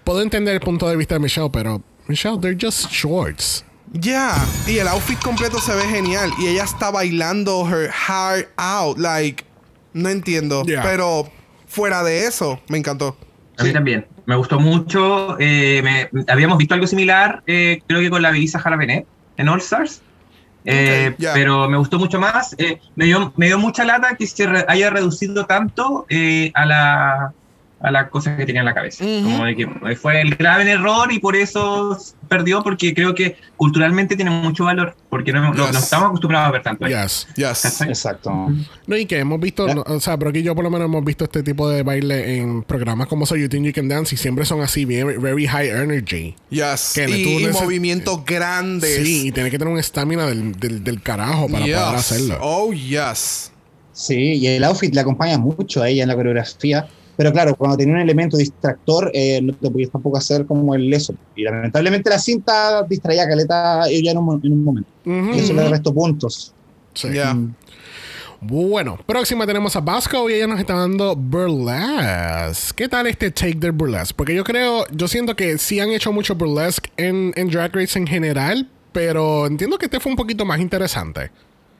puedo 0.03 0.21
entender 0.21 0.53
el 0.53 0.61
punto 0.61 0.87
de 0.87 0.95
vista 0.95 1.15
de 1.15 1.19
Michelle, 1.19 1.49
pero 1.51 1.81
Michelle, 2.07 2.37
they're 2.39 2.57
just 2.59 2.89
shorts. 2.91 3.63
Ya, 3.93 4.45
y 4.67 4.77
el 4.79 4.89
outfit 4.89 5.17
completo 5.19 5.61
se 5.61 5.73
ve 5.73 5.83
genial. 5.83 6.29
Y 6.37 6.47
ella 6.47 6.65
está 6.65 6.91
bailando 6.91 7.65
her 7.65 7.89
heart 7.89 8.49
out. 8.57 8.97
Like, 8.97 9.44
no 9.95 10.09
entiendo. 10.09 10.63
Yeah. 10.63 10.83
Pero 10.83 11.27
fuera 11.67 12.03
de 12.03 12.27
eso, 12.27 12.59
me 12.67 12.77
encantó. 12.77 13.17
A 13.57 13.63
mí 13.63 13.71
también. 13.73 14.05
Me 14.25 14.35
gustó 14.35 14.59
mucho. 14.59 15.37
eh, 15.39 15.81
me- 15.83 16.23
habíamos 16.31 16.57
visto 16.57 16.73
algo 16.73 16.85
similar, 16.87 17.41
eh, 17.47 17.81
creo 17.87 18.01
que 18.01 18.09
con 18.09 18.21
la 18.21 18.31
Belisa 18.31 18.59
Jarabenet 18.59 19.05
en 19.37 19.49
All 19.49 19.59
Stars. 19.59 20.01
Eh. 20.65 21.13
Pero 21.33 21.69
me 21.69 21.77
gustó 21.77 21.99
mucho 21.99 22.19
más. 22.19 22.55
Eh, 22.57 22.79
me, 22.95 23.05
dio, 23.05 23.31
me 23.37 23.45
dio 23.47 23.59
mucha 23.59 23.85
lata 23.85 24.15
que 24.15 24.25
se 24.27 24.47
re- 24.47 24.65
haya 24.67 24.89
reducido 24.89 25.45
tanto 25.45 26.05
eh, 26.09 26.51
a 26.55 26.65
la 26.65 27.33
a 27.85 27.91
la 27.91 28.09
cosa 28.09 28.35
que 28.35 28.45
tenía 28.45 28.61
en 28.61 28.65
la 28.65 28.73
cabeza. 28.73 29.03
Como 29.05 29.45
de 29.45 29.55
que 29.55 29.67
fue 29.95 30.19
el 30.21 30.35
grave 30.35 30.69
error 30.71 31.11
y 31.11 31.19
por 31.19 31.35
eso 31.35 31.97
perdió, 32.27 32.63
porque 32.63 32.93
creo 32.95 33.13
que 33.13 33.37
culturalmente 33.57 34.15
tiene 34.15 34.31
mucho 34.31 34.65
valor, 34.65 34.95
porque 35.09 35.31
no, 35.31 35.41
no- 35.41 35.53
Yes. 35.53 35.73
no 35.73 35.79
estamos 35.79 36.07
acostumbrados 36.07 36.49
a 36.49 36.51
ver 36.51 36.63
tanto. 36.63 36.87
Yes. 36.87 37.27
Yes. 37.35 37.81
Exacto. 37.81 38.47
No, 38.87 38.97
y 38.97 39.05
que 39.05 39.19
hemos 39.19 39.39
visto, 39.39 39.67
no, 39.73 39.83
o 39.85 39.99
sea, 39.99 40.17
pero 40.17 40.31
aquí 40.31 40.41
yo 40.41 40.55
por 40.55 40.63
lo 40.63 40.71
menos 40.71 40.85
hemos 40.87 41.05
visto 41.05 41.25
este 41.25 41.43
tipo 41.43 41.69
de 41.69 41.83
baile 41.83 42.37
en 42.37 42.63
programas 42.63 43.07
como 43.07 43.25
So 43.25 43.35
You 43.35 43.47
Think 43.49 43.65
You 43.67 43.73
Can 43.73 43.87
Dance 43.87 44.15
y 44.15 44.17
siempre 44.17 44.45
son 44.45 44.61
así, 44.61 44.85
bien, 44.85 45.21
very 45.21 45.45
high 45.45 45.69
energy. 45.69 46.35
Yes. 46.49 46.93
Que 46.95 47.07
y, 47.09 47.43
y 47.43 47.47
movimientos 47.49 48.25
grandes. 48.25 48.95
Sí, 49.05 49.27
y 49.27 49.31
tiene 49.31 49.51
que 49.51 49.59
tener 49.59 49.71
un 49.71 49.79
estamina 49.79 50.25
del, 50.25 50.53
del, 50.59 50.83
del 50.83 51.01
carajo 51.01 51.47
para 51.47 51.65
Yes. 51.65 51.75
poder 51.77 51.95
hacerlo. 51.95 52.37
Oh, 52.41 52.73
yes. 52.73 53.51
Sí, 53.93 54.15
y 54.33 54.47
el 54.47 54.63
outfit 54.65 54.93
le 54.93 55.01
acompaña 55.01 55.37
mucho 55.37 55.81
a 55.81 55.87
ella 55.89 56.03
en 56.03 56.09
la 56.09 56.15
coreografía. 56.15 56.87
Pero 57.17 57.31
claro, 57.31 57.55
cuando 57.55 57.77
tenía 57.77 57.95
un 57.95 58.01
elemento 58.01 58.37
distractor, 58.37 59.11
eh, 59.13 59.41
no 59.41 59.53
te 59.53 59.69
podías 59.69 59.89
tampoco 59.89 60.17
hacer 60.17 60.45
como 60.45 60.75
el 60.75 60.89
leso. 60.89 61.15
Y 61.35 61.43
lamentablemente 61.43 62.09
la 62.09 62.19
cinta 62.19 62.83
distraía 62.83 63.23
a 63.23 63.27
Caleta 63.27 63.87
ella 63.89 64.11
en 64.11 64.17
un, 64.17 64.41
en 64.43 64.51
un 64.51 64.63
momento. 64.63 64.89
Y 65.05 65.39
eso 65.39 65.53
le 65.53 65.69
restó 65.69 65.93
puntos. 65.93 66.53
Sí. 66.93 67.09
Yeah. 67.09 67.37
Bueno, 68.41 68.99
próxima 69.05 69.47
tenemos 69.47 69.75
a 69.75 69.79
Vasco 69.79 70.29
y 70.29 70.33
ella 70.33 70.47
nos 70.47 70.59
está 70.59 70.75
dando 70.75 71.15
burlesque. 71.15 72.83
¿Qué 72.83 72.89
tal 72.89 73.07
este 73.07 73.31
take 73.31 73.55
del 73.55 73.71
burlesque? 73.71 74.13
Porque 74.15 74.35
yo 74.35 74.43
creo, 74.43 74.85
yo 74.91 75.07
siento 75.07 75.35
que 75.35 75.57
sí 75.57 75.79
han 75.79 75.89
hecho 75.89 76.11
mucho 76.11 76.35
burlesque 76.35 76.91
en, 76.97 77.33
en 77.35 77.49
Drag 77.49 77.73
Race 77.75 77.97
en 77.97 78.05
general, 78.05 78.69
pero 78.91 79.47
entiendo 79.47 79.77
que 79.77 79.85
este 79.85 79.99
fue 79.99 80.11
un 80.11 80.15
poquito 80.15 80.45
más 80.45 80.59
interesante. 80.59 81.31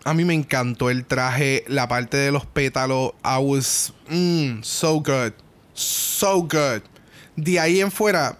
A 0.05 0.13
mí 0.13 0.23
me 0.23 0.35
encantó 0.35 0.89
el 0.89 1.03
traje, 1.03 1.63
la 1.67 1.87
parte 1.87 2.15
de 2.15 2.31
los 2.31 2.45
pétalos. 2.45 3.13
I 3.23 3.39
was 3.39 3.91
mm, 4.07 4.61
so 4.61 5.01
good. 5.01 5.33
So 5.73 6.43
good. 6.43 6.83
De 7.35 7.59
ahí 7.59 7.81
en 7.81 7.91
fuera, 7.91 8.37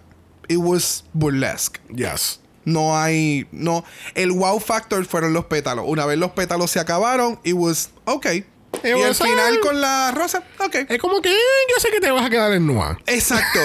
it 0.48 0.58
was 0.58 1.04
burlesque. 1.12 1.82
Yes. 1.94 2.40
No 2.66 2.98
hay. 2.98 3.48
No. 3.52 3.84
El 4.14 4.32
wow 4.32 4.60
factor 4.60 5.04
fueron 5.06 5.34
los 5.34 5.46
pétalos. 5.46 5.86
Una 5.88 6.06
vez 6.06 6.18
los 6.18 6.32
pétalos 6.32 6.70
se 6.70 6.80
acabaron, 6.80 7.40
it 7.44 7.54
was 7.54 7.90
okay. 8.06 8.46
y 8.84 9.02
al 9.02 9.16
final 9.16 9.56
ah. 9.58 9.62
con 9.62 9.82
la 9.82 10.12
rosa, 10.12 10.44
ok. 10.60 10.76
Es 10.90 11.00
como 11.00 11.22
que 11.22 11.32
eh, 11.32 11.66
yo 11.70 11.80
sé 11.80 11.90
que 11.90 12.00
te 12.00 12.12
vas 12.12 12.26
a 12.26 12.30
quedar 12.30 12.54
en 12.54 12.68
Nua. 12.68 13.00
Exacto. 13.08 13.60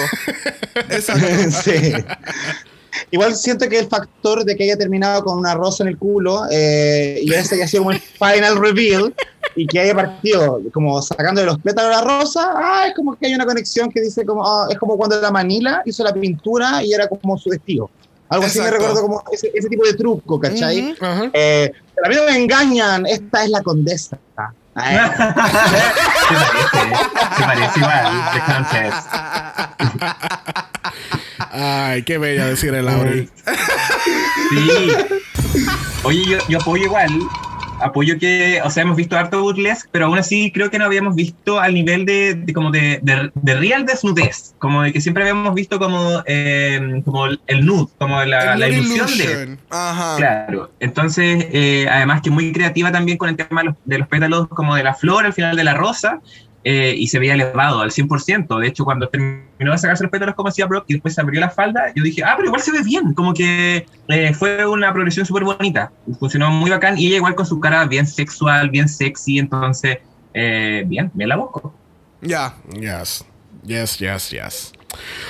Exacto. 0.89 1.27
sí. 1.63 1.93
Igual 3.09 3.35
siento 3.35 3.67
que 3.69 3.79
el 3.79 3.87
factor 3.87 4.43
de 4.43 4.55
que 4.55 4.63
haya 4.63 4.77
terminado 4.77 5.23
con 5.23 5.37
una 5.37 5.53
rosa 5.53 5.83
en 5.83 5.89
el 5.89 5.97
culo 5.97 6.43
eh, 6.51 7.19
y 7.21 7.33
ese 7.33 7.55
haya 7.55 7.67
sido 7.67 7.83
como 7.83 7.91
el 7.91 7.99
final 7.99 8.57
reveal 8.57 9.13
y 9.55 9.65
que 9.67 9.79
haya 9.79 9.95
partido 9.95 10.61
como 10.73 11.01
sacando 11.01 11.41
de 11.41 11.47
los 11.47 11.59
pétalos 11.59 11.91
la 11.91 12.01
rosa, 12.01 12.51
ah, 12.55 12.85
es 12.87 12.95
como 12.95 13.15
que 13.15 13.27
hay 13.27 13.33
una 13.33 13.45
conexión 13.45 13.89
que 13.91 14.01
dice 14.01 14.25
como, 14.25 14.45
ah, 14.45 14.67
es 14.69 14.77
como 14.77 14.97
cuando 14.97 15.19
la 15.19 15.31
Manila 15.31 15.81
hizo 15.85 16.03
la 16.03 16.13
pintura 16.13 16.83
y 16.83 16.93
era 16.93 17.07
como 17.07 17.37
su 17.37 17.49
vestido. 17.49 17.89
Algo 18.29 18.45
así 18.45 18.59
me 18.59 18.65
Exacto. 18.65 18.85
recuerdo 18.87 19.07
como 19.07 19.23
ese, 19.31 19.51
ese 19.53 19.67
tipo 19.67 19.85
de 19.85 19.93
truco, 19.93 20.39
¿cachai? 20.39 20.93
Ujú. 20.93 21.05
Ajá. 21.05 21.29
Eh, 21.33 21.71
pero 21.95 22.05
a 22.05 22.09
mí 22.09 22.15
no 22.15 22.23
me 22.31 22.37
engañan, 22.43 23.05
esta 23.05 23.43
es 23.43 23.49
la 23.49 23.61
condesa. 23.61 24.17
Ah, 24.37 24.53
Se 26.73 26.73
parece, 26.73 27.03
se 27.35 27.43
parece 27.43 27.79
igual. 27.79 28.05
The 28.33 28.39
Countess. 28.53 28.95
Ay, 31.51 32.03
qué 32.03 32.17
bella 32.17 32.45
decir 32.45 32.73
el 32.73 32.87
Auri. 32.87 33.29
Sí. 34.49 34.91
Oye, 36.03 36.23
yo, 36.25 36.37
yo 36.47 36.59
apoyo 36.59 36.83
igual. 36.85 37.09
Apoyo 37.83 38.19
que, 38.19 38.61
o 38.63 38.69
sea, 38.69 38.83
hemos 38.83 38.95
visto 38.95 39.17
harto 39.17 39.41
burlesque, 39.41 39.89
pero 39.91 40.05
aún 40.05 40.19
así 40.19 40.51
creo 40.51 40.69
que 40.69 40.77
no 40.77 40.85
habíamos 40.85 41.15
visto 41.15 41.59
al 41.59 41.73
nivel 41.73 42.05
de, 42.05 42.35
de 42.35 42.53
como 42.53 42.69
de, 42.69 42.99
de, 43.01 43.31
de 43.33 43.55
real 43.55 43.87
desnudez. 43.87 44.53
Como 44.59 44.83
de 44.83 44.93
que 44.93 45.01
siempre 45.01 45.23
habíamos 45.23 45.55
visto 45.55 45.79
como, 45.79 46.21
eh, 46.27 47.01
como 47.03 47.25
el 47.25 47.65
nude, 47.65 47.91
como 47.97 48.23
la, 48.23 48.55
la 48.55 48.69
ilusión 48.69 49.07
de. 49.07 49.23
illusion. 49.23 49.59
Ajá. 49.71 50.15
Claro, 50.17 50.71
entonces, 50.79 51.47
eh, 51.51 51.87
además 51.89 52.21
que 52.21 52.29
muy 52.29 52.51
creativa 52.51 52.91
también 52.91 53.17
con 53.17 53.29
el 53.29 53.35
tema 53.35 53.61
de 53.61 53.69
los, 53.69 53.75
de 53.85 53.97
los 53.97 54.07
pétalos 54.07 54.47
como 54.49 54.75
de 54.75 54.83
la 54.83 54.93
flor 54.93 55.25
al 55.25 55.33
final 55.33 55.55
de 55.55 55.63
la 55.63 55.73
rosa, 55.73 56.19
eh, 56.63 56.93
y 56.95 57.07
se 57.07 57.19
veía 57.19 57.33
elevado 57.33 57.81
al 57.81 57.91
100%. 57.91 58.59
De 58.59 58.67
hecho, 58.67 58.85
cuando 58.85 59.09
terminó 59.09 59.71
de 59.71 59.77
sacarse 59.77 60.03
los 60.03 60.11
pétalos 60.11 60.35
como 60.35 60.49
hacía 60.49 60.65
Brock 60.67 60.85
y 60.87 60.93
después 60.93 61.15
se 61.15 61.21
abrió 61.21 61.39
la 61.39 61.49
falda, 61.49 61.91
yo 61.95 62.03
dije, 62.03 62.23
ah, 62.23 62.33
pero 62.35 62.47
igual 62.47 62.61
se 62.61 62.71
ve 62.71 62.83
bien, 62.83 63.13
como 63.13 63.33
que 63.33 63.85
eh, 64.07 64.33
fue 64.33 64.65
una 64.65 64.93
progresión 64.93 65.25
súper 65.25 65.43
bonita, 65.43 65.91
funcionó 66.19 66.51
muy 66.51 66.69
bacán, 66.69 66.97
y 66.97 67.07
ella 67.07 67.17
igual 67.17 67.35
con 67.35 67.45
su 67.45 67.59
cara 67.59 67.85
bien 67.85 68.05
sexual, 68.05 68.69
bien 68.69 68.87
sexy, 68.87 69.39
entonces, 69.39 69.97
eh, 70.33 70.83
bien, 70.85 71.09
bien 71.13 71.29
la 71.29 71.37
busco. 71.37 71.73
Ya. 72.21 72.53
Yes. 72.79 73.25
Yes, 73.63 73.97
yes, 73.97 74.29
yes. 74.29 74.73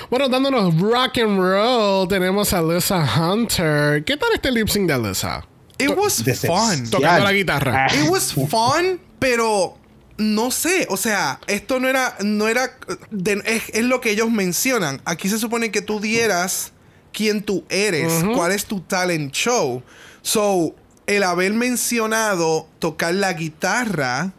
Bueno, 0.09 0.27
dándonos 0.27 0.79
rock 0.79 1.19
and 1.19 1.37
roll, 1.37 2.07
tenemos 2.07 2.53
a 2.53 2.59
Alyssa 2.59 3.05
Hunter. 3.05 4.03
¿Qué 4.03 4.17
tal 4.17 4.29
este 4.33 4.51
lip 4.51 4.67
sync 4.67 4.87
de 4.87 4.93
Alyssa? 4.93 5.45
It 5.77 5.91
was 5.97 6.23
fun. 6.23 6.89
Tocando 6.89 7.23
la 7.23 7.33
guitarra. 7.33 7.87
It 7.87 8.09
was 8.09 8.33
fun, 8.33 8.99
pero 9.19 9.80
no 10.21 10.51
sé, 10.51 10.85
o 10.89 10.97
sea, 10.97 11.39
esto 11.47 11.79
no 11.79 11.87
era, 11.89 12.15
no 12.23 12.47
era, 12.47 12.77
de- 13.09 13.41
es, 13.45 13.63
es 13.73 13.83
lo 13.83 13.99
que 14.01 14.11
ellos 14.11 14.29
mencionan. 14.31 15.01
Aquí 15.05 15.27
se 15.29 15.37
supone 15.39 15.71
que 15.71 15.81
tú 15.81 15.99
dieras 15.99 16.71
quién 17.11 17.41
tú 17.43 17.65
eres, 17.69 18.23
cuál 18.35 18.51
es 18.51 18.65
tu 18.65 18.79
talent 18.81 19.33
show. 19.33 19.81
So, 20.21 20.75
el 21.07 21.23
haber 21.23 21.53
mencionado 21.53 22.67
tocar 22.79 23.13
la 23.15 23.33
guitarra 23.33 24.31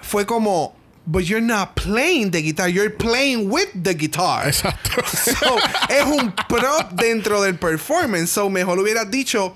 fue 0.00 0.24
como, 0.24 0.74
but 1.06 1.24
you're 1.24 1.44
not 1.44 1.74
playing 1.74 2.30
the 2.30 2.40
guitar, 2.40 2.68
you're 2.70 2.88
playing 2.94 3.50
with 3.50 3.68
the 3.82 3.94
guitar. 3.94 4.46
Exacto. 4.46 5.02
So, 5.06 5.56
es 5.88 6.04
un 6.06 6.32
prop 6.48 6.92
dentro 6.92 7.42
del 7.42 7.56
performance. 7.58 8.30
So, 8.30 8.48
mejor 8.48 8.78
hubieras 8.78 9.10
dicho, 9.10 9.54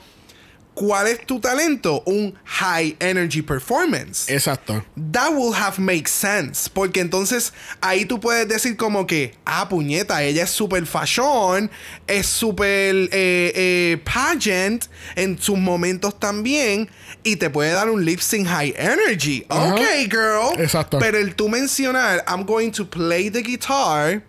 ¿cuál 0.79 1.09
es 1.09 1.27
tu 1.27 1.41
talento? 1.41 2.03
Un 2.07 2.35
high 2.45 2.97
energy 3.01 3.43
performance. 3.43 4.29
Exacto. 4.29 4.85
That 5.13 5.33
will 5.33 5.53
have 5.53 5.79
make 5.81 6.09
sense. 6.09 6.71
Porque 6.73 7.01
entonces 7.01 7.53
ahí 7.81 8.05
tú 8.05 8.21
puedes 8.21 8.47
decir 8.47 8.77
como 8.77 9.07
que, 9.07 9.35
ah, 9.45 9.69
puñeta, 9.69 10.23
ella 10.23 10.45
es 10.45 10.51
súper 10.51 10.87
fashion, 10.87 11.69
es 12.07 12.27
súper 12.27 12.95
eh, 13.11 13.53
eh, 13.55 14.03
pageant 14.05 14.87
en 15.17 15.37
sus 15.41 15.59
momentos 15.59 16.19
también. 16.21 16.89
Y 17.25 17.37
te 17.37 17.51
puede 17.51 17.73
dar 17.73 17.91
un 17.91 18.05
lip 18.05 18.21
sync 18.21 18.47
high 18.47 18.73
energy. 18.77 19.45
Ajá. 19.49 19.75
Ok, 19.75 19.81
girl. 20.09 20.61
Exacto. 20.61 20.99
Pero 21.01 21.19
el 21.19 21.35
tú 21.35 21.49
mencionar, 21.49 22.25
I'm 22.29 22.45
going 22.45 22.71
to 22.71 22.89
play 22.89 23.31
the 23.31 23.43
guitar. 23.43 24.23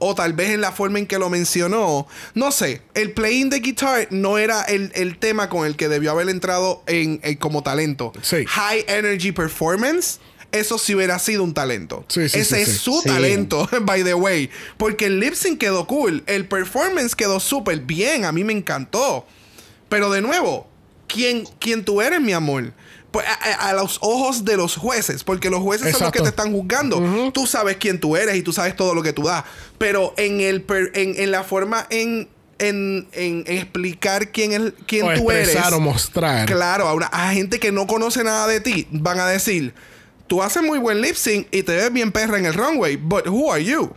O 0.00 0.14
tal 0.14 0.32
vez 0.32 0.50
en 0.50 0.60
la 0.60 0.70
forma 0.72 0.98
en 1.00 1.06
que 1.06 1.18
lo 1.18 1.28
mencionó. 1.28 2.06
No 2.34 2.52
sé. 2.52 2.82
El 2.94 3.12
playing 3.12 3.50
the 3.50 3.58
guitar 3.58 4.06
no 4.10 4.38
era 4.38 4.62
el, 4.62 4.92
el 4.94 5.18
tema 5.18 5.48
con 5.48 5.66
el 5.66 5.76
que 5.76 5.88
debió 5.88 6.12
haber 6.12 6.28
entrado 6.28 6.82
en, 6.86 7.18
en- 7.24 7.36
como 7.36 7.62
talento. 7.62 8.12
Sí. 8.22 8.44
High 8.46 8.84
energy 8.86 9.32
performance. 9.32 10.20
Eso 10.52 10.78
sí 10.78 10.94
hubiera 10.94 11.18
sido 11.18 11.42
un 11.44 11.52
talento. 11.52 12.04
Sí, 12.08 12.28
sí, 12.28 12.38
Ese 12.38 12.62
es 12.62 12.78
su 12.78 13.02
talento, 13.02 13.68
by 13.82 14.02
the 14.04 14.14
way. 14.14 14.48
Porque 14.78 15.06
el 15.06 15.20
lip 15.20 15.34
sync 15.34 15.58
quedó 15.58 15.86
cool. 15.86 16.22
El 16.26 16.46
performance 16.46 17.14
quedó 17.14 17.38
súper 17.40 17.80
bien. 17.80 18.24
A 18.24 18.32
mí 18.32 18.44
me 18.44 18.52
encantó. 18.54 19.26
Pero 19.90 20.10
de 20.10 20.22
nuevo, 20.22 20.66
¿quién, 21.06 21.44
quién 21.58 21.84
tú 21.84 22.00
eres, 22.00 22.20
mi 22.20 22.32
amor? 22.32 22.72
Pues 23.10 23.24
a, 23.58 23.72
los 23.72 23.98
ojos 24.02 24.44
de 24.44 24.56
los 24.58 24.76
jueces, 24.76 25.24
porque 25.24 25.48
los 25.48 25.60
jueces 25.60 25.92
son 25.92 26.02
los 26.02 26.12
que 26.12 26.18
te 26.20 26.28
están 26.28 26.52
juzgando. 26.52 27.30
Tú 27.32 27.46
sabes 27.46 27.78
quién 27.78 27.98
tú 28.00 28.16
eres 28.16 28.36
y 28.36 28.42
tú 28.42 28.52
sabes 28.52 28.76
todo 28.76 28.94
lo 28.94 29.02
que 29.02 29.14
tú 29.14 29.22
das. 29.22 29.44
Pero 29.78 30.12
en 30.18 30.40
el 30.42 30.60
per- 30.62 30.92
en, 30.94 31.14
en 31.18 31.30
la 31.30 31.42
forma 31.42 31.86
en, 31.88 32.28
en, 32.58 33.08
en 33.12 33.44
explicar 33.46 34.30
quién 34.30 34.52
es 34.52 34.72
quién 34.86 35.06
O 35.06 35.14
tú 35.14 35.30
eres. 35.30 35.56
o 35.72 35.80
mostrar. 35.80 36.44
Claro, 36.46 36.86
a, 36.86 36.92
una, 36.92 37.06
a 37.06 37.32
gente 37.32 37.58
que 37.58 37.72
no 37.72 37.86
conoce 37.86 38.22
nada 38.24 38.46
de 38.46 38.60
ti, 38.60 38.86
van 38.90 39.18
a 39.20 39.26
decir, 39.26 39.72
tú 40.26 40.42
haces 40.42 40.62
muy 40.62 40.78
buen 40.78 41.00
lip 41.00 41.14
sync 41.16 41.46
y 41.50 41.62
te 41.62 41.74
ves 41.76 41.90
bien 41.92 42.12
perra 42.12 42.36
en 42.38 42.44
el 42.44 42.52
runway, 42.52 42.96
but 42.96 43.26
who 43.26 43.50
are 43.50 43.64
you? 43.64 43.90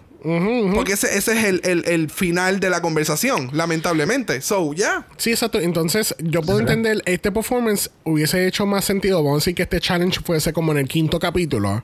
Porque 0.75 0.93
ese, 0.93 1.17
ese 1.17 1.31
es 1.37 1.43
el, 1.45 1.61
el- 1.63 1.83
el 1.87 2.09
final 2.09 2.59
de 2.59 2.69
la 2.69 2.81
conversación, 2.81 3.49
lamentablemente. 3.53 4.41
So, 4.41 4.73
yeah. 4.73 5.07
Sí, 5.17 5.31
exacto. 5.31 5.59
Entonces, 5.59 6.15
yo 6.19 6.41
puedo 6.41 6.59
entender, 6.59 7.01
este 7.05 7.31
performance 7.31 7.89
hubiese 8.03 8.45
hecho 8.47 8.65
más 8.65 8.85
sentido. 8.85 9.17
Vamos 9.23 9.37
a 9.37 9.39
decir 9.41 9.55
que 9.55 9.63
este 9.63 9.79
challenge 9.79 10.19
fuese 10.23 10.53
como 10.53 10.71
en 10.73 10.77
el 10.79 10.87
quinto 10.87 11.19
capítulo. 11.19 11.83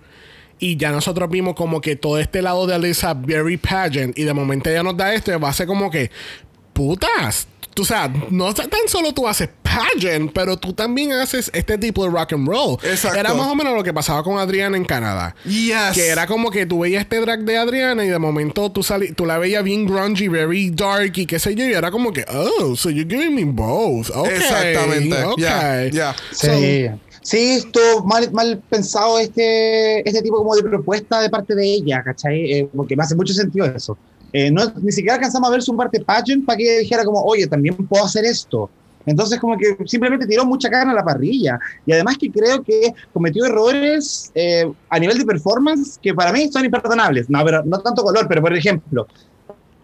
Y 0.59 0.77
ya 0.77 0.91
nosotros 0.91 1.29
vimos 1.29 1.55
como 1.55 1.81
que 1.81 1.95
todo 1.95 2.19
este 2.19 2.41
lado 2.41 2.65
de 2.67 2.73
Alyssa 2.75 3.13
very 3.13 3.57
pageant. 3.57 4.17
Y 4.17 4.23
de 4.23 4.33
momento 4.33 4.69
ella 4.69 4.83
nos 4.83 4.97
da 4.97 5.13
esto 5.13 5.31
y 5.31 5.39
va 5.39 5.49
a 5.49 5.53
ser 5.53 5.67
como 5.67 5.89
que, 5.91 6.09
putas. 6.73 7.47
Tú 7.77 7.85
sabes, 7.85 8.19
no 8.31 8.51
tan 8.55 8.67
solo 8.87 9.13
tú 9.13 9.27
haces 9.27 9.49
pageant, 9.61 10.31
pero 10.33 10.57
tú 10.57 10.73
también 10.73 11.11
haces 11.11 11.51
este 11.53 11.77
tipo 11.77 12.03
de 12.03 12.09
rock 12.09 12.33
and 12.33 12.47
roll. 12.47 12.79
Exacto. 12.81 13.19
Era 13.19 13.35
más 13.35 13.45
o 13.45 13.53
menos 13.53 13.75
lo 13.75 13.83
que 13.83 13.93
pasaba 13.93 14.23
con 14.23 14.39
Adriana 14.39 14.75
en 14.77 14.83
Canadá. 14.83 15.35
Yes. 15.45 15.91
Que 15.93 16.07
era 16.07 16.25
como 16.25 16.49
que 16.49 16.65
tú 16.65 16.79
veías 16.79 17.03
este 17.03 17.19
drag 17.21 17.41
de 17.43 17.55
Adriana 17.55 18.03
y 18.03 18.09
de 18.09 18.17
momento 18.17 18.71
tú, 18.71 18.81
sali- 18.81 19.11
tú 19.13 19.27
la 19.27 19.37
veías 19.37 19.63
bien 19.63 19.85
grungy, 19.85 20.27
very 20.27 20.71
dark 20.71 21.11
y 21.17 21.27
qué 21.27 21.37
sé 21.37 21.53
yo. 21.53 21.65
Y 21.65 21.73
era 21.73 21.91
como 21.91 22.11
que, 22.11 22.25
oh, 22.33 22.75
so 22.75 22.89
you're 22.89 23.07
giving 23.07 23.35
me 23.35 23.45
both. 23.45 24.09
Okay, 24.09 24.33
Exactamente. 24.37 25.23
Okay. 25.23 25.43
Yeah, 25.43 25.89
yeah. 25.91 26.15
Sí. 26.31 26.87
Sí, 27.21 27.51
estuvo 27.57 28.05
mal, 28.05 28.31
mal 28.31 28.59
pensado 28.69 29.19
este, 29.19 29.99
este 30.09 30.23
tipo 30.23 30.37
como 30.37 30.55
de 30.55 30.63
propuesta 30.63 31.21
de 31.21 31.29
parte 31.29 31.53
de 31.53 31.63
ella, 31.63 32.01
¿cachai? 32.03 32.51
Eh, 32.53 32.69
porque 32.75 32.95
me 32.95 33.03
hace 33.03 33.15
mucho 33.15 33.33
sentido 33.33 33.67
eso. 33.67 33.95
Eh, 34.39 34.51
no, 34.51 34.61
ni 34.83 34.91
siquiera 34.91 35.15
alcanzamos 35.15 35.49
a 35.49 35.51
ver 35.51 35.63
su 35.63 35.75
parte 35.75 35.99
pageant 35.99 36.45
para 36.45 36.57
que 36.57 36.79
dijera 36.81 37.03
como, 37.03 37.23
oye, 37.23 37.47
también 37.47 37.75
puedo 37.75 38.05
hacer 38.05 38.23
esto. 38.23 38.69
Entonces 39.03 39.39
como 39.39 39.57
que 39.57 39.75
simplemente 39.87 40.27
tiró 40.27 40.45
mucha 40.45 40.69
carne 40.69 40.91
a 40.91 40.95
la 40.95 41.03
parrilla. 41.03 41.57
Y 41.87 41.91
además 41.91 42.19
que 42.19 42.29
creo 42.29 42.61
que 42.61 42.93
cometió 43.11 43.45
errores 43.45 44.29
eh, 44.35 44.71
a 44.89 44.99
nivel 44.99 45.17
de 45.17 45.25
performance 45.25 45.97
que 45.99 46.13
para 46.13 46.31
mí 46.31 46.51
son 46.51 46.65
imperdonables. 46.65 47.27
No, 47.31 47.43
pero 47.43 47.63
no 47.65 47.79
tanto 47.79 48.03
color, 48.03 48.27
pero 48.27 48.43
por 48.43 48.55
ejemplo, 48.55 49.07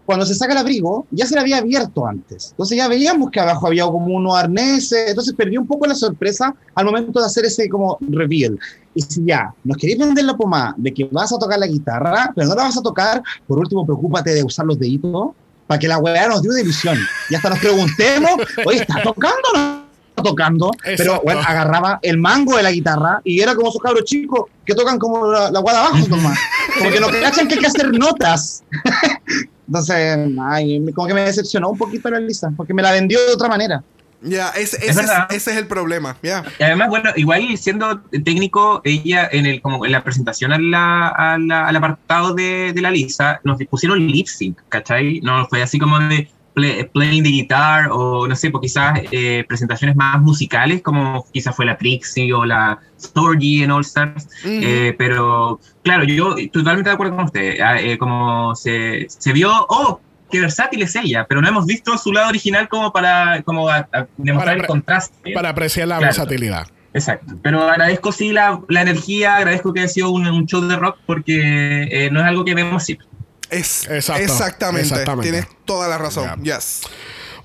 cuando 0.05 0.25
se 0.25 0.35
saca 0.35 0.53
el 0.53 0.59
abrigo, 0.59 1.07
ya 1.11 1.25
se 1.25 1.35
le 1.35 1.41
había 1.41 1.57
abierto 1.57 2.05
antes. 2.05 2.49
Entonces 2.51 2.77
ya 2.77 2.87
veíamos 2.87 3.31
que 3.31 3.39
abajo 3.39 3.67
había 3.67 3.85
como 3.85 4.15
unos 4.15 4.35
arneses, 4.35 5.09
entonces 5.09 5.33
perdió 5.33 5.61
un 5.61 5.67
poco 5.67 5.85
la 5.85 5.95
sorpresa 5.95 6.53
al 6.75 6.85
momento 6.85 7.19
de 7.19 7.25
hacer 7.25 7.45
ese 7.45 7.69
como 7.69 7.97
reveal. 8.01 8.59
Y 8.95 9.01
si 9.01 9.23
ya 9.25 9.53
nos 9.63 9.77
queréis 9.77 9.99
vender 9.99 10.25
la 10.25 10.35
pomada 10.35 10.75
de 10.77 10.93
que 10.93 11.05
vas 11.05 11.31
a 11.31 11.39
tocar 11.39 11.57
la 11.57 11.67
guitarra, 11.67 12.31
pero 12.35 12.47
no 12.47 12.55
la 12.55 12.63
vas 12.63 12.77
a 12.77 12.81
tocar, 12.81 13.23
por 13.47 13.59
último, 13.59 13.85
preocúpate 13.85 14.31
de 14.31 14.43
usar 14.43 14.65
los 14.65 14.77
deditos 14.77 15.31
para 15.67 15.79
que 15.79 15.87
la 15.87 15.97
weá 15.97 16.27
nos 16.27 16.41
dé 16.41 16.49
una 16.49 16.61
ilusión. 16.61 16.97
Y 17.29 17.35
hasta 17.35 17.49
nos 17.49 17.59
preguntemos, 17.59 18.31
oye, 18.65 18.81
¿está 18.81 19.01
tocando 19.01 19.37
o 19.53 19.57
no 19.57 19.83
está 20.09 20.23
tocando? 20.23 20.71
Pero 20.83 20.93
Exacto. 20.93 21.21
bueno, 21.23 21.41
agarraba 21.41 21.99
el 22.01 22.17
mango 22.17 22.57
de 22.57 22.63
la 22.63 22.71
guitarra 22.71 23.21
y 23.23 23.39
era 23.39 23.55
como 23.55 23.69
esos 23.69 23.81
cabros 23.81 24.03
chicos 24.03 24.43
que 24.65 24.75
tocan 24.75 24.99
como 24.99 25.27
la, 25.27 25.49
la 25.49 25.59
guada 25.59 25.87
abajo, 25.87 26.07
nomás. 26.09 26.37
Como 26.77 26.91
que 26.91 26.99
no 26.99 27.07
cachan 27.07 27.47
que 27.47 27.55
hay 27.55 27.59
que 27.61 27.67
hacer 27.67 27.91
notas. 27.93 28.63
Entonces, 29.67 30.17
ay, 30.41 30.83
como 30.93 31.07
que 31.07 31.13
me 31.13 31.21
decepcionó 31.21 31.69
un 31.69 31.77
poquito 31.77 32.09
la 32.09 32.19
Lisa, 32.19 32.51
porque 32.55 32.73
me 32.73 32.81
la 32.81 32.91
vendió 32.91 33.19
de 33.25 33.33
otra 33.33 33.47
manera. 33.47 33.83
Ya, 34.25 34.49
ese, 34.51 34.77
ese, 34.77 35.01
es, 35.01 35.11
ese 35.31 35.51
es 35.51 35.57
el 35.57 35.67
problema. 35.67 36.15
Ya. 36.23 36.45
Y 36.57 36.63
además, 36.63 36.87
bueno, 36.87 37.09
igual 37.17 37.45
siendo 37.57 37.99
técnico, 38.23 38.79
ella 38.85 39.27
en 39.29 39.45
el 39.45 39.61
como 39.61 39.85
en 39.85 39.91
la 39.91 40.01
presentación 40.03 40.53
a 40.53 40.57
la- 40.59 41.09
a 41.09 41.37
la- 41.37 41.67
al 41.67 41.75
apartado 41.75 42.33
de, 42.33 42.71
de 42.73 42.81
la 42.81 42.89
Lisa, 42.89 43.41
nos 43.43 43.57
pusieron 43.69 43.99
lip 44.07 44.27
sync, 44.27 44.59
¿cachai? 44.69 45.19
No 45.21 45.45
fue 45.47 45.61
así 45.61 45.77
como 45.77 45.99
de 45.99 46.29
play- 46.53 46.83
playing 46.85 47.23
the 47.23 47.29
guitar 47.29 47.89
o 47.91 48.27
no 48.27 48.35
sé, 48.35 48.49
pues 48.51 48.61
quizás 48.61 48.99
eh, 49.11 49.43
presentaciones 49.47 49.95
más 49.95 50.21
musicales, 50.21 50.81
como 50.81 51.25
quizás 51.31 51.55
fue 51.55 51.65
la 51.65 51.77
Trixie 51.77 52.31
o 52.33 52.45
la 52.45 52.79
Storgy 52.99 53.63
en 53.63 53.71
All 53.71 53.81
Stars. 53.81 54.27
Eh, 54.45 54.93
pero 54.97 55.59
claro, 55.83 56.03
yo 56.03 56.35
totalmente 56.51 56.89
de 56.89 56.93
acuerdo 56.93 57.15
con 57.15 57.25
usted. 57.25 57.59
Ah, 57.61 57.79
eh, 57.79 57.97
como 57.97 58.55
se, 58.55 59.05
se 59.09 59.33
vio, 59.33 59.51
oh, 59.69 59.99
qué 60.31 60.39
versátil 60.41 60.81
es 60.81 60.95
ella, 60.95 61.25
pero 61.27 61.41
no 61.41 61.47
hemos 61.47 61.65
visto 61.65 61.97
su 61.97 62.11
lado 62.11 62.29
original 62.29 62.67
como 62.67 62.91
para 62.91 63.41
como 63.43 63.69
a- 63.69 63.87
a 63.93 64.07
demostrar 64.17 64.55
Para 64.55 64.61
el 64.61 64.67
contraste. 64.67 65.31
Para 65.33 65.49
apreciar 65.49 65.87
la 65.87 65.97
Claro. 65.97 66.07
versatilidad. 66.13 66.67
Exacto. 66.95 67.33
Pero 67.41 67.63
agradezco 67.67 68.11
sí 68.11 68.31
la, 68.31 68.61
la 68.69 68.81
energía, 68.83 69.37
agradezco 69.37 69.73
que 69.73 69.79
haya 69.79 69.89
sido 69.89 70.11
un, 70.11 70.27
un 70.27 70.45
show 70.45 70.61
de 70.61 70.75
rock 70.75 70.97
porque 71.07 71.87
eh, 71.89 72.09
no 72.11 72.19
es 72.19 72.25
algo 72.27 72.45
que 72.45 72.53
vemos 72.53 72.83
siempre. 72.83 73.07
Es, 73.49 73.87
Exacto. 73.89 74.21
Exactamente. 74.23 74.87
Exactamente. 74.87 75.31
Tienes 75.31 75.47
toda 75.65 75.87
la 75.87 75.97
razón. 75.97 76.43
Yes. 76.43 76.81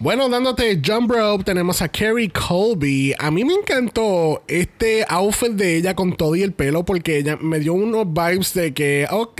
Bueno, 0.00 0.28
dándote 0.28 0.80
jump 0.86 1.10
rope, 1.10 1.42
tenemos 1.42 1.82
a 1.82 1.88
Carrie 1.88 2.30
Colby. 2.30 3.12
A 3.18 3.32
mí 3.32 3.44
me 3.44 3.52
encantó 3.54 4.44
este 4.46 5.04
outfit 5.08 5.50
de 5.50 5.74
ella 5.76 5.96
con 5.96 6.16
todo 6.16 6.36
y 6.36 6.42
el 6.44 6.52
pelo 6.52 6.84
porque 6.84 7.18
ella 7.18 7.36
me 7.40 7.58
dio 7.58 7.72
unos 7.74 8.06
vibes 8.06 8.54
de 8.54 8.72
que, 8.72 9.08
oh, 9.10 9.34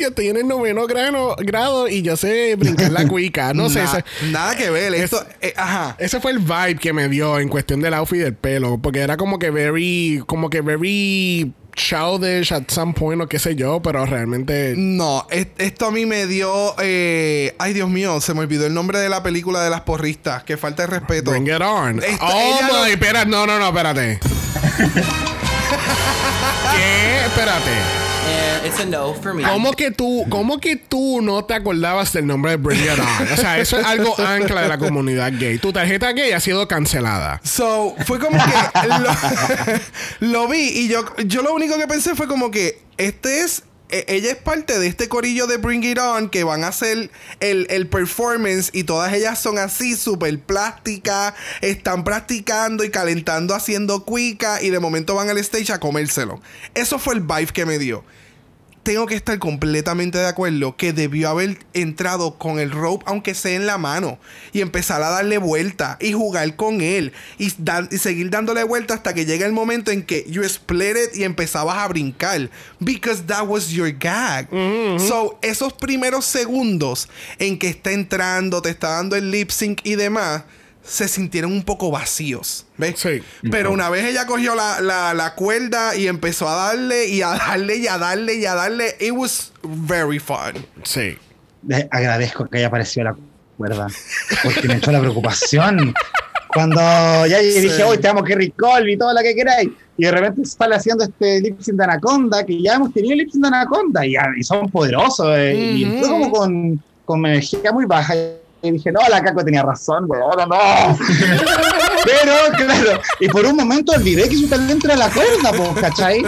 yo 0.00 0.06
estoy 0.08 0.28
en 0.28 0.36
el 0.36 0.46
noveno 0.46 0.86
grano- 0.86 1.34
grado 1.38 1.88
y 1.88 2.02
yo 2.02 2.16
sé 2.16 2.54
brincar 2.54 2.92
la 2.92 3.08
cuica. 3.08 3.52
No 3.52 3.68
sé, 3.68 3.82
Na- 3.82 4.04
nada 4.30 4.56
que 4.56 4.70
ver. 4.70 4.94
Esto, 4.94 5.26
eh, 5.40 5.52
ajá. 5.56 5.96
ese 5.98 6.20
fue 6.20 6.30
el 6.30 6.38
vibe 6.38 6.76
que 6.76 6.92
me 6.92 7.08
dio 7.08 7.40
en 7.40 7.48
cuestión 7.48 7.80
del 7.80 7.92
outfit 7.94 8.18
y 8.18 8.22
del 8.22 8.36
pelo. 8.36 8.78
Porque 8.78 9.00
era 9.00 9.16
como 9.16 9.40
que 9.40 9.50
very, 9.50 10.22
como 10.28 10.50
que 10.50 10.60
very 10.60 11.52
childish 11.76 12.50
at 12.52 12.70
some 12.70 12.92
point 12.94 13.20
o 13.22 13.28
qué 13.28 13.38
sé 13.38 13.54
yo, 13.54 13.80
pero 13.82 14.04
realmente... 14.06 14.74
No, 14.76 15.26
es- 15.30 15.46
esto 15.58 15.86
a 15.86 15.90
mí 15.92 16.06
me 16.06 16.26
dio. 16.26 16.74
eh, 16.80 17.54
ay, 17.58 17.72
Dios 17.74 17.88
mío, 17.88 18.20
se 18.20 18.34
me 18.34 18.40
olvidó 18.40 18.66
el 18.66 18.74
nombre 18.74 18.98
de 18.98 19.08
la 19.08 19.22
película 19.22 19.62
de 19.62 19.70
las 19.70 19.82
porristas. 19.82 20.42
Que 20.44 20.56
falta 20.56 20.82
de 20.82 20.86
respeto. 20.98 21.30
Bring 21.30 21.46
it 21.48 21.60
on. 21.60 22.02
Esta- 22.02 22.26
oh 22.26 22.58
ella 22.58 22.68
lo- 22.68 22.84
my, 22.84 22.90
espera, 22.90 23.24
no, 23.26 23.46
no, 23.46 23.58
no, 23.58 23.66
espérate. 23.68 24.18
¿Qué? 26.74 27.26
Espérate. 27.26 28.05
And 28.26 28.66
it's 28.66 28.80
a 28.80 28.84
no 28.86 29.14
for 29.14 29.32
me. 29.34 29.44
¿Cómo 29.44 29.72
que 29.72 29.90
tú, 29.90 30.26
cómo 30.28 30.58
que 30.58 30.76
tú 30.76 31.20
no 31.22 31.44
te 31.44 31.54
acordabas 31.54 32.12
del 32.12 32.26
nombre 32.26 32.52
de 32.52 32.56
Bring 32.56 32.80
It 32.80 32.98
On? 32.98 33.32
O 33.32 33.36
sea, 33.36 33.58
eso 33.58 33.78
es 33.78 33.86
algo 33.86 34.14
ancla 34.18 34.62
de 34.62 34.68
la 34.68 34.78
comunidad 34.78 35.32
gay. 35.38 35.58
Tu 35.58 35.72
tarjeta 35.72 36.12
gay 36.12 36.32
ha 36.32 36.40
sido 36.40 36.66
cancelada. 36.66 37.40
So, 37.44 37.94
fue 38.06 38.18
como 38.18 38.38
que 38.38 38.88
lo, 38.88 40.30
lo 40.32 40.48
vi 40.48 40.68
y 40.68 40.88
yo, 40.88 41.04
yo 41.24 41.42
lo 41.42 41.54
único 41.54 41.78
que 41.78 41.86
pensé 41.86 42.14
fue 42.14 42.26
como 42.26 42.50
que 42.50 42.80
este 42.96 43.42
es. 43.42 43.62
E- 43.88 44.04
Ella 44.08 44.32
es 44.32 44.36
parte 44.36 44.78
de 44.78 44.86
este 44.86 45.08
corillo 45.08 45.46
de 45.46 45.56
Bring 45.58 45.84
It 45.84 45.98
On 45.98 46.28
que 46.28 46.44
van 46.44 46.64
a 46.64 46.68
hacer 46.68 47.10
el, 47.40 47.66
el 47.70 47.88
performance 47.88 48.70
y 48.72 48.84
todas 48.84 49.12
ellas 49.12 49.40
son 49.40 49.58
así, 49.58 49.96
súper 49.96 50.38
plásticas, 50.38 51.34
están 51.60 52.04
practicando 52.04 52.84
y 52.84 52.90
calentando 52.90 53.54
haciendo 53.54 54.04
cuica 54.04 54.62
y 54.62 54.70
de 54.70 54.80
momento 54.80 55.14
van 55.14 55.28
al 55.28 55.38
stage 55.38 55.72
a 55.72 55.80
comérselo. 55.80 56.40
Eso 56.74 56.98
fue 56.98 57.14
el 57.14 57.20
vibe 57.20 57.52
que 57.52 57.66
me 57.66 57.78
dio. 57.78 58.04
Tengo 58.86 59.06
que 59.06 59.16
estar 59.16 59.36
completamente 59.40 60.16
de 60.16 60.28
acuerdo 60.28 60.76
que 60.76 60.92
debió 60.92 61.30
haber 61.30 61.58
entrado 61.74 62.38
con 62.38 62.60
el 62.60 62.70
rope, 62.70 63.04
aunque 63.08 63.34
sea 63.34 63.56
en 63.56 63.66
la 63.66 63.78
mano, 63.78 64.20
y 64.52 64.60
empezar 64.60 65.02
a 65.02 65.10
darle 65.10 65.38
vuelta 65.38 65.98
y 66.00 66.12
jugar 66.12 66.54
con 66.54 66.80
él 66.80 67.12
y, 67.36 67.46
y 67.46 67.98
seguir 67.98 68.30
dándole 68.30 68.62
vuelta 68.62 68.94
hasta 68.94 69.12
que 69.12 69.26
llegue 69.26 69.44
el 69.44 69.52
momento 69.52 69.90
en 69.90 70.04
que 70.04 70.24
you 70.28 70.44
split 70.44 70.96
it 70.96 71.16
y 71.16 71.24
empezabas 71.24 71.78
a 71.78 71.88
brincar. 71.88 72.48
Because 72.78 73.24
that 73.24 73.48
was 73.48 73.70
your 73.70 73.90
gag. 73.90 74.48
So, 75.00 75.36
esos 75.42 75.72
primeros 75.72 76.24
segundos 76.24 77.08
en 77.40 77.58
que 77.58 77.70
está 77.70 77.90
entrando, 77.90 78.62
te 78.62 78.70
está 78.70 78.90
dando 78.90 79.16
el 79.16 79.32
lip 79.32 79.50
sync 79.50 79.80
y 79.82 79.96
demás. 79.96 80.44
Se 80.86 81.08
sintieron 81.08 81.52
un 81.52 81.64
poco 81.64 81.90
vacíos. 81.90 82.66
¿Ves? 82.76 82.94
Sí. 82.98 83.20
Pero 83.50 83.72
una 83.72 83.90
vez 83.90 84.04
ella 84.04 84.24
cogió 84.26 84.54
la, 84.54 84.80
la, 84.80 85.14
la 85.14 85.34
cuerda 85.34 85.96
y 85.96 86.06
empezó 86.06 86.48
a 86.48 86.54
darle 86.54 87.08
y 87.08 87.22
a 87.22 87.30
darle 87.30 87.76
y 87.76 87.88
a 87.88 87.98
darle 87.98 88.34
y 88.36 88.46
a 88.46 88.54
darle, 88.54 88.96
it 89.00 89.12
was 89.12 89.52
very 89.62 90.18
fun. 90.18 90.64
Sí. 90.84 91.18
Le 91.66 91.88
agradezco 91.90 92.46
que 92.46 92.58
haya 92.58 92.68
aparecido 92.68 93.04
la 93.04 93.16
cuerda, 93.56 93.88
porque 94.44 94.68
me 94.68 94.74
entró 94.74 94.92
la 94.92 95.00
preocupación. 95.00 95.92
Cuando 96.54 96.80
ya 97.26 97.38
dije, 97.40 97.82
hoy 97.82 97.98
te 97.98 98.06
amo 98.08 98.22
Kerry 98.22 98.52
Colby 98.52 98.92
y 98.92 98.96
todo 98.96 99.12
lo 99.12 99.20
que 99.20 99.34
queráis, 99.34 99.68
y 99.98 100.04
de 100.04 100.10
repente 100.12 100.44
sale 100.44 100.76
haciendo 100.76 101.04
este 101.04 101.40
lip 101.40 101.60
sync 101.60 101.76
de 101.76 101.84
Anaconda, 101.84 102.46
que 102.46 102.62
ya 102.62 102.74
hemos 102.74 102.92
tenido 102.94 103.16
lip 103.16 103.30
sync 103.30 103.42
de 103.42 103.48
Anaconda, 103.48 104.06
y, 104.06 104.14
y 104.38 104.42
son 104.44 104.70
poderosos, 104.70 105.26
eh, 105.36 105.54
y 105.54 105.84
Ujú. 105.84 105.98
fue 105.98 106.08
como 106.08 106.30
con, 106.30 106.82
con 107.04 107.26
energía 107.26 107.72
muy 107.72 107.84
baja. 107.84 108.14
Y 108.62 108.70
dije, 108.72 108.90
no, 108.90 109.00
la 109.08 109.22
Caco 109.22 109.44
tenía 109.44 109.62
razón, 109.62 110.06
güey, 110.08 110.20
ahora 110.20 110.46
no. 110.46 110.56
Pero, 112.04 112.34
claro, 112.56 113.00
y 113.20 113.28
por 113.28 113.44
un 113.44 113.56
momento 113.56 113.92
olvidé 113.92 114.28
que 114.28 114.36
su 114.36 114.48
talento 114.48 114.86
era 114.88 114.96
la 114.96 115.10
cuerda, 115.10 115.52
pues, 115.56 115.70
¿cachai? 115.80 116.22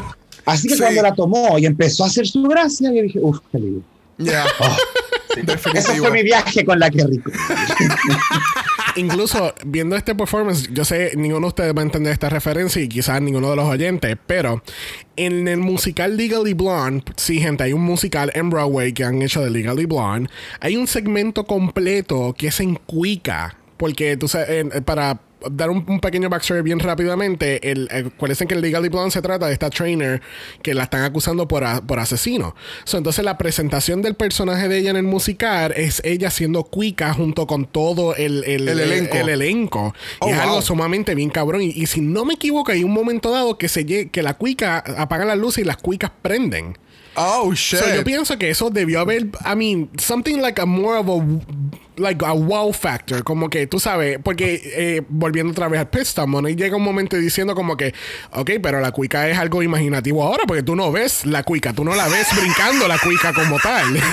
Así 0.45 0.69
que 0.69 0.75
Sí. 0.75 0.81
cuando 0.81 1.03
la 1.03 1.15
tomó 1.15 1.59
y 1.59 1.67
empezó 1.67 2.05
a 2.05 2.07
hacer 2.07 2.27
su 2.27 2.43
gracia, 2.43 2.91
yo 2.93 3.03
dije, 3.03 3.19
uff, 3.21 3.39
qué 3.53 3.59
lindo. 3.59 3.83
Ya. 4.19 4.45
Ese 5.75 5.97
fue 5.97 6.11
mi 6.11 6.23
viaje 6.23 6.65
con 6.65 6.79
la 6.79 6.91
Kerry 6.91 7.19
Colby. 7.19 7.39
Incluso 8.99 9.55
viendo 9.65 9.97
este 9.97 10.15
performance, 10.15 10.69
yo 10.73 10.85
sé, 10.85 11.13
ninguno 11.17 11.47
de 11.47 11.49
ustedes 11.49 11.75
va 11.75 11.81
a 11.81 11.85
entender 11.85 12.13
esta 12.13 12.29
referencia 12.29 12.83
y 12.83 12.89
quizás 12.89 13.23
ninguno 13.23 13.51
de 13.51 13.57
los 13.57 13.67
oyentes, 13.67 14.17
pero 14.27 14.63
en 15.17 15.49
el 15.49 15.59
musical 15.59 16.17
Legally 16.17 16.55
Blonde, 16.55 17.05
sí, 17.17 17.41
gente, 17.41 17.65
hay 17.65 17.73
un 17.73 17.83
musical 17.83 18.31
en 18.35 18.51
Broadway 18.51 18.93
que 18.93 19.05
han 19.05 19.23
hecho 19.23 19.43
de 19.43 19.51
Legally 19.51 19.87
Blonde. 19.87 20.31
Hay 20.61 20.77
un 20.77 20.87
segmento 20.87 21.45
completo 21.45 22.35
que 22.37 22.49
es 22.49 22.61
en 22.61 22.75
Cuica. 22.75 23.57
Porque 23.77 24.17
tú 24.17 24.27
sabes, 24.27 24.67
para 24.85 25.21
dar 25.51 25.71
un, 25.71 25.85
un 25.89 26.01
pequeño 26.01 26.29
backstory 26.29 26.63
bien 26.63 26.79
rápidamente. 26.79 27.71
El, 27.71 27.89
el, 27.91 28.07
acuérdense 28.09 28.47
que 28.47 28.55
el 28.55 28.61
Legally 28.61 28.89
Blonde 28.89 29.11
se 29.11 29.23
trata 29.23 29.47
de 29.47 29.53
esta 29.53 29.71
trainer 29.71 30.21
que 30.63 30.75
la 30.75 30.85
están 30.85 31.03
acusando 31.05 31.47
por, 31.49 31.65
a- 31.65 31.81
por 31.81 31.99
asesino. 31.99 32.55
So, 32.85 32.99
entonces 32.99 33.25
la 33.25 33.39
presentación 33.39 34.03
del 34.03 34.15
personaje 34.15 34.69
de 34.69 34.79
ella 34.79 34.91
en 34.91 34.97
el 34.97 35.03
musical 35.05 35.73
es 35.77 36.01
ella 36.05 36.31
siendo 36.31 36.65
cuica 36.65 37.13
junto 37.15 37.47
con 37.47 37.67
todo 37.67 38.15
el, 38.17 38.45
el, 38.45 38.69
El 38.69 38.81
elenco. 38.81 39.17
el 39.17 39.29
elenco. 39.29 39.95
Oh, 40.21 40.29
y 40.29 40.33
es 40.33 40.39
algo 40.39 40.63
sumamente 40.63 41.15
bien 41.15 41.31
cabrón. 41.31 41.63
Y, 41.63 41.67
y 41.69 41.87
si 41.87 42.01
no 42.01 42.25
me 42.25 42.35
equivoco, 42.35 42.73
hay 42.73 42.85
un 42.85 42.93
momento 42.93 43.31
dado 43.31 43.59
que, 43.59 43.69
se 43.69 43.87
que 43.87 44.23
la 44.23 44.35
cuica 44.35 44.79
apaga 44.99 45.25
las 45.25 45.39
luces 45.39 45.63
y 45.63 45.67
las 45.67 45.77
cuicas 45.79 46.11
prenden. 46.23 46.77
Oh, 47.19 47.53
shit. 47.55 47.81
So, 47.81 47.95
yo 47.95 48.05
pienso 48.05 48.39
que 48.39 48.51
eso 48.51 48.71
debió 48.71 49.01
haber, 49.01 49.27
I 49.45 49.55
mean, 49.57 49.91
something 49.99 50.39
like 50.41 50.61
a 50.61 50.67
more 50.67 50.99
of 50.99 51.09
a 51.09 51.25
like 52.01 52.25
a 52.25 52.33
wow 52.33 52.73
factor, 52.73 53.25
como 53.25 53.51
que 53.51 53.67
tú 53.67 53.81
sabes, 53.81 54.21
porque 54.23 54.63
eh, 54.77 55.03
volviendo 55.09 55.51
otra 55.51 55.67
vez 55.67 55.81
al 55.81 55.91
Piston, 55.91 56.49
y 56.49 56.55
llega 56.55 56.77
un 56.77 56.83
momento 56.85 57.17
diciendo 57.17 57.57
como 57.57 57.77
que, 57.77 57.93
ok, 58.31 58.51
pero 58.63 58.79
la 58.81 58.93
cuica 58.93 59.29
es 59.29 59.37
algo 59.37 59.65
imaginativo 59.65 60.23
ahora, 60.23 60.45
porque 60.47 60.63
tú 60.63 60.77
no 60.77 60.93
ves 60.93 61.27
la 61.27 61.43
cuica, 61.43 61.73
tú 61.73 61.83
no 61.85 61.97
la 61.97 62.07
ves 62.07 62.29
brincando 62.41 62.87
la 62.87 62.99
cuica 62.99 63.33
como 63.33 63.59
tal. 63.59 63.87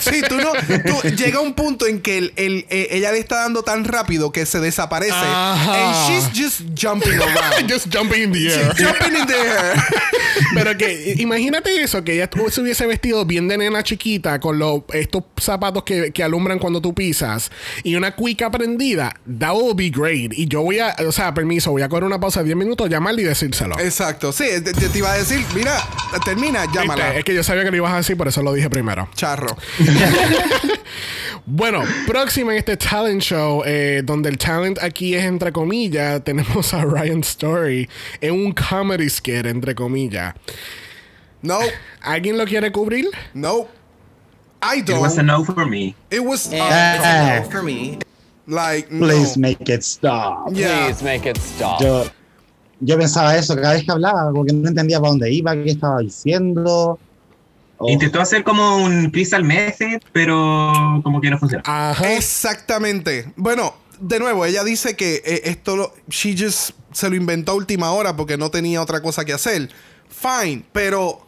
Sí, 0.00 0.22
tú 0.28 0.36
no. 0.38 0.52
tú- 0.52 1.08
llega 1.10 1.40
un 1.40 1.54
punto 1.54 1.86
en 1.86 2.00
que 2.00 2.18
el, 2.18 2.32
el- 2.36 2.66
eh, 2.70 2.88
ella 2.92 3.12
le 3.12 3.18
está 3.18 3.36
dando 3.42 3.62
tan 3.62 3.84
rápido 3.84 4.32
que 4.32 4.44
se 4.46 4.58
desaparece. 4.60 5.12
Ajá. 5.12 5.74
And 5.74 6.08
she's 6.08 6.28
just 6.34 6.62
jumping 6.76 7.12
around. 7.20 7.70
Just 7.70 7.88
jumping 7.94 8.22
in 8.22 8.32
the 8.32 8.48
air. 8.48 8.72
She's 8.74 8.84
jumping 8.86 9.16
in 9.16 9.26
the 9.26 9.34
air. 9.34 9.84
Pero 10.54 10.76
que 10.76 11.14
imagínate 11.18 11.82
eso, 11.82 12.02
que 12.02 12.14
ella 12.14 12.24
se 12.48 12.60
hubiese 12.60 12.86
vestido 12.86 13.24
bien 13.24 13.48
de 13.48 13.58
nena 13.58 13.82
chiquita 13.82 14.40
con 14.40 14.58
los, 14.58 14.82
estos 14.92 15.24
zapatos 15.36 15.82
que, 15.84 16.12
que 16.12 16.22
alumbran 16.22 16.58
cuando 16.58 16.80
tú 16.80 16.94
pisas 16.94 17.50
y 17.82 17.96
una 17.96 18.14
cuica 18.14 18.50
prendida, 18.50 19.14
that 19.38 19.52
would 19.52 19.76
be 19.76 19.90
great. 19.90 20.32
Y 20.32 20.46
yo 20.48 20.62
voy 20.62 20.78
a, 20.78 20.94
o 21.06 21.12
sea, 21.12 21.34
permiso, 21.34 21.70
voy 21.70 21.82
a 21.82 21.88
coger 21.88 22.04
una 22.04 22.20
pausa 22.20 22.40
de 22.40 22.46
10 22.46 22.56
minutos, 22.56 22.88
llamarle 22.88 23.22
y 23.22 23.24
decírselo. 23.26 23.78
Exacto. 23.78 24.32
Sí, 24.32 24.44
te, 24.64 24.72
te 24.72 24.98
iba 24.98 25.12
a 25.12 25.18
decir, 25.18 25.44
mira, 25.54 25.76
termina, 26.24 26.64
llámala. 26.72 27.04
Viste, 27.06 27.18
Es 27.18 27.24
que 27.24 27.34
yo 27.34 27.42
sabía 27.42 27.64
que 27.64 27.70
lo 27.70 27.76
ibas 27.76 27.92
a 27.92 27.96
decir, 27.98 28.16
por 28.16 28.28
eso 28.28 28.42
lo 28.42 28.52
dije 28.52 28.70
primero. 28.70 29.08
Charro. 29.14 29.56
Bueno, 31.46 31.82
próxima 32.06 32.52
en 32.52 32.58
este 32.58 32.76
talent 32.76 33.22
show, 33.22 33.62
eh, 33.64 34.02
donde 34.04 34.28
el 34.28 34.38
talent 34.38 34.78
aquí 34.82 35.14
es 35.14 35.24
entre 35.24 35.52
comillas, 35.52 36.22
tenemos 36.22 36.72
a 36.74 36.84
Ryan 36.84 37.20
Story 37.20 37.88
en 38.20 38.34
un 38.34 38.52
comedy 38.52 39.08
skit 39.08 39.46
entre 39.46 39.74
comillas. 39.74 40.34
No, 41.42 41.58
¿Alguien 42.02 42.36
lo 42.38 42.44
quiere 42.44 42.70
cubrir? 42.72 43.06
no. 43.34 43.66
I 44.62 44.80
It 44.80 44.86
don't. 44.88 45.00
was 45.00 45.16
a 45.16 45.22
no 45.22 45.42
for 45.42 45.64
me. 45.66 45.94
It 46.10 46.20
was 46.22 46.46
uh, 46.52 46.56
And 46.56 47.44
no 47.44 47.50
for 47.50 47.62
me. 47.62 47.98
like 48.46 48.90
no. 48.92 49.06
Please 49.06 49.38
make 49.38 49.72
it 49.72 49.82
stop. 49.82 50.52
Yeah. 50.52 50.84
Please 50.84 51.02
make 51.02 51.26
it 51.26 51.38
stop. 51.38 51.80
Yo, 51.80 52.04
yo 52.80 52.98
pensaba 52.98 53.34
eso 53.36 53.54
cada 53.56 53.72
vez 53.72 53.84
que 53.84 53.90
hablaba, 53.92 54.30
porque 54.34 54.52
no 54.52 54.68
entendía 54.68 55.00
para 55.00 55.10
dónde 55.12 55.32
iba, 55.32 55.54
qué 55.54 55.70
estaba 55.70 56.00
diciendo. 56.00 56.98
Oh, 57.78 57.88
Intentó 57.88 58.20
hacer 58.20 58.44
como 58.44 58.84
un 58.84 59.10
Crystal 59.10 59.42
Method, 59.42 60.02
pero 60.12 61.00
como 61.02 61.22
que 61.22 61.30
no 61.30 61.38
funcionó. 61.38 61.62
Ajá. 61.64 62.12
Exactamente. 62.14 63.32
Bueno, 63.36 63.72
de 63.98 64.18
nuevo, 64.18 64.44
ella 64.44 64.62
dice 64.62 64.94
que 64.94 65.22
eh, 65.24 65.40
esto 65.44 65.74
lo, 65.76 65.94
she 66.10 66.36
just 66.36 66.72
se 66.92 67.08
lo 67.08 67.16
inventó 67.16 67.52
a 67.52 67.54
última 67.54 67.92
hora 67.92 68.14
porque 68.14 68.36
no 68.36 68.50
tenía 68.50 68.82
otra 68.82 69.00
cosa 69.00 69.24
que 69.24 69.32
hacer. 69.32 69.70
Fine, 70.10 70.64
pero 70.72 71.26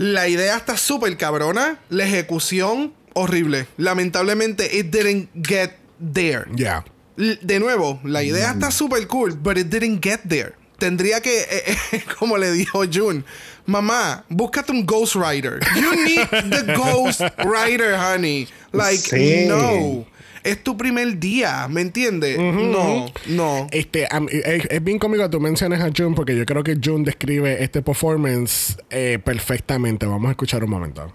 la 0.00 0.28
idea 0.28 0.56
está 0.56 0.76
súper 0.78 1.16
cabrona, 1.18 1.78
la 1.90 2.04
ejecución 2.04 2.94
horrible. 3.14 3.66
Lamentablemente, 3.76 4.78
it 4.78 4.86
didn't 4.90 5.28
get 5.46 5.72
there. 6.14 6.46
Ya. 6.54 6.84
L- 7.18 7.38
De 7.42 7.60
nuevo, 7.60 8.00
la 8.04 8.22
idea 8.22 8.52
está 8.52 8.70
súper 8.70 9.06
cool, 9.08 9.34
but 9.36 9.58
it 9.58 9.66
didn't 9.66 10.00
get 10.02 10.20
there. 10.28 10.54
Tendría 10.78 11.20
que, 11.20 11.40
eh, 11.42 11.76
eh, 11.92 12.02
como 12.18 12.38
le 12.38 12.50
dijo 12.52 12.84
June, 12.90 13.24
mamá, 13.66 14.24
búscate 14.30 14.72
un 14.72 14.86
Ghost 14.86 15.14
Rider. 15.16 15.60
You 15.76 15.92
need 16.04 16.26
the 16.50 16.72
Ghost 16.76 17.20
Rider, 17.36 17.94
honey. 17.96 18.48
Like, 18.72 18.96
Sí. 19.02 19.46
no. 19.48 20.06
Es 20.42 20.62
tu 20.64 20.76
primer 20.76 21.18
día, 21.18 21.66
¿me 21.68 21.82
entiendes? 21.82 22.38
No, 22.38 23.12
no. 23.26 23.66
Este, 23.70 24.06
am- 24.10 24.28
es, 24.30 24.64
es 24.70 24.82
bien 24.82 24.98
cómico 24.98 25.22
que 25.24 25.28
tú 25.28 25.40
menciones 25.40 25.80
a 25.80 25.90
June 25.94 26.14
porque 26.16 26.36
yo 26.36 26.44
creo 26.46 26.62
que 26.64 26.76
June 26.82 27.04
describe 27.04 27.62
este 27.62 27.82
performance 27.82 28.76
eh, 28.90 29.18
perfectamente. 29.22 30.06
Vamos 30.06 30.28
a 30.28 30.30
escuchar 30.32 30.64
un 30.64 30.70
momento. 30.70 31.12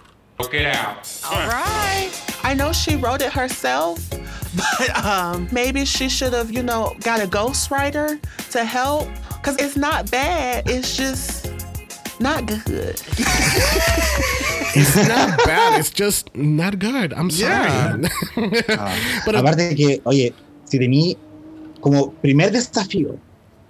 All 1.24 1.48
right. 1.48 2.12
I 2.44 2.54
know 2.54 2.72
she 2.74 2.96
wrote 2.98 3.22
it 3.26 3.32
herself, 3.32 4.00
but 4.56 5.04
um, 5.04 5.48
maybe 5.52 5.86
she 5.86 6.10
should 6.10 6.34
have, 6.34 6.52
you 6.52 6.62
know, 6.62 6.96
got 7.04 7.20
a 7.22 7.28
ghostwriter 7.28 8.20
to 8.52 8.64
help. 8.66 9.08
Because 9.42 9.58
it's 9.64 9.78
not 9.78 10.10
bad, 10.12 10.68
it's 10.70 10.98
just 10.98 11.48
not 12.20 12.46
good. 12.46 12.96
It's 14.78 14.96
not 15.08 15.38
bad, 15.46 15.80
it's 15.80 15.90
just 15.90 16.30
not 16.36 16.78
good. 16.80 17.14
I'm 17.14 17.32
sorry. 17.32 18.10
Pero- 19.26 19.40
Aparte 19.40 19.74
que, 19.74 20.02
oye, 20.04 20.34
si 20.66 20.78
de 20.78 20.90
mí, 20.90 21.18
como 21.80 22.12
primer 22.22 22.52
desafío, 22.52 23.16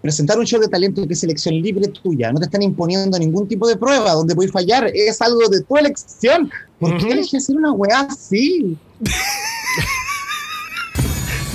presentar 0.01 0.39
un 0.39 0.45
show 0.45 0.59
de 0.59 0.67
talento 0.67 1.05
que 1.07 1.13
es 1.13 1.19
selección 1.19 1.53
libre 1.61 1.87
tuya, 1.89 2.31
no 2.31 2.39
te 2.39 2.45
están 2.45 2.63
imponiendo 2.63 3.19
ningún 3.19 3.47
tipo 3.47 3.67
de 3.67 3.75
prueba 3.75 4.13
donde 4.13 4.33
puedes 4.33 4.51
fallar, 4.51 4.89
es 4.95 5.21
algo 5.21 5.47
de 5.47 5.61
tu 5.61 5.77
elección. 5.77 6.51
¿Por 6.79 6.97
qué 6.97 7.11
elegí 7.11 7.37
hacer 7.37 7.55
una 7.55 7.71
weá 7.71 8.01
así? 8.01 8.75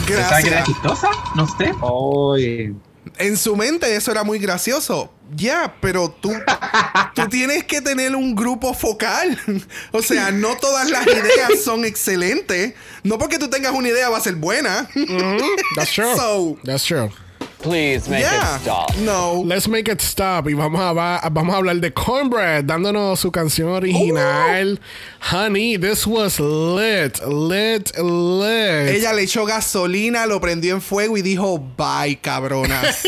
¿Pensaba 0.06 0.42
que 0.42 0.48
era 0.48 0.62
chistosa? 0.64 1.08
No 1.36 1.46
sé. 1.58 1.72
Oye. 1.80 2.72
En 3.20 3.36
su 3.36 3.54
mente 3.54 3.94
eso 3.94 4.10
era 4.10 4.24
muy 4.24 4.38
gracioso. 4.38 5.12
Ya, 5.36 5.76
pero 5.80 6.10
tú, 6.10 6.32
tú 7.14 7.28
tienes 7.28 7.64
que 7.64 7.80
tener 7.80 8.16
un 8.16 8.34
grupo 8.34 8.74
focal. 8.74 9.38
o 9.92 10.02
sea, 10.02 10.30
no 10.32 10.56
todas 10.56 10.90
las 10.90 11.06
ideas 11.06 11.62
son 11.62 11.84
excelentes. 11.84 12.74
No 13.04 13.18
porque 13.18 13.38
tú 13.38 13.48
tengas 13.48 13.72
una 13.72 13.88
idea 13.88 14.08
va 14.08 14.18
a 14.18 14.20
ser 14.20 14.34
buena. 14.34 14.88
That's 15.76 15.92
true. 15.92 16.06
So, 16.16 16.58
That's 16.64 16.84
true. 16.84 17.10
Please 17.62 18.08
make 18.08 18.22
yeah. 18.22 18.56
it 18.56 18.62
stop. 18.62 18.96
No. 18.96 19.42
Let's 19.44 19.68
make 19.68 19.88
it 19.88 20.00
stop. 20.00 20.48
Y 20.48 20.54
vamos 20.54 20.80
a, 20.80 20.92
va- 20.92 21.20
vamos 21.30 21.54
a 21.54 21.58
hablar 21.58 21.76
de 21.76 21.92
Cornbread, 21.92 22.64
dándonos 22.64 23.20
su 23.20 23.30
canción 23.30 23.68
original. 23.68 24.80
Honey, 25.30 25.76
this 25.76 26.06
was 26.06 26.40
lit, 26.40 27.20
lit, 27.26 27.94
lit. 27.98 28.88
Ella 28.96 29.12
le 29.12 29.22
echó 29.22 29.44
gasolina, 29.44 30.26
lo 30.26 30.40
prendió 30.40 30.74
en 30.74 30.80
fuego 30.80 31.18
y 31.18 31.22
dijo, 31.22 31.58
bye, 31.76 32.18
cabronas. 32.22 33.06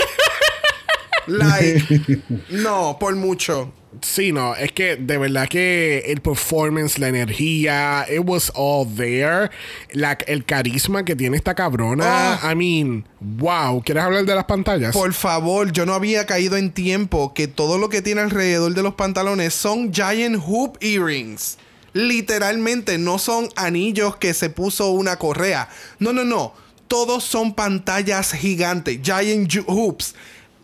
like, 1.26 2.22
no, 2.50 2.98
por 3.00 3.16
mucho. 3.16 3.72
Sí, 4.00 4.32
no, 4.32 4.54
es 4.56 4.72
que 4.72 4.96
de 4.96 5.18
verdad 5.18 5.48
que 5.48 5.98
el 6.06 6.22
performance, 6.22 6.98
la 6.98 7.08
energía, 7.08 8.06
it 8.10 8.22
was 8.24 8.50
all 8.54 8.86
there. 8.96 9.50
La, 9.92 10.12
el 10.26 10.44
carisma 10.46 11.04
que 11.04 11.14
tiene 11.14 11.36
esta 11.36 11.54
cabrona. 11.54 12.40
I 12.50 12.54
mean, 12.54 13.04
wow. 13.20 13.82
¿Quieres 13.84 14.02
hablar 14.02 14.24
de 14.24 14.34
las 14.34 14.44
pantallas? 14.46 14.94
Por 14.94 15.12
favor, 15.12 15.70
yo 15.72 15.84
no 15.84 15.92
había 15.94 16.24
caído 16.24 16.56
en 16.56 16.72
tiempo 16.72 17.34
que 17.34 17.48
todo 17.48 17.76
lo 17.76 17.90
que 17.90 18.00
tiene 18.00 18.22
alrededor 18.22 18.72
de 18.74 18.82
los 18.82 18.94
pantalones 18.94 19.52
son 19.52 19.92
giant 19.92 20.42
hoop 20.46 20.78
earrings. 20.80 21.58
Literalmente 21.92 22.96
no 22.96 23.18
son 23.18 23.48
anillos 23.56 24.16
que 24.16 24.32
se 24.32 24.48
puso 24.48 24.90
una 24.90 25.16
correa. 25.16 25.68
No, 25.98 26.12
no, 26.14 26.24
no. 26.24 26.54
Todos 26.88 27.24
son 27.24 27.54
pantallas 27.54 28.32
gigantes, 28.32 29.00
giant 29.02 29.50
ju- 29.50 29.64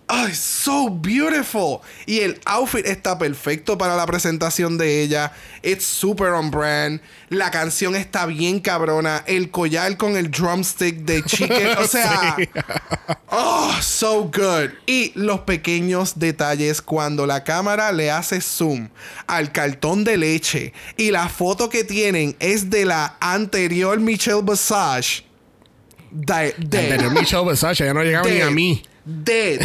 hoops. 0.09 0.27
¡Ay, 0.29 0.35
so 0.35 0.89
beautiful! 0.91 1.81
Y 2.07 2.21
el 2.21 2.41
outfit 2.47 2.87
está 2.87 3.19
perfecto 3.19 3.77
para 3.77 3.95
la 3.97 4.07
presentación 4.07 4.79
de 4.79 5.03
ella. 5.03 5.33
It's 5.63 5.85
super 5.85 6.29
on 6.29 6.51
brand. 6.51 7.01
La 7.29 7.51
canción 7.51 7.95
está 7.95 8.25
bien 8.27 8.61
cabrona. 8.61 9.23
El 9.27 9.51
collar 9.51 9.97
con 9.97 10.17
el 10.17 10.31
drumstick 10.31 10.97
de 11.05 11.23
chicken. 11.25 11.69
O 11.79 11.87
sea, 11.87 12.37
Sí. 12.39 12.49
Oh, 13.31 13.77
so 13.83 14.25
good. 14.25 14.71
Y 14.87 15.13
los 15.15 15.41
pequeños 15.41 16.19
detalles 16.19 16.81
cuando 16.83 17.27
la 17.27 17.45
cámara 17.45 17.93
le 17.93 18.11
hace 18.11 18.41
zoom 18.41 18.89
al 19.27 19.53
cartón 19.53 20.05
de 20.05 20.17
leche 20.17 20.73
y 20.97 21.11
la 21.11 21.29
foto 21.29 21.69
que 21.69 21.85
tienen 21.85 22.35
es 22.41 22.71
de 22.71 22.85
la 22.85 23.17
anterior 23.21 23.99
Michelle 24.01 24.43
Visage. 24.43 25.25
De- 26.11 26.55
dead. 26.59 26.93
Anterior 26.93 27.13
Michelle 27.13 27.45
Versace, 27.45 27.85
ya 27.85 27.93
no 27.93 28.03
llegaba 28.03 28.29
ni 28.29 28.41
a 28.41 28.51
mí. 28.51 28.83
Dead. 29.09 29.61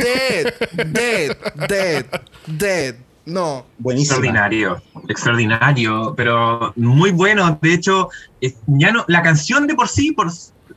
Dead. 0.00 0.54
Dead. 0.86 1.36
Dead. 1.68 2.06
Dead. 2.46 2.94
No. 3.26 3.66
Buenísima. 3.78 4.16
Extraordinario, 4.16 4.82
extraordinario, 5.08 6.14
pero 6.16 6.72
muy 6.76 7.10
bueno. 7.10 7.58
De 7.60 7.74
hecho, 7.74 8.08
ya 8.66 8.92
no, 8.92 9.04
la 9.08 9.20
canción 9.22 9.66
de 9.66 9.74
por 9.74 9.88
sí, 9.88 10.12
por 10.12 10.30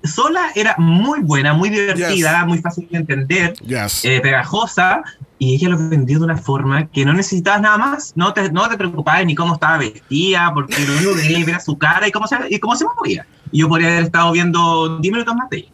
sola, 0.04 0.48
era 0.56 0.76
muy 0.78 1.20
buena, 1.22 1.54
muy 1.54 1.70
divertida, 1.70 2.46
muy 2.46 2.58
fácil 2.58 2.88
de 2.90 2.98
entender, 2.98 3.54
Yes. 3.66 4.04
eh, 4.04 4.20
pegajosa, 4.22 5.04
y 5.38 5.56
ella 5.56 5.70
lo 5.70 5.78
vendió 5.90 6.20
de 6.20 6.26
una 6.26 6.38
forma 6.38 6.88
que 6.88 7.06
no 7.06 7.14
necesitabas 7.14 7.62
nada 7.62 7.78
más. 7.78 8.14
No 8.16 8.34
te, 8.34 8.52
no 8.52 8.68
te 8.68 8.78
preocupabas 8.78 9.26
ni 9.26 9.36
cómo 9.36 9.54
estaba 9.54 9.78
vestida, 9.78 10.52
porque 10.54 10.76
lo 10.86 10.94
único 10.98 11.16
que 11.16 11.22
quería 11.22 11.40
era 11.46 11.60
su 11.60 11.78
cara 11.78 12.08
y 12.08 12.12
cómo 12.12 12.28
se, 12.28 12.36
y 12.50 12.60
cómo 12.60 12.76
se 12.76 12.84
movía. 12.86 13.26
Y 13.52 13.60
yo 13.60 13.70
podría 13.70 13.90
haber 13.90 14.04
estado 14.06 14.32
viendo 14.32 14.98
10 15.00 15.12
minutos 15.14 15.36
más 15.36 15.50
de 15.50 15.58
ella. 15.60 15.70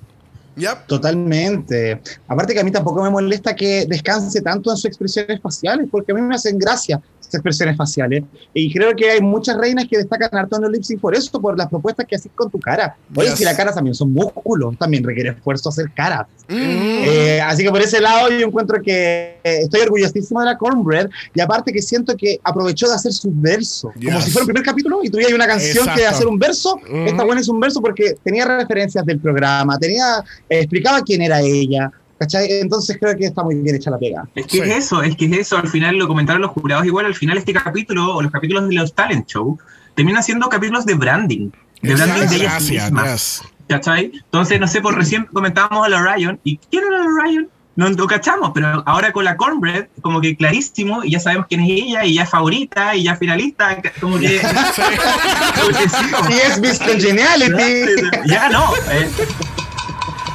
Totalmente. 0.87 2.01
Aparte 2.27 2.53
que 2.53 2.59
a 2.59 2.63
mí 2.63 2.71
tampoco 2.71 3.03
me 3.03 3.09
molesta 3.09 3.55
que 3.55 3.85
descanse 3.87 4.41
tanto 4.41 4.71
en 4.71 4.77
sus 4.77 4.85
expresiones 4.85 5.41
faciales, 5.41 5.87
porque 5.91 6.11
a 6.11 6.15
mí 6.15 6.21
me 6.21 6.35
hacen 6.35 6.57
gracia 6.57 7.01
expresiones 7.33 7.75
faciales. 7.77 8.23
Y 8.53 8.71
creo 8.73 8.95
que 8.95 9.09
hay 9.11 9.21
muchas 9.21 9.57
reinas 9.57 9.85
que 9.89 9.97
destacan 9.97 10.29
harto 10.33 10.55
en 10.57 10.63
los 10.63 10.71
lip 10.71 10.99
por 10.99 11.15
eso, 11.15 11.41
por 11.41 11.57
las 11.57 11.67
propuestas 11.67 12.05
que 12.05 12.15
haces 12.15 12.31
con 12.35 12.49
tu 12.49 12.59
cara. 12.59 12.95
Oye, 13.15 13.29
Yes. 13.29 13.37
si 13.39 13.43
la 13.43 13.55
cara 13.55 13.73
también 13.73 13.93
son 13.95 14.11
músculos, 14.13 14.77
también 14.77 15.03
requiere 15.03 15.29
esfuerzo 15.29 15.69
hacer 15.69 15.91
cara. 15.95 16.27
Mm. 16.47 16.53
Eh, 16.57 17.41
así 17.41 17.63
que 17.63 17.69
por 17.71 17.81
ese 17.81 17.99
lado 17.99 18.29
yo 18.29 18.45
encuentro 18.45 18.81
que 18.81 19.39
eh, 19.43 19.59
estoy 19.63 19.81
orgullosísimo 19.81 20.39
de 20.41 20.45
la 20.45 20.57
Cornbread 20.57 21.09
y 21.33 21.41
aparte 21.41 21.71
que 21.73 21.81
siento 21.81 22.15
que 22.15 22.39
aprovechó 22.43 22.87
de 22.87 22.95
hacer 22.95 23.13
su 23.13 23.31
verso, 23.33 23.91
como 23.93 24.17
Yes. 24.17 24.25
si 24.25 24.31
fuera 24.31 24.43
el 24.43 24.47
primer 24.47 24.63
capítulo 24.63 24.99
y 25.03 25.09
tuviera 25.09 25.33
una 25.35 25.47
canción 25.47 25.85
que 25.85 25.91
Exacto. 26.01 26.15
hacer 26.15 26.27
un 26.27 26.37
verso. 26.39 26.75
Ujú. 26.75 26.95
Esta 27.05 27.23
buena 27.23 27.41
es 27.41 27.47
un 27.49 27.59
verso 27.59 27.81
porque 27.81 28.15
tenía 28.23 28.45
referencias 28.45 29.05
del 29.05 29.19
programa, 29.19 29.77
tenía 29.79 30.19
eh, 30.49 30.59
explicaba 30.59 31.01
quién 31.01 31.21
era 31.21 31.41
ella. 31.41 31.91
¿Cachai? 32.19 32.47
Entonces 32.61 32.97
creo 32.99 33.15
que 33.17 33.25
está 33.25 33.43
muy 33.43 33.55
bien 33.55 33.75
hecha 33.75 33.89
la 33.91 33.97
pega. 33.97 34.27
Es 34.35 34.45
que 34.47 34.51
Sí. 34.57 34.59
es 34.61 34.77
eso, 34.85 35.01
es 35.03 35.15
que 35.15 35.25
es 35.25 35.33
eso. 35.39 35.57
Al 35.57 35.67
final 35.67 35.95
lo 35.97 36.07
comentaron 36.07 36.41
los 36.41 36.51
jurados. 36.51 36.85
Igual 36.85 37.05
al 37.05 37.15
final 37.15 37.37
este 37.37 37.53
capítulo 37.53 38.15
o 38.15 38.21
los 38.21 38.31
capítulos 38.31 38.67
de 38.69 38.75
los 38.75 38.93
talent 38.93 39.27
show 39.27 39.57
terminan 39.95 40.23
siendo 40.23 40.47
capítulos 40.49 40.85
de 40.85 40.93
branding. 40.95 41.49
De 41.81 41.95
branding 41.95 42.27
de 42.27 42.35
ellas 42.37 42.69
mismas. 42.69 43.41
¿Cachai? 43.67 44.11
Entonces, 44.13 44.59
no 44.59 44.67
sé, 44.67 44.79
por 44.81 44.95
recién 44.95 45.25
comentábamos 45.25 45.85
a 45.85 45.89
la 45.89 46.01
Ryan. 46.01 46.39
¿Y 46.43 46.57
quién 46.57 46.83
era 46.87 46.99
la 46.99 47.23
Ryan? 47.23 47.47
No 47.77 47.89
lo 47.89 48.07
cachamos, 48.07 48.51
pero 48.53 48.83
ahora 48.85 49.11
con 49.11 49.25
la 49.25 49.35
Cornbread, 49.35 49.87
como 49.99 50.21
que 50.21 50.37
clarísimo, 50.37 51.03
y 51.03 51.11
ya 51.11 51.19
sabemos 51.19 51.47
quién 51.49 51.59
es 51.59 51.69
ella, 51.71 52.05
y 52.05 52.13
ya 52.13 52.23
es 52.23 52.29
favorita, 52.29 52.95
y 52.95 53.03
ya 53.03 53.11
es 53.13 53.19
finalista, 53.19 53.81
como 53.99 54.17
que... 54.17 54.39
como 55.61 55.77
que 55.77 55.89
sí, 55.89 56.11
como- 56.11 56.29
Y 56.29 56.33
es 56.35 56.59
Miss 56.61 56.79
Congeniality. 56.79 58.07
ya 58.27 58.47
no. 58.49 58.63
eh, 58.91 59.09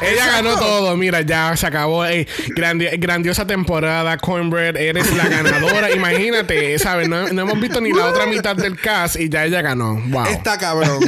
Ella 0.02 0.26
ganó 0.26 0.56
todo, 0.58 0.96
mira, 0.96 1.20
ya 1.22 1.56
se 1.56 1.66
acabó. 1.66 2.04
Ey, 2.04 2.26
grandi- 2.56 2.88
grandiosa 2.98 3.46
temporada, 3.46 4.16
Cornbread, 4.18 4.76
eres 4.76 5.14
la 5.16 5.28
ganadora. 5.28 5.90
Imagínate, 5.94 6.78
¿sabes? 6.78 7.08
No, 7.08 7.28
no 7.28 7.42
hemos 7.42 7.60
visto 7.60 7.80
ni 7.80 7.92
la 7.92 8.06
otra 8.06 8.26
mitad 8.26 8.56
del 8.56 8.78
cast 8.80 9.16
y 9.20 9.28
ya 9.28 9.44
ella 9.44 9.62
ganó. 9.62 10.00
Wow. 10.06 10.26
Está 10.26 10.58
cabrón. 10.58 11.00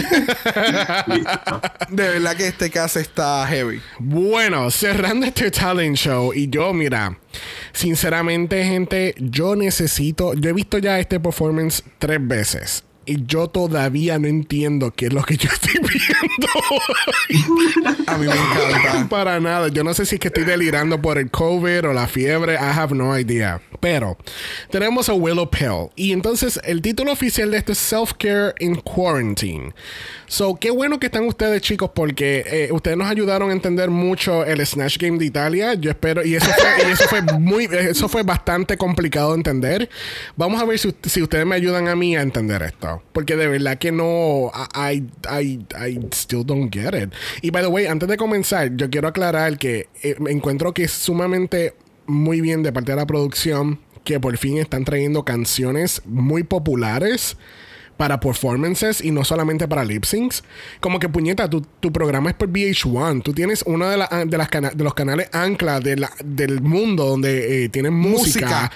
De 1.89 2.09
verdad 2.09 2.37
que 2.37 2.49
este 2.49 2.71
caso 2.71 2.99
está 3.01 3.47
heavy. 3.47 3.81
Bueno, 3.99 4.71
cerrando 4.71 5.27
este 5.27 5.51
talent 5.51 5.97
show 5.97 6.33
y 6.35 6.49
yo, 6.49 6.73
mira, 6.73 7.19
sinceramente, 7.73 8.65
gente, 8.65 9.15
yo 9.19 9.57
necesito, 9.57 10.35
yo 10.35 10.51
he 10.51 10.53
visto 10.53 10.79
ya 10.79 10.99
este 10.99 11.19
performance 11.21 11.83
tres 11.99 12.19
veces. 12.21 12.85
Y 13.05 13.27
yo 13.27 13.49
todavía 13.49 14.19
no 14.19 14.29
entiendo 14.29 14.93
qué 14.93 15.07
es 15.07 15.13
lo 15.13 15.25
que 15.25 15.37
yo 15.37 15.49
estoy 15.53 15.75
viendo. 15.75 16.49
A 18.07 18.17
mí 18.17 18.27
me 18.27 18.33
encanta. 18.33 19.09
Para 19.09 19.41
nada. 19.41 19.69
Yo 19.69 19.83
no 19.83 19.93
sé 19.93 20.07
si 20.07 20.17
es 20.17 20.21
que 20.21 20.29
estoy 20.29 20.45
delirando 20.45 21.01
por 21.03 21.19
el 21.19 21.31
COVID 21.31 21.89
o 21.89 21.93
la 21.93 22.07
fiebre. 22.07 22.55
I 22.55 22.59
have 22.59 22.95
no 22.95 23.19
idea. 23.19 23.61
Pero 23.81 24.17
tenemos 24.71 25.09
a 25.09 25.15
Willow 25.15 25.51
Pill. 25.51 25.91
Y 25.97 26.13
entonces 26.13 26.61
el 26.65 26.81
título 26.81 27.11
oficial 27.13 27.51
de 27.51 27.59
esto 27.59 27.73
es 27.73 27.79
Self-Care 27.79 28.55
in 28.61 28.77
Quarantine. 28.77 29.75
So, 30.29 30.55
qué 30.55 30.71
bueno 30.71 30.99
que 30.99 31.07
están 31.07 31.27
ustedes, 31.27 31.61
chicos, 31.61 31.91
porque 31.95 32.45
eh, 32.47 32.69
ustedes 32.73 32.97
nos 32.97 33.09
ayudaron 33.09 33.51
a 33.51 33.53
entender 33.53 33.91
mucho 33.91 34.45
el 34.45 34.65
Snatch 34.65 34.99
Game 34.99 35.19
de 35.19 35.27
Italia. 35.27 35.75
Yo 35.75 35.91
espero. 35.91 36.25
Y 36.25 36.37
eso 36.37 36.47
fue, 36.47 36.89
y 36.89 36.93
eso 36.93 37.09
fue 37.09 37.23
muy. 37.23 37.65
Eso 37.65 38.09
fue 38.09 38.23
bastante 38.23 38.77
complicado 38.77 39.33
de 39.33 39.39
entender. 39.39 39.91
Vamos 40.37 40.63
a 40.63 40.65
ver 40.65 40.79
si, 40.79 40.95
si 41.05 41.21
ustedes 41.21 41.45
me 41.45 41.57
ayudan 41.57 41.89
a 41.89 41.97
mí 41.97 42.17
a 42.17 42.23
entender 42.23 42.63
esto. 42.63 43.02
Porque 43.13 43.37
de 43.37 43.47
verdad 43.47 43.79
que 43.79 43.93
no. 43.93 44.51
I, 44.75 45.05
I, 45.31 45.67
I 45.79 46.01
still 46.15 46.45
don't 46.45 46.73
get 46.75 46.95
it. 46.95 47.13
Y 47.43 47.51
by 47.51 47.63
the 47.63 47.69
way, 47.69 47.87
antes 47.87 48.09
de 48.09 48.17
comenzar, 48.17 48.75
yo 48.77 48.89
quiero 48.91 49.09
aclarar 49.09 49.59
que 49.59 49.89
eh, 50.03 50.17
encuentro 50.29 50.73
que 50.73 50.85
es 50.85 50.93
sumamente 50.93 51.75
muy 52.07 52.41
bien 52.41 52.63
de 52.63 52.73
parte 52.73 52.93
de 52.93 52.97
la 52.97 53.07
producción 53.07 53.81
que 54.05 54.19
por 54.19 54.37
fin 54.39 54.59
están 54.59 54.85
trayendo 54.85 55.25
canciones 55.25 56.03
muy 56.07 56.43
populares 56.43 57.37
para 57.99 58.19
performances 58.19 59.05
y 59.05 59.13
no 59.13 59.23
solamente 59.23 59.69
para 59.69 59.85
lip 59.85 60.05
syncs. 60.05 60.43
Como 60.81 60.99
que 60.99 61.09
puñeta, 61.09 61.49
tu, 61.49 61.61
tu 61.61 61.93
programa 61.93 62.31
es 62.31 62.35
por 62.37 62.49
VH1. 62.49 63.23
Tú 63.23 63.33
tienes 63.33 63.63
uno 63.65 63.89
de, 63.89 63.97
la- 63.99 64.25
de, 64.27 64.39
las 64.39 64.49
cana- 64.49 64.73
de 64.75 64.83
los 64.83 64.95
canales 64.95 65.29
ancla 65.33 65.79
de 65.79 66.05
del 66.25 66.63
mundo 66.63 67.05
donde 67.05 67.65
eh, 67.65 67.69
tienen 67.69 67.93
música. 67.95 68.73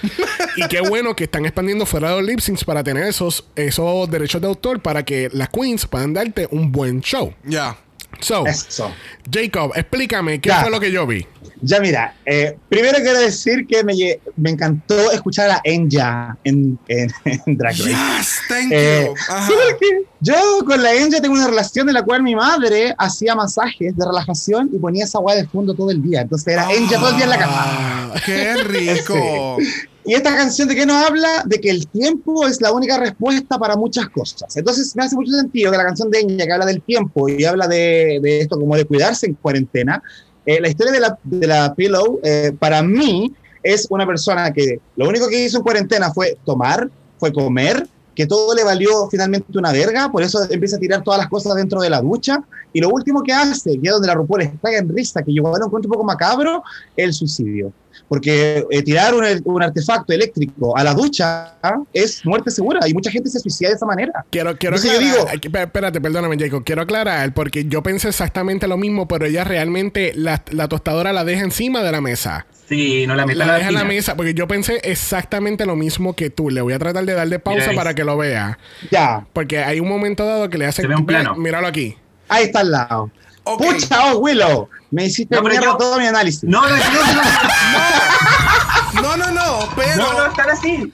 Y 0.57 0.67
qué 0.67 0.81
bueno 0.81 1.15
que 1.15 1.23
están 1.25 1.45
expandiendo 1.45 1.85
fuera 1.85 2.09
de 2.11 2.17
los 2.17 2.25
lip 2.25 2.39
syncs 2.39 2.63
para 2.65 2.83
tener 2.83 3.03
esos, 3.03 3.45
esos 3.55 4.09
derechos 4.09 4.41
de 4.41 4.47
autor 4.47 4.81
para 4.81 5.03
que 5.05 5.29
las 5.31 5.49
queens 5.49 5.85
puedan 5.85 6.13
darte 6.13 6.47
un 6.51 6.71
buen 6.71 7.01
show. 7.01 7.33
Ya. 7.45 7.77
So, 8.19 8.47
Eso. 8.47 8.91
Jacob, 9.31 9.73
explícame 9.75 10.41
qué 10.41 10.49
Ya. 10.49 10.61
fue 10.61 10.71
lo 10.71 10.79
que 10.79 10.91
yo 10.91 11.05
vi. 11.05 11.25
Ya 11.61 11.79
mira, 11.79 12.15
eh, 12.25 12.55
primero 12.69 12.97
quiero 12.99 13.19
decir 13.19 13.65
que 13.67 13.83
me, 13.83 13.93
me 14.35 14.51
encantó 14.51 15.11
escuchar 15.11 15.49
a 15.51 15.61
Enya 15.63 16.35
en, 16.43 16.79
en, 16.87 17.11
en 17.25 17.57
Drag 17.57 17.73
Race. 17.77 17.89
Yes, 17.89 18.39
thank 18.47 18.71
Eh, 18.71 19.05
you. 19.07 19.13
Ajá. 19.29 19.47
sí, 19.47 19.85
yo 20.21 20.35
con 20.65 20.81
la 20.81 20.93
Enya 20.95 21.19
tengo 21.21 21.35
una 21.35 21.47
relación 21.47 21.87
en 21.89 21.95
la 21.95 22.03
cual 22.03 22.23
mi 22.23 22.35
madre 22.35 22.95
hacía 22.97 23.35
masajes 23.35 23.95
de 23.95 24.05
relajación 24.05 24.69
y 24.73 24.79
ponía 24.79 25.03
esa 25.05 25.19
weá 25.19 25.35
de 25.35 25.45
fondo 25.47 25.73
todo 25.75 25.91
el 25.91 26.01
día. 26.01 26.21
Entonces 26.21 26.53
era 26.53 26.71
Enya 26.73 26.97
todo 26.99 27.09
el 27.09 27.15
día 27.17 27.25
en 27.25 27.29
la 27.31 27.37
cama. 27.39 27.53
Ah, 27.59 28.13
Qué 28.25 28.55
rico. 28.63 29.57
Y 30.07 30.13
esta 30.13 30.33
canción 30.33 30.69
de 30.69 30.75
qué 30.75 30.85
nos 30.85 31.05
habla? 31.05 31.43
De 31.45 31.59
que 31.59 31.69
el 31.69 31.85
tiempo 31.85 32.47
es 32.47 32.61
la 32.61 32.71
única 32.71 32.97
respuesta 32.97 33.59
para 33.59 33.75
muchas 33.75 34.07
cosas. 34.07 34.55
Entonces 34.55 34.95
me 34.95 35.03
hace 35.03 35.17
mucho 35.17 35.33
sentido 35.33 35.69
que 35.69 35.77
la 35.77 35.83
canción 35.83 36.09
de 36.09 36.21
Enya, 36.21 36.45
que 36.45 36.53
habla 36.53 36.65
del 36.65 36.81
tiempo 36.81 37.27
y 37.27 37.43
habla 37.43 37.67
de, 37.67 38.19
de 38.23 38.39
esto 38.39 38.57
como 38.57 38.77
de 38.77 38.85
cuidarse 38.85 39.25
en 39.25 39.33
cuarentena, 39.33 40.01
eh, 40.45 40.61
la 40.61 40.69
historia 40.69 40.93
de 40.93 40.99
la, 41.01 41.19
de 41.25 41.45
la 41.45 41.75
Pillow, 41.75 42.21
eh, 42.23 42.53
para 42.57 42.81
mí, 42.81 43.33
es 43.61 43.85
una 43.89 44.07
persona 44.07 44.53
que 44.53 44.79
lo 44.95 45.09
único 45.09 45.27
que 45.27 45.43
hizo 45.43 45.57
en 45.57 45.63
cuarentena 45.63 46.13
fue 46.13 46.37
tomar, 46.45 46.89
fue 47.17 47.33
comer, 47.33 47.85
que 48.15 48.25
todo 48.25 48.55
le 48.55 48.63
valió 48.63 49.09
finalmente 49.11 49.57
una 49.57 49.73
verga, 49.73 50.09
por 50.09 50.23
eso 50.23 50.39
empieza 50.49 50.77
a 50.77 50.79
tirar 50.79 51.03
todas 51.03 51.19
las 51.19 51.27
cosas 51.27 51.53
dentro 51.55 51.81
de 51.81 51.89
la 51.89 51.99
ducha, 51.99 52.41
y 52.71 52.79
lo 52.79 52.89
último 52.89 53.21
que 53.23 53.33
hace, 53.33 53.77
que 53.77 53.87
es 53.87 53.91
donde 53.91 54.07
la 54.07 54.13
RuPaul 54.13 54.43
está 54.43 54.73
en 54.73 54.87
risa, 54.87 55.21
que 55.21 55.33
yo 55.33 55.43
lo 55.43 55.65
encuentro 55.65 55.89
un 55.89 55.93
poco 55.93 56.05
macabro, 56.05 56.63
el 56.95 57.11
suicidio. 57.11 57.73
Porque 58.09 58.65
eh, 58.69 58.81
tirar 58.83 59.13
un, 59.13 59.23
un 59.43 59.63
artefacto 59.63 60.13
eléctrico 60.13 60.77
a 60.77 60.83
la 60.83 60.93
ducha 60.93 61.55
es 61.93 62.25
muerte 62.25 62.51
segura, 62.51 62.79
y 62.87 62.93
mucha 62.93 63.11
gente 63.11 63.29
se 63.29 63.39
suicida 63.39 63.69
de 63.69 63.75
esa 63.75 63.85
manera. 63.85 64.25
Quiero, 64.31 64.57
quiero 64.57 64.77
Entonces 64.77 64.91
yo 64.99 65.07
aclarar, 65.07 65.25
digo- 65.27 65.37
aquí, 65.37 65.49
pe- 65.49 65.63
espérate, 65.63 65.99
perdóname, 66.01 66.37
Jacob. 66.39 66.63
Quiero 66.63 66.83
aclarar 66.83 67.33
porque 67.33 67.65
yo 67.65 67.83
pensé 67.83 68.07
exactamente 68.09 68.67
lo 68.67 68.77
mismo, 68.77 69.07
pero 69.07 69.25
ella 69.25 69.43
realmente 69.43 70.13
la, 70.15 70.43
la 70.51 70.67
tostadora 70.67 71.11
la 71.11 71.23
deja 71.25 71.41
encima 71.43 71.83
de 71.83 71.91
la 71.91 71.99
mesa. 72.01 72.45
Sí, 72.69 73.05
no 73.07 73.15
la 73.15 73.25
metan 73.25 73.47
La 73.47 73.53
a 73.53 73.57
deja 73.57 73.69
en 73.69 73.75
la 73.75 73.83
mesa 73.85 74.15
porque 74.17 74.33
yo 74.33 74.45
pensé 74.47 74.81
exactamente 74.83 75.65
lo 75.65 75.75
mismo 75.77 76.15
que 76.15 76.29
tú. 76.29 76.49
Le 76.49 76.59
voy 76.61 76.73
a 76.73 76.79
tratar 76.79 77.05
de 77.05 77.13
darle 77.13 77.39
pausa 77.39 77.71
para 77.75 77.93
que 77.93 78.03
lo 78.03 78.17
vea. 78.17 78.57
Ya, 78.91 79.25
Porque 79.33 79.59
hay 79.59 79.79
un 79.79 79.87
momento 79.87 80.25
dado 80.25 80.49
que 80.49 80.57
le 80.57 80.65
hacen. 80.65 80.83
Se 80.83 80.87
ve 80.89 80.95
un 80.95 81.05
plano. 81.05 81.35
Míralo 81.35 81.67
aquí. 81.67 81.95
ahí 82.29 82.45
está 82.45 82.59
al 82.59 82.71
lado. 82.71 83.11
Pucha, 83.55 84.13
oh, 84.13 84.17
Willow, 84.17 84.67
me 84.91 85.05
hiciste 85.05 85.33
No, 85.35 85.43
pero 85.43 85.53
mierda 85.53 85.67
yo- 85.71 85.77
todo 85.77 85.97
mi 85.99 86.07
análisis. 86.07 86.43
No, 86.43 86.67
no, 86.67 86.75
no, 86.75 86.83
no, 88.93 89.01
No, 89.01 89.17
no, 89.17 89.31
no, 89.31 89.69
pero. 89.75 89.95
no, 89.97 90.13
no, 90.13 90.25
están 90.27 90.49
así. 90.49 90.93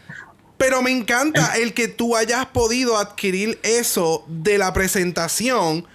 Pero 0.58 0.82
me 0.82 0.92
encanta 0.92 1.58
el 1.58 1.74
que 1.74 1.88
tú 1.88 2.16
hayas 2.16 2.46
podido 2.48 2.98
adquirir 2.98 3.60
eso 3.64 4.24
de 4.28 4.58
la 4.58 4.72
presentación. 4.74 5.86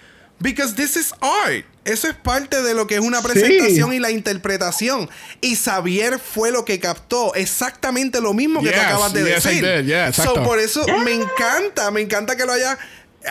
Because 0.41 0.75
this 0.75 0.97
is 0.97 1.13
art. 1.21 1.65
Eso 1.85 2.07
es 2.07 2.15
parte 2.15 2.63
de 2.63 2.75
lo 2.75 2.87
que 2.87 2.97
es 2.97 3.01
una 3.01 3.21
Sí. 3.23 3.29
presentación 3.29 3.93
y 3.95 3.99
la 3.99 4.11
interpretación. 4.11 5.09
Y 5.41 5.57
Xavier 5.57 6.19
fue 6.21 6.51
lo 6.53 6.65
que 6.65 6.79
captó 6.79 7.35
exactamente 7.35 8.21
lo 8.21 8.35
mismo 8.35 8.61
que 8.61 8.69
tú 8.69 8.75
Yes, 8.77 8.85
acabas 8.85 9.13
de 9.15 9.25
yes, 9.25 9.47
I 9.47 9.49
decir. 9.49 9.65
did, 9.65 9.87
yeah, 9.87 10.13
So, 10.13 10.23
exacto. 10.23 10.43
por 10.45 10.59
eso 10.59 10.85
me 11.03 11.15
encanta, 11.15 11.91
me 11.91 12.03
encanta 12.03 12.37
que 12.37 12.45
lo 12.45 12.53
haya, 12.53 12.79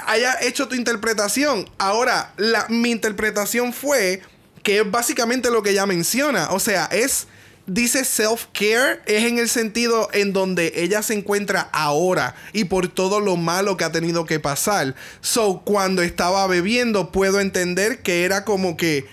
haya 0.06 0.38
hecho 0.42 0.68
tu 0.68 0.76
interpretación. 0.76 1.70
Ahora, 1.78 2.34
la, 2.38 2.66
mi 2.70 2.92
interpretación 2.92 3.74
fue 3.74 4.22
que 4.64 4.80
es 4.80 4.92
básicamente 4.92 5.50
lo 5.50 5.64
que 5.64 5.72
ella 5.72 5.86
menciona. 5.86 6.52
O 6.52 6.60
sea, 6.60 6.86
es 6.86 7.28
dice 7.68 8.06
self-care 8.06 9.02
es 9.06 9.26
en 9.26 9.40
el 9.40 9.50
sentido 9.50 10.10
en 10.14 10.32
donde 10.32 10.72
ella 10.76 11.04
se 11.04 11.14
encuentra 11.14 11.70
ahora 11.74 12.34
y 12.54 12.64
por 12.64 12.88
todo 12.88 13.20
lo 13.20 13.36
malo 13.36 13.78
que 13.78 13.84
ha 13.84 13.92
tenido 13.92 14.26
que 14.26 14.40
pasar. 14.40 14.96
So, 15.22 15.62
cuando 15.64 16.02
estaba 16.02 16.48
bebiendo, 16.48 17.12
puedo 17.12 17.40
entender 17.40 18.02
que 18.02 18.24
era 18.24 18.46
como 18.46 18.78
que 18.78 19.06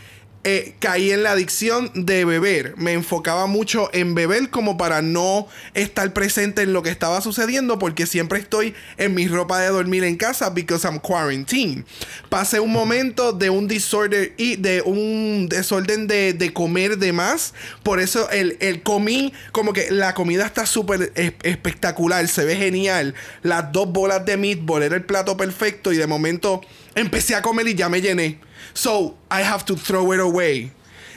eh, 0.45 0.75
caí 0.79 1.11
en 1.11 1.23
la 1.23 1.33
adicción 1.33 1.91
de 1.95 2.25
beber. 2.25 2.75
Me 2.77 2.93
enfocaba 2.93 3.47
mucho 3.47 3.91
en 3.93 4.15
beber 4.15 4.51
como 4.51 4.77
para 4.77 5.03
no 5.03 5.49
estar 5.75 6.12
presente 6.12 6.62
en 6.62 6.73
lo 6.73 6.83
que 6.83 6.91
estaba 6.91 7.21
sucediendo 7.21 7.79
porque 7.79 8.07
siempre 8.07 8.39
estoy 8.39 8.75
en 8.99 9.15
mi 9.15 9.27
ropa 9.27 9.59
de 9.61 9.69
dormir 9.69 10.05
en 10.05 10.16
casa 10.16 10.51
because 10.51 10.87
I'm 10.87 10.99
quarantine. 10.99 11.85
Pasé 12.29 12.61
un 12.61 12.73
momento 12.73 13.33
de 13.33 13.51
un 13.51 13.66
disorder 13.69 14.33
y 14.37 14.57
de 14.57 14.83
un 14.83 15.49
desorden 15.49 16.07
de, 16.07 16.33
de 16.35 16.53
comer 16.53 16.99
de 16.99 17.12
más. 17.12 17.55
Por 17.83 18.01
eso 18.01 18.31
el, 18.31 18.57
el 18.61 18.83
comí, 18.83 19.33
como 19.53 19.73
que 19.73 19.91
la 19.91 20.15
comida 20.15 20.47
está 20.47 20.66
súper 20.66 21.12
es- 21.15 21.33
espectacular, 21.43 22.27
se 22.29 22.45
ve 22.45 22.57
genial. 22.57 23.15
Las 23.43 23.73
dos 23.73 23.91
bolas 23.91 24.25
de 24.27 24.37
meatball 24.37 24.83
era 24.83 24.97
el 24.97 25.05
plato 25.05 25.37
perfecto 25.37 25.93
y 25.93 25.97
de 25.97 26.07
momento 26.07 26.61
empecé 26.95 27.35
a 27.35 27.43
comer 27.43 27.69
y 27.69 27.75
ya 27.75 27.89
me 27.89 28.01
llené. 28.01 28.39
So, 28.74 29.16
I 29.30 29.42
have 29.42 29.64
to 29.66 29.76
throw 29.76 30.12
it 30.12 30.20
away. 30.20 30.72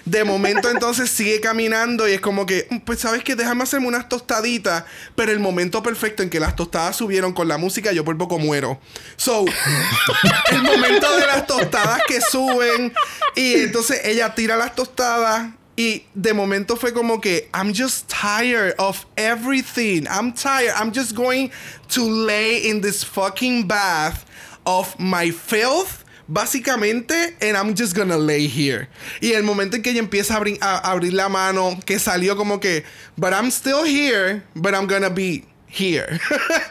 De 0.06 0.24
momento 0.24 0.70
entonces 0.72 1.10
sigue 1.10 1.42
caminando 1.42 2.08
y 2.08 2.14
es 2.14 2.22
como 2.22 2.46
que, 2.46 2.66
"Mm, 2.70 2.78
pues 2.78 3.00
sabes 3.02 3.26
que 3.26 3.36
déjame 3.36 3.64
hacerme 3.64 3.88
unas 3.88 4.08
tostaditas, 4.08 4.86
pero 5.18 5.34
el 5.34 5.40
momento 5.40 5.84
perfecto 5.84 6.24
en 6.24 6.30
que 6.30 6.40
las 6.40 6.56
tostadas 6.56 6.96
subieron 6.96 7.34
con 7.34 7.50
la 7.50 7.58
música, 7.58 7.92
yo 7.92 8.06
por 8.06 8.18
poco 8.18 8.40
muero. 8.40 8.80
So, 9.18 9.44
el 10.52 10.62
momento 10.62 11.14
de 11.18 11.28
las 11.28 11.46
tostadas 11.46 12.00
que 12.08 12.22
suben 12.22 12.94
y 13.36 13.56
entonces 13.56 14.00
ella 14.06 14.34
tira 14.34 14.56
las 14.56 14.76
tostadas 14.76 15.50
y 15.76 16.06
de 16.14 16.34
momento 16.34 16.78
fue 16.78 16.94
como 16.94 17.20
que 17.20 17.50
I'm 17.54 17.74
just 17.76 18.08
tired 18.08 18.76
of 18.78 19.06
everything. 19.18 20.06
I'm 20.10 20.34
tired. 20.34 20.74
I'm 20.76 20.94
just 20.96 21.16
going 21.16 21.52
to 21.90 22.10
lay 22.10 22.70
in 22.70 22.80
this 22.82 23.04
fucking 23.04 23.68
bath 23.68 24.24
of 24.66 24.96
my 24.98 25.32
filth. 25.32 26.06
Básicamente, 26.30 27.36
and 27.42 27.56
I'm 27.56 27.74
just 27.74 27.96
gonna 27.96 28.18
lay 28.18 28.48
here. 28.48 28.90
Y 29.22 29.32
el 29.34 29.44
momento 29.44 29.76
en 29.78 29.82
que 29.82 29.92
ella 29.92 30.02
empieza 30.02 30.36
a, 30.36 30.40
abrir- 30.40 30.58
a 30.62 30.92
abrir 30.92 31.14
la 31.14 31.30
mano, 31.30 31.80
que 31.86 32.00
salió 32.00 32.36
como 32.36 32.60
que, 32.60 32.84
but 33.18 33.34
I'm 33.34 33.50
still 33.50 33.84
here, 33.86 34.44
but 34.56 34.74
I'm 34.76 34.88
gonna 34.88 35.10
be 35.10 35.46
here. 35.68 36.20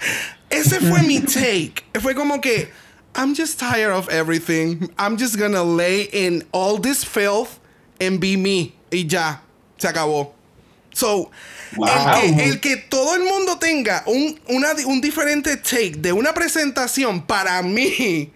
Ese 0.50 0.78
fue 0.78 1.02
mi 1.06 1.20
take. 1.26 1.84
Fue 2.00 2.14
como 2.14 2.38
que, 2.40 2.68
I'm 3.14 3.34
just 3.34 3.58
tired 3.58 3.92
of 3.92 4.08
everything. 4.10 4.90
I'm 4.98 5.16
just 5.16 5.38
gonna 5.38 5.64
lay 5.64 6.02
in 6.12 6.44
all 6.52 6.76
this 6.78 7.02
filth 7.02 7.58
and 8.00 8.20
be 8.20 8.36
me. 8.36 8.74
Y 8.92 9.04
ya, 9.08 9.38
se 9.78 9.88
acabó. 9.88 10.32
So, 10.92 11.30
el, 11.76 12.20
que, 12.20 12.42
el 12.44 12.60
que 12.60 12.76
todo 12.88 13.14
el 13.14 13.24
mundo 13.24 13.56
tenga 13.58 14.02
un, 14.06 14.38
una, 14.48 14.72
un 14.86 15.00
diferente 15.00 15.56
take 15.56 15.96
de 15.96 16.12
una 16.12 16.32
presentación, 16.32 17.26
para 17.26 17.62
mí, 17.62 18.30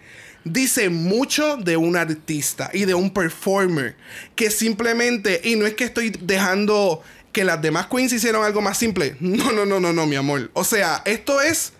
dice 0.44 0.88
mucho 0.88 1.56
de 1.56 1.76
un 1.76 1.96
artista 1.96 2.70
y 2.72 2.84
de 2.84 2.94
un 2.94 3.12
performer. 3.12 3.96
Que 4.34 4.50
simplemente, 4.50 5.40
y 5.44 5.56
no 5.56 5.66
es 5.66 5.74
que 5.74 5.84
estoy 5.84 6.10
dejando 6.10 7.02
que 7.32 7.44
las 7.44 7.62
demás 7.62 7.86
queens 7.86 8.12
hicieron 8.12 8.44
algo 8.44 8.60
más 8.60 8.78
simple. 8.78 9.16
No, 9.20 9.52
no, 9.52 9.64
no, 9.64 9.80
no, 9.80 9.92
no, 9.92 10.06
mi 10.06 10.16
amor. 10.16 10.50
O 10.54 10.64
sea, 10.64 11.02
esto 11.04 11.40
es 11.40 11.72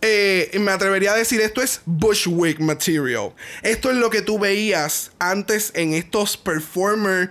eh, 0.00 0.56
me 0.60 0.70
atrevería 0.70 1.12
a 1.12 1.16
decir 1.16 1.40
esto 1.40 1.60
es 1.60 1.80
Bushwick 1.84 2.60
material. 2.60 3.32
Esto 3.62 3.90
es 3.90 3.96
lo 3.96 4.10
que 4.10 4.22
tú 4.22 4.38
veías 4.38 5.10
antes 5.18 5.72
en 5.74 5.92
estos 5.92 6.36
performer 6.36 7.30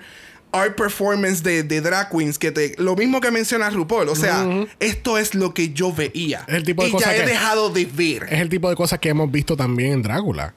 art 0.52 0.76
performance 0.76 1.44
de, 1.44 1.64
de 1.64 1.82
drag 1.82 2.10
queens 2.10 2.38
que 2.40 2.52
te 2.52 2.74
lo 2.78 2.95
mismo 2.95 3.19
que 3.22 3.32
menciona 3.32 3.69
RuPaul, 3.69 4.10
o 4.10 4.15
sea, 4.15 4.45
esto 4.80 5.18
es 5.18 5.36
lo 5.36 5.53
que 5.53 5.74
yo 5.74 5.94
veía 5.94 6.44
Es 6.48 6.56
el 6.56 6.64
tipo 6.64 6.84
de 6.84 6.90
y 6.90 6.91
ya 6.99 7.15
he 7.15 7.19
que- 7.22 7.26
dejado 7.28 7.69
de 7.69 7.86
ver. 7.86 8.24
Es 8.32 8.40
el 8.41 8.49
tipo 8.49 8.69
de 8.69 8.76
cosas 8.76 8.99
que 8.99 9.10
hemos 9.10 9.30
visto 9.32 9.56
también 9.57 9.94
en 9.94 10.02
Drácula. 10.02 10.53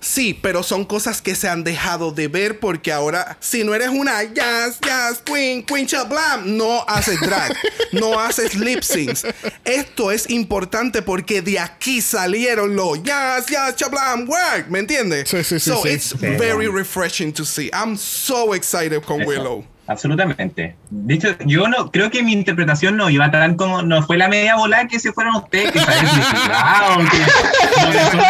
Sí, 0.00 0.38
pero 0.40 0.62
son 0.62 0.84
cosas 0.84 1.22
que 1.22 1.34
se 1.34 1.48
han 1.48 1.64
dejado 1.64 2.10
de 2.12 2.28
ver 2.28 2.60
porque 2.60 2.92
ahora, 2.92 3.36
si 3.40 3.64
no 3.64 3.74
eres 3.74 3.88
una 3.88 4.22
jazz, 4.22 4.78
jazz, 4.80 5.22
queen, 5.24 5.62
queen 5.64 5.86
chablam, 5.86 6.56
no 6.56 6.84
haces 6.86 7.20
drag, 7.20 7.56
no 7.92 8.18
haces 8.20 8.54
lip 8.54 8.82
syncs. 8.82 9.24
Esto 9.64 10.10
es 10.10 10.28
importante 10.30 11.02
porque 11.02 11.40
de 11.42 11.58
aquí 11.58 12.00
salieron 12.02 12.76
los 12.76 13.02
jazz, 13.02 13.46
jazz, 13.46 13.76
chablam, 13.76 14.28
work, 14.28 14.68
¿me 14.68 14.80
entiendes? 14.80 15.28
Sí, 15.28 15.42
sí, 15.42 15.58
sí, 15.58 15.70
So 15.70 15.82
sí. 15.82 15.88
it's 15.90 16.12
very 16.18 16.68
refreshing 16.68 17.32
to 17.32 17.44
see. 17.44 17.70
I'm 17.72 17.96
so 17.96 18.54
excited 18.54 19.02
con 19.02 19.22
Eso. 19.22 19.28
Willow. 19.28 19.64
Absolutamente. 19.86 20.76
De 20.90 21.14
hecho, 21.14 21.28
yo 21.44 21.68
no 21.68 21.90
creo 21.90 22.10
que 22.10 22.22
mi 22.22 22.32
interpretación 22.32 22.96
no 22.96 23.10
iba 23.10 23.30
tan 23.30 23.54
como 23.56 23.82
no 23.82 24.02
fue 24.02 24.16
la 24.16 24.28
media 24.28 24.56
bola 24.56 24.86
que 24.88 24.98
se 24.98 25.12
fueron 25.12 25.36
ustedes 25.36 25.72
que 25.72 25.78
salen 25.80 26.04
desfigurados, 26.16 27.10
que 27.10 28.16
no 28.16 28.22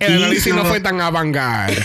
El 0.00 0.16
análisis 0.22 0.54
no 0.54 0.64
fue 0.64 0.80
tan 0.80 1.00
avant-garde. 1.00 1.82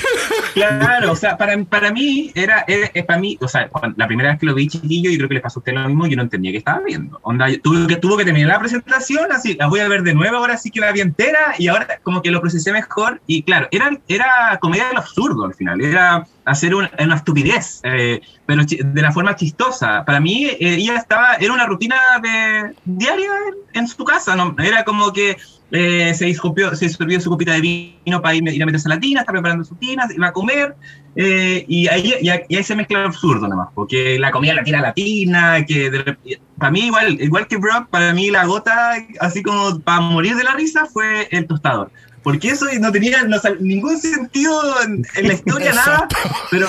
Claro, 0.54 1.12
o 1.12 1.16
sea, 1.16 1.38
para, 1.38 1.56
para 1.66 1.92
mí 1.92 2.32
era, 2.34 2.66
era- 2.68 2.90
para 3.06 3.20
mí, 3.20 3.38
o 3.42 3.48
sea, 3.48 3.70
la 3.96 4.08
primera 4.08 4.30
vez 4.32 4.40
que 4.40 4.46
lo 4.48 4.56
vi 4.56 4.68
chiquillo, 4.68 5.10
yo 5.12 5.18
creo 5.18 5.28
que 5.30 5.36
les 5.36 5.44
pasó 5.44 5.60
a 5.60 5.62
usted 5.62 5.74
lo 5.74 5.88
mismo, 5.88 6.08
yo 6.08 6.16
no 6.18 6.24
entendía 6.24 6.52
qué 6.52 6.58
estaba 6.58 6.80
viendo. 6.86 7.20
Onda, 7.24 7.48
tuve 7.62 7.88
que, 7.88 7.96
tuvo 7.98 8.18
que 8.18 8.26
terminar 8.26 8.50
la 8.50 8.60
presentación, 8.60 9.32
así, 9.32 9.56
la 9.56 9.68
voy 9.68 9.82
a 9.82 9.88
ver 9.88 10.02
de 10.04 10.14
nuevo, 10.16 10.38
ahora 10.38 10.58
sí 10.58 10.72
que 10.72 10.80
la 10.80 10.92
vi 10.92 11.02
entera, 11.02 11.54
y 11.60 11.68
ahora 11.68 11.88
como 12.04 12.22
que 12.22 12.32
lo 12.32 12.42
procesé 12.42 12.72
mejor, 12.72 13.22
y 13.28 13.44
claro, 13.44 13.68
era, 13.72 13.92
era 14.08 14.58
comedia 14.60 14.88
del 14.88 14.98
absurdo 14.98 15.46
al 15.46 15.54
final, 15.54 15.80
era 15.82 16.26
hacer 16.48 16.74
una, 16.76 16.90
una 17.00 17.16
estupidez, 17.16 17.80
eh, 17.84 18.22
pero 18.46 18.64
de 18.66 19.02
la 19.02 19.12
forma 19.12 19.36
chistosa. 19.36 20.04
Para 20.06 20.20
mí, 20.20 20.46
eh, 20.46 20.58
ella 20.60 20.96
estaba, 20.96 21.36
era 21.36 21.54
una 21.54 21.66
rutina 21.68 21.98
de, 22.22 22.74
diaria 22.84 23.30
en, 23.74 23.82
en 23.82 23.88
su 23.88 24.04
casa, 24.04 24.36
¿no? 24.36 24.56
Era 24.60 24.84
como 24.84 25.12
que 25.14 25.36
eh, 25.72 26.14
se 26.16 26.26
disculpió, 26.26 26.74
se 26.76 26.90
sirvió 26.90 27.20
su 27.20 27.30
copita 27.30 27.54
de 27.54 27.62
vino 27.62 28.22
para 28.22 28.36
ir, 28.36 28.48
ir 28.48 28.64
a 28.64 28.66
meterse 28.66 28.88
a 28.88 28.96
la 28.96 29.00
tina, 29.00 29.20
está 29.22 29.34
preparando 29.34 29.64
su 29.66 29.76
tina, 29.76 30.08
iba 30.16 30.28
a 30.28 30.32
comer, 30.34 30.76
eh, 31.16 31.66
y, 31.68 31.88
ahí, 31.88 32.14
y, 32.22 32.30
ahí- 32.30 32.42
y 32.48 32.56
ahí 32.56 32.64
se 32.64 32.76
mezcla 32.76 33.00
el 33.00 33.06
absurdo 33.08 33.48
nada 33.48 33.64
más, 33.64 33.70
porque 33.74 34.18
la 34.20 34.32
comida 34.32 34.54
la 34.54 34.64
tira 34.64 34.80
a 34.80 34.82
la 34.82 34.94
tina, 34.94 35.66
que 35.66 35.90
de 35.90 36.18
para 36.58 36.72
mí 36.72 36.86
igual, 36.88 37.22
igual 37.22 37.48
que 37.48 37.58
Brock, 37.58 37.90
para 37.90 38.14
mí 38.14 38.32
la 38.32 38.46
gota, 38.46 38.94
así 39.20 39.44
como 39.44 39.80
para 39.82 40.02
morir 40.02 40.36
de 40.36 40.44
la 40.44 40.54
risa, 40.56 40.86
fue 40.86 41.28
el 41.32 41.46
tostador. 41.48 41.92
Porque 42.28 42.50
eso 42.50 42.66
no 42.82 42.92
tenía 42.92 43.24
no 43.24 43.38
ningún 43.62 43.98
sentido 43.98 44.82
en, 44.82 45.06
en 45.16 45.28
la 45.30 45.34
historia, 45.34 45.72
nada, 45.74 46.08
pero 46.52 46.68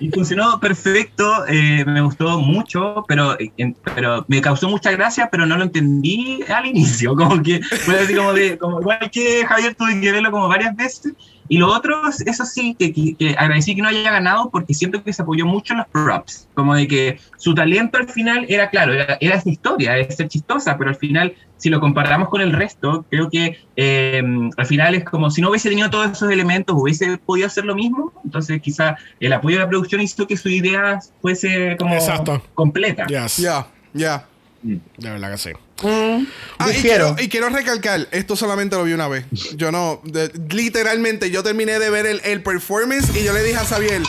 y 0.00 0.10
funcionó 0.10 0.58
perfecto, 0.58 1.46
eh, 1.46 1.84
me 1.86 2.00
gustó 2.00 2.40
mucho, 2.40 3.04
pero, 3.06 3.36
en- 3.56 3.76
pero 3.94 4.24
me 4.26 4.40
causó 4.40 4.68
mucha 4.68 4.90
gracia, 4.90 5.28
pero 5.30 5.46
no 5.46 5.56
lo 5.56 5.62
entendí 5.62 6.40
al 6.48 6.66
inicio, 6.66 7.14
como 7.14 7.40
que 7.40 7.60
así 8.02 8.14
como 8.16 8.32
de, 8.32 8.58
como, 8.58 8.80
igual 8.80 9.08
que 9.12 9.46
Javier 9.46 9.76
tuve 9.76 10.00
que 10.00 10.10
verlo 10.10 10.32
como 10.32 10.48
varias 10.48 10.74
veces, 10.74 11.12
y 11.48 11.58
lo 11.58 11.68
otro, 11.68 12.00
eso 12.26 12.44
sí, 12.44 12.74
que, 12.78 12.92
que- 12.92 13.14
que 13.14 13.30
agradecí 13.38 13.74
que 13.74 13.82
no 13.82 13.88
haya 13.88 14.10
ganado 14.10 14.50
porque 14.50 14.74
siento 14.74 15.02
que 15.02 15.12
se 15.12 15.22
apoyó 15.22 15.46
mucho 15.46 15.72
en 15.74 15.78
los 15.78 15.86
props, 15.88 16.48
como 16.54 16.74
de 16.74 16.86
que 16.88 17.18
su 17.36 17.54
talento 17.54 17.98
al 17.98 18.08
final 18.08 18.46
era, 18.48 18.70
claro, 18.70 18.92
era, 18.92 19.16
era 19.20 19.36
esa 19.36 19.48
historia, 19.50 19.98
es 19.98 20.16
ser 20.16 20.28
chistosa, 20.28 20.76
pero 20.78 20.90
al 20.90 20.96
final, 20.96 21.34
si 21.56 21.70
lo 21.70 21.80
comparamos 21.80 22.28
con 22.28 22.40
el 22.40 22.52
resto, 22.52 23.04
creo 23.10 23.28
que 23.30 23.58
eh, 23.76 24.22
al 24.56 24.66
final 24.66 24.94
es 24.94 25.04
como 25.04 25.30
si 25.30 25.40
no 25.40 25.50
hubiese 25.50 25.68
tenido 25.68 25.90
todos 25.90 26.10
esos 26.10 26.30
elementos, 26.30 26.76
hubiese 26.78 27.18
podido 27.18 27.46
hacer 27.46 27.64
lo 27.64 27.74
mismo, 27.74 28.12
entonces 28.24 28.60
quizá 28.60 28.96
el 29.20 29.32
apoyo 29.32 29.56
de 29.56 29.62
la 29.62 29.68
producción 29.68 30.00
hizo 30.00 30.26
que 30.26 30.36
su 30.36 30.48
idea 30.48 30.98
fuese 31.22 31.76
como 31.78 31.94
Exacto. 31.94 32.42
completa. 32.54 33.06
Yes. 33.06 33.36
Ya, 33.38 33.66
ya. 33.92 34.26
De 34.62 34.80
verdad 35.10 35.30
que 35.32 35.38
sí. 35.38 35.50
Ah, 35.84 36.70
y, 36.70 36.80
quiero, 36.80 37.16
y 37.18 37.28
quiero 37.28 37.50
recalcar, 37.50 38.08
esto 38.10 38.34
solamente 38.34 38.76
lo 38.76 38.84
vi 38.84 38.94
una 38.94 39.08
vez. 39.08 39.26
Yo 39.56 39.70
no, 39.70 40.00
de- 40.04 40.30
literalmente, 40.50 41.30
yo 41.30 41.42
terminé 41.42 41.78
de 41.78 41.90
ver 41.90 42.06
el, 42.06 42.20
el 42.24 42.42
performance 42.42 43.14
y 43.14 43.22
yo 43.24 43.32
le 43.34 43.42
dije 43.42 43.58
a 43.58 43.64
Xavier, 43.64 44.00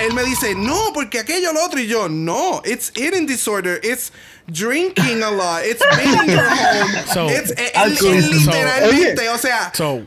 él 0.00 0.12
me 0.14 0.24
dice, 0.24 0.54
no, 0.56 0.76
porque 0.92 1.20
aquello, 1.20 1.52
lo 1.52 1.64
otro, 1.64 1.78
y 1.78 1.86
yo, 1.86 2.08
no, 2.08 2.62
it's 2.64 2.90
eating 2.96 3.26
disorder, 3.26 3.78
it's 3.84 4.12
drinking 4.48 5.22
a 5.22 5.30
lot, 5.30 5.62
it's 5.64 5.82
being 5.96 6.18
in 6.24 6.30
your 6.34 6.48
home, 6.48 7.04
So- 7.12 7.28
it's, 7.28 7.52
él- 7.52 7.58
él- 7.58 7.70
Alcohol. 7.76 8.14
él 8.14 8.22
So- 8.24 8.50
literalmente, 8.50 9.28
o 9.28 9.38
sea, 9.38 9.72
So, 9.74 10.02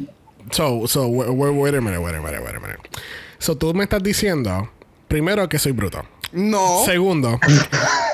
so, 0.52 0.88
so, 0.88 1.08
wait 1.08 1.74
a 1.76 1.80
minute, 1.82 2.00
wait 2.02 2.16
a 2.16 2.22
minute, 2.22 2.42
wait 2.44 2.56
a 2.56 2.60
minute. 2.60 2.80
So, 3.40 3.56
tú 3.56 3.74
me 3.74 3.84
estás 3.86 4.02
diciendo, 4.04 4.70
primero, 5.08 5.48
que 5.50 5.60
soy 5.60 5.72
bruto. 5.72 6.06
no. 6.32 6.84
Segundo, 6.86 7.40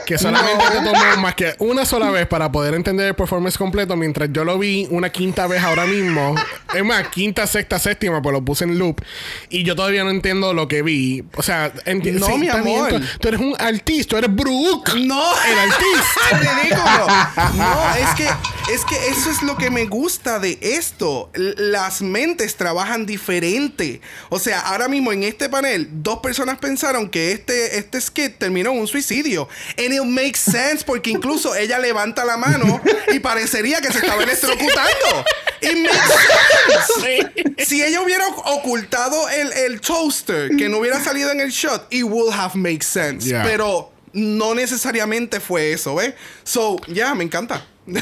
que 0.06 0.18
solamente 0.18 0.64
te 0.72 0.78
tomó 0.78 1.18
más 1.22 1.34
que 1.36 1.56
una 1.60 1.86
sola 1.86 2.10
vez 2.12 2.28
para 2.28 2.52
poder 2.52 2.74
entender 2.76 3.08
el 3.08 3.16
performance 3.16 3.58
completo, 3.58 3.96
mientras 3.96 4.30
yo 4.32 4.44
lo 4.46 4.58
vi 4.60 4.88
una 4.92 5.10
quinta 5.10 5.48
vez 5.48 5.64
ahora 5.64 5.86
mismo. 5.86 6.36
Es 6.74 6.84
más, 6.84 7.08
quinta, 7.10 7.46
sexta, 7.48 7.80
séptima, 7.80 8.22
pues 8.22 8.34
lo 8.34 8.44
puse 8.44 8.64
en 8.66 8.78
loop. 8.80 9.02
Y 9.50 9.64
yo 9.64 9.76
todavía 9.76 10.04
no 10.04 10.10
entiendo 10.10 10.54
lo 10.54 10.68
que 10.68 10.82
vi. 10.82 11.24
O 11.36 11.42
sea, 11.44 11.74
enti- 11.86 12.12
No, 12.14 12.38
mi 12.38 12.50
amor. 12.50 12.90
tú, 12.90 13.00
tú 13.20 13.28
eres 13.30 13.40
un 13.40 13.56
artista, 13.60 14.10
tú 14.12 14.18
eres 14.18 14.36
Brooke. 14.36 14.94
No, 14.96 15.24
El 15.48 15.60
artista. 15.60 16.38
ridículo. 16.62 17.08
No, 17.56 17.96
es 17.96 18.10
que, 18.16 18.26
es 18.74 18.84
que 18.86 18.96
eso 19.10 19.30
es 19.30 19.42
lo 19.44 19.56
que 19.58 19.70
me 19.70 19.86
gusta 19.86 20.40
de 20.40 20.58
esto. 20.62 21.30
Las 21.34 22.02
mentes 22.02 22.56
trabajan 22.56 23.06
diferente. 23.06 24.02
O 24.30 24.40
sea, 24.40 24.60
ahora 24.62 24.88
mismo 24.88 25.12
en 25.12 25.24
este 25.24 25.50
panel, 25.50 25.88
dos 25.92 26.20
personas 26.20 26.58
pensaron 26.58 26.83
que 27.10 27.32
este, 27.32 27.78
este 27.78 28.02
skit 28.02 28.38
terminó 28.38 28.72
en 28.72 28.80
un 28.80 28.88
suicidio. 28.88 29.48
And 29.78 29.94
it 29.94 30.04
makes 30.04 30.40
sense 30.40 30.84
porque 30.84 31.10
incluso 31.10 31.56
ella 31.56 31.80
levanta 31.80 32.26
la 32.26 32.38
mano 32.38 32.82
y 33.12 33.20
parecería 33.20 33.80
que 33.82 33.92
se 33.92 34.00
estaba 34.00 34.24
electrocutando. 34.24 35.26
It 35.62 35.78
makes 35.78 37.02
sense. 37.02 37.66
Si 37.66 37.82
ella 37.82 38.02
hubiera 38.02 38.28
ocultado 38.28 39.30
el, 39.30 39.54
el 39.54 39.82
toaster, 39.82 40.50
que 40.58 40.68
no 40.68 40.80
hubiera 40.80 41.02
salido 41.02 41.32
en 41.32 41.40
el 41.40 41.52
shot, 41.52 41.88
it 41.90 42.04
would 42.04 42.34
have 42.34 42.56
made 42.56 42.84
sense. 42.84 43.28
Yeah. 43.28 43.44
Pero 43.44 43.92
no 44.12 44.54
necesariamente 44.54 45.40
fue 45.40 45.72
eso, 45.72 45.96
¿ves? 45.96 46.14
So, 46.44 46.78
ya, 46.88 47.16
me 47.16 47.24
encanta. 47.24 47.66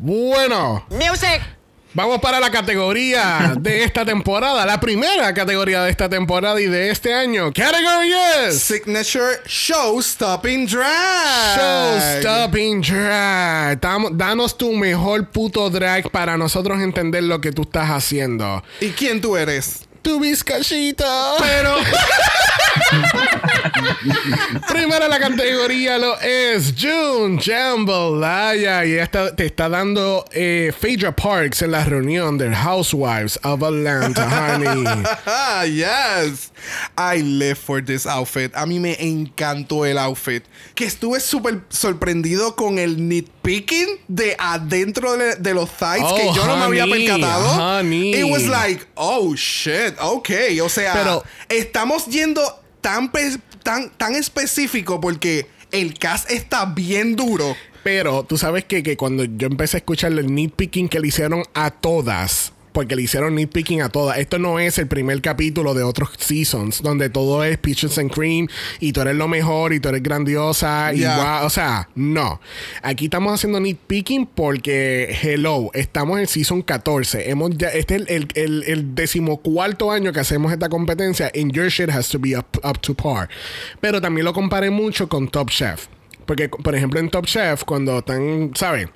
Bueno, 0.00 0.86
Music. 0.90 1.57
Vamos 1.94 2.20
para 2.20 2.38
la 2.40 2.50
categoría 2.50 3.54
de 3.58 3.82
esta 3.84 4.04
temporada. 4.04 4.64
La 4.66 4.78
primera 4.80 5.32
categoría 5.34 5.82
de 5.82 5.90
esta 5.90 6.08
temporada 6.08 6.60
y 6.60 6.66
de 6.66 6.90
este 6.90 7.12
año. 7.14 7.52
Category 7.52 8.12
es 8.46 8.60
Signature 8.60 9.40
Show 9.46 10.00
Stopping 10.02 10.66
Drag. 10.66 11.58
Showstopping 11.58 12.80
Drag. 12.82 13.80
Dam- 13.80 14.16
Danos 14.16 14.56
tu 14.56 14.72
mejor 14.72 15.28
puto 15.30 15.68
drag 15.70 16.10
para 16.10 16.36
nosotros 16.36 16.80
entender 16.80 17.24
lo 17.24 17.40
que 17.40 17.52
tú 17.52 17.62
estás 17.62 17.90
haciendo. 17.90 18.62
¿Y 18.80 18.90
quién 18.90 19.20
tú 19.20 19.36
eres? 19.36 19.87
Tu 20.08 20.18
bizcachita. 20.18 21.34
Pero. 21.38 21.76
Primero 24.68 25.04
en 25.04 25.10
la 25.10 25.18
categoría 25.18 25.98
lo 25.98 26.18
es 26.20 26.72
June 26.80 27.38
Jambalaya. 27.42 28.84
Y 28.86 28.94
esta 28.94 29.34
te 29.34 29.44
está 29.46 29.68
dando 29.68 30.24
eh, 30.32 30.72
Phaedra 30.78 31.14
Parks 31.14 31.62
en 31.62 31.72
la 31.72 31.84
reunión 31.84 32.38
de 32.38 32.54
Housewives 32.54 33.38
of 33.42 33.62
Atlanta, 33.62 34.54
honey. 34.54 34.84
yes. 35.74 36.52
I 36.96 37.22
live 37.22 37.56
for 37.56 37.84
this 37.84 38.06
outfit. 38.06 38.54
A 38.54 38.64
mí 38.66 38.80
me 38.80 38.96
encantó 39.00 39.84
el 39.84 39.98
outfit. 39.98 40.44
Que 40.74 40.84
estuve 40.86 41.20
súper 41.20 41.60
sorprendido 41.68 42.56
con 42.56 42.78
el 42.78 43.08
nitpicking 43.08 44.00
de 44.08 44.36
adentro 44.38 45.16
de, 45.16 45.36
de 45.36 45.54
los 45.54 45.70
thighs 45.70 46.12
que 46.14 46.28
Oh, 46.28 46.34
yo 46.34 46.46
no 46.46 46.56
me 46.56 46.64
había 46.64 46.86
percatado. 46.86 47.48
honey. 47.78 48.14
It 48.14 48.24
was 48.24 48.46
like, 48.46 48.86
oh 48.94 49.34
shit, 49.34 49.94
ok. 50.00 50.30
O 50.62 50.68
sea, 50.68 50.92
Pero- 50.94 51.24
estamos 51.48 52.06
yendo 52.06 52.42
tan, 52.80 53.10
tan, 53.62 53.90
tan 53.90 54.14
específico 54.14 55.00
porque 55.00 55.46
el 55.72 55.98
cast 55.98 56.30
está 56.30 56.64
bien 56.66 57.16
duro. 57.16 57.56
Pero 57.84 58.24
tú 58.24 58.36
sabes 58.36 58.64
que, 58.64 58.82
que 58.82 58.96
cuando 58.96 59.24
yo 59.24 59.46
empecé 59.46 59.76
a 59.76 59.78
escuchar 59.78 60.12
el 60.12 60.34
nitpicking 60.34 60.88
que 60.88 61.00
le 61.00 61.08
hicieron 61.08 61.42
a 61.54 61.70
todas, 61.70 62.52
porque 62.72 62.96
le 62.96 63.02
hicieron 63.02 63.34
nitpicking 63.34 63.82
a 63.82 63.88
todas, 63.88 64.18
esto 64.18 64.38
no 64.38 64.58
es 64.58 64.78
el 64.78 64.86
primer 64.86 65.20
capítulo 65.22 65.74
de 65.74 65.82
otros 65.82 66.10
seasons, 66.18 66.82
donde 66.82 67.10
todo 67.10 67.44
es 67.44 67.58
peaches 67.58 67.98
and 67.98 68.10
cream 68.10 68.48
y 68.80 68.92
tú 68.92 69.00
eres 69.00 69.16
lo 69.16 69.28
mejor 69.28 69.72
y 69.72 69.80
tú 69.80 69.88
eres 69.88 70.02
grandiosa 70.02 70.92
y 70.94 71.04
o 71.04 71.50
sea, 71.50 71.88
no. 71.94 72.40
Aquí 72.82 73.06
estamos 73.06 73.32
haciendo 73.32 73.60
nitpicking 73.60 74.26
porque, 74.26 75.16
hello, 75.22 75.70
estamos 75.74 76.18
en 76.18 76.26
season 76.26 76.62
14. 76.62 77.30
Hemos 77.30 77.56
ya, 77.56 77.68
este 77.68 77.96
es 77.96 78.00
el, 78.02 78.08
el, 78.08 78.28
el, 78.34 78.64
el 78.64 78.94
decimocuarto 78.94 79.90
año 79.90 80.12
que 80.12 80.20
hacemos 80.20 80.52
esta 80.52 80.68
competencia 80.68 81.30
and 81.34 81.52
your 81.52 81.68
shit 81.68 81.90
has 81.90 82.08
to 82.08 82.18
be 82.18 82.36
up, 82.36 82.46
up 82.64 82.80
to 82.80 82.94
par. 82.94 83.28
Pero 83.80 84.00
también 84.00 84.24
lo 84.24 84.32
comparé 84.32 84.70
mucho 84.70 85.08
con 85.08 85.28
Top 85.28 85.50
Chef. 85.50 85.86
Porque, 86.26 86.48
por 86.48 86.74
ejemplo, 86.74 87.00
en 87.00 87.08
Top 87.08 87.24
Chef, 87.24 87.64
cuando 87.64 87.98
están, 87.98 88.52
¿sabes? 88.54 88.88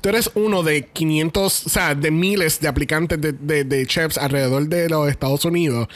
Tú 0.00 0.08
eres 0.08 0.30
uno 0.34 0.62
de 0.62 0.86
500, 0.86 1.66
o 1.66 1.68
sea, 1.68 1.94
de 1.94 2.10
miles 2.10 2.60
de 2.60 2.68
aplicantes 2.68 3.20
de, 3.20 3.32
de- 3.32 3.64
de 3.64 3.86
chefs 3.86 4.16
alrededor 4.18 4.66
de 4.68 4.88
los 4.88 5.08
Estados 5.08 5.44
Unidos. 5.44 5.88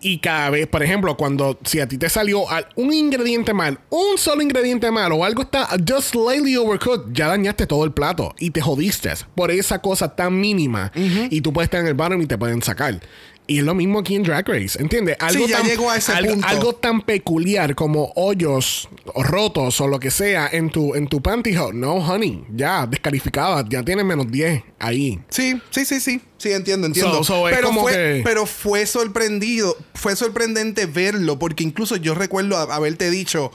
Y 0.00 0.18
cada 0.18 0.50
vez, 0.50 0.66
por 0.66 0.82
ejemplo, 0.82 1.16
cuando 1.16 1.58
si 1.64 1.80
a 1.80 1.88
ti 1.88 1.98
te 1.98 2.08
salió 2.08 2.48
al- 2.50 2.68
un 2.76 2.92
ingrediente 2.92 3.54
mal, 3.54 3.78
un 3.90 4.18
solo 4.18 4.42
ingrediente 4.42 4.90
mal 4.90 5.12
o 5.12 5.24
algo 5.24 5.42
está 5.42 5.68
just 5.88 6.10
slightly 6.12 6.56
overcooked, 6.56 7.12
ya 7.14 7.28
dañaste 7.28 7.66
todo 7.66 7.84
el 7.84 7.92
plato 7.92 8.34
y 8.38 8.50
te 8.50 8.60
jodiste 8.60 9.08
por 9.34 9.50
esa 9.50 9.80
cosa 9.80 10.14
tan 10.14 10.38
mínima. 10.38 10.92
Y 11.30 11.40
tú 11.40 11.52
puedes 11.52 11.66
estar 11.68 11.80
en 11.80 11.86
el 11.86 11.94
bottom 11.94 12.20
y 12.22 12.26
te 12.26 12.36
pueden 12.36 12.62
sacar. 12.62 13.00
Y 13.50 13.60
es 13.60 13.64
lo 13.64 13.74
mismo 13.74 13.98
aquí 14.00 14.14
en 14.14 14.24
Drag 14.24 14.46
Race, 14.46 14.78
¿entiendes? 14.80 15.16
Algo, 15.20 15.46
ya 15.46 15.56
tan, 15.56 15.66
llegó 15.66 15.90
a 15.90 15.96
ese 15.96 16.12
algo, 16.12 16.32
punto. 16.32 16.46
algo 16.46 16.74
tan 16.74 17.00
peculiar 17.00 17.74
como 17.74 18.12
hoyos 18.14 18.90
o 19.14 19.22
rotos 19.22 19.80
o 19.80 19.88
lo 19.88 19.98
que 19.98 20.10
sea 20.10 20.50
en 20.52 20.68
tu, 20.68 20.94
en 20.94 21.08
tu 21.08 21.22
pantyhose. 21.22 21.72
No, 21.74 21.94
honey, 21.94 22.44
ya 22.54 22.86
descalificada, 22.86 23.64
ya 23.66 23.82
tienes 23.82 24.04
menos 24.04 24.30
10 24.30 24.62
ahí. 24.78 25.18
Sí, 25.30 25.58
sí, 25.70 25.86
sí, 25.86 25.98
sí. 25.98 26.20
Sí, 26.36 26.52
entiendo, 26.52 26.86
entiendo. 26.86 27.24
So- 27.24 27.24
so 27.24 27.48
es 27.48 27.56
pero, 27.56 27.72
fue, 27.72 27.92
que- 27.92 28.20
pero 28.22 28.44
fue 28.44 28.84
sorprendido, 28.84 29.74
fue 29.94 30.14
sorprendente 30.14 30.84
verlo, 30.84 31.38
porque 31.38 31.64
incluso 31.64 31.96
yo 31.96 32.14
recuerdo 32.14 32.58
haberte 32.58 33.10
dicho. 33.10 33.50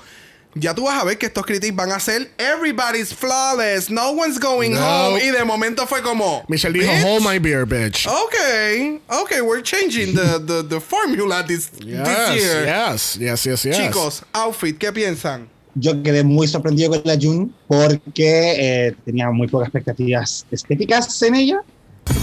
Ya 0.55 0.75
tú 0.75 0.83
vas 0.83 1.01
a 1.01 1.03
ver 1.03 1.17
que 1.17 1.25
estos 1.25 1.45
critics 1.45 1.75
van 1.75 1.91
a 1.91 1.99
ser 1.99 2.31
Everybody's 2.37 3.13
flawless, 3.13 3.89
no 3.89 4.11
one's 4.11 4.39
going 4.39 4.71
No. 4.73 4.79
home. 5.09 5.19
Y 5.23 5.31
de 5.31 5.43
momento 5.43 5.87
fue 5.87 6.01
como. 6.01 6.43
Michelle 6.47 6.73
dijo, 6.77 6.91
"Bitch, 6.91 7.03
hold 7.03 7.23
my 7.27 7.39
beer, 7.39 7.65
bitch. 7.65 8.07
Okay, 8.07 8.99
okay, 9.09 9.41
we're 9.41 9.63
changing 9.63 10.13
the, 10.13 10.39
the, 10.45 10.63
the 10.67 10.79
formula 10.79 11.43
this, 11.45 11.67
this 11.69 11.85
year. 11.85 12.65
yes, 12.65 13.17
yes, 13.19 13.43
yes, 13.45 13.63
yes. 13.65 13.77
Chicos, 13.77 14.21
outfit, 14.33 14.77
¿qué 14.77 14.91
piensan? 14.91 15.47
Yo 15.75 16.03
quedé 16.03 16.23
muy 16.23 16.47
sorprendido 16.47 16.91
con 16.91 17.01
la 17.03 17.17
June 17.19 17.49
porque 17.67 18.53
eh, 18.87 18.95
tenía 19.05 19.31
muy 19.31 19.47
pocas 19.47 19.69
expectativas 19.69 20.45
estéticas 20.51 21.19
en 21.23 21.33
ella. 21.35 21.61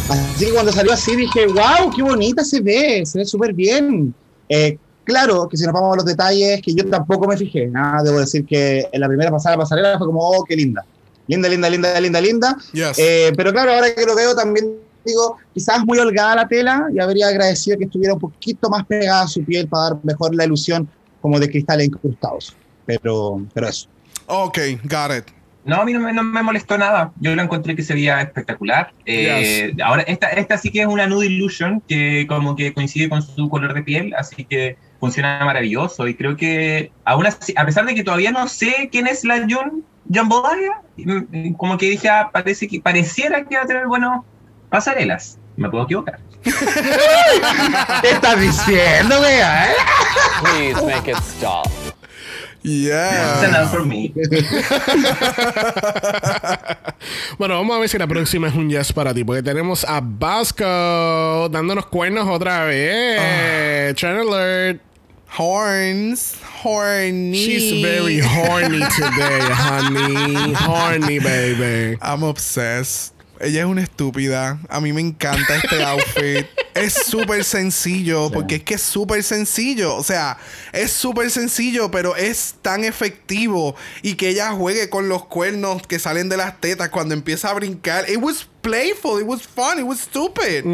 Así 0.09 0.45
que 0.45 0.53
cuando 0.53 0.71
salió 0.73 0.93
así 0.93 1.17
dije, 1.17 1.47
wow, 1.47 1.91
qué 1.97 2.03
bonita 2.03 2.45
se 2.45 2.61
ve, 2.61 3.03
se 3.05 3.19
ve 3.19 3.25
súper 3.25 3.53
bien. 3.53 4.15
Eh, 4.49 4.79
claro 5.05 5.49
que 5.49 5.57
si 5.57 5.65
nos 5.65 5.73
vamos 5.73 5.95
a 5.95 5.97
los 5.97 6.05
detalles, 6.05 6.61
que 6.63 6.75
yo 6.75 6.89
tampoco 6.89 7.27
me 7.27 7.37
fijé, 7.37 7.67
nada, 7.67 8.03
debo 8.03 8.21
decir 8.21 8.45
que 8.45 8.89
en 8.93 9.01
la 9.01 9.09
primera 9.09 9.31
pasada 9.31 9.57
pasarela 9.57 9.99
fue 9.99 10.07
como, 10.07 10.21
oh, 10.21 10.45
qué 10.45 10.57
linda. 10.57 10.85
Linda, 11.27 11.49
linda, 11.49 11.71
linda, 11.71 12.01
linda, 12.01 12.21
linda. 12.21 12.57
Yes. 12.73 12.99
Eh, 12.99 13.33
pero 13.37 13.53
claro, 13.53 13.73
ahora 13.73 13.95
que 13.95 14.05
lo 14.05 14.17
veo 14.17 14.35
también 14.35 14.81
digo, 15.05 15.39
quizás 15.55 15.85
muy 15.85 15.99
holgada 15.99 16.37
la 16.37 16.49
tela 16.49 16.89
y 16.93 17.01
habría 17.01 17.29
agradecido 17.29 17.79
que 17.79 17.85
estuviera 17.85 18.15
un 18.15 18.21
poquito 18.21 18.69
más 18.69 18.85
pegada 18.87 19.23
a 19.23 19.29
su 19.29 19.45
piel 19.45 19.69
para 19.69 19.91
dar 19.91 19.99
mejor 20.03 20.35
la 20.35 20.45
ilusión 20.45 20.89
como 21.21 21.39
de 21.39 21.49
cristales 21.49 21.87
incrustados. 21.87 22.57
Pero, 22.87 23.45
pero 23.55 23.69
eso. 23.69 23.89
Ok, 24.27 24.59
got 24.85 25.17
it. 25.17 25.25
No, 25.65 25.77
a 25.77 25.85
mí 25.85 25.93
no 25.93 26.01
me, 26.01 26.13
no 26.13 26.23
me 26.23 26.43
molestó 26.43 26.79
nada. 26.79 27.13
Yo 27.21 27.35
lo 27.35 27.43
encontré 27.43 27.77
que 27.77 27.83
se 27.83 27.93
veía 27.93 28.21
espectacular. 28.23 28.93
Eh, 29.05 29.75
Ahora, 29.85 30.03
esta, 30.03 30.29
esta 30.31 30.57
sí 30.57 30.71
que 30.71 30.81
es 30.81 30.87
una 30.87 31.07
Nude 31.07 31.27
Illusion 31.27 31.83
que 31.87 32.27
como 32.29 32.57
que 32.57 32.73
coincide 32.73 33.11
con 33.11 33.23
su 33.23 33.49
color 33.49 33.75
de 33.75 33.83
piel, 33.83 34.15
así 34.15 34.45
que 34.45 34.77
funciona 35.01 35.43
maravilloso. 35.45 36.07
Y 36.07 36.15
creo 36.15 36.37
que, 36.37 36.93
aún 37.05 37.27
así, 37.27 37.53
a 37.57 37.65
pesar 37.65 37.87
de 37.87 37.95
que 37.95 38.05
todavía 38.05 38.31
no 38.31 38.47
sé 38.47 38.89
quién 38.93 39.07
es 39.07 39.25
la 39.25 39.45
John 39.49 39.83
Jambalaya, 40.13 40.83
mm, 40.97 41.55
como 41.55 41.77
que 41.79 41.91
dije, 41.91 42.09
ah, 42.09 42.31
parece 42.33 42.69
que, 42.69 42.81
pareciera 42.81 43.45
que 43.45 43.57
va 43.57 43.63
a 43.63 43.67
tener 43.67 43.87
buenos 43.87 44.25
pasarelas. 44.69 45.39
Me 45.57 45.69
puedo 45.69 45.85
equivocar. 45.85 46.21
¿Qué 46.43 46.51
estás 48.11 48.41
diciendo, 48.41 49.21
wea? 49.21 49.73
eh? 49.73 49.75
Please 50.43 50.87
make 50.87 51.11
it 51.11 51.17
stop. 51.19 51.67
Yeah. 52.63 53.63
Up 53.63 53.71
for 53.71 53.85
me. 53.85 54.13
Bueno, 57.39 57.55
vamos 57.55 57.75
a 57.75 57.81
ver 57.81 57.89
si 57.89 57.97
la 57.97 58.07
próxima 58.07 58.49
es 58.49 58.55
un 58.55 58.69
yes 58.69 58.93
para 58.93 59.15
ti, 59.15 59.25
porque 59.25 59.43
tenemos 59.43 59.85
a 59.85 60.01
Vasco 60.03 61.49
dándonos 61.49 61.87
cuernos 61.87 62.29
otra 62.29 62.65
vez. 62.65 63.97
Trend 63.97 64.29
alert. 64.29 64.90
Horns, 65.31 66.35
horny. 66.63 67.33
She's 67.35 67.81
very 67.83 68.19
horny 68.19 68.81
today, 68.81 69.41
honey. 69.51 70.53
Horny, 70.55 71.19
baby. 71.21 71.99
I'm 72.03 72.23
obsessed. 72.25 73.15
Ella 73.41 73.61
es 73.61 73.67
una 73.67 73.81
estúpida. 73.83 74.59
A 74.69 74.81
mí 74.81 74.93
me 74.93 75.01
encanta 75.01 75.57
este 75.57 75.83
outfit. 75.85 76.47
es 76.75 76.93
súper 76.93 77.43
sencillo, 77.45 78.31
porque 78.31 78.57
es 78.57 78.63
que 78.65 78.75
es 78.75 78.83
súper 78.83 79.23
sencillo. 79.23 79.95
O 79.97 80.03
sea, 80.03 80.37
es 80.73 80.93
súper 80.93 81.31
sencillo, 81.31 81.91
pero 81.91 82.17
es 82.17 82.57
tan 82.61 82.85
efectivo. 82.85 83.77
Y 84.03 84.15
que 84.17 84.29
ella 84.29 84.51
juegue 84.53 84.91
con 84.91 85.09
los 85.09 85.25
cuernos 85.25 85.87
que 85.87 85.99
salen 85.99 86.29
de 86.29 86.37
las 86.37 86.61
tetas 86.61 86.91
cuando 86.91 87.15
empieza 87.15 87.49
a 87.49 87.55
brincar. 87.55 88.11
It 88.11 88.19
was 88.19 88.47
playful, 88.63 89.19
it 89.19 89.27
was 89.27 89.43
fun, 89.43 89.79
it 89.79 89.87
was 89.87 90.01
stupid. 90.01 90.65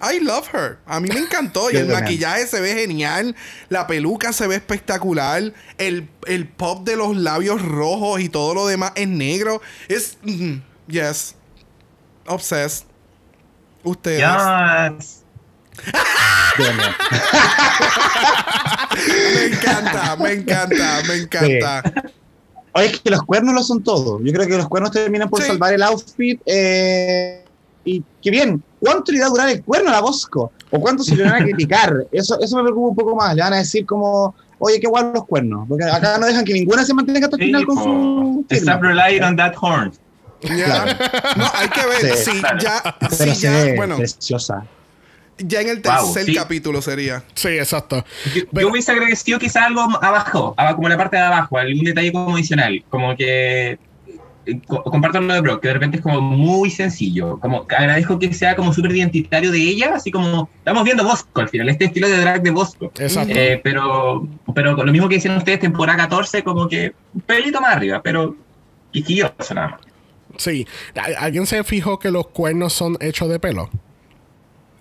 I 0.00 0.18
love 0.20 0.48
her. 0.48 0.78
A 0.86 1.00
mí 1.00 1.08
me 1.08 1.20
encantó. 1.20 1.70
y 1.72 1.76
el 1.76 1.88
maquillaje 1.88 2.46
se 2.46 2.60
ve 2.60 2.74
genial. 2.74 3.34
La 3.68 3.86
peluca 3.86 4.32
se 4.32 4.46
ve 4.46 4.56
espectacular. 4.56 5.52
El, 5.78 6.08
el 6.26 6.48
pop 6.48 6.84
de 6.84 6.96
los 6.96 7.16
labios 7.16 7.62
rojos 7.62 8.20
y 8.20 8.28
todo 8.28 8.54
lo 8.54 8.66
demás 8.66 8.92
es 8.94 9.08
negro. 9.08 9.60
Es. 9.88 10.18
mm, 10.22 10.58
yes. 10.88 11.34
Obsessed. 12.26 12.86
Ustedes. 13.82 14.20
Yes. 14.20 15.24
Me 19.34 19.44
encanta, 19.46 20.16
me 20.16 20.32
encanta, 20.32 21.02
me 21.06 21.14
encanta. 21.14 21.82
Oye, 22.72 22.86
es 22.86 23.00
que 23.00 23.10
los 23.10 23.22
cuernos 23.22 23.54
lo 23.54 23.62
son 23.62 23.82
todo. 23.82 24.20
Yo 24.22 24.32
creo 24.32 24.46
que 24.46 24.56
los 24.56 24.68
cuernos 24.68 24.92
terminan 24.92 25.28
por 25.28 25.40
Sí. 25.42 25.48
salvar 25.48 25.74
el 25.74 25.82
outfit. 25.82 26.40
eh, 26.46 27.44
y 27.84 28.02
qué 28.22 28.30
bien. 28.30 28.62
¿Cuánto 28.78 29.10
le 29.10 29.18
irá 29.18 29.26
a 29.26 29.30
durar 29.30 29.48
el 29.48 29.62
cuerno 29.64 29.88
a 29.88 29.92
la 29.92 30.00
Bosco? 30.00 30.52
¿O 30.70 30.80
cuánto 30.80 31.02
se 31.02 31.16
le 31.16 31.24
van 31.24 31.34
a 31.34 31.44
criticar? 31.44 32.06
Eso, 32.12 32.38
eso 32.40 32.56
me 32.56 32.62
preocupa 32.62 32.88
un 32.90 32.96
poco 32.96 33.16
más. 33.16 33.34
Le 33.34 33.42
van 33.42 33.54
a 33.54 33.56
decir 33.56 33.84
como, 33.86 34.34
oye, 34.58 34.78
qué 34.78 34.86
guay 34.86 35.04
los 35.14 35.24
cuernos. 35.26 35.66
Porque 35.68 35.84
acá 35.84 36.18
no 36.18 36.26
dejan 36.26 36.44
que 36.44 36.52
ninguna 36.52 36.84
se 36.84 36.94
mantenga 36.94 37.26
hasta 37.26 37.36
el 37.36 37.42
final 37.42 37.64
con 37.66 37.76
su... 37.76 38.46
Stop 38.50 38.82
relying 38.82 39.22
on 39.22 39.36
that 39.36 39.54
horn. 39.60 39.92
Ya. 40.42 40.84
No, 41.36 41.44
hay 41.54 41.68
que 41.68 41.86
ver. 41.86 42.16
Sí. 42.16 42.30
Sí, 42.32 42.42
ya, 42.60 42.96
Pero 43.00 43.10
sí, 43.16 43.34
se 43.34 43.40
ya, 43.42 43.50
ve 43.52 43.76
bueno, 43.76 43.96
preciosa. 43.96 44.64
Ya 45.46 45.60
en 45.60 45.68
el 45.68 45.80
Wow, 45.82 46.12
tercer 46.12 46.24
sí. 46.24 46.34
capítulo 46.34 46.80
sería. 46.82 47.22
Sí, 47.34 47.48
exacto. 47.48 48.04
Yo, 48.34 48.42
yo 48.60 48.68
hubiese 48.68 48.92
agradecido 48.92 49.38
quizá 49.38 49.66
algo 49.66 49.82
abajo, 50.02 50.54
aba- 50.56 50.74
como 50.74 50.88
en 50.88 50.92
la 50.92 50.98
parte 50.98 51.16
de 51.16 51.22
abajo, 51.22 51.58
algún 51.58 51.84
detalle 51.84 52.12
como 52.12 52.34
adicional, 52.34 52.84
como 52.88 53.16
que 53.16 53.78
eh, 54.46 54.58
co- 54.66 54.82
comparto 54.84 55.20
lo 55.20 55.34
de 55.34 55.40
Brock, 55.42 55.60
que 55.60 55.68
de 55.68 55.74
repente 55.74 55.96
es 55.98 56.02
como 56.02 56.20
muy 56.20 56.70
sencillo, 56.70 57.38
como 57.40 57.66
agradezco 57.68 58.18
que 58.18 58.32
sea 58.32 58.56
como 58.56 58.72
súper 58.72 58.92
identitario 58.96 59.50
de 59.52 59.58
ella, 59.58 59.92
así 59.94 60.10
como 60.10 60.48
estamos 60.56 60.82
viendo 60.84 61.04
Bosco 61.04 61.40
al 61.40 61.48
final, 61.50 61.68
este 61.68 61.84
estilo 61.86 62.08
de 62.08 62.18
drag 62.20 62.42
de 62.42 62.50
Bosco. 62.50 62.90
Exacto. 62.98 63.34
Eh, 63.36 63.60
pero, 63.62 64.26
pero 64.54 64.74
con 64.76 64.86
lo 64.86 64.92
mismo 64.92 65.08
que 65.08 65.16
decían 65.16 65.36
ustedes, 65.36 65.60
temporada 65.60 65.98
14, 65.98 66.42
como 66.42 66.68
que 66.68 66.94
un 67.14 67.20
pelito 67.20 67.60
más 67.60 67.76
arriba, 67.76 68.00
pero 68.02 68.34
quisquilloso 68.92 69.54
nada 69.54 69.68
más. 69.68 69.80
Sí. 70.38 70.66
¿Al- 70.94 71.16
¿Alguien 71.16 71.44
se 71.46 71.62
fijó 71.64 71.98
que 71.98 72.10
los 72.10 72.28
cuernos 72.28 72.72
son 72.72 72.96
hechos 73.00 73.28
de 73.28 73.38
pelo? 73.40 73.68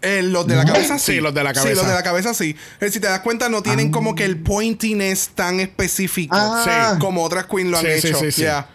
Eh, 0.02 0.22
los 0.24 0.48
de 0.48 0.56
la 0.56 0.66
cabeza 0.66 0.98
sí. 0.98 1.14
Sí, 1.16 1.20
los 1.22 1.34
de 1.34 1.44
la 1.44 1.50
Sí, 1.54 1.56
cabeza. 1.62 1.76
los 1.82 1.88
de 1.88 1.94
la 1.94 2.04
cabeza 2.04 2.34
sí. 2.34 2.56
Eh, 2.80 2.90
si 2.90 3.00
te 3.00 3.08
das 3.08 3.20
cuenta, 3.20 3.50
no 3.50 3.62
tienen 3.62 3.92
como 3.92 4.16
que 4.16 4.24
el 4.26 4.38
pointiness 4.38 5.30
tan 5.36 5.60
específico. 5.60 6.36
Ah. 6.38 6.94
Sí, 6.94 7.00
como 7.00 7.24
otras 7.24 7.46
queens 7.48 7.70
lo 7.72 7.78
han 7.78 7.86
Sí, 7.86 7.92
sí, 8.02 8.08
hecho. 8.08 8.20
sí, 8.20 8.32
sí. 8.32 8.42
Yeah. 8.42 8.70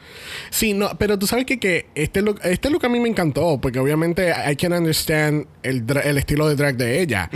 Sí, 0.51 0.73
no, 0.75 0.91
pero 0.99 1.19
tú 1.19 1.27
sabes 1.27 1.45
que, 1.47 1.59
que 1.59 1.87
este, 1.95 2.23
look, 2.23 2.41
este 2.45 2.71
look 2.71 2.85
a 2.85 2.89
mí 2.89 3.01
me 3.01 3.09
encantó, 3.09 3.59
porque 3.61 3.79
obviamente 3.79 4.33
I 4.51 4.55
can 4.57 4.73
understand 4.73 5.47
el, 5.63 5.85
el 6.05 6.19
estilo 6.19 6.49
de 6.49 6.57
drag 6.57 6.77
de 6.77 7.01
ella. 7.01 7.31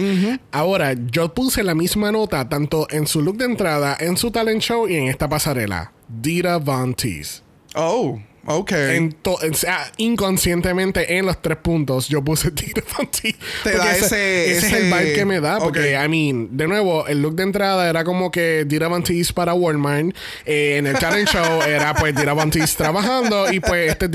Ahora, 0.53 0.95
yo 1.11 1.33
puse 1.35 1.63
la 1.63 1.75
misma 1.75 2.13
nota 2.13 2.49
tanto 2.49 2.87
en 2.91 3.07
su 3.07 3.23
look 3.23 3.37
de 3.39 3.47
entrada, 3.47 3.97
en 3.99 4.17
su 4.17 4.31
talent 4.31 4.61
show 4.63 4.89
y 4.89 4.97
en 4.97 5.09
esta 5.09 5.29
pasarela. 5.29 5.93
Dita 6.09 6.59
Von 6.59 6.95
Teese. 6.95 7.43
Oh, 7.75 8.21
ok. 8.49 8.73
En 8.73 9.13
to- 9.13 9.35
o 9.51 9.55
sea, 9.55 9.91
inconscientemente 9.97 11.17
en 11.19 11.27
los 11.27 11.41
tres 11.41 11.59
puntos 11.59 12.09
yo 12.09 12.23
puse 12.23 12.51
Teese. 12.51 13.37
Te 13.65 13.77
da 13.77 13.95
ese- 13.97 14.53
ese 14.53 14.67
es 14.67 14.73
el 14.73 14.85
vibe 14.85 15.13
que 15.15 15.25
me 15.25 15.41
da. 15.41 15.59
Porque, 15.59 15.97
Ok. 15.97 16.05
I 16.05 16.09
mean, 16.09 16.57
de 16.57 16.67
nuevo, 16.67 17.07
el 17.07 17.23
look 17.23 17.35
de 17.37 17.43
entrada 17.45 17.89
era 17.89 18.05
como 18.05 18.31
que 18.31 18.65
Teese 19.03 19.33
para 19.33 19.55
Walmart. 19.55 20.15
Eh, 20.47 20.77
en 20.79 20.87
el 20.87 20.99
talent 20.99 21.29
show 21.33 21.63
era 21.63 21.95
pues 21.95 22.15
Teese 22.51 22.77
trabajando. 22.77 23.53
Y 23.53 23.61
pues 23.61 23.91
este 23.91 24.09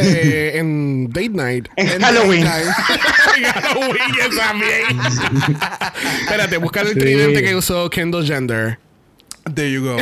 eh, 0.00 0.52
en 0.58 1.08
Date 1.10 1.30
Night. 1.30 1.68
En 1.76 2.00
Halloween. 2.02 2.46
En 3.36 3.44
Halloween 3.44 4.36
también. 4.36 5.00
Espérate, 6.22 6.56
busca 6.58 6.80
el 6.82 6.94
tridente 6.94 7.42
que 7.42 7.54
usó 7.54 7.88
Kendall 7.90 8.26
Gender. 8.26 8.78
There 9.54 9.70
you 9.70 9.84
go. 9.84 9.96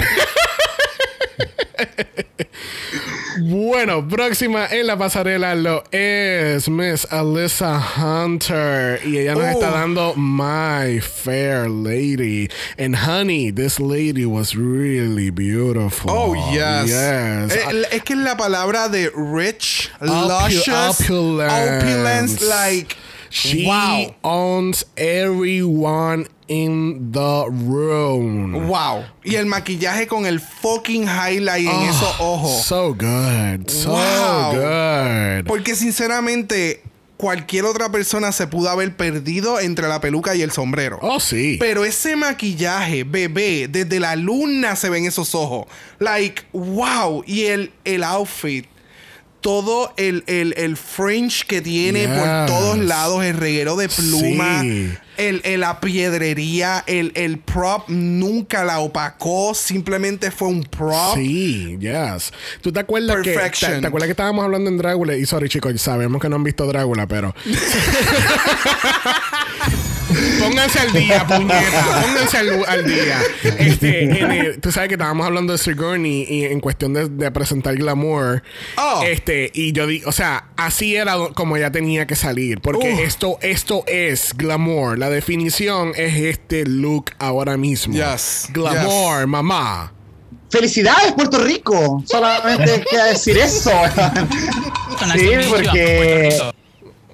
Bueno, 3.41 4.07
próxima 4.07 4.67
en 4.67 4.87
la 4.87 4.97
pasarela 4.97 5.55
lo 5.55 5.85
es 5.91 6.69
Miss 6.69 7.07
Alyssa 7.11 7.81
Hunter. 7.97 9.01
Y 9.07 9.19
ella 9.19 9.35
nos 9.35 9.43
Oh. 9.45 9.49
está 9.61 9.71
dando 9.71 10.15
My 10.17 11.01
Fair 11.01 11.69
Lady. 11.69 12.49
And 12.79 12.95
honey, 12.95 13.51
this 13.53 13.81
lady 13.81 14.25
was 14.27 14.55
really 14.55 15.31
beautiful. 15.31 16.11
Oh, 16.11 16.35
yes. 16.53 16.89
Yes. 16.89 17.57
Eh, 17.57 17.87
es 17.93 18.03
que 18.03 18.17
la 18.17 18.37
palabra 18.37 18.89
de 18.89 19.11
rich, 19.15 19.91
luscious, 20.01 21.01
opulence. 21.01 21.83
opulence, 21.83 22.43
like, 22.47 22.97
She 23.31 23.65
wow. 23.67 24.15
owns 24.23 24.85
everyone 24.95 26.27
in 26.49 27.13
the 27.13 27.45
room. 27.49 28.67
Wow. 28.69 29.05
Y 29.25 29.37
el 29.37 29.47
maquillaje 29.47 30.07
con 30.07 30.27
el 30.27 30.41
fucking 30.41 31.05
highlight 31.05 31.67
en 31.67 31.73
Oh, 31.75 31.89
esos 31.91 32.15
ojos. 32.21 32.65
So 32.65 32.95
good. 32.95 33.69
So 33.71 33.91
Wow. 33.91 34.53
good. 34.55 35.47
Porque 35.47 35.75
sinceramente, 35.75 36.83
cualquier 37.17 37.65
otra 37.65 37.91
persona 37.93 38.33
se 38.33 38.47
pudo 38.49 38.69
haber 38.69 38.97
perdido 38.97 39.61
entre 39.61 39.87
la 39.89 40.01
peluca 40.01 40.35
y 40.35 40.43
el 40.43 40.51
sombrero. 40.51 40.99
Oh, 41.03 41.21
sí. 41.21 41.57
Pero 41.61 41.85
ese 41.85 42.17
maquillaje, 42.17 43.05
bebé, 43.05 43.69
desde 43.69 44.01
la 44.01 44.17
luna 44.17 44.75
se 44.77 44.91
ven 44.91 45.07
esos 45.07 45.35
ojos. 45.35 45.67
Like, 46.01 46.43
wow. 46.53 47.23
Y 47.27 47.43
el, 47.45 47.73
el 47.85 48.03
outfit. 48.05 48.67
Todo 49.41 49.93
el, 49.97 50.23
el, 50.29 50.55
el 50.57 50.77
fringe 50.77 51.45
que 51.49 51.61
tiene 51.61 52.07
por 52.07 52.47
todos 52.47 52.79
lados, 52.79 53.25
el 53.25 53.37
reguero 53.37 53.75
de 53.75 53.89
pluma, 53.89 54.61
Sí. 54.63 54.93
El, 55.17 55.41
el- 55.45 55.61
la 55.61 55.81
piedrería, 55.81 56.83
el, 56.87 57.13
el 57.15 57.39
prop 57.39 57.89
nunca 57.89 58.65
la 58.65 58.81
opacó, 58.81 59.55
simplemente 59.55 60.31
fue 60.31 60.49
un 60.49 60.63
prop. 60.65 61.15
Sí, 61.17 61.77
yes. 61.79 62.33
¿Tú 62.61 62.73
te 62.73 62.81
acuerdas 62.81 63.17
que 63.23 63.33
Perfection. 63.33 63.73
te, 63.75 63.81
te 63.83 63.87
acuerdas 63.87 64.07
que 64.09 64.13
estábamos 64.13 64.45
hablando 64.45 64.71
en 64.71 64.79
Drácula? 64.79 65.17
Y 65.17 65.25
sorry, 65.27 65.49
chicos, 65.49 65.81
sabemos 65.81 66.21
que 66.21 66.29
no 66.29 66.37
han 66.37 66.45
visto 66.45 66.67
Drácula, 66.67 67.07
pero 67.07 67.35
Pónganse 70.41 70.79
al 70.81 70.93
día, 70.93 71.27
puñeta. 71.27 72.03
Pónganse 72.03 72.37
al, 72.39 72.65
al 72.67 72.85
día. 72.85 73.19
Este, 73.59 74.05
en 74.05 74.31
el- 74.33 74.61
tú 74.61 74.71
sabes 74.73 74.89
que 74.89 74.95
estábamos 74.95 75.27
hablando 75.27 75.53
de 75.53 75.59
Sigourney 75.59 76.27
y 76.29 76.45
en 76.45 76.61
cuestión 76.61 76.93
de, 76.95 77.09
de 77.09 77.31
presentar 77.31 77.75
glamour. 77.77 78.43
Oh. 78.77 79.03
Este, 79.07 79.51
y 79.55 79.73
yo 79.73 79.87
di, 79.87 80.03
o 80.05 80.13
sea, 80.13 80.47
así 80.57 80.97
era 80.97 81.17
como 81.35 81.57
ella 81.57 81.71
tenía 81.73 82.07
que 82.07 82.17
salir. 82.17 82.61
Porque 82.61 82.93
Uh. 82.95 83.01
esto, 83.01 83.39
esto 83.43 83.85
es 83.87 84.35
glamour. 84.37 84.99
La 84.99 85.11
definición 85.11 85.93
es 85.97 86.15
este 86.17 86.65
look 86.67 87.11
ahora 87.19 87.57
mismo. 87.57 87.95
Yes, 87.95 88.49
Glamour, 88.53 89.21
yes. 89.21 89.29
mamá. 89.29 89.93
¡Felicidades, 90.51 91.13
Puerto 91.13 91.39
Rico! 91.39 92.05
Solamente 92.07 92.85
queda 92.91 93.07
decir 93.07 93.39
eso. 93.39 93.71
Sí, 95.15 95.29
porque- 95.49 95.49
Puerto 95.49 95.73
Rico. 96.53 96.57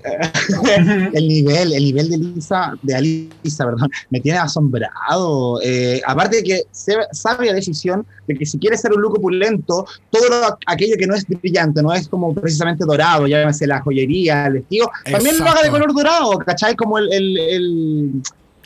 el 1.12 1.28
nivel, 1.28 1.72
el 1.72 1.84
nivel 1.84 2.10
de 2.10 2.18
Lisa, 2.18 2.72
de 2.82 2.94
Alisa, 2.94 3.64
perdón, 3.64 3.90
me 4.10 4.20
tiene 4.20 4.38
asombrado. 4.38 5.60
Eh, 5.62 6.00
aparte 6.06 6.36
de 6.38 6.42
que 6.42 6.62
se- 6.70 6.96
sabe 7.12 7.46
la 7.46 7.54
decisión 7.54 8.06
de 8.26 8.34
que 8.34 8.46
si 8.46 8.58
quiere 8.58 8.76
ser 8.76 8.92
un 8.92 9.02
look 9.02 9.18
opulento, 9.18 9.86
todo 10.10 10.28
lo- 10.28 10.58
aquello 10.66 10.96
que 10.98 11.06
no 11.06 11.14
es 11.14 11.26
brillante, 11.26 11.82
no 11.82 11.92
es 11.92 12.08
como 12.08 12.34
precisamente 12.34 12.84
dorado, 12.84 13.26
llámese 13.26 13.66
la 13.66 13.80
joyería, 13.80 14.46
el 14.46 14.54
vestido, 14.54 14.90
también 15.10 15.38
lo 15.38 15.46
haga 15.46 15.62
de 15.62 15.70
color 15.70 15.92
dorado, 15.94 16.38
¿cachai? 16.38 16.74
Como 16.74 16.98
el, 16.98 17.12
el, 17.12 17.38
el, 17.38 18.12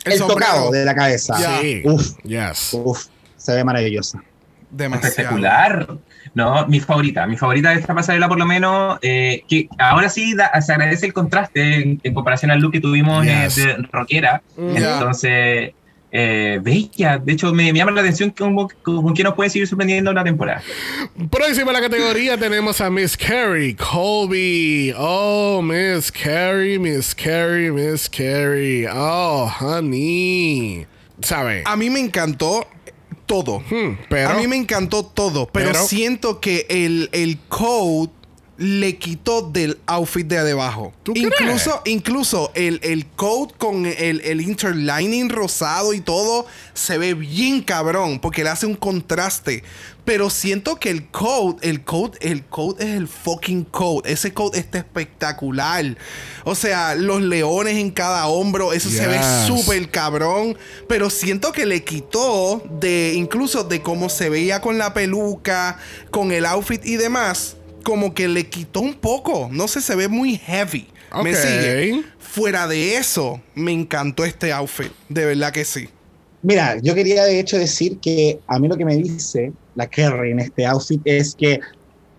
El 0.05 0.11
el 0.13 0.17
sombrero. 0.19 0.27
tocado 0.51 0.71
de 0.71 0.85
la 0.85 0.95
cabeza. 0.95 1.35
Sí. 1.61 1.81
Uf, 1.85 2.17
Yes. 2.23 2.69
uf, 2.73 3.05
se 3.37 3.53
ve 3.55 3.63
maravillosa. 3.63 4.21
Demasiado. 4.69 5.07
Espectacular. 5.09 5.97
No, 6.35 6.65
mi 6.67 6.79
favorita, 6.79 7.27
mi 7.27 7.37
favorita 7.37 7.69
de 7.69 7.75
esta 7.79 7.93
pasarela 7.93 8.27
por 8.27 8.39
lo 8.39 8.45
menos, 8.47 8.97
eh, 9.03 9.43
que 9.47 9.67
ahora 9.77 10.09
sí 10.09 10.33
da- 10.33 10.59
se 10.61 10.71
agradece 10.73 11.05
el 11.05 11.13
contraste 11.13 11.75
en, 11.75 12.01
en 12.03 12.13
comparación 12.13 12.49
al 12.49 12.59
look 12.59 12.71
que 12.71 12.81
tuvimos 12.81 13.25
eh, 13.27 13.47
de 13.55 13.75
rockera. 13.91 14.41
Ya. 14.57 14.93
Entonces, 14.95 15.73
eh, 16.15 16.59
bella. 16.61 17.17
De 17.17 17.33
hecho, 17.33 17.53
me, 17.53 17.71
me 17.71 17.77
llama 17.79 17.91
la 17.91 18.01
atención 18.01 18.31
cómo- 18.31 18.67
con 18.81 19.13
qué 19.13 19.23
nos 19.23 19.33
puede 19.35 19.49
seguir 19.51 19.67
sorprendiendo 19.67 20.11
la 20.13 20.23
temporada. 20.23 20.61
Próxima 21.29 21.69
a 21.71 21.73
la 21.73 21.81
categoría 21.81 22.35
tenemos 22.37 22.81
a 22.81 22.89
Miss 22.89 23.15
Carrie 23.17 23.75
Colby. 23.75 24.93
Oh, 24.97 25.61
Miss 25.61 26.11
Carrie, 26.11 26.79
Miss 26.79 27.13
Carrie, 27.15 27.71
Miss 27.71 28.09
Carrie. 28.09 28.87
Oh, 28.91 29.51
honey. 29.59 30.85
¿Sabe? 31.21 31.61
A 31.65 31.75
mí 31.75 31.89
me 31.89 31.99
encantó 31.99 32.67
todo. 33.25 33.59
Hmm, 33.69 33.97
pero 34.09 34.29
a 34.29 34.33
mí 34.35 34.47
me 34.47 34.55
encantó 34.55 35.03
todo, 35.05 35.47
pero, 35.51 35.71
Pero- 35.71 35.85
siento 35.85 36.39
que 36.39 36.65
el, 36.69 37.09
el 37.11 37.37
coat 37.47 38.09
le 38.63 38.97
quitó 38.97 39.41
del 39.41 39.77
outfit 39.85 40.25
de 40.25 40.41
debajo. 40.41 40.93
¿Tú 41.03 41.11
crees? 41.11 41.27
incluso 41.27 41.81
incluso 41.85 42.51
el, 42.55 42.79
el 42.81 43.05
coat 43.07 43.51
con 43.57 43.85
el, 43.85 44.21
el 44.21 44.39
interlining 44.39 45.29
rosado 45.29 45.93
y 45.93 45.99
todo 45.99 46.45
se 46.73 46.97
ve 46.97 47.13
bien 47.13 47.61
cabrón 47.61 48.19
porque 48.19 48.43
le 48.43 48.49
hace 48.49 48.65
un 48.65 48.75
contraste. 48.75 49.63
Pero 50.05 50.29
siento 50.29 50.77
que 50.77 50.89
el 50.89 51.07
coat, 51.09 51.63
el 51.63 51.83
coat, 51.83 52.15
el 52.21 52.43
coat 52.45 52.81
es 52.81 52.89
el 52.89 53.07
fucking 53.07 53.63
coat. 53.65 54.05
Ese 54.05 54.33
coat 54.33 54.55
está 54.55 54.77
espectacular. 54.79 55.97
O 56.43 56.55
sea, 56.55 56.95
los 56.95 57.21
leones 57.21 57.75
en 57.75 57.89
cada 57.89 58.27
hombro, 58.27 58.73
eso 58.73 58.89
se 58.89 59.07
ve 59.07 59.19
súper 59.47 59.89
cabrón. 59.89 60.57
Pero 60.89 61.09
siento 61.09 61.53
que 61.53 61.65
le 61.65 61.85
quitó 61.85 62.61
de 62.81 63.13
incluso 63.15 63.63
de 63.63 63.81
cómo 63.81 64.09
se 64.09 64.29
veía 64.29 64.59
con 64.59 64.77
la 64.77 64.93
peluca, 64.93 65.77
con 66.11 66.33
el 66.33 66.45
outfit 66.45 66.85
y 66.85 66.97
demás. 66.97 67.55
Como 67.83 68.13
que 68.13 68.27
le 68.27 68.47
quitó 68.47 68.79
un 68.79 68.93
poco. 68.93 69.49
No 69.51 69.67
sé, 69.67 69.81
se 69.81 69.95
ve 69.95 70.07
muy 70.07 70.37
heavy. 70.37 70.87
¿Me 71.23 71.35
sigue? 71.35 72.03
Fuera 72.17 72.67
de 72.67 72.97
eso, 72.97 73.39
me 73.53 73.71
encantó 73.71 74.25
este 74.25 74.51
outfit. 74.51 74.91
De 75.09 75.25
verdad 75.25 75.51
que 75.51 75.65
sí. 75.65 75.87
Mira, 76.41 76.77
yo 76.81 76.95
quería 76.95 77.23
de 77.25 77.39
hecho 77.39 77.57
decir 77.57 77.99
que 77.99 78.39
a 78.47 78.57
mí 78.59 78.67
lo 78.67 78.75
que 78.75 78.85
me 78.85 78.95
dice 78.95 79.53
la 79.75 79.87
Kerry 79.87 80.31
en 80.31 80.39
este 80.39 80.65
outfit 80.65 81.01
es 81.05 81.35
que 81.35 81.59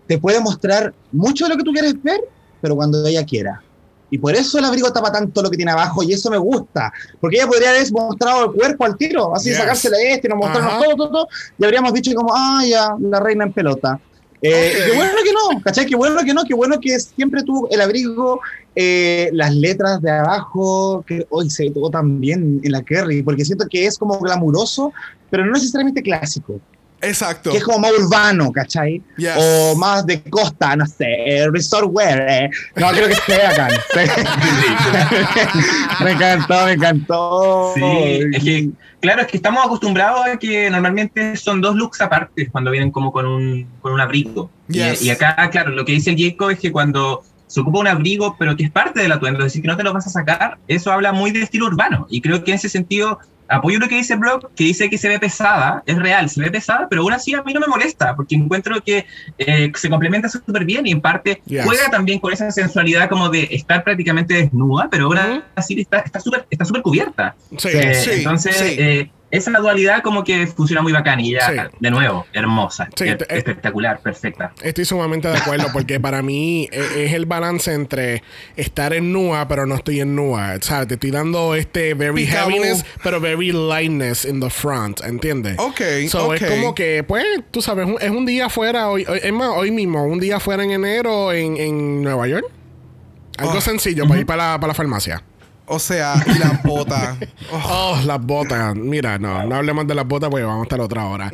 te 0.07 0.17
puede 0.17 0.39
mostrar 0.39 0.93
mucho 1.11 1.45
de 1.45 1.51
lo 1.51 1.57
que 1.57 1.63
tú 1.63 1.71
quieres 1.71 2.01
ver, 2.01 2.21
pero 2.61 2.75
cuando 2.75 3.05
ella 3.05 3.25
quiera. 3.25 3.61
Y 4.09 4.17
por 4.17 4.33
eso 4.35 4.59
el 4.59 4.65
abrigo 4.65 4.91
tapa 4.93 5.11
tanto 5.11 5.41
lo 5.41 5.49
que 5.49 5.57
tiene 5.57 5.71
abajo 5.71 6.01
y 6.03 6.13
eso 6.13 6.29
me 6.29 6.37
gusta. 6.37 6.93
Porque 7.19 7.37
ella 7.37 7.47
podría 7.47 7.71
haber 7.71 7.91
mostrado 7.91 8.45
el 8.45 8.51
cuerpo 8.51 8.85
al 8.85 8.97
tiro, 8.97 9.35
así 9.35 9.49
Yes. 9.49 9.57
sacársela 9.57 9.97
este, 9.99 10.29
nos 10.29 10.37
mostrarnos 10.37 10.83
todo, 10.83 10.95
todo, 10.95 11.11
todo, 11.11 11.27
y 11.57 11.65
habríamos 11.65 11.91
dicho 11.93 12.13
como, 12.15 12.33
ah, 12.33 12.63
ya, 12.65 12.95
la 12.99 13.19
reina 13.19 13.43
en 13.45 13.53
pelota. 13.53 13.99
Eh. 14.47 14.73
Qué 14.85 14.95
bueno 14.95 15.13
que 15.23 15.31
no, 15.33 15.61
¿cachai? 15.61 15.85
Qué 15.85 15.95
bueno 15.95 16.23
que 16.23 16.33
no, 16.33 16.43
qué 16.43 16.53
bueno 16.53 16.79
que 16.79 16.99
siempre 16.99 17.41
tuvo 17.43 17.67
el 17.69 17.81
abrigo, 17.81 18.39
eh, 18.75 19.29
las 19.33 19.55
letras 19.55 20.01
de 20.01 20.11
abajo, 20.11 21.03
que 21.07 21.25
hoy 21.29 21.49
se 21.49 21.71
tuvo 21.71 21.89
también 21.89 22.61
en 22.63 22.71
la 22.71 22.83
Kerry, 22.83 23.23
porque 23.23 23.45
siento 23.45 23.65
que 23.67 23.85
es 23.85 23.97
como 23.97 24.19
glamuroso, 24.19 24.93
pero 25.29 25.45
no 25.45 25.53
necesariamente 25.53 26.03
clásico, 26.03 26.59
Exacto. 27.01 27.51
que 27.51 27.57
es 27.57 27.63
como 27.63 27.79
más 27.79 27.91
urbano, 27.91 28.51
¿cachai? 28.51 29.01
Yes. 29.17 29.33
O 29.37 29.75
más 29.75 30.05
de 30.05 30.21
costa, 30.23 30.75
no 30.75 30.85
sé, 30.85 31.05
eh, 31.07 31.47
resort 31.51 31.87
wear, 31.91 32.25
eh. 32.29 32.49
no 32.75 32.89
creo 32.89 33.07
que 33.07 33.13
esté 33.13 33.45
acá. 33.45 33.67
me 36.03 36.11
encantó, 36.11 36.65
me 36.65 36.71
encantó. 36.73 37.71
Sí, 37.75 37.81
es 38.33 38.43
que, 38.43 38.69
claro, 38.99 39.21
es 39.21 39.27
que 39.27 39.37
estamos 39.37 39.65
acostumbrados 39.65 40.25
a 40.25 40.37
que 40.37 40.69
normalmente 40.69 41.35
son 41.37 41.61
dos 41.61 41.75
looks 41.75 42.01
aparte 42.01 42.49
cuando 42.49 42.71
vienen 42.71 42.91
como 42.91 43.11
con 43.11 43.25
un, 43.25 43.67
con 43.81 43.93
un 43.93 44.01
abrigo. 44.01 44.49
Y- 44.69 44.75
Yes. 44.75 45.03
Y, 45.03 45.11
acá, 45.11 45.49
claro, 45.51 45.69
lo 45.71 45.85
que 45.85 45.91
dice 45.91 46.09
el 46.11 46.17
Jacob 46.17 46.49
es 46.49 46.59
que 46.59 46.71
cuando 46.71 47.23
se 47.55 47.61
ocupa 47.61 47.79
un 47.79 47.87
abrigo, 47.87 48.35
pero 48.37 48.53
que 48.57 48.63
es 48.65 48.69
parte 48.71 48.99
del 49.01 49.13
atuendo, 49.13 49.39
es 49.39 49.45
decir, 49.45 49.61
que 49.61 49.69
no 49.69 49.77
te 49.77 49.83
lo 49.83 49.93
vas 49.93 50.05
a 50.05 50.09
sacar, 50.09 50.57
eso 50.67 50.91
habla 50.91 51.13
muy 51.13 51.31
de 51.31 51.41
estilo 51.41 51.67
urbano. 51.67 52.05
Y 52.09 52.19
creo 52.19 52.43
que 52.43 52.51
en 52.51 52.55
ese 52.55 52.67
sentido 52.67 53.17
apoyo 53.47 53.79
lo 53.79 53.87
que 53.87 53.95
dice 53.95 54.15
Brock, 54.15 54.49
que 54.55 54.65
dice 54.65 54.89
que 54.89 54.97
se 54.97 55.07
ve 55.07 55.19
pesada, 55.19 55.81
es 55.85 55.95
real, 55.97 56.29
se 56.29 56.41
ve 56.41 56.51
pesada, 56.51 56.87
pero 56.89 57.03
aún 57.03 57.13
así 57.13 57.33
a 57.33 57.43
mí 57.43 57.53
no 57.53 57.61
me 57.61 57.67
molesta, 57.67 58.13
porque 58.15 58.35
encuentro 58.35 58.81
que 58.83 59.05
eh, 59.37 59.71
se 59.73 59.89
complementa 59.89 60.27
súper 60.27 60.65
bien 60.65 60.85
y 60.85 60.91
en 60.91 60.99
parte 60.99 61.41
Yes. 61.45 61.63
juega 61.63 61.89
también 61.89 62.19
con 62.19 62.33
esa 62.33 62.51
sensualidad 62.51 63.07
como 63.07 63.29
de 63.29 63.47
estar 63.51 63.83
prácticamente 63.85 64.33
desnuda, 64.33 64.89
pero 64.91 65.05
aún 65.05 65.43
así 65.55 65.79
está 65.79 65.99
está 65.99 66.19
súper 66.19 66.45
está 66.49 66.65
súper 66.65 66.81
cubierta. 66.81 67.35
Sí, 67.57 67.69
Eh, 67.71 67.93
sí, 67.93 68.09
entonces, 68.15 68.55
sí. 68.57 68.75
eh, 68.79 69.09
esa 69.31 69.51
dualidad 69.51 70.01
como 70.01 70.23
que 70.23 70.47
funciona 70.47 70.81
muy 70.81 70.93
bacán 70.93 71.19
y 71.19 71.31
ya, 71.31 71.49
Sí. 71.49 71.57
de 71.79 71.91
nuevo, 71.91 72.25
hermosa, 72.31 72.87
Sí, 72.95 73.05
es- 73.09 73.17
te- 73.17 73.23
eh, 73.25 73.37
espectacular, 73.37 73.99
perfecta. 73.99 74.53
Estoy 74.61 74.85
sumamente 74.85 75.27
de 75.27 75.37
acuerdo 75.37 75.67
porque 75.73 75.99
para 75.99 76.21
mí 76.21 76.69
e- 76.71 77.05
es 77.05 77.13
el 77.13 77.25
balance 77.25 77.73
entre 77.73 78.23
estar 78.55 78.93
en 78.93 79.11
nua 79.11 79.47
pero 79.47 79.65
no 79.65 79.75
estoy 79.75 79.99
en 79.99 80.15
nua. 80.15 80.55
¿Sabes? 80.61 80.87
Te 80.87 80.93
estoy 80.93 81.11
dando 81.11 81.55
este 81.55 81.93
very 81.95 82.25
heaviness 82.25 82.85
pero 83.03 83.19
very 83.19 83.51
lightness 83.51 84.23
in 84.25 84.39
the 84.39 84.49
front, 84.49 85.01
¿entiendes? 85.03 85.57
Ok, 85.59 85.81
So 86.07 86.27
ok. 86.27 86.35
es 86.35 86.49
como 86.49 86.75
que, 86.75 87.03
pues, 87.03 87.25
tú 87.51 87.61
sabes, 87.61 87.87
un- 87.87 87.97
es 87.99 88.11
un 88.11 88.25
día 88.25 88.47
fuera, 88.49 88.89
hoy, 88.89 89.05
hoy- 89.09 89.19
es 89.21 89.33
más, 89.33 89.49
hoy 89.49 89.71
mismo, 89.71 90.03
un 90.05 90.19
día 90.19 90.39
fuera 90.39 90.63
en 90.63 90.71
enero 90.71 91.33
en, 91.33 91.57
en 91.57 92.01
Nueva 92.03 92.27
York. 92.27 92.45
Algo 93.37 93.55
Oh. 93.57 93.61
sencillo 93.61 94.07
para 94.07 94.19
ir 94.21 94.25
para 94.25 94.51
la, 94.53 94.59
para 94.59 94.67
la 94.69 94.73
farmacia. 94.75 95.21
O 95.67 95.79
sea, 95.79 96.15
y 96.25 96.37
la 96.37 96.61
bota. 96.63 97.17
Oh, 97.51 97.99
las 98.05 98.21
botas. 98.21 98.75
Mira, 98.75 99.17
no, 99.17 99.43
no 99.45 99.55
hablemos 99.55 99.87
de 99.87 99.95
las 99.95 100.05
botas 100.05 100.29
porque 100.29 100.45
vamos 100.45 100.61
a 100.61 100.63
estar 100.63 100.81
otra 100.81 101.05
hora. 101.05 101.31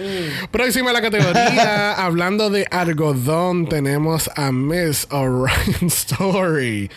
Próxima 0.51 0.91
a 0.91 0.93
la 0.93 1.01
categoría. 1.01 1.93
hablando 1.97 2.49
de 2.49 2.67
algodón, 2.69 3.67
tenemos 3.67 4.29
a 4.35 4.51
Miss 4.51 5.07
Orion 5.09 5.87
Story. 5.87 6.89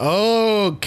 Ok, 0.00 0.86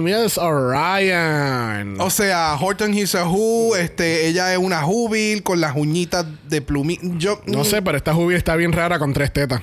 Miss 0.00 0.38
Orion. 0.38 2.00
O 2.00 2.10
sea, 2.10 2.56
Horton 2.60 2.94
He's 2.94 3.14
a 3.14 3.26
Who, 3.26 3.76
este, 3.76 4.28
ella 4.28 4.52
es 4.52 4.58
una 4.58 4.82
jubil 4.82 5.42
con 5.42 5.60
las 5.60 5.74
uñitas 5.76 6.26
de 6.48 6.60
plumín. 6.60 7.18
Yo 7.18 7.40
no 7.46 7.64
sé, 7.64 7.82
pero 7.82 7.96
esta 7.96 8.14
jubia 8.14 8.36
está 8.36 8.54
bien 8.56 8.72
rara 8.72 8.98
con 8.98 9.12
tres 9.12 9.32
tetas. 9.32 9.62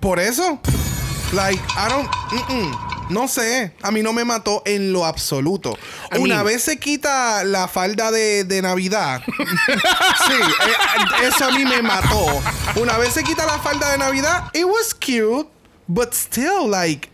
Por 0.00 0.18
eso, 0.18 0.60
like, 1.32 1.60
I 1.76 1.88
don't. 1.88 2.99
No 3.10 3.28
sé, 3.28 3.74
a 3.82 3.90
mí 3.90 4.02
no 4.02 4.12
me 4.12 4.24
mató 4.24 4.62
en 4.64 4.92
lo 4.92 5.04
absoluto. 5.04 5.76
I 6.12 6.18
Una 6.18 6.36
mean- 6.36 6.44
vez 6.46 6.62
se 6.62 6.78
quita 6.78 7.44
la 7.44 7.68
falda 7.68 8.10
de, 8.10 8.44
de 8.44 8.62
Navidad, 8.62 9.20
sí, 9.26 10.32
eh, 10.34 11.28
eso 11.28 11.44
a 11.46 11.50
mí 11.52 11.64
me 11.64 11.82
mató. 11.82 12.42
Una 12.76 12.96
vez 12.98 13.12
se 13.12 13.22
quita 13.22 13.44
la 13.46 13.58
falda 13.58 13.90
de 13.92 13.98
Navidad, 13.98 14.44
it 14.54 14.64
was 14.64 14.94
cute, 14.94 15.48
but 15.88 16.12
still, 16.14 16.68
like, 16.70 17.08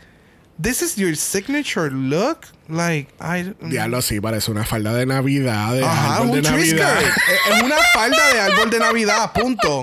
this 0.60 0.82
is 0.82 0.96
your 0.96 1.14
signature 1.16 1.90
look, 1.90 2.46
like, 2.68 3.08
I. 3.20 3.54
Diablo, 3.60 4.00
sí, 4.02 4.20
parece 4.20 4.50
una 4.50 4.64
falda 4.64 4.92
de 4.94 5.06
Navidad. 5.06 5.74
De 5.74 5.84
Ajá, 5.84 6.16
árbol 6.16 6.28
un 6.30 6.42
de 6.42 6.50
Navidad. 6.50 6.96
skirt. 7.00 7.16
Es- 7.56 7.62
una 7.62 7.76
falda 7.94 8.32
de 8.32 8.40
árbol 8.40 8.70
de 8.70 8.78
Navidad, 8.78 9.32
punto. 9.32 9.82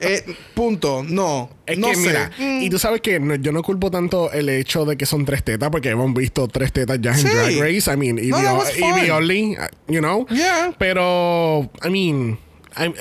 Eh, 0.00 0.24
punto. 0.54 1.04
No. 1.06 1.50
Es 1.66 1.78
no 1.78 1.88
que, 1.88 1.94
sé. 1.96 2.00
mira, 2.08 2.30
y 2.38 2.70
tú 2.70 2.78
sabes 2.78 3.00
que 3.00 3.20
no- 3.20 3.34
yo 3.36 3.52
no 3.52 3.62
culpo 3.62 3.90
tanto 3.90 4.30
el 4.32 4.48
hecho 4.48 4.84
de 4.84 4.96
que 4.96 5.06
son 5.06 5.24
tres 5.24 5.44
tetas, 5.44 5.70
porque 5.70 5.90
hemos 5.90 6.12
visto 6.14 6.48
tres 6.48 6.72
tetas 6.72 6.98
ya 7.00 7.12
en 7.12 7.18
Sí. 7.18 7.28
Drag 7.28 7.58
Race. 7.60 7.92
I 7.92 7.96
mean, 7.96 8.16
No, 8.28 8.62
Evie, 8.66 9.10
Oddly, 9.10 9.56
uh, 9.58 9.92
you 9.92 10.00
know? 10.00 10.26
Yeah. 10.30 10.72
Pero, 10.78 11.70
I 11.84 11.90
mean, 11.90 12.38
I'm- 12.76 12.94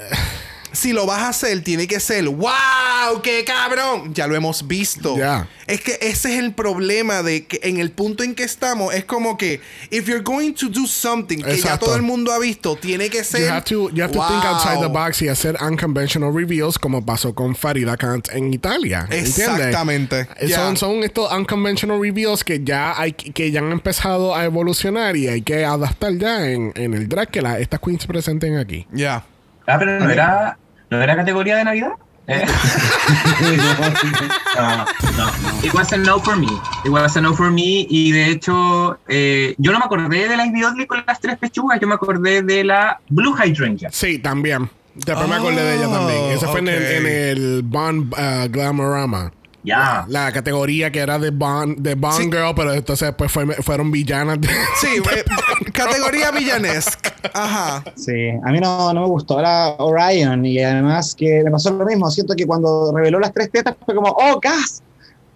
Si 0.74 0.92
lo 0.92 1.06
vas 1.06 1.20
a 1.20 1.30
hacer, 1.30 1.64
tiene 1.64 1.88
que 1.88 2.00
ser 2.00 2.28
¡Wow! 2.28 3.22
¡Qué 3.22 3.46
cabrón! 3.46 4.14
Ya 4.14 4.28
lo 4.28 4.36
hemos 4.36 4.68
visto. 4.68 5.16
Ya. 5.16 5.48
Es 5.68 5.82
que 5.82 5.98
ese 6.02 6.34
es 6.34 6.40
el 6.40 6.54
problema 6.54 7.24
de 7.24 7.46
que 7.46 7.60
en 7.64 7.78
el 7.78 7.92
punto 7.92 8.24
en 8.24 8.36
que 8.36 8.44
estamos, 8.44 8.94
es 8.94 9.06
como 9.06 9.38
que 9.38 9.62
if 9.92 10.08
you're 10.08 10.24
going 10.24 10.54
to 10.54 10.68
do 10.70 10.86
something 10.86 11.38
que 11.38 11.58
ya 11.58 11.78
todo 11.78 11.96
el 11.96 12.02
mundo 12.02 12.34
ha 12.34 12.40
visto, 12.40 12.76
tiene 12.76 13.10
que 13.10 13.24
ser. 13.24 13.42
you 13.42 13.50
have 13.50 13.64
to, 13.64 13.90
you 13.92 14.04
have 14.04 14.12
to 14.12 14.20
think 14.28 14.44
outside 14.44 14.80
the 14.82 14.88
box 14.88 15.22
y 15.22 15.30
hacer 15.30 15.58
unconventional 15.62 16.34
reveals 16.34 16.78
como 16.78 17.06
pasó 17.06 17.34
con 17.34 17.56
Farida 17.56 17.96
Kant 17.96 18.30
en 18.32 18.54
Italia. 18.54 19.08
¿entiendes? 19.10 19.38
Exactamente. 19.38 20.28
Ya. 20.46 20.58
Son, 20.58 20.78
son 20.78 21.04
estos 21.04 21.32
unconventional 21.32 22.02
reveals 22.02 22.44
que 22.44 22.64
ya 22.64 23.00
hay 23.00 23.14
que 23.14 23.52
ya 23.52 23.60
han 23.60 23.72
empezado 23.72 24.36
a 24.36 24.44
evolucionar 24.46 25.16
y 25.16 25.28
hay 25.28 25.42
que 25.44 25.64
adaptar 25.64 26.14
ya 26.18 26.50
en, 26.50 26.74
en 26.76 26.94
el 26.94 27.08
drag 27.08 27.30
que 27.30 27.42
la, 27.42 27.60
estas 27.60 27.80
queens 27.80 28.06
presenten 28.06 28.58
aquí. 28.58 28.88
Ya. 28.92 29.24
Ah, 29.66 29.78
pero 29.80 30.00
no 30.00 30.10
era, 30.10 30.58
no 30.98 31.04
era 31.04 31.16
categoría 31.16 31.58
de 31.58 31.64
Navidad. 31.66 31.92
Eh. 32.26 32.46
no, 34.56 34.86
no, 35.18 35.32
It 35.62 35.74
was 35.74 35.92
a 35.92 35.98
no 35.98 36.20
for 36.20 36.38
me. 36.38 36.48
It 36.86 36.90
was 36.90 37.18
a 37.18 37.22
no 37.22 37.34
for 37.34 37.52
me. 37.52 37.86
Y 37.90 38.12
de 38.12 38.30
hecho, 38.30 38.98
eh, 39.10 39.56
yo 39.58 39.74
no 39.74 39.80
me 39.80 39.86
acordé 39.86 40.30
de 40.30 40.38
la 40.38 40.46
Ivy 40.46 40.86
con 40.88 41.04
las 41.06 41.20
tres 41.20 41.38
pechugas, 41.38 41.80
yo 41.82 41.88
me 41.88 41.96
acordé 41.96 42.42
de 42.42 42.64
la 42.64 43.02
Blue 43.10 43.36
Hydrangea. 43.36 43.90
Sí, 43.92 44.20
también. 44.20 44.70
Después 44.96 45.28
me 45.28 45.36
acordé 45.36 45.64
de 45.64 45.76
ella 45.76 45.90
también. 45.90 46.32
Ese 46.32 46.48
fue 46.48 46.60
en 46.60 46.68
el, 46.68 46.84
ok. 46.84 46.90
en 46.90 47.06
el 47.08 47.62
Bond 47.64 48.14
uh, 48.14 48.50
Glamorama. 48.50 49.32
Ya. 49.64 50.06
La 50.10 50.32
categoría 50.34 50.92
que 50.92 51.00
era 51.00 51.18
de 51.18 51.30
Bond, 51.32 51.78
de 51.80 51.96
Bond 51.96 52.18
Sí. 52.18 52.24
Girl, 52.24 52.54
pero 52.56 52.74
entonces 52.74 53.08
después 53.08 53.32
fue- 53.32 53.46
fueron 53.64 53.92
villanas. 53.92 54.42
de- 54.42 54.48
Sí, 54.82 54.88
eh, 55.16 55.24
categoría 55.72 56.32
villanesque. 56.32 57.12
Ajá. 57.34 57.84
Sí, 57.96 58.30
a 58.44 58.52
mí 58.52 58.60
no, 58.60 58.94
no 58.94 59.02
me 59.02 59.08
gustó 59.08 59.42
la 59.42 59.76
Orion 59.80 60.46
y 60.46 60.60
además 60.62 61.16
que 61.16 61.42
me 61.46 61.52
pasó 61.52 61.72
lo 61.72 61.86
mismo. 61.86 62.12
Siento 62.12 62.36
que 62.36 62.46
cuando 62.46 62.92
reveló 62.96 63.20
las 63.20 63.34
tres 63.34 63.50
tetas 63.52 63.76
fue 63.86 63.96
como, 63.96 64.10
oh, 64.10 64.40
gas, 64.42 64.84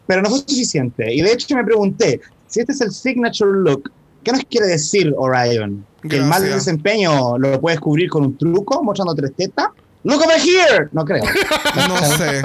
pero 0.06 0.22
no 0.22 0.30
fue 0.30 0.40
suficiente. 0.40 1.14
Y 1.14 1.22
de 1.22 1.32
hecho 1.32 1.56
me 1.56 1.64
pregunté, 1.64 2.20
si 2.48 2.60
este 2.60 2.74
es 2.74 2.82
el 2.82 2.92
signature 2.92 3.52
look, 3.52 3.92
¿qué 4.24 4.32
nos 4.34 4.44
quiere 4.44 4.68
decir 4.68 5.14
Orion? 5.18 5.86
¿Que 6.08 6.18
el 6.18 6.26
mal 6.26 6.44
desempeño 6.44 7.38
lo 7.38 7.60
puedes 7.60 7.80
cubrir 7.80 8.10
con 8.10 8.24
un 8.26 8.38
truco 8.38 8.84
mostrando 8.84 9.16
tres 9.16 9.32
tetas? 9.36 9.68
¡Look 10.08 10.22
over 10.24 10.40
here! 10.40 10.88
No 10.94 11.04
creo. 11.06 11.24
No 11.76 11.98
sé. 12.18 12.42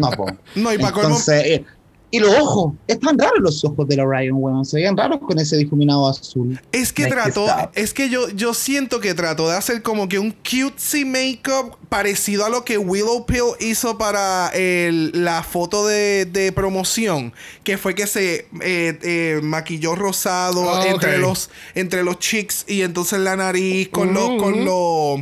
No, 0.00 0.10
po. 0.12 0.26
No, 0.54 0.72
y 0.72 0.78
para. 0.78 0.94
Entonces, 0.96 1.42
eh, 1.44 1.64
y 2.12 2.18
los 2.18 2.34
ojos, 2.38 2.72
están 2.88 3.16
raros 3.16 3.38
los 3.38 3.64
ojos 3.64 3.86
del 3.86 4.00
Orion, 4.00 4.36
weón. 4.40 4.64
Se 4.64 4.78
veían 4.78 4.96
raros 4.96 5.20
con 5.20 5.38
ese 5.38 5.56
difuminado 5.56 6.08
azul. 6.08 6.60
Es 6.72 6.92
que 6.92 7.06
trató, 7.06 7.46
es 7.74 7.94
que 7.94 8.08
yo, 8.10 8.28
yo 8.30 8.52
siento 8.52 8.98
que 8.98 9.14
trató 9.14 9.48
de 9.48 9.56
hacer 9.56 9.80
como 9.82 10.08
que 10.08 10.18
un 10.18 10.32
cutesy 10.32 11.04
makeup 11.04 11.76
parecido 11.88 12.44
a 12.44 12.48
lo 12.48 12.64
que 12.64 12.78
Willow 12.78 13.26
Pill 13.26 13.54
hizo 13.60 13.96
para 13.96 14.48
el- 14.54 15.12
la 15.24 15.44
foto 15.44 15.86
de, 15.86 16.24
de 16.24 16.50
promoción, 16.50 17.32
que 17.62 17.78
fue 17.78 17.94
que 17.94 18.08
se 18.08 18.48
eh, 18.60 18.98
eh, 19.02 19.40
maquilló 19.42 19.94
rosado 19.94 20.68
Ah, 20.74 20.84
entre 20.88 21.18
los 21.18 21.48
entre 21.76 22.02
los 22.02 22.18
cheeks 22.18 22.64
y 22.66 22.82
entonces 22.82 23.20
la 23.20 23.36
nariz 23.36 23.88
con 23.88 24.12
los 24.14 24.30
con 24.42 24.64
los 24.64 25.20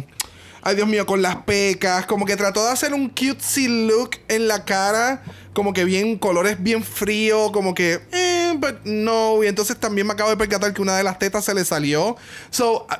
ay 0.69 0.77
Dios 0.77 0.87
mío 0.87 1.07
con 1.07 1.23
las 1.23 1.37
pecas, 1.37 2.05
como 2.05 2.27
que 2.27 2.37
trató 2.37 2.63
de 2.63 2.73
hacer 2.73 2.93
un 2.93 3.09
cutesy 3.09 3.87
look 3.87 4.11
en 4.29 4.49
la 4.49 4.67
cara. 4.67 5.23
Como 5.59 5.73
que 5.73 5.85
bien, 5.85 6.19
colores 6.19 6.63
bien 6.63 6.85
fríos, 6.85 7.51
como 7.51 7.75
que, 7.75 7.99
eh, 8.13 8.55
but 8.59 8.77
no. 8.85 9.43
Y 9.43 9.49
entonces 9.49 9.77
también 9.77 10.07
me 10.07 10.13
acabo 10.13 10.31
de 10.31 10.37
percatar 10.37 10.73
que 10.73 10.81
una 10.81 10.97
de 10.97 11.03
las 11.03 11.19
tetas 11.19 11.45
se 11.45 11.53
le 11.53 11.65
salió. 11.65 12.17
So, 12.51 12.87
uh, 12.87 12.97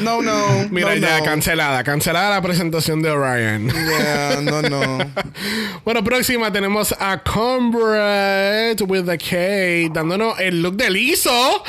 No, 0.00 0.20
no. 0.20 0.68
Mira, 0.70 0.96
ya 0.96 1.22
cancelada. 1.22 1.82
Cancelada 1.82 2.28
la 2.28 2.42
presentación 2.42 3.00
de 3.00 3.10
Orion. 3.10 3.68
Yeah, 3.70 4.40
no, 4.42 4.60
no. 4.60 4.98
bueno, 5.82 6.04
próxima 6.04 6.52
tenemos 6.52 6.94
a 7.00 7.22
Combret 7.22 8.82
with 8.82 9.06
the 9.06 9.16
K 9.16 9.90
dándonos 9.94 10.38
el 10.40 10.60
look 10.60 10.76
de 10.76 10.90
Lizo. 10.90 11.64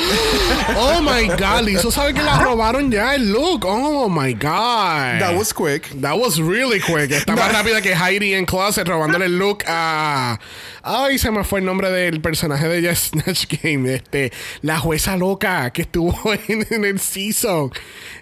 Oh 0.75 0.99
my 1.01 1.27
god, 1.29 1.63
Lizo 1.63 1.91
sabe 1.91 2.13
que 2.13 2.23
la 2.23 2.39
robaron 2.39 2.91
ya 2.91 3.15
el 3.15 3.31
look. 3.31 3.63
Oh 3.65 4.09
my 4.09 4.33
god. 4.33 5.19
That 5.19 5.37
was 5.37 5.53
quick. 5.53 5.87
That 6.01 6.17
was 6.17 6.41
really 6.41 6.81
quick. 6.81 7.11
Está 7.11 7.37
más 7.37 7.53
rápida 7.69 7.81
que 7.81 7.93
Heidi 7.93 8.33
en 8.33 8.45
Closet 8.45 8.87
robándole 8.87 9.25
el 9.25 9.37
look 9.37 9.63
a. 9.67 10.39
Ay, 10.81 11.17
se 11.17 11.29
me 11.29 11.43
fue 11.43 11.59
el 11.59 11.65
nombre 11.65 11.91
del 11.91 12.21
personaje 12.21 12.67
de 12.67 12.87
Just 12.87 13.13
Snatch 13.21 13.45
Game. 13.61 13.93
Este, 13.93 14.31
la 14.61 14.79
jueza 14.79 15.17
loca 15.17 15.71
que 15.71 15.83
estuvo 15.83 16.17
en, 16.47 16.65
en 16.69 16.85
el 16.85 16.99
season. 16.99 17.71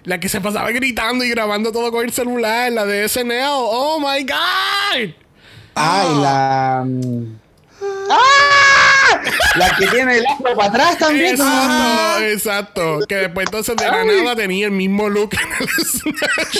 La 0.04 0.20
que 0.20 0.28
se 0.28 0.40
pasaba 0.40 0.70
gritando 0.70 1.24
y 1.24 1.30
grabando 1.30 1.72
todo 1.72 1.90
con 1.90 2.04
el 2.04 2.12
celular. 2.12 2.72
La 2.72 2.84
de 2.84 3.08
SNL. 3.08 3.48
Oh 3.48 3.98
my 4.00 4.22
God. 4.24 5.14
Ay, 5.74 6.14
la. 6.20 6.86
Mm, 7.80 8.10
¡Ah! 8.10 8.68
La 9.56 9.76
que 9.76 9.86
tiene 9.88 10.18
el 10.18 10.26
afro 10.26 10.56
para 10.56 10.68
atrás 10.68 10.98
también. 10.98 11.34
Exacto, 11.34 12.24
exacto. 12.24 12.98
Que 13.08 13.14
después 13.16 13.46
entonces 13.46 13.76
de 13.76 13.84
la 13.86 14.04
nada 14.04 14.36
tenía 14.36 14.66
el 14.66 14.72
mismo 14.72 15.08
look 15.08 15.30
en 15.34 15.48
el 15.60 15.68
Snatch 15.84 16.58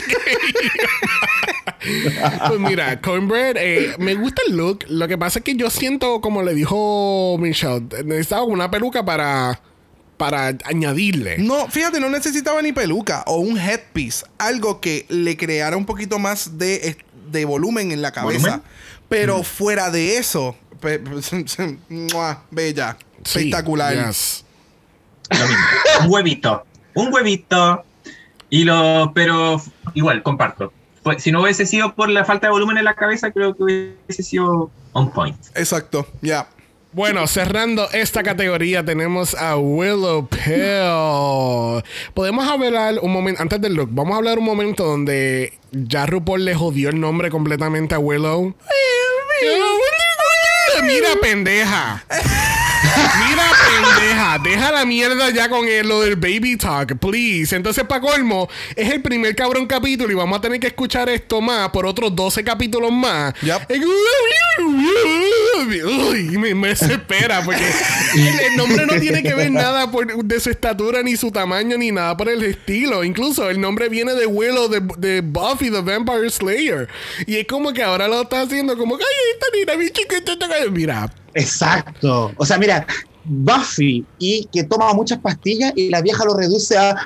pues 2.49 2.61
mira, 2.61 3.01
Cornbread, 3.01 3.57
eh, 3.57 3.95
me 3.99 4.15
gusta 4.15 4.43
el 4.47 4.57
look. 4.57 4.85
Lo 4.89 5.07
que 5.09 5.16
pasa 5.16 5.39
es 5.39 5.45
que 5.45 5.55
yo 5.55 5.70
siento, 5.70 6.20
como 6.20 6.43
le 6.43 6.55
dijo 6.55 7.36
Michelle, 7.39 7.86
necesitaba 8.05 8.43
una 8.45 8.70
peluca 8.70 9.05
para, 9.05 9.61
para 10.16 10.57
añadirle. 10.65 11.39
No, 11.39 11.69
fíjate, 11.69 12.01
no 12.01 12.09
necesitaba 12.09 12.62
ni 12.62 12.73
peluca 12.73 13.23
o 13.27 13.39
un 13.39 13.59
headpiece. 13.59 14.27
Algo 14.39 14.81
que 14.81 15.07
le 15.09 15.36
creara 15.36 15.77
un 15.77 15.86
poquito 15.86 16.19
más 16.19 16.59
de, 16.59 16.97
de 17.31 17.45
volumen 17.45 17.93
en 17.93 18.03
la 18.03 18.12
cabeza. 18.12 18.39
¿Volumen? 18.39 18.62
Pero 19.09 19.43
fuera 19.43 19.90
de 19.90 20.19
eso. 20.19 20.57
bella, 22.50 22.96
Sí, 23.24 23.38
espectacular. 23.38 24.06
yes. 24.09 24.44
Un 26.05 26.10
huevito. 26.10 26.64
Un 26.94 27.12
huevito. 27.12 27.84
Y 28.50 28.64
lo, 28.64 29.12
pero 29.14 29.60
igual, 29.94 30.22
comparto. 30.22 30.72
Fue- 31.02 31.18
si 31.20 31.30
no 31.32 31.42
hubiese 31.42 31.66
sido 31.66 31.94
por 31.94 32.09
la 32.09 32.24
falta 32.24 32.46
de 32.46 32.52
volumen 32.52 32.78
en 32.78 32.84
la 32.84 32.94
cabeza, 32.94 33.30
creo 33.30 33.55
que 33.55 33.62
hubiese 33.62 34.22
sido 34.22 34.70
on 34.92 35.10
point. 35.12 35.36
Exacto, 35.55 36.06
ya. 36.22 36.48
Bueno, 36.92 37.26
cerrando 37.26 37.86
esta 37.92 38.22
categoría 38.22 38.82
tenemos 38.82 39.34
a 39.34 39.56
Willow 39.59 40.26
Pill. 40.26 41.82
Podemos 42.14 42.48
hablar 42.48 42.94
un 43.02 43.12
momento, 43.12 43.42
antes 43.42 43.60
del 43.60 43.74
look, 43.74 43.90
vamos 43.92 44.14
a 44.14 44.16
hablar 44.16 44.38
un 44.38 44.46
momento 44.46 44.84
donde 44.84 45.52
ya 45.70 46.06
RuPaul 46.06 46.46
le 46.46 46.55
jodió 46.55 46.88
el 46.88 46.98
nombre 46.98 47.30
completamente 47.30 47.94
a 47.94 47.98
Willow. 47.98 48.55
Mira, 50.89 51.16
pendeja. 51.20 52.02
Mira, 53.28 53.44
pendeja. 53.66 54.38
Deja 54.38 54.72
la 54.72 54.84
mierda 54.84 55.30
ya 55.30 55.48
con 55.48 55.66
el- 55.68 55.88
lo 55.88 56.00
del 56.02 56.16
baby 56.16 56.56
talk, 56.56 56.98
please. 56.98 57.55
Entonces, 57.55 57.84
para 57.84 58.00
colmo, 58.00 58.48
es 58.76 58.90
el 58.90 59.02
primer 59.02 59.34
cabrón 59.34 59.66
capítulo 59.66 60.10
y 60.12 60.14
vamos 60.14 60.38
a 60.38 60.40
tener 60.40 60.60
que 60.60 60.68
escuchar 60.68 61.09
esto 61.09 61.40
más 61.40 61.68
por 61.70 61.86
otros 61.86 62.14
12 62.14 62.42
capítulos 62.44 62.92
más. 62.92 63.34
Uy, 65.84 66.38
me, 66.38 66.55
me 66.55 66.68
desespera 66.68 67.42
porque 67.44 67.62
el, 68.14 68.40
el 68.40 68.56
nombre 68.56 68.86
no 68.86 68.98
tiene 69.00 69.22
que 69.22 69.34
ver 69.34 69.50
nada 69.50 69.90
por- 69.90 70.24
de 70.24 70.40
su 70.40 70.50
estatura, 70.50 71.02
ni 71.02 71.16
su 71.16 71.30
tamaño, 71.30 71.76
ni 71.78 71.90
nada 71.92 72.16
por 72.16 72.28
el 72.28 72.42
estilo. 72.44 73.05
Incluso 73.05 73.48
el 73.50 73.60
nombre 73.60 73.88
viene 73.88 74.14
de 74.14 74.26
Willow 74.26 74.68
de, 74.68 74.80
de 74.98 75.20
Buffy, 75.20 75.70
the 75.70 75.80
Vampire 75.80 76.28
Slayer. 76.30 76.88
Y 77.26 77.36
es 77.36 77.46
como 77.46 77.72
que 77.72 77.82
ahora 77.82 78.09
lo 78.09 78.22
está 78.22 78.42
haciendo 78.42 78.76
como 78.76 78.96
que, 78.98 79.05
ay, 79.05 79.34
esta 79.34 79.74
niña, 79.74 79.84
mi 79.84 79.90
chiquita, 79.90 80.32
esta- 80.32 80.48
Mira, 80.70 81.10
Exacto. 81.39 82.32
O 82.36 82.44
sea, 82.44 82.59
mira, 82.59 82.86
Buffy 83.24 84.06
y 84.19 84.48
que 84.52 84.65
toma 84.65 84.93
muchas 84.94 85.19
pastillas 85.19 85.73
y 85.77 85.90
la 85.90 86.01
vieja 86.01 86.24
lo 86.24 86.35
reduce 86.35 86.77
a 86.78 86.90
una 86.90 86.98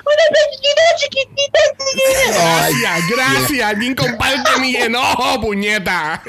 chiquitita, 0.97 1.59
chiquitita. 1.81 2.63
Ay, 2.63 2.73
Gracias, 2.81 3.09
gracias. 3.09 3.69
Alguien 3.69 3.95
comparte 3.95 4.59
mi 4.61 4.75
enojo, 4.75 5.41
puñeta. 5.41 6.21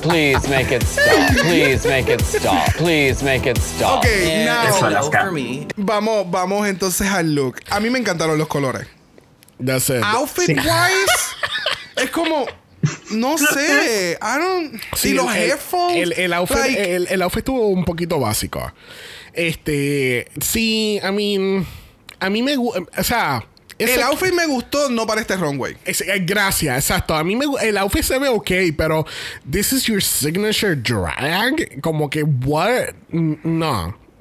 Please 0.00 0.48
make 0.48 0.74
it 0.74 0.82
stop. 0.82 1.36
Please 1.42 1.88
make 1.88 2.12
it 2.12 2.20
stop. 2.20 2.72
Please 2.76 3.24
make 3.24 3.50
it 3.50 3.58
stop. 3.58 3.98
Ok, 3.98 4.06
now. 4.44 4.68
It's 4.68 4.76
a 4.78 4.80
no 4.80 4.86
Alaska. 4.86 5.20
for 5.24 5.32
me. 5.32 5.66
Vamos, 5.76 6.30
vamos 6.30 6.66
entonces 6.68 7.08
al 7.08 7.34
look. 7.34 7.60
A 7.70 7.80
mí 7.80 7.90
me 7.90 7.98
encantaron 7.98 8.38
los 8.38 8.48
colores. 8.48 8.86
That's 9.64 9.88
it. 9.90 10.02
Outfit 10.04 10.56
wise, 10.56 11.36
es 11.96 12.10
como. 12.10 12.46
No 13.10 13.36
sé. 13.54 14.18
I 14.20 14.38
don't. 14.38 14.80
Sí, 14.96 15.10
y 15.10 15.12
los 15.12 15.34
el- 15.34 15.42
headphones. 15.50 15.96
El, 16.02 16.12
el 16.14 16.32
outfit, 16.32 16.56
like, 16.58 16.94
el, 16.96 17.06
el 17.08 17.22
outfit 17.22 17.38
estuvo 17.38 17.68
un 17.68 17.84
poquito 17.84 18.18
básico. 18.18 18.72
Este, 19.32 20.28
sí, 20.40 21.00
I 21.02 21.10
mean, 21.12 21.66
a 22.20 22.28
mí 22.30 22.42
me 22.42 22.56
gusta, 22.56 22.80
o 22.98 23.02
sea, 23.04 23.44
el 23.78 24.02
outfit 24.02 24.32
me 24.32 24.46
gustó, 24.46 24.88
no 24.90 25.06
para 25.06 25.20
este 25.20 25.36
runway. 25.36 25.76
es- 25.84 26.02
eh, 26.02 26.20
gracias, 26.24 26.76
exacto. 26.76 27.14
A 27.14 27.24
mí 27.24 27.34
me, 27.36 27.46
el 27.62 27.76
outfit 27.78 28.02
se 28.02 28.18
ve 28.18 28.28
ok, 28.28 28.50
pero 28.76 29.06
this 29.50 29.72
is 29.72 29.84
your 29.84 30.02
signature 30.02 30.76
drag, 30.76 31.80
como 31.80 32.08
que 32.10 32.22
what? 32.22 32.90
N- 33.12 33.38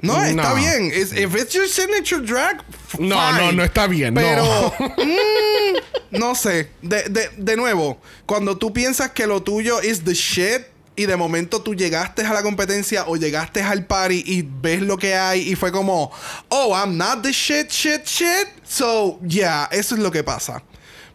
No. 0.02 0.18
No, 0.18 0.24
está 0.24 0.54
bien. 0.56 0.88
It's- 0.92 1.14
if 1.14 1.36
it's 1.36 1.54
your 1.54 1.68
signature 1.68 2.22
drag, 2.22 2.58
No, 3.00 3.16
fine. 3.18 3.38
no, 3.38 3.52
no 3.54 3.64
está 3.64 3.88
bien, 3.88 4.14
no. 4.14 4.22
Pero, 4.22 4.74
mm, 4.98 6.18
no 6.20 6.34
sé. 6.36 6.70
De, 6.82 7.04
de, 7.10 7.30
de 7.38 7.56
nuevo, 7.56 8.00
cuando 8.26 8.58
tú 8.58 8.74
piensas 8.74 9.12
que 9.12 9.28
lo 9.28 9.42
tuyo 9.44 9.82
is 9.82 10.04
the 10.04 10.14
shit 10.14 10.64
y 10.96 11.06
de 11.06 11.16
momento 11.16 11.62
tú 11.62 11.74
llegaste 11.74 12.24
a 12.24 12.34
la 12.34 12.44
competencia 12.44 13.06
o 13.08 13.16
llegaste 13.16 13.62
al 13.62 13.86
party 13.86 14.24
y 14.26 14.42
ves 14.42 14.82
lo 14.82 14.98
que 14.98 15.16
hay 15.16 15.50
y 15.50 15.56
fue 15.56 15.72
como, 15.72 16.12
oh, 16.50 16.76
I'm 16.76 16.98
not 16.98 17.22
the 17.24 17.32
shit, 17.32 17.70
shit, 17.70 18.06
shit. 18.06 18.48
So, 18.68 19.20
yeah, 19.26 19.70
eso 19.72 19.96
es 19.96 20.02
lo 20.02 20.12
que 20.12 20.24
pasa. 20.24 20.62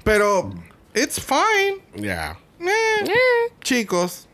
Pero, 0.05 0.53
it's 0.95 1.21
fine. 1.21 1.81
Yeah. 1.95 2.39
Eh, 2.61 3.51
chicos. 3.63 4.26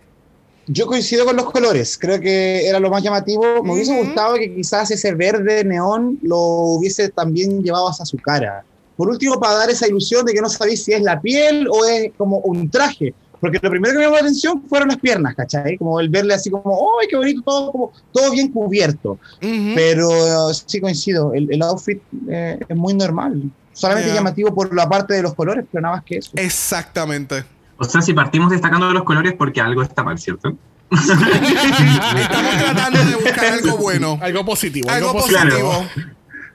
Yo 0.66 0.86
coincido 0.86 1.24
con 1.24 1.36
los 1.36 1.50
colores, 1.50 1.98
creo 1.98 2.20
que 2.20 2.66
era 2.68 2.78
lo 2.78 2.88
más 2.90 3.02
llamativo. 3.02 3.62
Me 3.62 3.72
hubiese 3.72 3.96
gustado 3.98 4.34
que 4.36 4.54
quizás 4.54 4.90
ese 4.90 5.12
verde 5.14 5.64
neón 5.64 6.18
lo 6.22 6.38
hubiese 6.38 7.08
también 7.08 7.62
llevado 7.62 7.88
hacia 7.88 8.04
su 8.04 8.16
cara. 8.18 8.64
Por 8.96 9.08
último, 9.08 9.40
para 9.40 9.54
dar 9.54 9.70
esa 9.70 9.88
ilusión 9.88 10.24
de 10.24 10.32
que 10.32 10.40
no 10.40 10.48
sabéis 10.48 10.84
si 10.84 10.92
es 10.92 11.02
la 11.02 11.20
piel 11.20 11.66
o 11.68 11.84
es 11.84 12.12
como 12.16 12.38
un 12.38 12.70
traje. 12.70 13.14
Porque 13.40 13.58
lo 13.60 13.70
primero 13.70 13.92
que 13.94 13.98
me 13.98 14.04
llamó 14.04 14.14
la 14.14 14.20
atención 14.22 14.62
fueron 14.68 14.88
las 14.88 14.98
piernas, 14.98 15.34
¿cachai? 15.34 15.76
Como 15.76 15.98
el 15.98 16.08
verle 16.08 16.34
así 16.34 16.48
como, 16.48 16.90
¡ay, 17.00 17.08
qué 17.08 17.16
bonito! 17.16 17.42
Todo, 17.44 17.72
como, 17.72 17.92
todo 18.12 18.30
bien 18.30 18.52
cubierto. 18.52 19.18
Ujú. 19.42 19.72
Pero 19.74 20.50
eh, 20.50 20.54
sí 20.64 20.80
coincido, 20.80 21.34
el, 21.34 21.52
el 21.52 21.60
outfit 21.62 22.00
eh, 22.30 22.60
es 22.68 22.76
muy 22.76 22.94
normal. 22.94 23.42
Solamente 23.72 24.10
Yeah. 24.10 24.16
llamativo 24.16 24.54
por 24.54 24.72
la 24.72 24.88
parte 24.88 25.14
de 25.14 25.22
los 25.22 25.34
colores, 25.34 25.64
pero 25.72 25.82
nada 25.82 25.96
más 25.96 26.04
que 26.04 26.18
eso. 26.18 26.30
Exactamente. 26.36 27.42
O 27.82 27.84
sea, 27.84 28.00
si 28.00 28.12
partimos 28.14 28.50
destacando 28.50 28.92
los 28.92 29.02
colores 29.02 29.34
porque 29.36 29.60
algo 29.60 29.82
está 29.82 30.04
mal, 30.04 30.16
¿cierto? 30.16 30.56
Estamos 30.92 32.56
tratando 32.58 33.04
de 33.04 33.14
buscar 33.16 33.44
algo 33.54 33.76
bueno. 33.78 34.18
Algo 34.22 34.44
positivo. 34.44 34.88
Algo 34.88 35.08
Algo, 35.08 35.20
positivo. 35.20 35.86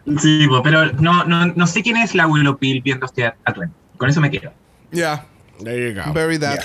positivo. 0.05 0.21
Sí, 0.21 0.47
pero 0.63 0.93
no, 0.93 1.25
no, 1.25 1.47
no 1.47 1.67
sé 1.67 1.83
quién 1.83 1.97
es 1.97 2.15
la 2.15 2.27
Willow 2.27 2.57
Pill 2.57 2.81
viendo 2.81 3.05
este 3.05 3.33
atuendo. 3.43 3.75
Con 3.97 4.09
eso 4.09 4.21
me 4.21 4.31
quedo. 4.31 4.53
Yeah, 4.91 5.25
There 5.61 5.93
you 5.93 6.01
go. 6.01 6.13
very 6.13 6.39
that. 6.39 6.63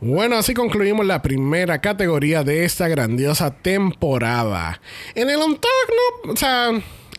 Bueno, 0.00 0.36
así 0.36 0.52
concluimos 0.52 1.06
la 1.06 1.22
primera 1.22 1.80
categoría 1.80 2.42
de 2.42 2.64
esta 2.64 2.88
grandiosa 2.88 3.52
temporada. 3.52 4.80
En 5.14 5.30
el 5.30 5.36
On 5.36 5.52
no, 5.52 6.32
o 6.32 6.36
sea, 6.36 6.70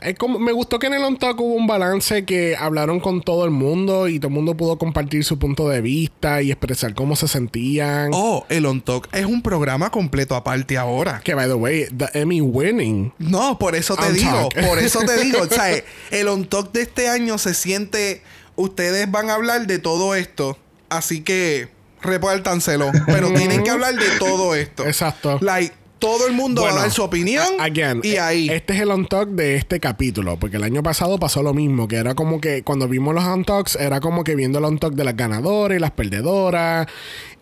es 0.04 0.16
como- 0.18 0.40
me 0.40 0.52
gustó 0.52 0.80
que 0.80 0.88
en 0.88 0.94
el 0.94 1.04
On 1.04 1.18
Talk 1.18 1.40
hubo 1.40 1.54
un 1.56 1.68
balance 1.68 2.26
que 2.26 2.56
hablaron 2.56 3.00
con 3.00 3.22
todo 3.22 3.46
el 3.46 3.52
mundo 3.52 4.08
y 4.08 4.20
todo 4.20 4.28
el 4.30 4.34
mundo 4.34 4.56
pudo 4.56 4.78
compartir 4.78 5.24
su 5.24 5.40
punto 5.40 5.70
de 5.70 5.82
vista 5.82 6.42
y 6.42 6.52
expresar 6.52 6.94
cómo 6.94 7.16
se 7.16 7.28
sentían. 7.28 8.12
Oh, 8.14 8.46
el 8.50 8.66
On 8.66 8.82
Talk 8.82 9.08
es 9.14 9.26
un 9.26 9.42
programa 9.42 9.90
completo 9.90 10.36
aparte 10.36 10.78
ahora. 10.78 11.22
Que, 11.24 11.34
by 11.34 11.48
the 11.48 11.54
way, 11.56 11.86
the 11.96 12.08
Emmy 12.20 12.42
winning. 12.42 13.14
No, 13.20 13.58
por 13.58 13.76
eso 13.76 13.96
te 13.96 14.06
On 14.08 14.14
digo, 14.14 14.50
Talk. 14.50 14.68
por 14.68 14.80
eso 14.80 15.00
te 15.00 15.18
digo, 15.24 15.40
o 15.42 15.48
sea, 15.48 15.68
el 16.12 16.28
On 16.28 16.46
Talk 16.46 16.72
de 16.72 16.82
este 16.84 17.08
año 17.10 17.38
se 17.38 17.54
siente, 17.54 18.22
ustedes 18.56 19.10
van 19.10 19.30
a 19.30 19.36
hablar 19.36 19.68
de 19.68 19.80
todo 19.80 20.16
esto, 20.16 20.58
así 20.90 21.22
que 21.22 21.70
repártanselo, 22.02 22.92
pero 23.06 23.32
tienen 23.34 23.64
que 23.64 23.70
hablar 23.70 23.96
de 23.96 24.10
todo 24.20 24.56
esto. 24.56 24.86
Exacto. 24.86 25.38
Like, 25.42 25.74
todo 26.04 26.28
el 26.28 26.34
mundo 26.34 26.62
va 26.64 26.68
a 26.68 26.72
Bueno, 26.72 26.82
dar 26.84 26.92
su 26.92 27.02
opinión 27.04 27.46
Again, 27.60 28.02
y 28.04 28.18
ahí. 28.18 28.50
Este 28.50 28.74
es 28.74 28.82
el 28.82 28.92
on 28.92 29.06
talk 29.08 29.30
de 29.30 29.56
este 29.56 29.80
capítulo, 29.80 30.38
porque 30.38 30.58
el 30.58 30.64
año 30.64 30.84
pasado 30.84 31.18
pasó 31.18 31.42
lo 31.42 31.54
mismo, 31.54 31.88
que 31.88 31.96
era 31.96 32.14
como 32.14 32.42
que 32.42 32.62
cuando 32.64 32.88
vimos 32.88 33.16
los 33.16 33.24
on 33.24 33.46
talks, 33.46 33.76
era 33.78 34.00
como 34.02 34.24
que 34.24 34.36
viendo 34.36 34.60
el 34.60 34.66
on 34.66 34.80
talk 34.80 34.94
de 34.94 35.04
las 35.06 35.16
ganadoras 35.16 35.78
y 35.78 35.80
las 35.80 35.92
perdedoras. 35.92 36.88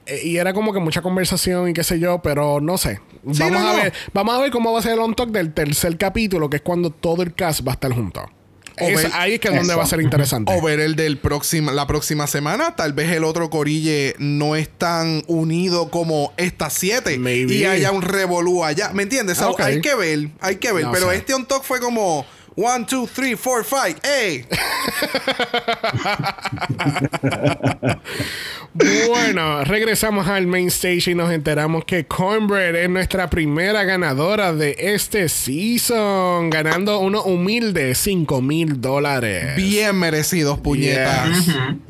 eh, 0.06 0.22
Y 0.24 0.38
era 0.38 0.54
como 0.54 0.74
que 0.74 0.80
mucha 0.80 1.02
conversación 1.02 1.70
y 1.70 1.74
qué 1.74 1.84
sé 1.84 2.00
yo, 2.00 2.22
pero 2.22 2.62
no 2.62 2.78
sé. 2.78 3.00
Sí, 3.32 3.40
vamos 3.44 3.62
no, 3.62 3.68
a 3.70 3.74
ver, 3.76 3.94
vamos 4.14 4.36
a 4.36 4.40
ver 4.42 4.52
cómo 4.52 4.72
va 4.74 4.80
a 4.80 4.82
ser 4.84 4.94
el 4.94 5.00
on 5.00 5.16
talk 5.16 5.30
del 5.32 5.54
tercer 5.54 5.98
capítulo, 5.98 6.50
que 6.50 6.58
es 6.58 6.62
cuando 6.62 6.90
todo 6.92 7.24
el 7.24 7.34
cast 7.34 7.66
va 7.68 7.72
a 7.72 7.74
estar 7.74 7.92
junto. 7.92 8.22
O 8.82 9.00
Es- 9.00 9.14
ahí 9.14 9.34
es 9.36 9.40
que 9.40 9.48
es 9.50 9.54
donde 9.54 9.70
Eso. 9.74 9.78
va 9.78 9.84
a 9.84 9.88
ser 9.88 10.02
interesante. 10.02 10.52
O 10.56 10.62
ver 10.62 10.80
el 10.80 10.96
del 10.96 11.18
próxima, 11.18 11.72
la 11.72 11.88
próxima 11.88 12.28
semana. 12.28 12.76
Tal 12.76 12.94
vez 12.94 13.12
el 13.12 13.24
otro 13.24 13.50
corille 13.50 14.16
no 14.20 14.56
es 14.56 14.70
tan 14.70 15.24
unido 15.28 15.90
como 15.90 16.34
estas 16.38 16.74
siete. 16.74 17.18
Maybe. 17.18 17.54
Y 17.56 17.66
haya 17.66 17.92
un 17.92 18.02
revolú 18.02 18.64
allá. 18.64 18.92
¿Me 18.94 19.04
entiendes? 19.04 19.42
Ok. 19.42 19.60
Hay 19.62 19.82
que 19.82 19.96
ver, 19.96 20.30
hay 20.40 20.56
que 20.58 20.72
ver. 20.72 20.86
No 20.86 20.92
Pero 20.92 21.12
este 21.12 21.34
on 21.34 21.46
talk 21.46 21.64
fue 21.64 21.80
como 21.80 22.26
one, 22.56 22.86
two, 22.86 23.08
three, 23.08 23.36
four, 23.36 23.64
five. 23.64 23.96
¡Ey! 24.04 24.46
Bueno, 28.74 29.64
regresamos 29.66 30.28
al 30.28 30.48
main 30.48 30.68
stage 30.68 31.12
y 31.12 31.16
nos 31.16 31.32
enteramos 31.32 31.84
que 31.84 32.06
Cornbread 32.06 32.76
es 32.76 32.90
nuestra 32.90 33.30
primera 33.30 33.84
ganadora 33.84 34.54
de 34.54 34.76
este 34.80 35.28
season, 35.28 36.50
ganando 36.50 37.00
unos 37.00 37.26
humildes 37.26 37.98
5 37.98 38.42
mil 38.42 38.80
dólares. 38.80 39.56
Bien 39.58 39.96
merecidos, 39.98 40.60
puñetas. 40.60 41.30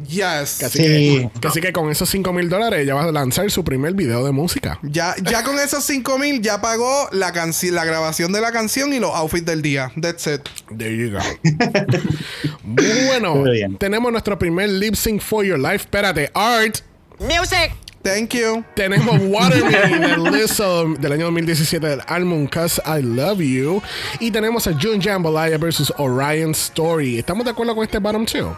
Yes. 0.07 0.63
Así, 0.63 0.77
Sí. 0.81 1.29
que, 1.39 1.47
así 1.47 1.61
que 1.61 1.71
con 1.71 1.89
esos 1.91 2.09
5 2.09 2.33
mil 2.33 2.49
dólares 2.49 2.81
ella 2.81 2.95
va 2.95 3.03
a 3.03 3.11
lanzar 3.11 3.49
su 3.51 3.63
primer 3.63 3.93
video 3.93 4.25
de 4.25 4.31
música. 4.31 4.79
Ya, 4.81 5.15
ya 5.23 5.43
con 5.43 5.59
esos 5.59 5.83
5 5.85 6.17
mil 6.17 6.41
ya 6.41 6.61
pagó 6.61 7.07
la, 7.11 7.31
la 7.31 7.85
grabación 7.85 8.31
de 8.31 8.41
la 8.41 8.51
canción 8.51 8.91
y 8.93 8.99
los 8.99 9.13
outfits 9.13 9.45
del 9.45 9.61
día. 9.61 9.91
That's 10.01 10.25
it. 10.27 10.41
There 10.78 10.95
you 10.95 11.11
go. 11.11 11.19
bueno, 12.64 13.36
Muy 13.36 13.52
bien. 13.52 13.78
tenemos 13.78 14.11
nuestro 14.11 14.38
primer 14.38 14.69
lip 14.69 14.95
sync 14.95 15.22
for 15.22 15.44
your 15.45 15.60
life. 15.60 15.84
Espérate, 15.86 16.30
Art. 16.34 16.80
Music. 17.19 17.73
Thank 18.03 18.34
you. 18.34 18.64
Tenemos 18.76 19.15
Watermelon 19.22 20.23
de 20.32 20.32
Lizzo 20.32 20.88
del 20.95 21.11
año 21.11 21.26
2017 21.26 21.86
del 21.88 22.02
álbum 22.07 22.48
Cause 22.48 22.82
I 22.86 23.02
Love 23.03 23.40
You. 23.41 23.82
Y 24.19 24.32
tenemos 24.32 24.65
a 24.68 24.73
June 24.73 24.99
Jambalaya 24.99 25.57
versus 25.60 25.94
Orion 25.98 26.52
Story. 26.52 27.19
¿Estamos 27.19 27.45
de 27.45 27.52
acuerdo 27.52 27.76
con 27.76 27.84
este 27.84 27.99
bottom 27.99 28.26
two? 28.26 28.56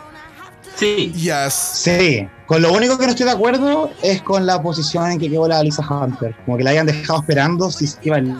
Sí. 0.75 1.11
Yes. 1.13 1.53
Sí. 1.53 2.27
Con 2.45 2.61
lo 2.61 2.71
único 2.73 2.97
que 2.97 3.05
no 3.05 3.11
estoy 3.11 3.25
de 3.25 3.33
acuerdo 3.33 3.91
es 4.01 4.21
con 4.21 4.45
la 4.45 4.61
posición 4.61 5.11
en 5.11 5.19
que 5.19 5.29
quedó 5.29 5.47
la 5.47 5.61
Lisa 5.61 5.85
Hunter. 5.87 6.33
Como 6.45 6.57
que 6.57 6.63
la 6.63 6.69
hayan 6.71 6.85
dejado 6.85 7.19
esperando 7.19 7.69
si 7.69 7.85
se 7.87 7.99
iba 8.03 8.17
el 8.17 8.33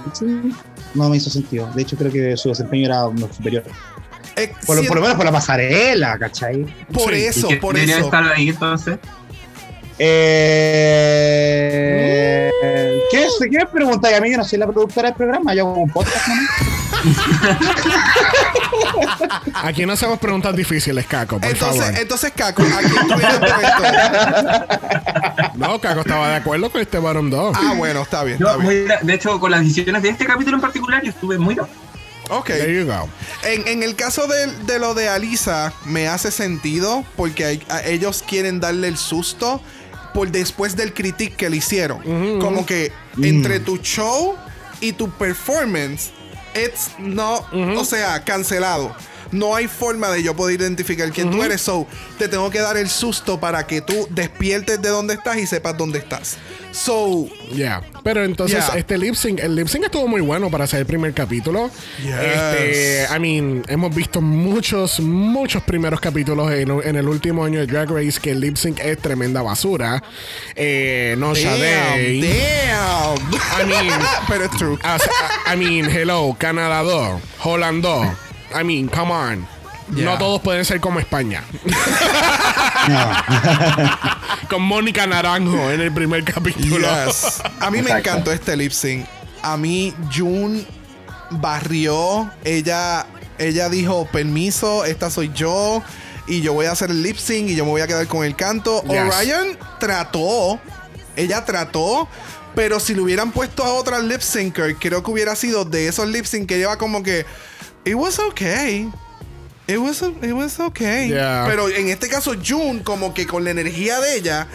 no 0.93 1.09
me 1.09 1.17
hizo 1.17 1.29
sentido. 1.29 1.69
De 1.73 1.81
hecho, 1.81 1.95
creo 1.97 2.11
que 2.11 2.35
su 2.37 2.49
desempeño 2.49 2.85
era 2.85 3.07
muy 3.07 3.29
superior. 3.35 3.63
Eh, 4.35 4.51
Por, 4.65 4.77
lo- 4.77 4.83
por 4.87 4.95
lo 4.97 5.01
menos 5.03 5.15
por 5.17 5.25
la 5.25 5.31
pasarela, 5.31 6.17
¿cachai? 6.17 6.65
por 6.91 7.13
¿Y 7.13 7.23
eso, 7.25 7.47
por 7.61 7.75
debería 7.75 7.97
eso. 7.97 8.05
estar 8.05 8.23
ahí 8.33 8.49
entonces? 8.49 8.97
Eh, 11.25 12.51
¿qué, 13.11 13.27
¿Qué 13.49 13.57
me 13.57 13.65
preguntáis 13.67 14.17
a 14.17 14.21
mí? 14.21 14.31
Yo 14.31 14.37
no 14.37 14.43
soy 14.43 14.57
la 14.59 14.65
productora 14.67 15.09
del 15.09 15.15
programa, 15.17 15.53
yo 15.53 15.67
hago 15.69 15.81
un 15.83 15.89
podcast. 15.91 16.27
¿no? 16.27 16.33
Aquí 19.63 19.85
no 19.85 19.93
hacemos 19.93 20.19
preguntas 20.19 20.53
difíciles, 20.55 21.05
Caco, 21.05 21.39
por 21.39 21.49
Entonces, 21.49 21.81
favor. 21.83 21.99
entonces, 21.99 22.31
Caco, 22.35 22.63
¿a 22.63 22.79
quién 22.79 23.07
tú 23.07 23.13
hubieras 23.15 23.39
puesto? 23.39 23.83
No, 25.55 25.79
Caco 25.79 26.01
estaba 26.01 26.29
de 26.29 26.35
acuerdo 26.35 26.69
con 26.71 26.81
este 26.81 26.97
Bottom 26.97 27.29
2. 27.29 27.55
Ah, 27.59 27.73
bueno, 27.77 28.01
está 28.01 28.23
bien. 28.23 28.37
Yo, 28.39 28.47
Está 28.47 28.57
bien. 28.57 28.65
muy 28.65 28.75
de- 28.87 28.97
de 29.01 29.13
hecho, 29.13 29.39
con 29.39 29.51
las 29.51 29.61
decisiones 29.61 30.01
de 30.01 30.09
este 30.09 30.25
capítulo 30.25 30.57
en 30.57 30.61
particular, 30.61 31.01
yo 31.03 31.09
estuve 31.11 31.37
muy 31.37 31.55
de 31.55 31.61
Ok. 32.29 32.47
There 32.47 32.73
you 32.73 32.85
go. 32.85 33.09
En, 33.43 33.67
en 33.67 33.83
el 33.83 33.95
caso 33.95 34.27
de, 34.27 34.47
de 34.65 34.79
lo 34.79 34.93
de 34.93 35.09
Alisa, 35.09 35.73
me 35.85 36.07
hace 36.07 36.31
sentido 36.31 37.03
porque 37.17 37.43
hay- 37.45 37.61
a- 37.69 37.83
ellos 37.83 38.23
quieren 38.27 38.59
darle 38.61 38.87
el 38.87 38.97
susto 38.97 39.61
por 40.13 40.31
después 40.31 40.75
del 40.77 40.93
critique 40.93 41.35
que 41.35 41.49
le 41.49 41.57
hicieron. 41.57 42.39
Como 42.39 42.65
que 42.65 42.93
entre 43.21 43.59
tu 43.59 43.77
show 43.77 44.35
y 44.79 44.93
tu 44.93 45.09
performance, 45.09 46.11
it's 46.55 46.97
no, 46.99 47.45
o 47.51 47.83
sea, 47.85 48.23
cancelado. 48.23 48.95
No 49.33 49.55
hay 49.55 49.67
forma 49.67 50.09
de 50.11 50.23
yo 50.23 50.35
poder 50.35 50.59
identificar 50.61 51.11
quién 51.11 51.29
tú 51.31 51.43
eres. 51.43 51.61
So, 51.61 51.87
te 52.17 52.27
tengo 52.27 52.49
que 52.49 52.59
dar 52.59 52.77
el 52.77 52.89
susto 52.89 53.39
para 53.39 53.65
que 53.67 53.81
tú 53.81 54.07
despiertes 54.11 54.81
de 54.81 54.89
dónde 54.89 55.15
estás 55.15 55.37
y 55.37 55.47
sepas 55.47 55.77
dónde 55.77 55.99
estás. 55.99 56.37
So, 56.71 57.27
Yeah. 57.51 57.83
Pero 58.03 58.23
entonces, 58.23 58.63
Yeah. 58.67 58.79
este 58.79 58.97
lip 58.97 59.13
sync, 59.15 59.39
el 59.39 59.55
lip 59.55 59.67
sync 59.67 59.85
estuvo 59.85 60.07
muy 60.07 60.21
bueno 60.21 60.49
para 60.49 60.65
ser 60.65 60.79
el 60.79 60.85
primer 60.87 61.13
capítulo. 61.13 61.69
Yes. 62.01 62.15
Este, 62.15 63.07
I 63.15 63.19
mean, 63.19 63.63
hemos 63.67 63.93
visto 63.93 64.21
muchos, 64.21 64.99
muchos 64.99 65.61
primeros 65.63 65.99
capítulos 65.99 66.51
en, 66.51 66.71
en 66.71 66.95
el 66.95 67.07
último 67.07 67.45
año 67.45 67.59
de 67.59 67.67
Drag 67.67 67.89
Race 67.91 68.19
que 68.19 68.31
el 68.31 68.39
lip 68.39 68.55
sync 68.57 68.79
es 68.79 68.97
tremenda 68.97 69.41
basura. 69.43 70.03
Eh, 70.55 71.15
no 71.17 71.33
damn, 71.35 71.43
Day. 71.59 72.21
damn. 72.21 73.33
I 73.61 73.65
mean, 73.65 73.99
Pero 74.27 74.45
es 74.45 74.51
true. 74.57 74.77
I, 74.83 75.53
I 75.53 75.55
mean, 75.57 75.89
hello, 75.89 76.35
Canadá 76.39 76.81
2, 76.81 77.21
Holland 77.43 77.83
2. 77.83 78.07
I 78.53 78.63
mean, 78.63 78.89
come 78.89 79.11
on. 79.11 79.47
Yeah. 79.93 80.05
No 80.05 80.17
todos 80.17 80.41
pueden 80.41 80.65
ser 80.65 80.79
como 80.79 80.99
España. 80.99 81.43
Con 84.49 84.61
Mónica 84.61 85.05
Naranjo 85.05 85.71
en 85.71 85.81
el 85.81 85.91
primer 85.91 86.23
capítulo. 86.23 86.87
Yes. 87.05 87.41
A 87.59 87.69
mí 87.69 87.81
me 87.81 87.91
encantó 87.91 88.31
este 88.31 88.55
lip 88.55 88.71
sync. 88.71 89.05
A 89.41 89.57
mí, 89.57 89.93
June 90.15 90.65
barrió. 91.31 92.31
Ella, 92.43 93.05
ella 93.37 93.69
dijo: 93.69 94.07
Permiso, 94.11 94.85
esta 94.85 95.09
soy 95.09 95.31
yo. 95.33 95.83
Y 96.27 96.41
yo 96.41 96.53
voy 96.53 96.67
a 96.67 96.71
hacer 96.71 96.89
el 96.89 97.03
lip 97.03 97.17
sync 97.17 97.49
y 97.49 97.55
yo 97.55 97.65
me 97.65 97.71
voy 97.71 97.81
a 97.81 97.87
quedar 97.87 98.07
con 98.07 98.23
el 98.23 98.35
canto. 98.35 98.83
Yes. 98.83 99.13
Orion 99.13 99.57
trató. 99.79 100.59
Ella 101.15 101.43
trató. 101.43 102.07
Pero 102.55 102.79
si 102.79 102.93
le 102.93 103.01
hubieran 103.01 103.31
puesto 103.31 103.63
a 103.63 103.73
otra 103.73 103.99
lip 103.99 104.21
syncer, 104.21 104.75
creo 104.75 105.03
que 105.03 105.11
hubiera 105.11 105.35
sido 105.35 105.65
de 105.65 105.87
esos 105.87 106.07
lip 106.07 106.25
sync 106.25 106.47
que 106.47 106.57
lleva 106.57 106.77
como 106.77 107.03
que. 107.03 107.25
It 107.85 107.95
was 107.95 108.19
okay. 108.19 108.89
It 109.67 109.77
was, 109.77 110.01
it 110.01 110.33
was 110.33 110.59
okay. 110.59 111.09
Yeah. 111.09 111.45
Pero 111.47 111.69
en 111.69 111.89
este 111.89 112.09
caso, 112.09 112.33
June, 112.35 112.83
como 112.83 113.13
que 113.13 113.25
con 113.25 113.43
la 113.43 113.51
energía 113.51 113.99
de 113.99 114.15
ella 114.15 114.47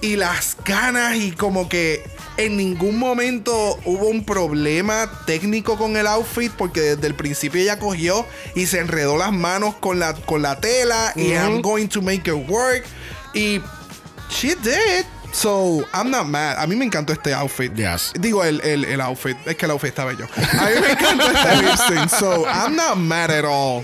y 0.00 0.16
las 0.16 0.56
ganas, 0.64 1.16
y 1.16 1.32
como 1.32 1.68
que 1.68 2.02
en 2.36 2.56
ningún 2.56 2.98
momento 2.98 3.78
hubo 3.84 4.06
un 4.06 4.24
problema 4.24 5.10
técnico 5.26 5.76
con 5.76 5.96
el 5.96 6.06
outfit, 6.06 6.50
porque 6.52 6.80
desde 6.80 7.06
el 7.06 7.14
principio 7.14 7.60
ella 7.60 7.78
cogió 7.78 8.26
y 8.54 8.66
se 8.66 8.78
enredó 8.78 9.16
las 9.16 9.32
manos 9.32 9.74
con 9.76 9.98
la, 9.98 10.14
con 10.14 10.42
la 10.42 10.58
tela, 10.60 11.12
y 11.16 11.32
I'm 11.32 11.60
going 11.60 11.88
to 11.88 12.02
make 12.02 12.28
it 12.28 12.48
work. 12.48 12.84
Y 13.34 13.60
she 14.28 14.54
did. 14.56 15.04
So, 15.32 15.84
I'm 15.94 16.10
not 16.10 16.26
mad. 16.26 16.56
A 16.58 16.66
mí 16.66 16.76
me 16.76 16.84
encantó 16.84 17.12
este 17.12 17.32
outfit. 17.34 17.74
Yes. 17.74 18.12
Digo, 18.18 18.44
el, 18.44 18.60
el, 18.60 18.84
el 18.84 19.00
outfit. 19.00 19.36
Es 19.46 19.56
que 19.56 19.64
el 19.64 19.70
outfit 19.72 19.88
está 19.88 20.04
bello. 20.04 20.26
A 20.36 20.66
mí 20.66 20.72
me 20.80 20.92
encantó 20.92 21.30
este 21.30 21.56
lip 21.62 21.74
sync. 21.88 22.08
So, 22.10 22.44
I'm 22.46 22.76
not 22.76 22.96
mad 22.96 23.30
at 23.30 23.44
all. 23.44 23.82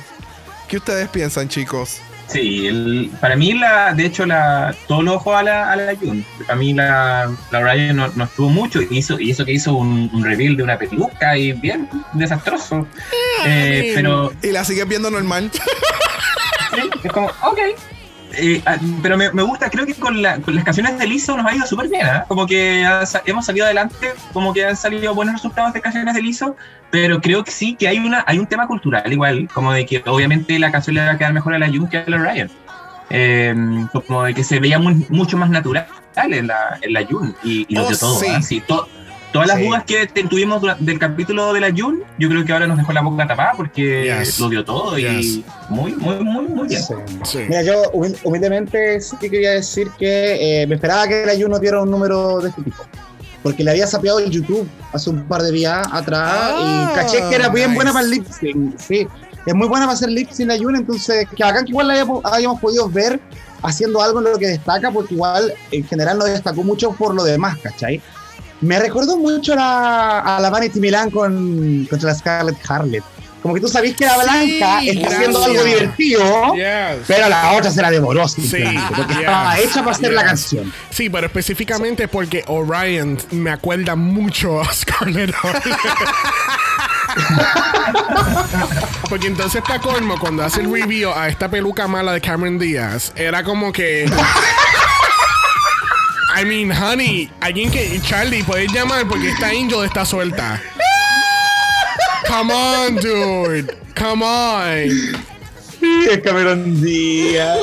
¿Qué 0.69 0.77
ustedes 0.77 1.09
piensan, 1.09 1.49
chicos? 1.49 1.99
Sí, 2.27 2.67
el- 2.67 3.11
para 3.23 3.37
mí, 3.37 3.55
la, 3.55 3.95
de 3.95 4.05
hecho, 4.05 4.27
la, 4.27 4.77
todo 4.87 5.01
lo 5.01 5.15
ojo 5.15 5.35
a 5.35 5.43
la, 5.43 5.73
a 5.73 5.77
la 5.77 5.97
Jun. 5.97 6.23
Para 6.47 6.59
mí, 6.59 6.75
la, 6.75 7.35
la 7.51 7.61
Ryan 7.63 7.97
no, 7.97 8.09
no 8.15 8.25
estuvo 8.25 8.51
mucho. 8.51 8.81
Hizo, 8.83 9.19
y 9.19 9.31
eso 9.31 9.47
que 9.47 9.53
hizo 9.53 9.73
un, 9.73 10.11
un 10.13 10.23
reveal 10.25 10.55
de 10.55 10.63
una 10.63 10.79
peluca 10.79 11.39
y 11.39 11.53
bien 11.53 11.89
desastroso. 12.13 12.87
Eh, 13.47 13.93
pero 13.95 14.31
Y 14.43 14.49
la 14.49 14.63
sigues 14.67 14.87
viendo 14.87 15.11
normal. 15.11 15.51
sí, 16.75 16.91
es 17.03 17.13
como, 17.13 17.29
ok. 17.29 17.59
Eh, 18.41 18.63
ah, 18.67 18.77
pero 19.03 19.17
me, 19.17 19.31
me 19.33 19.43
gusta, 19.43 19.69
creo 19.69 19.85
que 19.85 19.95
con, 19.95 20.23
la- 20.23 20.39
con 20.39 20.55
las 20.55 20.65
canciones 20.65 20.97
de 20.99 21.07
Lizzo 21.07 21.37
nos 21.37 21.45
ha 21.47 21.55
ido 21.55 21.67
súper 21.67 21.89
bien, 21.89 22.07
¿ah? 22.07 22.25
Como 22.29 22.47
que 22.47 22.87
hemos 23.27 23.45
salido 23.45 23.65
adelante, 23.67 24.13
como 24.33 24.53
que 24.55 24.65
han 24.65 24.77
salido 24.77 25.15
buenos 25.15 25.35
resultados 25.35 25.73
de 25.73 25.81
canciones 25.81 26.15
de 26.15 26.23
Lizzo, 26.23 26.57
pero 26.91 27.21
creo 27.21 27.43
que 27.45 27.51
sí, 27.51 27.75
que 27.75 27.89
hay 27.89 27.99
una 27.99 28.25
hay 28.27 28.39
un 28.39 28.47
tema 28.47 28.67
cultural 28.67 29.13
igual, 29.13 29.49
como 29.53 29.73
de 29.73 29.85
que 29.87 30.03
obviamente 30.07 30.59
la 30.59 30.71
canción 30.71 30.95
le 30.97 31.05
va 31.05 31.11
a 31.13 31.19
quedar 31.19 31.33
mejor 31.33 31.55
a 31.55 31.59
la 31.59 31.67
Jun 31.69 31.89
que 31.89 31.99
a 31.99 32.05
la 32.07 32.19
Ryan. 32.19 32.51
Eh, 33.11 33.55
como 34.07 34.25
de 34.25 34.35
que 34.35 34.45
se 34.45 34.61
veía 34.61 34.79
muy- 34.79 35.07
mucho 35.09 35.37
más 35.39 35.49
natural 35.51 35.87
en 36.31 36.47
la, 36.47 36.79
en 36.83 36.93
la 36.93 37.05
Jun 37.07 37.35
y, 37.43 37.65
y 37.69 37.75
lo 37.75 37.85
Oh, 37.85 37.89
dio 37.89 37.99
todo. 37.99 38.21
sí. 38.21 38.27
¿ah? 38.31 38.43
Sí, 38.43 38.61
to- 38.61 38.89
todas 39.33 39.49
las 39.49 39.59
Sí. 39.59 39.67
dudas 39.67 39.85
que 39.85 40.07
te- 40.07 40.25
tuvimos 40.25 40.63
del 40.81 40.99
capítulo 40.99 41.53
de 41.53 41.61
la 41.61 41.69
Jun, 41.71 42.03
yo 42.19 42.29
creo 42.29 42.45
que 42.45 42.53
ahora 42.53 42.67
nos 42.67 42.77
dejó 42.79 42.93
la 42.93 43.03
boca 43.03 43.27
tapada 43.27 43.53
porque 43.57 44.05
Yes. 44.21 44.41
lo 44.41 44.49
dio 44.49 44.65
todo 44.65 44.99
Yes. 44.99 45.25
y 45.25 45.45
muy, 45.69 45.93
muy, 45.95 46.17
muy, 46.25 46.47
muy 46.47 46.69
bien. 46.69 46.83
Sí. 46.83 46.95
Sí. 47.25 47.39
Mira, 47.49 47.63
yo 47.63 47.83
humil- 47.93 48.19
humildemente 48.25 49.01
sí 49.01 49.17
que 49.21 49.31
quería 49.31 49.53
decir 49.53 49.89
que 49.99 50.63
eh, 50.63 50.67
me 50.67 50.77
esperaba 50.77 51.07
que 51.09 51.25
la 51.27 51.35
Yu 51.35 51.49
no 51.49 51.59
diera 51.59 51.83
un 51.83 51.91
número 51.91 52.41
de 52.41 52.49
este 52.51 52.63
tipo. 52.63 52.83
Porque 53.43 53.63
le 53.63 53.71
había 53.71 53.87
sapeado 53.87 54.19
en 54.21 54.31
YouTube 54.31 54.69
hace 54.93 55.11
un 55.11 55.23
par 55.29 55.43
de 55.43 55.53
días 55.53 55.87
atrás 55.93 56.33
Ah, 56.35 56.91
y 56.93 56.95
caché 56.97 57.19
que 57.29 57.35
era 57.37 57.49
bien 57.49 57.67
nice. 57.69 57.77
buena 57.77 57.93
para 57.93 58.05
el 58.05 58.11
lip 58.11 58.27
sync. 58.29 58.79
Sí, 58.79 59.07
es 59.47 59.55
muy 59.55 59.69
buena 59.69 59.87
para 59.87 59.95
hacer 59.95 60.09
lip 60.11 60.29
sync 60.31 60.49
la 60.49 60.57
Yun, 60.57 60.75
entonces 60.77 61.27
que 61.35 61.45
acá 61.45 61.63
que 61.65 61.71
igual 61.71 61.87
la 61.87 61.95
hayamos, 61.95 62.25
hayamos 62.25 62.61
podido 62.61 62.89
ver 62.89 63.21
haciendo 63.63 64.03
algo 64.03 64.19
en 64.19 64.25
lo 64.33 64.39
que 64.39 64.49
destaca, 64.49 64.91
porque 64.91 65.15
igual 65.15 65.53
en 65.71 65.85
general 65.85 66.19
no 66.19 66.25
destacó 66.25 66.63
mucho 66.65 66.91
por 66.93 67.15
lo 67.15 67.23
demás, 67.25 67.57
¿cachai? 67.63 68.01
Me 68.61 68.79
recordó 68.79 69.17
mucho 69.17 69.55
la, 69.55 70.21
a 70.21 70.41
la 70.41 70.51
Vanity 70.51 70.81
Milan 70.81 71.11
con, 71.11 71.87
contra 71.89 72.11
la 72.11 72.15
Scarlett 72.15 72.59
Harlet. 72.69 73.05
Como 73.41 73.55
que 73.55 73.61
tú 73.61 73.69
sabías 73.69 73.95
que 73.97 74.05
la 74.05 74.17
Blanca 74.17 74.83
está 74.83 75.09
haciendo 75.09 75.45
algo 75.45 75.63
divertido, 75.63 76.55
Yes. 76.57 77.05
pero 77.07 77.29
la 77.29 77.53
otra 77.53 77.71
se 77.71 77.81
la 77.81 77.89
devoró, 77.93 78.27
sí, 78.27 78.43
porque 78.97 79.13
yes, 79.13 79.21
estaba 79.21 79.59
hecha 79.61 79.85
para 79.85 79.91
hacer 79.93 80.13
la 80.13 80.25
canción. 80.25 80.73
Sí, 80.91 81.09
pero 81.09 81.27
específicamente 81.29 82.09
porque 82.09 82.43
Orion 82.49 83.17
me 83.31 83.53
acuerda 83.53 83.95
mucho 83.95 84.61
a 84.61 84.73
Scarlett. 84.73 85.33
Porque 89.09 89.27
entonces 89.29 89.63
para 89.63 89.81
colmo, 89.81 90.19
cuando 90.19 90.45
hace 90.45 90.61
el 90.61 90.71
review 90.71 91.11
a 91.11 91.29
esta 91.29 91.49
peluca 91.51 91.87
mala 91.89 92.13
de 92.13 92.21
Cameron 92.21 92.59
Díaz, 92.59 93.13
era 93.17 93.43
como 93.43 93.73
que... 93.73 94.05
I 96.41 96.45
mean, 96.45 96.71
honey, 96.71 97.29
alguien 97.41 97.71
que... 97.71 97.99
Charlie, 98.03 98.43
puedes 98.45 98.71
llamar 98.73 99.07
porque 99.09 99.31
esta 99.31 99.49
Angel 99.49 99.85
está 99.85 100.05
suelta. 100.05 100.61
Come 102.29 102.53
on, 102.53 102.97
dude. 102.97 103.77
Come 103.97 104.23
on. 104.25 105.25
Es 105.81 106.19
Cameron 106.23 106.81
Díaz. 106.83 107.59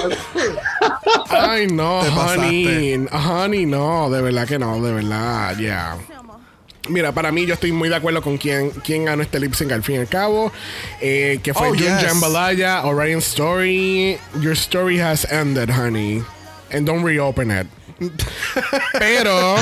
Ay, 1.30 1.68
no, 1.68 2.02
Te 2.02 2.10
honey. 2.10 3.08
Honey, 3.12 3.66
no. 3.66 4.10
De 4.10 4.22
verdad 4.22 4.48
que 4.48 4.58
no, 4.60 4.82
de 4.82 4.94
verdad, 4.94 5.58
yeah. 5.58 5.98
Mira, 6.90 7.12
para 7.14 7.32
mí 7.32 7.46
yo 7.46 7.54
estoy 7.56 7.72
muy 7.72 7.90
de 7.90 7.96
acuerdo 7.96 8.22
con 8.22 8.38
quién, 8.38 8.70
quién 8.84 9.06
ganó 9.06 9.24
este 9.24 9.40
lip 9.40 9.54
sync 9.54 9.72
al 9.72 9.84
fin 9.84 9.96
y 9.96 10.00
al 10.00 10.08
cabo. 10.08 10.52
eh, 11.02 11.40
que 11.42 11.54
fue 11.54 11.68
Oh, 11.68 11.70
Jun 11.70 11.80
yes. 11.80 12.04
Jambalaya, 12.04 12.84
Orion 12.86 13.20
Story. 13.20 14.18
Your 14.40 14.54
story 14.54 15.00
has 15.00 15.26
ended, 15.32 15.70
honey. 15.70 16.24
And 16.72 16.86
don't 16.86 17.04
reopen 17.04 17.52
it. 17.52 17.68
Pero 19.00 19.56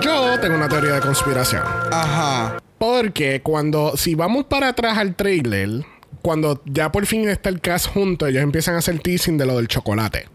yo 0.00 0.40
tengo 0.40 0.56
una 0.56 0.68
teoría 0.68 0.94
de 0.94 1.00
conspiración. 1.00 1.62
Ajá. 1.90 2.58
Porque 2.78 3.42
cuando, 3.42 3.96
si 3.96 4.14
vamos 4.14 4.46
para 4.46 4.68
atrás 4.68 4.96
al 4.98 5.14
trailer, 5.14 5.84
cuando 6.22 6.62
ya 6.64 6.90
por 6.90 7.06
fin 7.06 7.28
está 7.28 7.48
el 7.48 7.60
cast 7.60 7.86
junto, 7.88 8.26
ellos 8.26 8.42
empiezan 8.42 8.74
a 8.74 8.78
hacer 8.78 8.98
teasing 9.00 9.38
de 9.38 9.46
lo 9.46 9.56
del 9.56 9.68
chocolate. 9.68 10.28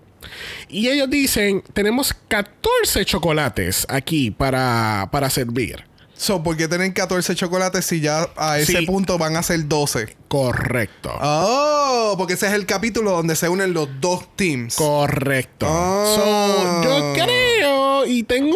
Y 0.69 0.89
ellos 0.89 1.09
dicen, 1.09 1.63
tenemos 1.73 2.13
14 2.27 3.05
chocolates 3.05 3.85
aquí 3.89 4.31
para, 4.31 5.09
para 5.11 5.29
servir. 5.29 5.85
So, 6.17 6.41
¿por 6.41 6.55
qué 6.55 6.67
tienen 6.69 6.93
14 6.93 7.35
chocolates 7.35 7.85
si 7.85 7.99
ya 7.99 8.29
a 8.37 8.57
ese 8.57 8.79
Sí. 8.79 8.85
punto 8.85 9.17
van 9.17 9.35
a 9.35 9.43
ser 9.43 9.67
12? 9.67 10.15
Correcto. 10.29 11.11
Oh, 11.21 12.15
porque 12.17 12.33
ese 12.35 12.47
es 12.47 12.53
el 12.53 12.65
capítulo 12.65 13.11
donde 13.11 13.35
se 13.35 13.49
unen 13.49 13.73
los 13.73 13.89
dos 13.99 14.25
teams. 14.37 14.75
Correcto. 14.75 15.67
Ah. 15.69 16.13
So, 16.15 16.83
yo 16.83 17.13
creo 17.15 18.05
y 18.05 18.23
tengo 18.23 18.49
un 18.49 18.55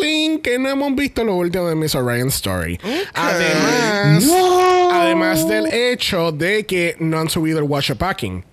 feeling 0.00 0.40
que 0.40 0.58
no 0.58 0.68
hemos 0.68 0.94
visto 0.94 1.24
lo 1.24 1.36
último 1.36 1.66
de 1.68 1.74
Miss 1.74 1.94
Orion 1.94 2.28
Story. 2.28 2.78
Además, 3.14 4.24
además 4.92 5.48
del 5.48 5.72
hecho 5.72 6.32
de 6.32 6.66
que 6.66 6.96
no 6.98 7.18
han 7.20 7.30
subido 7.30 7.58
el 7.60 7.64
washer 7.64 7.96
packing. 7.96 8.44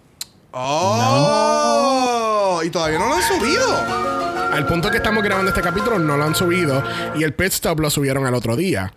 Oh, 1.43 2.61
y 2.63 2.69
todavía 2.69 2.99
no 2.99 3.07
lo 3.07 3.15
han 3.15 3.23
subido. 3.23 4.10
Al 4.51 4.65
punto 4.65 4.91
que 4.91 4.97
estamos 4.97 5.23
grabando 5.23 5.49
este 5.49 5.61
capítulo 5.61 5.97
no 5.97 6.17
lo 6.17 6.23
han 6.25 6.35
subido 6.35 6.83
y 7.15 7.23
el 7.23 7.33
pit 7.33 7.53
stop 7.53 7.79
lo 7.79 7.89
subieron 7.89 8.25
al 8.25 8.33
otro 8.33 8.55
día. 8.55 8.93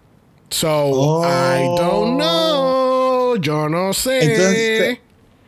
So, 0.50 1.22
I 1.24 1.64
don't 1.76 2.16
know. 2.16 3.36
Yo 3.36 3.68
no 3.68 3.92
sé. 3.92 4.24
Entonces, 4.24 4.98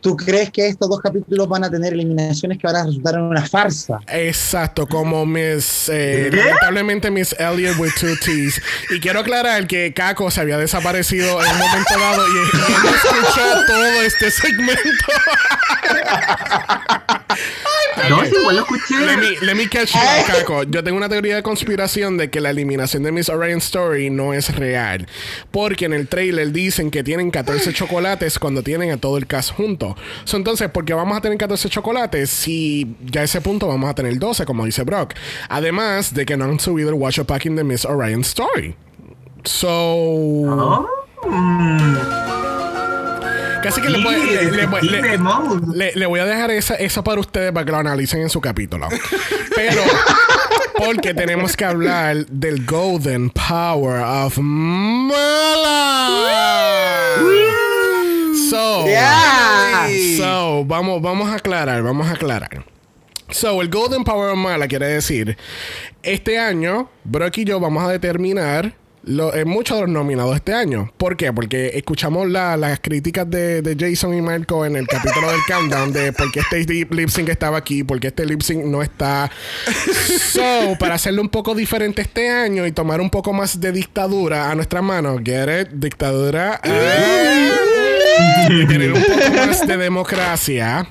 ¿tú 0.07 0.15
crees 0.15 0.49
que 0.51 0.67
estos 0.67 0.89
dos 0.89 1.01
capítulos 1.01 1.49
van 1.49 1.65
a 1.65 1.69
tener 1.69 1.91
eliminaciones 1.91 2.57
que 2.57 2.65
van 2.65 2.77
a 2.77 2.85
resultar 2.85 3.15
en 3.15 3.23
una 3.23 3.45
farsa? 3.45 3.99
Exacto, 4.07 4.87
como 4.87 5.25
Miss. 5.25 5.89
eh, 5.89 6.29
lamentablemente, 6.31 7.11
Miss 7.11 7.35
Elliot 7.37 7.77
with 7.77 7.91
two 7.99 8.15
T's. 8.23 8.61
Y 8.89 9.01
quiero 9.01 9.19
aclarar 9.19 9.67
que 9.67 9.93
Kako 9.93 10.31
se 10.31 10.39
había 10.39 10.57
desaparecido 10.57 11.43
en 11.43 11.51
un 11.51 11.59
momento 11.59 11.99
dado 11.99 12.25
y, 12.25 12.37
él 12.37 12.47
no 12.83 12.89
escuchó 12.89 13.65
todo 13.67 14.01
este 14.03 14.31
segmento. 14.31 14.81
No, 18.09 18.23
igual 18.23 18.55
lo 18.55 18.61
escuché. 18.61 19.05
Let 19.05 19.17
me, 19.17 19.37
let 19.41 19.55
me 19.55 19.67
catch 19.67 19.93
you, 19.93 19.99
Kako. 20.27 20.63
Yo 20.63 20.83
tengo 20.83 20.97
una 20.97 21.09
teoría 21.09 21.35
de 21.35 21.43
conspiración 21.43 22.17
de 22.17 22.29
que 22.29 22.39
la 22.39 22.51
eliminación 22.51 23.03
de 23.03 23.11
Miss 23.11 23.27
Orion 23.27 23.57
Story 23.57 24.09
no 24.09 24.33
es 24.33 24.55
real. 24.55 25.07
Porque 25.51 25.85
en 25.85 25.93
el 25.93 26.07
trailer 26.07 26.51
dicen 26.51 26.91
que 26.91 27.03
tienen 27.03 27.31
14 27.31 27.73
chocolates 27.73 28.39
cuando 28.39 28.63
tienen 28.63 28.91
a 28.91 28.97
todo 28.97 29.17
el 29.17 29.27
cast 29.27 29.51
junto. 29.51 29.96
So, 30.23 30.37
entonces, 30.37 30.69
¿por 30.69 30.85
qué 30.85 30.93
vamos 30.93 31.17
a 31.17 31.21
tener 31.21 31.37
14 31.37 31.69
chocolates 31.69 32.29
si 32.29 32.95
ya 33.05 33.21
a 33.21 33.23
ese 33.23 33.41
punto 33.41 33.67
vamos 33.67 33.89
a 33.89 33.93
tener 33.95 34.17
12, 34.17 34.45
como 34.45 34.65
dice 34.65 34.83
Brock? 34.83 35.13
Además 35.49 36.13
de 36.13 36.25
que 36.25 36.37
no 36.37 36.45
han 36.45 36.59
subido 36.59 36.89
el 36.89 36.95
watch 36.95 37.19
packing 37.21 37.55
de 37.55 37.63
Miss 37.63 37.85
Orion 37.85 38.21
Story. 38.21 38.75
So. 39.43 40.87
Casi 43.63 43.81
que 43.81 43.89
le, 43.89 44.03
voy- 44.03 44.15
le- 44.15 44.51
le 44.51 44.65
voy- 44.67 44.81
le- 44.81 45.17
le- 45.73 45.91
le 45.95 46.05
voy 46.05 46.19
a 46.19 46.25
dejar 46.25 46.51
esa, 46.51 46.75
eso 46.75 47.03
para 47.03 47.19
ustedes 47.19 47.51
para 47.51 47.65
que 47.65 47.71
lo 47.71 47.77
analicen 47.79 48.21
en 48.21 48.29
su 48.29 48.39
capítulo. 48.39 48.87
Pero, 49.55 49.81
porque 50.77 51.13
tenemos 51.13 51.57
que 51.57 51.65
hablar 51.65 52.25
del 52.27 52.65
Golden 52.65 53.29
Power 53.31 54.01
of 54.03 54.37
Mala. 54.37 55.15
So, 58.49 58.85
Yeah. 58.87 59.87
so 60.17 60.63
vamos, 60.65 61.01
vamos 61.01 61.29
a 61.29 61.35
aclarar, 61.35 61.81
vamos 61.83 62.07
a 62.07 62.11
aclarar. 62.11 62.65
So, 63.29 63.61
el 63.61 63.69
Golden 63.69 64.03
Power 64.03 64.31
of 64.31 64.37
Mala 64.37 64.67
quiere 64.67 64.87
decir, 64.87 65.37
este 66.01 66.37
año, 66.39 66.89
Brock 67.03 67.39
y 67.39 67.43
yo 67.45 67.59
vamos 67.59 67.83
a 67.83 67.89
determinar 67.91 68.73
lo- 69.03 69.33
eh, 69.33 69.45
muchos 69.45 69.77
de 69.77 69.81
los 69.83 69.89
nominados 69.91 70.35
este 70.35 70.53
año. 70.53 70.91
¿Por 70.97 71.15
qué? 71.17 71.31
Porque 71.33 71.71
escuchamos 71.75 72.29
la- 72.29 72.55
las 72.57 72.79
críticas 72.79 73.29
de, 73.29 73.61
de 73.61 73.75
Jason 73.77 74.13
y 74.13 74.21
Marco 74.21 74.65
en 74.65 74.75
el 74.77 74.87
capítulo 74.87 75.29
del 75.31 75.39
Countdown 75.47 75.91
de 75.93 76.11
por 76.13 76.29
qué 76.31 76.39
este 76.41 76.59
lip 76.65 77.09
sync 77.09 77.29
estaba 77.29 77.57
aquí, 77.57 77.83
por 77.83 77.99
qué 77.99 78.07
este 78.07 78.25
lip 78.25 78.41
sync 78.41 78.63
no 78.65 78.81
está. 78.81 79.29
So, 80.31 80.77
para 80.79 80.95
hacerlo 80.95 81.21
un 81.21 81.29
poco 81.29 81.53
diferente 81.55 82.01
este 82.01 82.29
año 82.29 82.65
y 82.65 82.71
tomar 82.71 82.99
un 83.01 83.09
poco 83.09 83.33
más 83.33 83.59
de 83.59 83.71
dictadura 83.73 84.51
a 84.51 84.55
nuestras 84.55 84.83
manos, 84.83 85.19
get 85.23 85.61
it? 85.63 85.67
Dictadura. 85.69 86.61
tener 88.67 88.93
un 88.93 89.01
poco 89.03 89.35
más 89.35 89.67
de 89.67 89.77
democracia. 89.77 90.87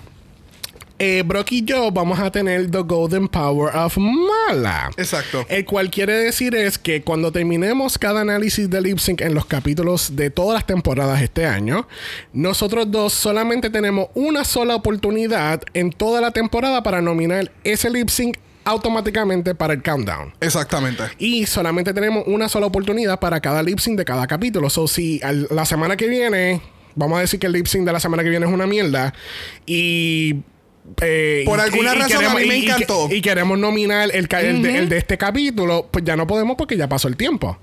Eh, 0.98 1.22
Brock 1.26 1.52
y 1.52 1.62
yo 1.62 1.90
vamos 1.90 2.18
a 2.20 2.30
tener 2.30 2.70
The 2.70 2.78
Golden 2.78 3.28
Power 3.28 3.76
of 3.76 3.98
Mala. 3.98 4.90
Exacto. 4.96 5.44
El 5.50 5.66
cual 5.66 5.90
quiere 5.90 6.14
decir 6.14 6.54
es 6.54 6.78
que 6.78 7.02
cuando 7.02 7.30
terminemos 7.30 7.98
cada 7.98 8.22
análisis 8.22 8.70
de 8.70 8.80
lip 8.80 8.98
sync 8.98 9.20
en 9.20 9.34
los 9.34 9.44
capítulos 9.44 10.16
de 10.16 10.30
todas 10.30 10.54
las 10.54 10.66
temporadas 10.66 11.20
este 11.20 11.44
año, 11.44 11.86
nosotros 12.32 12.90
dos 12.90 13.12
solamente 13.12 13.68
tenemos 13.68 14.08
una 14.14 14.44
sola 14.46 14.74
oportunidad 14.74 15.60
en 15.74 15.90
toda 15.90 16.22
la 16.22 16.30
temporada 16.30 16.82
para 16.82 17.02
nominar 17.02 17.52
ese 17.62 17.90
lip 17.90 18.08
sync 18.08 18.38
automáticamente 18.64 19.54
para 19.54 19.74
el 19.74 19.82
countdown. 19.82 20.32
Exactamente. 20.40 21.02
Y 21.18 21.44
solamente 21.44 21.92
tenemos 21.92 22.24
una 22.26 22.48
sola 22.48 22.66
oportunidad 22.68 23.20
para 23.20 23.38
cada 23.40 23.62
lip 23.62 23.80
sync 23.80 23.98
de 23.98 24.04
cada 24.06 24.26
capítulo. 24.26 24.70
So, 24.70 24.88
si 24.88 25.20
al- 25.22 25.46
la 25.50 25.66
semana 25.66 25.96
que 25.98 26.06
viene, 26.08 26.62
vamos 26.96 27.18
a 27.18 27.20
decir 27.20 27.38
que 27.38 27.46
el 27.46 27.52
lip 27.52 27.66
sync 27.66 27.84
de 27.86 27.92
la 27.92 28.00
semana 28.00 28.24
que 28.24 28.30
viene 28.30 28.44
es 28.46 28.52
una 28.52 28.66
mierda 28.66 29.14
y. 29.64 30.36
eh, 31.00 31.42
Por 31.46 31.58
y- 31.58 31.62
alguna 31.62 31.94
y 31.94 31.98
razón, 31.98 32.24
a 32.24 32.34
mí 32.34 32.44
me 32.46 32.56
encantó. 32.56 33.08
Y, 33.10 33.20
queremos 33.20 33.58
nominar 33.58 34.10
el, 34.12 34.26
de, 34.26 34.78
el 34.78 34.88
de 34.88 34.98
este 34.98 35.16
capítulo, 35.16 35.88
pues 35.90 36.04
ya 36.04 36.16
no 36.16 36.26
podemos 36.26 36.56
porque 36.56 36.76
ya 36.76 36.88
pasó 36.88 37.06
el 37.08 37.16
tiempo. 37.16 37.56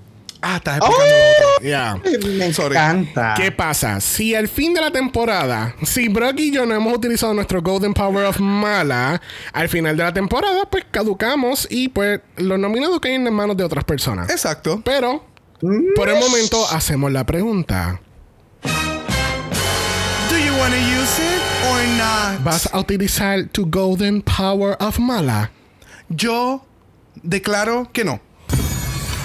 Ah, 0.46 0.56
estás 0.56 0.76
explicando 0.76 1.14
otro. 1.54 1.66
Ya. 1.66 1.96
Me 2.36 2.52
Sorry. 2.52 2.76
encanta. 2.76 3.32
¿Qué 3.34 3.50
pasa? 3.50 3.98
Si 4.02 4.34
al 4.34 4.46
fin 4.46 4.74
de 4.74 4.82
la 4.82 4.90
temporada, 4.90 5.74
si 5.84 6.08
Brock 6.08 6.38
y 6.38 6.52
yo 6.52 6.66
no 6.66 6.74
hemos 6.74 6.92
utilizado 6.94 7.32
nuestro 7.32 7.62
Golden 7.62 7.94
Power 7.94 8.26
of 8.26 8.40
Mala, 8.40 9.22
al 9.54 9.70
final 9.70 9.96
de 9.96 10.02
la 10.02 10.12
temporada, 10.12 10.68
pues 10.70 10.84
caducamos 10.90 11.66
y 11.70 11.88
pues 11.88 12.20
los 12.36 12.58
nominados 12.58 13.00
caen 13.00 13.26
en 13.26 13.32
manos 13.32 13.56
de 13.56 13.64
otras 13.64 13.84
personas. 13.84 14.28
Exacto. 14.28 14.82
Pero, 14.84 15.24
por 15.96 16.10
el 16.10 16.16
momento, 16.20 16.62
hacemos 16.70 17.10
la 17.10 17.24
pregunta. 17.24 18.02
Use 20.72 21.18
it 21.20 21.42
or 21.70 21.86
not? 21.98 22.42
¿Vas 22.42 22.68
a 22.72 22.78
utilizar 22.78 23.48
tu 23.52 23.66
Golden 23.66 24.22
Power 24.22 24.76
of 24.80 24.98
Mala? 24.98 25.50
Yo 26.08 26.64
declaro 27.22 27.90
que 27.92 28.04
no. 28.04 28.20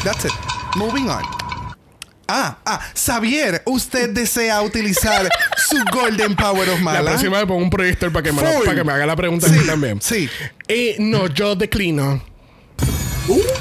That's 0.03 0.25
it. 0.25 0.31
Moving 0.75 1.09
on. 1.09 1.23
Ah, 2.27 2.57
ah, 2.65 2.79
Xavier, 2.93 3.61
usted 3.65 4.09
desea 4.11 4.61
utilizar 4.61 5.27
su 5.57 5.77
Golden 5.91 6.35
Power 6.35 6.69
of 6.69 6.79
Mala. 6.81 7.01
La 7.01 7.11
próxima 7.11 7.37
vez 7.37 7.47
pongo 7.47 7.63
un 7.63 7.69
proyector 7.69 8.11
para 8.11 8.23
que, 8.23 8.31
me, 8.31 8.41
lo- 8.41 8.47
Full. 8.51 8.65
para 8.65 8.75
que 8.77 8.83
me 8.83 8.91
haga 8.93 9.05
la 9.05 9.15
pregunta 9.15 9.47
Sí, 9.47 9.55
a 9.57 9.61
mí 9.61 9.65
también. 9.67 10.01
sí. 10.01 10.29
Eh, 10.67 10.95
no, 10.99 11.27
yo 11.27 11.55
declino. 11.55 12.21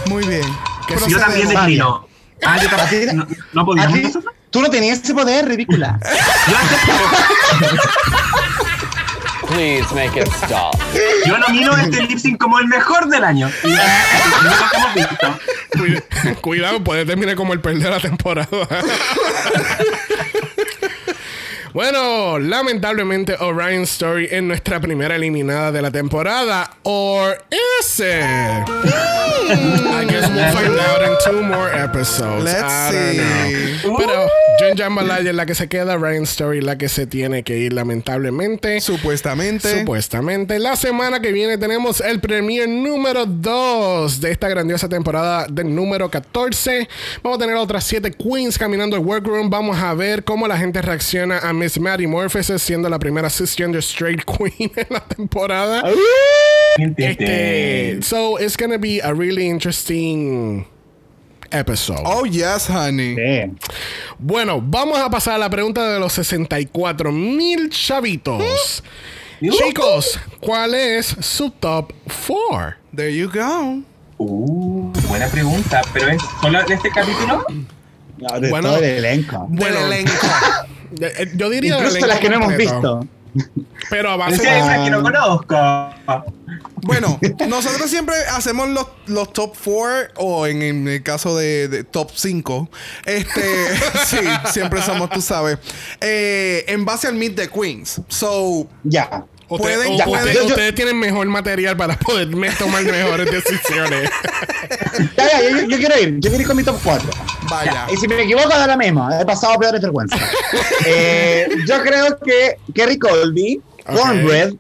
Muy 0.07 0.27
bien. 0.27 0.43
Que 0.87 0.97
Yo 1.09 1.19
también 1.19 1.49
declino. 1.49 2.07
Ah, 2.45 2.59
yo 2.61 2.69
también. 2.69 3.17
No, 3.17 3.27
no 3.55 3.61
¿A 3.63 3.65
podíamos. 3.65 4.19
Tú 4.51 4.63
no 4.63 4.71
tenías 4.71 5.01
ese 5.03 5.15
poder, 5.15 5.47
ridícula. 5.47 5.99
Please 9.49 9.87
make 9.95 10.15
it 10.21 10.29
stop. 10.45 10.75
Yo 11.27 11.39
nomino 11.39 11.75
este 11.79 12.03
lip 12.03 12.19
sync 12.19 12.39
como 12.39 12.59
el 12.59 12.67
mejor 12.69 13.09
del 13.09 13.25
año. 13.25 13.51
Y 13.65 13.69
no 13.71 13.77
lo 14.43 14.51
hemos 14.75 14.95
visto. 14.95 15.39
Cuida- 15.79 16.03
Cuidado, 16.41 16.85
puede 16.85 17.05
terminar 17.07 17.35
como 17.37 17.53
el 17.55 17.61
peor 17.61 17.79
de 17.79 17.89
la 17.91 17.99
temporada. 18.01 18.49
Bueno, 21.79 22.41
lamentablemente 22.41 23.37
Orion 23.39 23.83
Story 23.83 24.27
es 24.33 24.43
nuestra 24.43 24.81
primera 24.81 25.15
eliminada 25.15 25.71
de 25.71 25.81
la 25.81 25.93
temporada. 25.93 26.69
Or 26.83 27.41
is 27.53 28.01
it? 28.01 28.05
I 28.05 30.05
guess 30.11 30.29
we'll 30.29 30.53
find 30.53 30.77
out 30.77 31.03
in 31.03 31.17
two 31.25 31.41
more 31.41 31.73
episodes. 31.73 32.43
Let's 32.43 32.65
I 32.65 32.91
don't 32.91 33.13
see. 33.13 33.19
know. 33.89 33.97
Pero 33.97 34.29
John 34.59 34.77
Jambalaya 34.77 35.31
es 35.31 35.37
la 35.37 35.47
que 35.47 35.55
se 35.55 35.69
queda, 35.69 35.97
Orion 35.97 36.25
Story 36.25 36.61
la 36.61 36.77
que 36.77 36.89
se 36.89 37.07
tiene 37.07 37.43
que 37.43 37.59
ir 37.59 37.73
lamentablemente. 37.73 38.81
Supuestamente. 38.81 39.81
Supuestamente. 39.81 40.59
La 40.59 40.77
semana 40.77 41.21
que 41.21 41.33
viene 41.33 41.59
tenemos 41.59 42.01
el 42.01 42.21
premier 42.21 42.69
número 42.69 43.27
2 43.27 44.21
de 44.21 44.31
esta 44.31 44.49
grandiosa 44.49 44.89
temporada 44.89 45.47
del 45.49 45.75
número 45.75 46.11
14. 46.11 46.89
Vamos 47.23 47.39
a 47.39 47.41
tener 47.41 47.57
otras 47.57 47.85
7 47.85 48.11
queens 48.13 48.59
caminando 48.59 48.97
el 48.97 49.03
workroom. 49.05 49.49
Vamos 49.49 49.79
a 49.79 49.95
ver 49.95 50.25
cómo 50.25 50.49
la 50.49 50.59
gente 50.59 50.83
reacciona 50.83 51.39
a 51.39 51.53
Miss 51.53 51.79
Maddie 51.79 52.09
Morpheus 52.09 52.51
siendo 52.61 52.89
la 52.89 52.99
primera 52.99 53.31
cisgender 53.31 53.83
straight 53.83 54.25
queen 54.25 54.73
en 54.75 54.87
la 54.91 55.01
temporada. 55.01 55.83
Este, 56.97 57.99
so 58.03 58.39
it's 58.39 58.57
gonna 58.57 58.79
be 58.79 59.01
a 59.03 59.13
really 59.13 59.49
interesting 59.49 60.67
episode. 61.51 62.03
Oh, 62.05 62.25
yes, 62.25 62.69
honey. 62.71 63.17
Bueno, 64.19 64.61
vamos 64.63 64.99
a 64.99 65.09
pasar 65.11 65.35
a 65.35 65.39
la 65.39 65.51
pregunta 65.51 65.89
de 65.93 65.99
los 66.01 66.13
64 66.13 67.13
mil 67.13 67.71
chavitos. 67.71 68.83
Chicos, 69.41 70.19
¿cuál 70.41 70.75
es 70.75 71.15
su 71.21 71.51
top 71.51 71.93
4? 72.27 72.75
There 72.95 73.15
you 73.15 73.31
go. 73.31 73.83
Uh, 74.19 74.93
buena 75.09 75.29
pregunta. 75.29 75.81
¿Pero 75.93 76.09
es 76.09 76.23
solo 76.41 76.63
de 76.65 76.75
este 76.75 76.91
capítulo? 76.91 77.45
No, 78.19 78.41
de 78.41 78.51
Bueno, 78.51 78.71
todo 78.71 78.79
el 78.79 78.85
elenco. 79.05 79.47
Bueno, 79.49 79.77
Del 79.77 79.93
elenco. 79.93 80.13
eh, 81.01 81.31
yo 81.37 81.49
diría 81.51 81.77
Incluso 81.77 82.05
las 82.07 82.19
que 82.19 82.29
no 82.29 82.37
hemos 82.37 82.57
visto. 82.57 83.07
Pero 83.91 84.11
a 84.11 84.15
Es 84.15 84.19
base 84.19 84.43
que 84.43 84.49
hay 84.49 84.61
de... 84.61 84.67
una 84.67 84.85
que 84.85 84.91
no 84.91 85.03
conozco. 85.03 85.57
Bueno, 86.83 87.19
nosotros 87.49 87.91
siempre 87.91 88.15
hacemos 88.35 88.69
los, 88.69 88.87
los 89.07 89.33
top 89.33 89.55
4 89.65 90.15
o 90.17 90.47
en, 90.47 90.63
en 90.63 90.89
el 90.89 91.03
caso 91.03 91.37
de, 91.37 91.69
de 91.69 91.85
top 91.85 92.11
5. 92.15 92.69
Este, 93.05 93.77
sí, 94.07 94.19
siempre 94.53 94.81
somos, 94.83 95.11
tú 95.11 95.21
sabes. 95.21 95.59
eh, 96.01 96.65
en 96.69 96.85
base 96.85 97.09
al 97.09 97.15
Meet 97.15 97.37
the 97.37 97.49
Queens. 97.49 98.01
So, 98.09 98.69
Ya. 98.85 99.25
Usted- 99.49 99.75
pueden- 99.77 99.93
o- 99.93 99.97
ya, 99.99 100.07
usted- 100.09 100.33
yo- 100.35 100.41
yo- 100.43 100.47
ustedes 100.49 100.75
tienen 100.75 100.99
mejor 100.99 101.27
material 101.27 101.77
para 101.77 101.99
poder 101.99 102.29
me- 102.29 102.51
tomar 102.51 102.83
mejores 102.85 103.31
decisiones. 103.31 104.11
Ya, 105.17 105.41
ya, 105.41 105.51
yo, 105.51 105.69
yo 105.69 105.77
quiero 105.79 105.99
ir. 106.01 106.15
Yo 106.19 106.31
quiero 106.31 106.41
ir 106.43 106.47
con 106.47 106.57
mi 106.57 106.65
top 106.65 106.79
4. 106.83 107.09
vaya. 107.49 107.87
Y 107.93 107.97
si 107.97 108.09
me 108.09 108.21
equivoco, 108.23 108.49
da 108.49 108.67
la 108.67 108.77
misma. 108.77 109.21
He 109.21 109.25
pasado 109.25 109.57
peores 109.59 109.81
vergüenzas. 109.83 110.21
Eh, 110.85 111.49
yo 111.67 111.81
creo 111.83 112.19
que 112.19 112.57
Kerry 112.75 112.99
Colby. 112.99 113.61
Cornbread, 113.87 114.53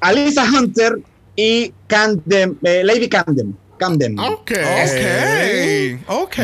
Alisa 0.00 0.44
Hunter 0.44 0.98
y 1.34 1.72
Camden, 1.88 2.56
eh, 2.62 2.82
Lady 2.84 3.08
Camden. 3.08 3.56
Camden. 3.78 4.18
Ok. 4.18 4.52
Ok. 4.52 6.00
Ok. 6.08 6.36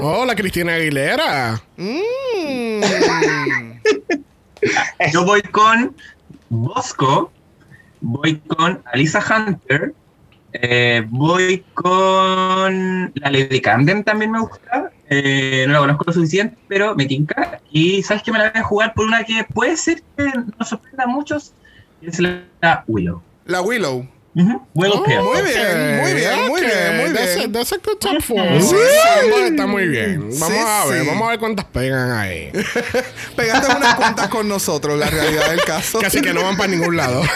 Oh, 0.00 0.24
la 0.26 0.34
Cristina 0.36 0.74
Aguilera. 0.74 1.60
Mm. 1.76 2.80
Yo 5.12 5.24
voy 5.24 5.42
con 5.42 5.94
Bosco, 6.48 7.30
voy 8.00 8.36
con 8.38 8.82
Alisa 8.92 9.20
Hunter, 9.20 9.94
eh, 10.52 11.04
voy 11.08 11.64
con 11.74 13.12
la 13.14 13.30
Lady 13.30 13.60
Camden 13.60 14.04
también 14.04 14.30
me 14.30 14.40
gusta. 14.40 14.90
eh, 15.08 15.64
no 15.66 15.74
la 15.74 15.78
conozco 15.80 16.04
lo 16.06 16.12
suficiente, 16.12 16.56
pero 16.68 16.94
me 16.96 17.06
tinca. 17.06 17.60
Y 17.70 18.02
sabes 18.02 18.22
que 18.22 18.32
me 18.32 18.38
la 18.38 18.50
voy 18.50 18.60
a 18.60 18.64
jugar 18.64 18.94
por 18.94 19.06
una 19.06 19.24
que 19.24 19.44
puede 19.44 19.76
ser 19.76 20.02
que 20.16 20.30
nos 20.58 20.68
sorprenda 20.68 21.04
a 21.04 21.06
muchos, 21.06 21.52
es 22.02 22.18
la 22.18 22.44
Willow. 22.86 23.22
La 23.44 23.60
Willow. 23.60 24.06
Willow 24.74 25.02
Oh, 25.02 25.32
muy 25.32 25.42
bien, 25.42 26.00
muy 26.02 26.12
bien, 26.12 26.48
muy 26.48 26.60
bien, 26.60 26.96
muy 26.98 27.10
That's 27.14 27.36
bien. 27.36 27.48
a- 27.48 27.52
that's 27.58 27.72
a 27.72 27.76
good 27.82 27.96
top 27.98 28.20
four. 28.20 28.44
Sí. 28.60 28.74
Vamos, 29.30 29.40
Está 29.50 29.66
muy 29.66 29.88
bien. 29.88 30.28
Vamos 30.38 30.48
Sí, 30.48 30.54
a 30.58 30.84
ver, 30.84 31.00
sí. 31.02 31.08
vamos 31.08 31.26
a 31.26 31.30
ver 31.30 31.38
cuántas 31.38 31.64
pegan 31.64 32.10
ahí. 32.12 32.52
Pegate 33.36 33.74
unas 33.74 33.94
cuantas 33.94 34.28
con 34.28 34.46
nosotros, 34.46 34.98
la 34.98 35.06
realidad 35.08 35.48
del 35.50 35.62
caso. 35.62 36.00
Casi 36.00 36.20
que 36.20 36.34
no 36.34 36.42
van 36.42 36.58
para 36.58 36.68
ningún 36.68 36.98
lado. 36.98 37.22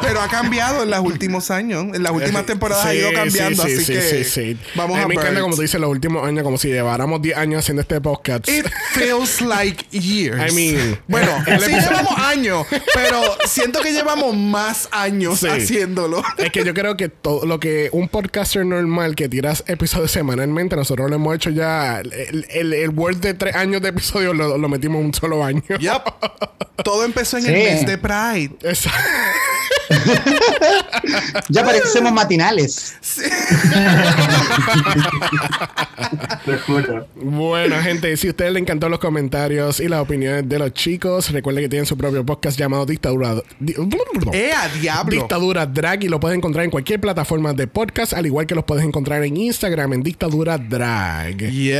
Pero 0.00 0.20
ha 0.22 0.28
cambiado 0.28 0.82
en 0.84 0.90
los 0.90 1.00
últimos 1.00 1.50
años. 1.50 1.84
En 1.94 2.02
las 2.02 2.12
últimas 2.12 2.46
temporadas 2.46 2.86
ha 2.86 2.94
ido 2.94 3.12
cambiando, 3.12 3.62
sí, 3.64 3.68
sí, 3.70 3.74
así 3.76 3.84
sí, 3.84 3.92
que 3.92 4.24
sí, 4.24 4.24
sí. 4.24 4.58
vamos 4.74 4.98
a 4.98 5.02
a 5.02 5.08
mí 5.08 5.14
me 5.14 5.20
encanta 5.20 5.40
como 5.42 5.54
tú 5.56 5.62
dices 5.62 5.80
los 5.80 5.90
últimos 5.90 6.26
años, 6.26 6.42
como 6.42 6.56
si 6.58 6.68
lleváramos 6.68 7.20
10 7.20 7.36
años 7.36 7.58
haciendo 7.60 7.82
este 7.82 8.00
podcast. 8.00 8.48
It 8.48 8.66
feels 8.92 9.40
like 9.42 9.84
years. 9.90 10.50
I 10.50 10.54
mean, 10.54 10.98
bueno, 11.08 11.30
el 11.46 11.60
sí 11.60 11.72
llevamos 11.72 12.18
años, 12.18 12.66
pero 12.94 13.20
siento 13.46 13.80
que 13.80 13.92
llevamos 13.92 14.36
más 14.36 14.88
años 14.92 15.40
Sí. 15.40 15.46
haciéndolo. 15.48 16.22
Es 16.38 16.50
que 16.52 16.64
yo 16.64 16.74
creo 16.74 16.96
que 16.96 17.08
todo 17.08 17.46
lo 17.46 17.58
que 17.60 17.88
un 17.92 18.08
podcaster 18.08 18.64
normal 18.64 19.14
que 19.14 19.28
tiras 19.28 19.64
episodios 19.66 20.10
semanalmente, 20.10 20.76
nosotros 20.76 21.08
lo 21.10 21.16
hemos 21.16 21.34
hecho 21.36 21.50
ya. 21.50 22.00
El, 22.00 22.46
el, 22.50 22.72
el 22.72 22.90
Word 22.90 23.16
de 23.16 23.34
tres 23.34 23.54
años 23.56 23.82
de 23.82 23.88
episodios 23.90 24.34
lo, 24.36 24.56
lo 24.58 24.68
metimos 24.68 25.00
en 25.00 25.06
un 25.06 25.14
solo 25.14 25.44
año. 25.44 25.62
Yep. 25.78 26.02
Todo 26.84 27.04
empezó 27.04 27.38
en 27.38 27.46
el 27.46 27.52
mes 27.52 27.86
de 27.86 27.98
Pride. 27.98 28.56
Exacto. 28.62 28.98
Ya 31.48 31.64
parecemos 31.64 32.12
matinales. 32.12 32.94
Te 36.44 36.58
juro. 36.58 37.06
Bueno, 37.16 37.76
gente, 37.82 38.16
si 38.16 38.28
a 38.28 38.30
ustedes 38.30 38.52
les 38.52 38.62
encantó 38.62 38.88
los 38.88 38.98
comentarios 38.98 39.80
y 39.80 39.88
las 39.88 40.00
opiniones 40.00 40.48
de 40.48 40.58
los 40.58 40.72
chicos, 40.72 41.30
recuerden 41.30 41.64
que 41.64 41.68
tienen 41.68 41.86
su 41.86 41.96
propio 41.96 42.24
podcast 42.24 42.58
llamado 42.58 42.86
Dictadura. 42.86 43.36
Di- 43.58 43.74
¡Eh, 44.32 44.52
a 44.52 44.68
diablo! 44.68 45.10
Dictadura 45.10 45.66
Drag 45.66 46.04
y 46.04 46.08
lo 46.08 46.18
puedes 46.20 46.36
encontrar 46.36 46.64
en 46.64 46.70
cualquier 46.70 47.00
plataforma 47.00 47.52
de 47.52 47.66
podcast, 47.66 48.12
al 48.12 48.26
igual 48.26 48.46
que 48.46 48.54
los 48.54 48.64
puedes 48.64 48.84
encontrar 48.84 49.22
en 49.24 49.36
Instagram 49.36 49.92
en 49.94 50.02
Dictadura 50.02 50.58
Drag. 50.58 51.36
Yes. 51.38 51.72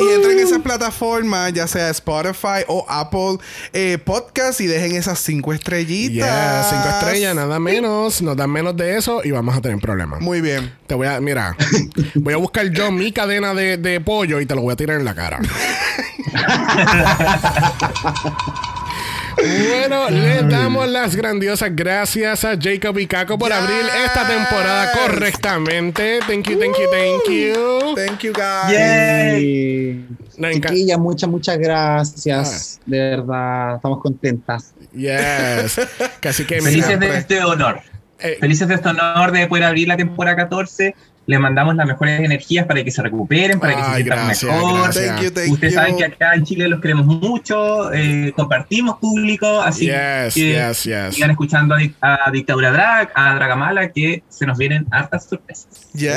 Y 0.00 0.14
entren 0.14 0.38
en 0.38 0.46
esa 0.46 0.58
plataforma, 0.60 1.48
ya 1.50 1.66
sea 1.66 1.90
Spotify 1.90 2.64
o 2.68 2.84
Apple 2.88 3.38
eh, 3.72 3.98
Podcast, 4.04 4.60
y 4.60 4.66
dejen 4.66 4.96
esas 4.96 5.18
cinco 5.18 5.52
estrellitas. 5.52 6.47
Cinco 6.68 6.88
estrellas, 6.88 7.34
nada 7.34 7.58
menos. 7.58 8.22
Nos 8.22 8.36
dan 8.36 8.50
menos 8.50 8.76
de 8.76 8.96
eso 8.96 9.20
y 9.24 9.30
vamos 9.30 9.56
a 9.56 9.60
tener 9.60 9.78
problemas. 9.78 10.20
Muy 10.20 10.40
bien. 10.40 10.72
Te 10.86 10.94
voy 10.94 11.06
a, 11.06 11.20
mira, 11.20 11.56
voy 12.14 12.34
a 12.34 12.36
buscar 12.36 12.68
yo 12.70 12.90
mi 12.90 13.12
cadena 13.12 13.54
de, 13.54 13.76
de 13.76 14.00
pollo 14.00 14.40
y 14.40 14.46
te 14.46 14.54
lo 14.54 14.62
voy 14.62 14.72
a 14.72 14.76
tirar 14.76 14.98
en 14.98 15.04
la 15.04 15.14
cara. 15.14 15.38
Bueno, 19.38 20.10
le 20.10 20.42
damos 20.42 20.88
las 20.88 21.14
grandiosas 21.14 21.70
gracias 21.74 22.44
a 22.44 22.56
Jacob 22.60 22.98
y 22.98 23.06
Caco 23.06 23.38
por 23.38 23.50
Yes. 23.50 23.58
abrir 23.58 23.80
esta 24.04 24.26
temporada 24.26 24.92
correctamente. 24.92 26.18
Thank 26.26 26.48
you, 26.48 26.58
thank 26.58 26.74
you, 26.76 26.90
thank 26.90 27.28
you. 27.30 27.94
Thank 27.94 28.20
you, 28.20 28.32
guys. 28.32 29.42
Y... 29.42 30.04
Nos 30.36 30.50
enca- 30.52 30.68
Chiquilla, 30.70 30.98
muchas, 30.98 31.30
muchas 31.30 31.58
gracias. 31.58 32.80
De 32.86 32.98
verdad, 32.98 33.76
estamos 33.76 34.00
contentas. 34.00 34.72
Yes. 34.92 35.80
Casi 36.20 36.44
que 36.44 36.60
Felices 36.60 36.98
de 36.98 37.16
este 37.18 37.42
honor. 37.42 37.80
eh, 38.18 38.36
Felices 38.40 38.66
de 38.68 38.74
este 38.74 38.88
honor 38.88 39.30
de 39.32 39.46
poder 39.46 39.64
abrir 39.64 39.86
la 39.88 39.96
temporada 39.96 40.36
14. 40.36 40.94
Les 41.28 41.38
mandamos 41.38 41.76
las 41.76 41.86
mejores 41.86 42.20
energías 42.20 42.64
para 42.66 42.82
que 42.82 42.90
se 42.90 43.02
recuperen, 43.02 43.60
para 43.60 43.76
que 43.76 43.84
se 43.84 43.94
sientan 43.96 44.24
gracias, 44.26 44.50
mejor. 44.50 44.82
gracias. 44.82 45.06
Thank 45.06 45.20
you, 45.22 45.30
thank 45.30 45.52
Ustedes 45.52 45.72
you. 45.74 45.78
saben 45.78 45.96
que 45.98 46.04
acá 46.06 46.34
en 46.34 46.44
Chile 46.44 46.68
los 46.68 46.80
queremos 46.80 47.04
mucho, 47.04 47.92
eh, 47.92 48.32
compartimos 48.34 48.96
público, 48.98 49.60
así 49.60 49.84
Yes, 49.86 50.32
que 50.34 50.52
yes, 50.54 50.84
yes. 50.84 51.14
sigan 51.14 51.30
escuchando 51.30 51.74
a, 51.74 51.78
Dic- 51.80 51.94
a 52.00 52.30
Dictadura 52.32 52.72
Drag, 52.72 53.10
a 53.14 53.34
Dragamala, 53.34 53.92
que 53.92 54.22
se 54.30 54.46
nos 54.46 54.56
vienen 54.56 54.86
hartas 54.90 55.26
sorpresas. 55.28 55.68
Yes. 55.92 56.12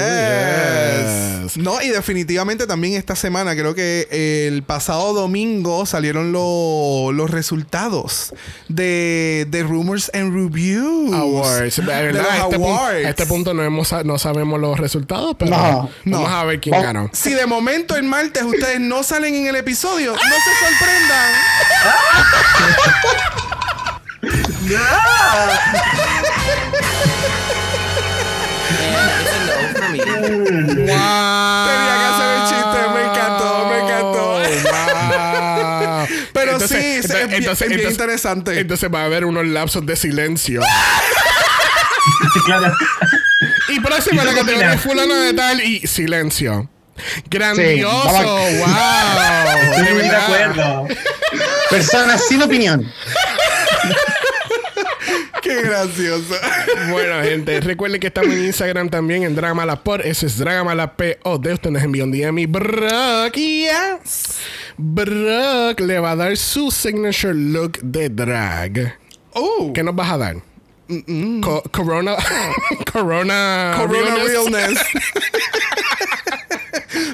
Yes. 1.44 1.58
No, 1.58 1.82
y 1.82 1.90
definitivamente 1.90 2.66
también 2.68 2.94
esta 2.94 3.16
semana, 3.16 3.54
creo 3.56 3.76
que 3.76 4.08
el 4.48 4.64
pasado 4.64 5.14
domingo 5.14 5.86
salieron 5.86 6.32
lo- 6.32 7.12
los 7.12 7.30
resultados 7.30 8.34
de, 8.70 9.46
de 9.50 9.64
Rumors 9.64 10.10
and 10.14 10.34
Reviews. 10.34 11.14
Awards. 11.14 11.76
De 11.86 12.14
los 12.14 12.24
este, 12.26 12.42
punto, 12.58 12.68
awards. 12.68 13.06
a 13.06 13.10
este 13.10 13.26
punto 13.26 13.54
no, 13.54 13.64
hemos, 13.64 13.94
no 14.06 14.18
sabemos 14.18 14.60
los 14.60 14.80
resultados, 14.80 15.01
pero 15.08 15.52
No, 15.52 15.90
no. 16.06 16.18
vamos 16.22 16.32
a 16.32 16.44
ver 16.46 16.60
quién 16.60 16.72
Vamos- 16.72 16.86
ganó. 16.86 17.10
Si 17.14 17.34
de 17.34 17.46
momento 17.46 17.96
el 17.96 18.04
martes 18.04 18.44
ustedes 18.44 18.80
no 18.80 19.04
salen 19.04 19.36
en 19.36 19.48
el 19.48 19.56
episodio, 19.56 20.14
no 20.14 20.20
se 20.20 20.56
sorprendan. 20.56 21.32
No 24.64 25.46
me. 25.48 26.62
Tenía 30.62 31.96
que 31.98 32.08
hacer 32.12 32.30
el 32.38 32.44
chiste, 32.48 32.80
me 32.94 33.02
encantó, 33.04 33.66
me 33.68 33.78
encantó. 33.80 34.22
Wow. 34.72 36.08
Pero 36.34 36.60
sí, 36.60 36.76
es- 36.76 37.06
es 37.10 37.28
bien- 37.30 37.50
es 37.50 37.68
bien 37.68 37.90
interesante. 37.90 38.60
Entonces 38.60 38.90
va 38.94 39.02
a 39.02 39.06
haber 39.06 39.26
unos 39.26 39.46
lapsos 39.46 39.86
de 39.86 39.96
silencio. 39.96 40.62
Claro. 42.46 42.74
y 43.70 43.80
próxima 43.80 44.24
¿Y 44.24 44.26
la 44.26 44.34
categoría 44.34 44.68
opinas? 44.68 44.82
fulano 44.82 45.16
de 45.16 45.34
tal 45.34 45.62
y 45.62 45.86
silencio. 45.88 46.70
Grandioso, 47.30 48.12
wow. 48.12 48.68
Estoy 49.72 49.86
de 49.86 49.94
muy 49.94 50.02
de 50.04 50.10
verdad. 50.10 50.24
acuerdo. 50.24 50.88
Personas 51.70 52.26
sin 52.28 52.42
opinión. 52.44 52.92
Qué 55.42 55.62
gracioso. 55.64 56.36
Bueno, 56.92 57.22
gente, 57.24 57.60
recuerden 57.62 58.00
que 58.00 58.08
estamos 58.08 58.32
en 58.32 58.46
Instagram 58.46 58.90
también 58.90 59.24
en 59.24 59.36
Dragamalapod. 59.36 60.02
Ese 60.02 60.28
es 60.28 60.38
Dragamalapod. 60.38 61.46
Usted 61.46 61.70
nos 61.72 61.82
envió 61.82 62.04
un 62.04 62.12
DM 62.12 62.38
y 62.40 62.46
Brock, 62.46 63.34
yes. 63.34 64.38
Brock 64.78 65.80
le 65.80 66.00
va 66.00 66.12
a 66.12 66.16
dar 66.16 66.38
su 66.38 66.70
signature 66.70 67.34
look 67.34 67.80
de 67.82 68.10
drag. 68.10 68.98
Oh, 69.34 69.72
¿Qué 69.74 69.82
nos 69.82 69.96
vas 69.96 70.12
a 70.12 70.18
dar? 70.18 70.36
Co- 71.42 71.64
corona. 71.72 72.16
corona. 72.92 73.74
Corona 73.78 74.16
realness. 74.16 74.52
Realness. 74.52 74.80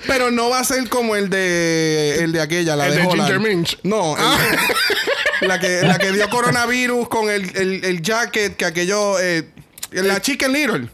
Pero 0.08 0.32
no 0.32 0.50
va 0.50 0.60
a 0.60 0.64
ser 0.64 0.88
como 0.90 1.16
el 1.16 1.30
de 1.30 2.24
el 2.24 2.32
de 2.32 2.42
aquella, 2.42 2.76
la 2.76 2.88
El 2.88 2.96
de, 2.96 3.02
de 3.02 3.08
Holland. 3.08 3.30
Ginger 3.32 3.40
Minch. 3.40 3.78
No, 3.84 4.16
el- 4.18 4.24
la, 5.48 5.60
que, 5.60 5.82
la 5.84 6.00
que 6.00 6.12
dio 6.12 6.28
coronavirus 6.30 7.08
con 7.10 7.30
el, 7.30 7.56
el, 7.56 7.86
el 7.86 8.02
jacket, 8.02 8.56
que 8.56 8.66
aquello. 8.66 9.20
Eh, 9.20 9.48
la 9.92 10.20
Chicken 10.22 10.52
Little. 10.52 10.90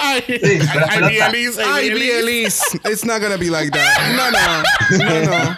Ay, 0.00 0.24
Sí. 0.26 0.34
Elise, 0.34 1.62
Ay, 1.64 1.88
Elise. 1.88 2.18
Elise. 2.18 2.60
It's 2.90 3.04
not 3.04 3.20
gonna 3.20 3.36
be 3.36 3.48
like 3.48 3.70
that. 3.70 4.12
No, 4.16 4.30
no. 4.30 4.62
No, 5.04 5.20
no. 5.44 5.56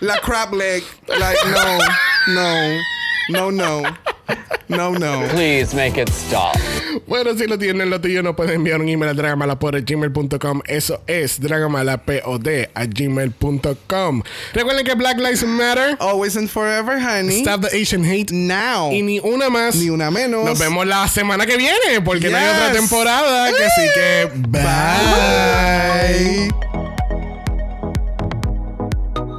La 0.00 0.18
crab 0.20 0.52
leg. 0.54 0.82
Like, 1.06 1.38
no. 1.46 1.78
No. 2.34 2.80
No, 3.30 3.50
no. 3.50 3.82
No, 4.68 4.92
no. 4.92 5.26
Please 5.30 5.74
make 5.74 6.00
it 6.00 6.10
stop. 6.10 6.54
Bueno, 7.06 7.34
si 7.36 7.46
lo 7.46 7.58
tienen 7.58 7.88
lo 7.88 8.00
tuyo, 8.00 8.22
no 8.22 8.36
pueden 8.36 8.56
enviar 8.56 8.80
un 8.80 8.88
email 8.88 9.10
a 9.10 9.14
dragamalapod.gmail.com. 9.14 10.62
Eso 10.66 11.00
es 11.06 11.40
dragamalapod 11.40 12.46
a 12.74 12.84
gmail.com. 12.84 14.22
Recuerden 14.52 14.84
que 14.84 14.94
Black 14.94 15.18
Lives 15.18 15.42
Matter. 15.44 15.96
Always 16.00 16.36
and 16.36 16.50
forever, 16.50 17.00
honey. 17.00 17.40
Stop 17.40 17.62
the 17.62 17.80
Asian 17.80 18.04
hate. 18.04 18.30
Now. 18.30 18.92
Y 18.92 19.00
ni 19.02 19.20
una 19.20 19.48
más. 19.48 19.76
Ni 19.76 19.88
una 19.88 20.10
menos. 20.10 20.44
Nos 20.44 20.58
vemos 20.58 20.86
la 20.86 21.08
semana 21.08 21.46
que 21.46 21.56
viene, 21.56 22.02
porque 22.04 22.28
no 22.28 22.36
hay 22.36 22.48
otra 22.48 22.72
temporada. 22.72 23.50
Que 23.50 23.68
sí 23.74 23.88
que. 23.94 24.28
Bye. 24.48 26.50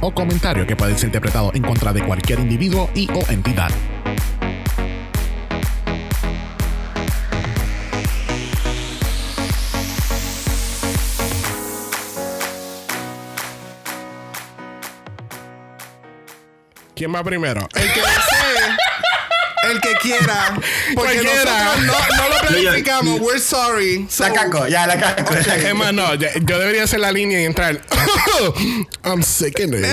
o 0.00 0.12
comentario 0.12 0.66
que 0.66 0.76
pueda 0.76 0.96
ser 0.96 1.06
interpretado 1.06 1.50
en 1.54 1.62
contra 1.62 1.92
de 1.92 2.04
cualquier 2.04 2.40
individuo 2.40 2.90
y 2.94 3.08
o 3.10 3.30
entidad. 3.30 3.70
¿Quién 16.94 17.14
va 17.14 17.24
primero? 17.24 17.66
El 17.74 17.92
que. 17.94 18.29
El 19.70 19.80
que 19.80 19.94
quiera. 20.02 20.54
Porque 20.94 21.14
Cualquiera. 21.20 21.64
nosotros 21.64 21.86
no, 21.86 22.16
no 22.16 22.28
lo 22.28 22.40
planificamos. 22.48 23.20
We're 23.20 23.38
sorry. 23.40 24.06
So- 24.08 24.24
La 24.24 24.32
caco, 24.32 24.66
ya, 24.68 24.86
la 24.86 24.98
caco. 24.98 25.32
Es 25.34 25.74
más, 25.74 25.92
no, 25.92 26.14
yo, 26.14 26.28
yo 26.42 26.58
debería 26.58 26.84
hacer 26.84 27.00
la 27.00 27.12
línea 27.12 27.40
y 27.40 27.44
entrar. 27.44 27.80
I'm 29.04 29.22
sick 29.22 29.58
in 29.60 29.74
it. 29.74 29.84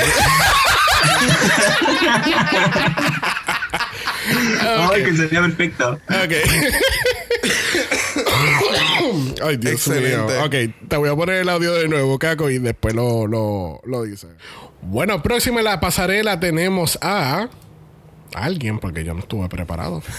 Ay, 4.91 5.03
que 5.03 5.15
sería 5.15 5.41
perfecto. 5.41 5.91
Ok. 6.09 6.33
Ay, 9.43 9.57
Dios 9.57 9.73
Excelente. 9.73 10.33
mío. 10.33 10.43
Ok, 10.45 10.55
te 10.89 10.97
voy 10.97 11.09
a 11.09 11.15
poner 11.15 11.35
el 11.37 11.49
audio 11.49 11.73
de 11.73 11.87
nuevo, 11.87 12.17
Caco, 12.19 12.49
y 12.49 12.57
después 12.59 12.93
lo, 12.93 13.27
lo, 13.27 13.81
lo 13.85 14.03
dice. 14.03 14.27
Bueno, 14.81 15.21
próxima 15.23 15.59
en 15.59 15.65
la 15.65 15.79
pasarela 15.79 16.39
tenemos 16.39 16.97
a 17.01 17.47
alguien, 18.33 18.79
porque 18.79 19.03
yo 19.03 19.13
no 19.13 19.19
estuve 19.21 19.49
preparado. 19.49 20.01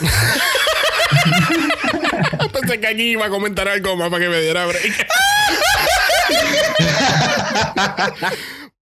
Pensé 2.53 2.81
que 2.81 2.87
aquí 2.87 3.13
iba 3.13 3.27
a 3.27 3.31
comentar 3.31 3.69
algo 3.69 3.97
más 3.97 4.11
para 4.11 4.25
que 4.25 4.29
me 4.29 4.41
diera 4.41 4.67
break. 4.67 5.07